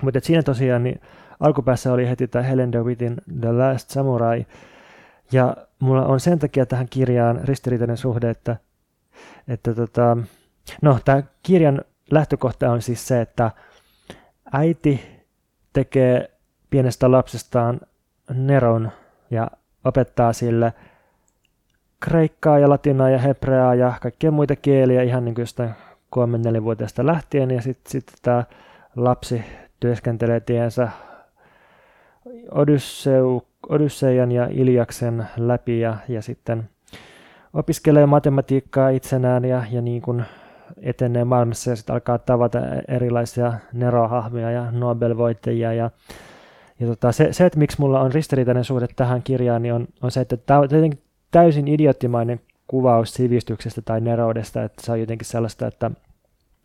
Mutta 0.03 0.21
siinä 0.23 0.43
tosiaan 0.43 0.85
niin 0.85 1.01
alkupäässä 1.41 1.93
oli 1.93 2.09
heti 2.09 2.29
tämä 2.29 2.43
Helen 2.43 2.73
DeWittin 2.73 3.17
The 3.41 3.53
Last 3.53 3.91
Samurai, 3.91 4.47
ja 5.33 5.57
mulla 5.79 6.07
on 6.07 6.21
sen 6.21 6.39
takia 6.39 6.67
tähän 6.67 6.89
kirjaan 6.91 7.41
ristiriitainen 7.45 7.97
suhde, 7.97 8.31
että, 8.31 8.57
että 9.49 9.75
tota, 9.75 10.17
no, 10.83 10.99
tämä 11.05 11.23
kirjan 11.43 11.83
lähtökohta 12.11 12.71
on 12.71 12.83
siis 12.83 13.09
se, 13.09 13.21
että 13.21 13.51
äiti 14.53 15.25
tekee 15.73 16.31
pienestä 16.71 17.11
lapsestaan 17.11 17.81
neron 18.35 18.91
ja 19.31 19.51
opettaa 19.85 20.33
sille 20.33 20.73
kreikkaa 22.01 22.59
ja 22.59 22.69
latinaa 22.69 23.11
ja 23.11 23.19
hebreaa 23.19 23.75
ja 23.75 23.93
kaikkia 24.01 24.31
muita 24.31 24.57
kieliä 24.57 25.03
ihan 25.03 25.25
niin 25.25 25.35
kuin 25.35 25.43
jostain 25.43 25.71
3-4-vuotiaasta 26.17 27.07
lähtien. 27.07 27.51
Ja 27.51 27.63
sitten 27.63 27.91
sit 27.91 28.13
tämä 28.23 28.45
lapsi 28.97 29.45
työskentelee 29.81 30.41
tiensä 30.41 30.89
Odysseu, 32.51 33.43
Odysseian 33.69 34.33
ja 34.33 34.49
Iliaksen 34.51 35.27
läpi 35.37 35.81
ja, 35.81 35.97
ja 36.09 36.23
sitten 36.23 36.69
opiskelee 37.55 38.07
matematiikkaa 38.07 38.89
itsenään 38.89 39.45
ja, 39.45 39.65
ja 39.71 39.83
niin 39.83 40.03
kuin 40.03 40.25
etenee 40.83 41.25
maailmassa 41.25 41.71
ja 41.71 41.77
sitten 41.77 41.95
alkaa 41.95 42.19
tavata 42.19 42.59
erilaisia 42.89 43.53
nerohahmoja 43.73 44.51
ja 44.51 44.71
Nobel-voittajia 44.71 45.73
ja, 45.73 45.91
ja 46.81 46.87
tota, 46.87 47.13
se, 47.13 47.33
se, 47.33 47.47
että 47.47 47.59
miksi 47.59 47.81
mulla 47.81 48.01
on 48.01 48.13
ristiriitainen 48.13 48.65
suhde 48.65 48.87
tähän 48.97 49.23
kirjaan, 49.23 49.63
niin 49.63 49.75
on, 49.75 49.89
on 50.03 50.11
se, 50.11 50.21
että 50.21 50.37
tämä 50.37 50.61
on 50.61 50.69
täysin 51.31 51.69
idioottimainen 51.69 52.41
kuvaus 52.67 53.15
sivistyksestä 53.15 53.83
tai 53.83 54.01
neroudesta, 54.01 54.63
että 54.63 54.87
se 54.87 54.93
on 54.93 55.01
jotenkin 55.01 55.27
sellaista, 55.27 55.67
että 55.67 55.91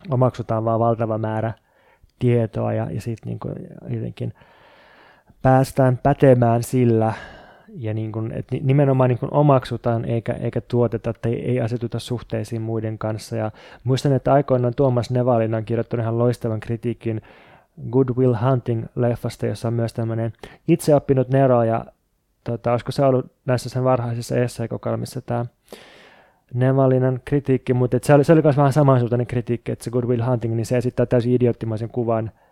omaksutaan 0.10 0.66
vaan 0.66 0.80
valtava 0.80 1.18
määrä 1.18 1.54
tietoa 2.20 2.74
ja, 2.74 2.92
ja 2.92 3.02
sitten 3.02 3.30
niin 3.30 3.96
jotenkin 3.96 4.34
päästään 5.44 6.00
pätemään 6.04 6.64
sillä, 6.64 7.14
ja 7.78 7.94
niin 7.94 8.12
kuin, 8.12 8.32
että 8.32 8.56
nimenomaan 8.62 9.10
niin 9.10 9.20
kuin 9.20 9.34
omaksutaan 9.34 10.06
eikä, 10.06 10.34
eikä 10.34 10.62
tuoteta 10.62 11.14
tai 11.14 11.34
ei 11.34 11.62
asetuta 11.62 12.00
suhteisiin 12.00 12.62
muiden 12.62 12.98
kanssa. 12.98 13.36
Ja 13.36 13.52
muistan, 13.84 14.14
että 14.14 14.34
aikoinaan 14.34 14.74
Tuomas 14.76 15.10
Nevalin 15.10 15.56
on 15.56 15.66
kirjoittanut 15.66 16.04
ihan 16.04 16.18
loistavan 16.18 16.60
kritiikin 16.60 17.22
Good 17.92 18.10
Will 18.18 18.34
Hunting-leffasta, 18.34 19.46
jossa 19.46 19.68
on 19.68 19.74
myös 19.74 19.94
tämmöinen 19.94 20.34
itseoppinut 20.68 21.30
Nero, 21.30 21.64
ja 21.64 21.86
tota, 22.44 22.72
olisiko 22.72 22.92
se 22.92 23.06
ollut 23.06 23.32
näissä 23.46 23.70
sen 23.70 23.84
varhaisissa 23.84 24.36
essay-kokoelmissa 24.36 25.22
tämä 25.22 25.46
Nevalinan 26.54 27.22
kritiikki, 27.26 27.74
mutta 27.74 27.98
se 28.02 28.14
oli, 28.14 28.24
se 28.24 28.34
oli 28.34 28.42
myös 28.42 28.58
vähän 28.58 28.74
samansuuntainen 28.74 29.28
kritiikki, 29.28 29.72
että 29.72 29.84
se 29.84 29.92
Good 29.92 30.04
Will 30.04 30.26
Hunting, 30.26 30.56
niin 30.56 30.66
se 30.66 30.78
esittää 30.78 31.06
täysin 31.06 31.34
idioottimaisen 31.34 31.90
kuvan– 31.90 32.32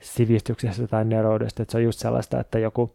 sivistyksestä 0.00 0.86
tai 0.86 1.04
neroudesta, 1.04 1.62
että 1.62 1.72
se 1.72 1.78
on 1.78 1.84
just 1.84 1.98
sellaista, 1.98 2.40
että 2.40 2.58
joku, 2.58 2.94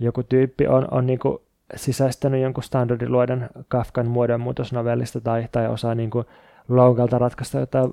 joku 0.00 0.22
tyyppi 0.22 0.66
on, 0.66 0.88
on 0.90 1.06
niin 1.06 1.18
kuin 1.18 1.38
sisäistänyt 1.76 2.42
jonkun 2.42 2.64
standardiluoden 2.64 3.50
Kafkan 3.68 4.06
muodonmuutosnovellista 4.06 5.20
tai, 5.20 5.48
tai 5.52 5.68
osaa 5.68 5.94
niin 5.94 6.10
kuin 6.10 6.24
laukalta 6.68 7.18
ratkaista 7.18 7.58
jotain 7.58 7.92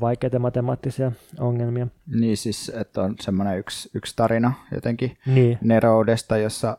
vaikeita 0.00 0.38
matemaattisia 0.38 1.12
ongelmia. 1.40 1.86
Niin 2.06 2.36
siis, 2.36 2.72
että 2.74 3.02
on 3.02 3.14
semmoinen 3.20 3.58
yksi, 3.58 3.90
yksi 3.94 4.16
tarina 4.16 4.52
jotenkin 4.74 5.16
niin. 5.26 5.58
neroudesta, 5.60 6.36
jossa 6.36 6.78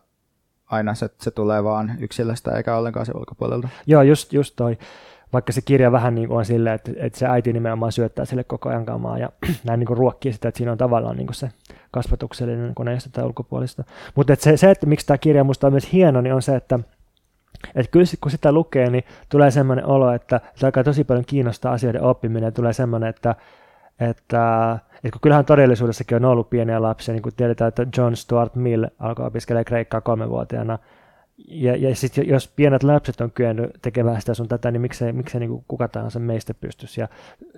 aina 0.65 0.95
se, 0.95 1.09
se 1.21 1.31
tulee 1.31 1.63
vaan 1.63 1.91
yksilöstä 1.99 2.51
eikä 2.57 2.77
ollenkaan 2.77 3.05
se 3.05 3.11
ulkopuolelta. 3.15 3.69
Joo, 3.87 4.01
just, 4.01 4.33
just 4.33 4.53
toi 4.55 4.77
vaikka 5.33 5.51
se 5.51 5.61
kirja 5.61 5.91
vähän 5.91 6.15
niin 6.15 6.27
kuin 6.27 6.37
on 6.37 6.45
silleen, 6.45 6.75
että, 6.75 6.91
että 6.95 7.19
se 7.19 7.25
äiti 7.27 7.53
nimenomaan 7.53 7.91
syöttää 7.91 8.25
sille 8.25 8.43
koko 8.43 8.69
ajan 8.69 8.85
kamaa 8.85 9.17
ja 9.17 9.29
näin 9.63 9.79
niin 9.79 9.87
kuin 9.87 9.97
ruokkii 9.97 10.33
sitä, 10.33 10.47
että 10.47 10.57
siinä 10.57 10.71
on 10.71 10.77
tavallaan 10.77 11.17
niin 11.17 11.27
kuin 11.27 11.35
se 11.35 11.49
kasvatuksellinen 11.91 12.75
koneista 12.75 13.09
tai 13.13 13.25
ulkopuolista. 13.25 13.83
Mutta 14.15 14.33
että 14.33 14.43
se, 14.43 14.57
se, 14.57 14.71
että 14.71 14.85
miksi 14.85 15.05
tämä 15.05 15.17
kirja 15.17 15.43
minusta 15.43 15.67
on 15.67 15.73
myös 15.73 15.93
hieno, 15.93 16.21
niin 16.21 16.33
on 16.33 16.41
se, 16.41 16.55
että 16.55 16.79
että 17.75 17.91
kyllä 17.91 18.05
kun 18.21 18.31
sitä 18.31 18.51
lukee, 18.51 18.89
niin 18.89 19.03
tulee 19.29 19.51
semmoinen 19.51 19.85
olo, 19.85 20.13
että 20.13 20.41
se 20.55 20.65
alkaa 20.65 20.83
tosi 20.83 21.03
paljon 21.03 21.25
kiinnostaa 21.25 21.73
asioiden 21.73 22.01
oppiminen 22.01 22.47
ja 22.47 22.51
tulee 22.51 22.73
semmoinen, 22.73 23.09
että, 23.09 23.35
että, 23.99 24.79
että 24.95 25.11
kun 25.11 25.21
kyllähän 25.21 25.45
todellisuudessakin 25.45 26.15
on 26.15 26.25
ollut 26.25 26.49
pieniä 26.49 26.81
lapsia, 26.81 27.13
niin 27.13 27.21
kuin 27.21 27.35
tiedetään, 27.35 27.67
että 27.67 27.87
John 27.97 28.15
Stuart 28.15 28.55
Mill 28.55 28.85
alkoi 28.99 29.27
opiskella 29.27 29.63
kreikkaa 29.63 30.01
kolmevuotiaana, 30.01 30.79
ja, 31.37 31.75
ja 31.75 31.95
sitten 31.95 32.27
jos 32.27 32.47
pienet 32.47 32.83
lapset 32.83 33.21
on 33.21 33.31
kyennyt 33.31 33.71
tekemään 33.81 34.21
sitä 34.21 34.33
sun 34.33 34.47
tätä, 34.47 34.71
niin 34.71 34.81
miksei, 34.81 35.13
miksei 35.13 35.39
niin 35.39 35.63
kuka 35.67 35.87
tahansa 35.87 36.19
meistä 36.19 36.53
pystyisi. 36.53 37.01
Ja 37.01 37.07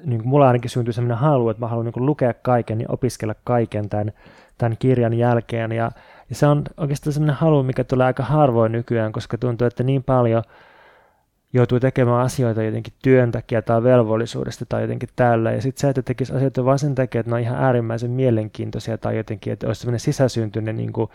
niin 0.03 0.19
kuin 0.19 0.30
mulla 0.30 0.47
ainakin 0.47 0.69
syntyi 0.69 0.93
sellainen 0.93 1.18
halu, 1.18 1.49
että 1.49 1.61
mä 1.61 1.68
haluan 1.68 1.85
niin 1.85 2.06
lukea 2.06 2.34
kaiken 2.34 2.81
ja 2.81 2.88
opiskella 2.89 3.35
kaiken 3.43 3.89
tämän, 3.89 4.11
tämän 4.57 4.77
kirjan 4.80 5.14
jälkeen. 5.14 5.72
Ja, 5.72 5.91
ja 6.30 6.35
se 6.35 6.47
on 6.47 6.64
oikeastaan 6.77 7.14
sellainen 7.14 7.35
halu, 7.35 7.64
mikä 7.64 7.84
tulee 7.84 8.06
aika 8.06 8.23
harvoin 8.23 8.72
nykyään, 8.72 9.11
koska 9.11 9.38
tuntuu, 9.38 9.68
että 9.68 9.84
niin 9.84 10.03
paljon 10.03 10.43
joutuu 11.53 11.80
tekemään 11.80 12.22
asioita 12.22 12.64
jotenkin 12.64 12.93
työn 13.03 13.31
takia 13.31 13.61
tai 13.61 13.84
velvollisuudesta 13.84 14.65
tai 14.65 14.81
jotenkin 14.81 15.10
tällä. 15.15 15.52
Ja 15.52 15.61
sitten 15.61 15.81
se, 15.81 15.89
että 15.89 16.02
tekisi 16.02 16.34
asioita 16.34 16.65
vain 16.65 16.80
sen 16.80 16.95
takia, 16.95 17.19
että 17.19 17.30
ne 17.31 17.35
on 17.35 17.41
ihan 17.41 17.64
äärimmäisen 17.64 18.11
mielenkiintoisia 18.11 18.97
tai 18.97 19.18
jotenkin, 19.18 19.53
että 19.53 19.68
olisi 19.68 19.81
sellainen 19.81 19.99
sisäsyntyinen 19.99 20.77
niin 20.77 20.93
kuin 20.93 21.10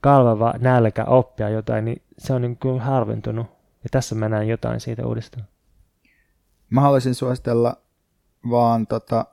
kalvava 0.00 0.54
nälkä 0.58 1.04
oppia 1.04 1.48
jotain, 1.48 1.84
niin 1.84 2.02
se 2.18 2.32
on 2.32 2.42
niin 2.42 2.56
kuin 2.56 2.80
harventunut. 2.80 3.46
Ja 3.84 3.88
tässä 3.90 4.14
mä 4.14 4.28
näen 4.28 4.48
jotain 4.48 4.80
siitä 4.80 5.06
uudestaan. 5.06 5.46
Mä 6.70 6.80
haluaisin 6.80 7.14
suositella 7.14 7.76
vaan 8.50 8.86
tota, 8.86 9.24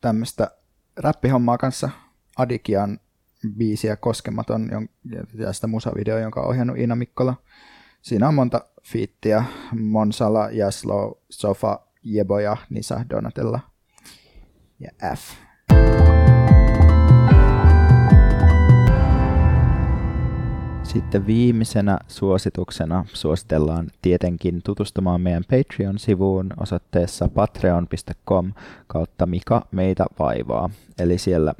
tämmöistä 0.00 0.50
räppihommaa 0.96 1.58
kanssa. 1.58 1.90
Adikian 2.36 3.00
biisiä 3.56 3.96
Koskematon 3.96 4.68
ja 5.34 5.52
sitä 5.52 5.66
musavideo, 5.66 6.18
jonka 6.18 6.40
on 6.40 6.48
ohjannut 6.48 6.78
Ina 6.78 6.96
Mikkola. 6.96 7.34
Siinä 8.02 8.28
on 8.28 8.34
monta 8.34 8.60
fiittiä. 8.82 9.44
Monsala, 9.80 10.50
Jaslo, 10.50 11.22
Sofa, 11.30 11.80
Jeboja, 12.02 12.56
Nisa, 12.70 13.04
Donatella 13.10 13.60
ja 14.80 14.90
F. 15.16 15.20
Sitten 20.82 21.26
viimeisenä 21.26 21.98
suosituksena 22.08 23.04
suositellaan 23.12 23.90
tietenkin 24.02 24.60
tutustumaan 24.64 25.20
meidän 25.20 25.44
Patreon-sivuun 25.50 26.50
osoitteessa 26.60 27.28
patreon.com 27.28 28.52
kautta 28.86 29.26
Mika 29.26 29.66
meitä 29.70 30.06
vaivaa. 30.18 30.70
Eli 30.98 31.18
siellä 31.18 31.54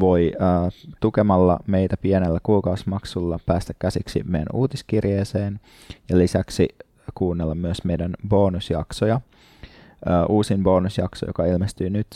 voi 0.00 0.32
äh, 0.42 0.72
tukemalla 1.00 1.58
meitä 1.66 1.96
pienellä 1.96 2.40
kuukausimaksulla 2.42 3.38
päästä 3.46 3.74
käsiksi 3.78 4.22
meidän 4.26 4.48
uutiskirjeeseen 4.52 5.60
ja 6.08 6.18
lisäksi 6.18 6.68
kuunnella 7.14 7.54
myös 7.54 7.84
meidän 7.84 8.14
bonusjaksoja. 8.28 9.20
uusin 10.28 10.62
bonusjakso, 10.62 11.26
joka 11.26 11.46
ilmestyy 11.46 11.90
nyt, 11.90 12.06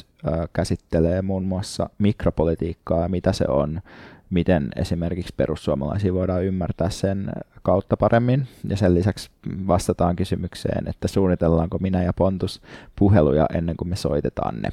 käsittelee 0.53 1.23
muun 1.23 1.45
muassa 1.45 1.91
mikropolitiikkaa, 1.99 3.09
mitä 3.09 3.33
se 3.33 3.45
on, 3.49 3.81
miten 4.33 4.69
esimerkiksi 4.77 5.35
perussuomalaisia 5.37 6.15
voidaan 6.15 6.45
ymmärtää 6.45 6.91
sen 6.91 7.33
kautta 7.63 7.97
paremmin. 7.97 8.49
Ja 8.69 8.77
sen 8.77 8.95
lisäksi 8.95 9.31
vastataan 9.67 10.17
kysymykseen, 10.17 10.89
että 10.89 11.09
suunnitellaanko 11.09 11.79
minä 11.79 12.03
ja 12.03 12.13
Pontus 12.13 12.63
puheluja 12.97 13.47
ennen 13.55 13.77
kuin 13.77 13.89
me 13.89 13.97
soitetaan 13.97 14.63
ne. 14.63 14.73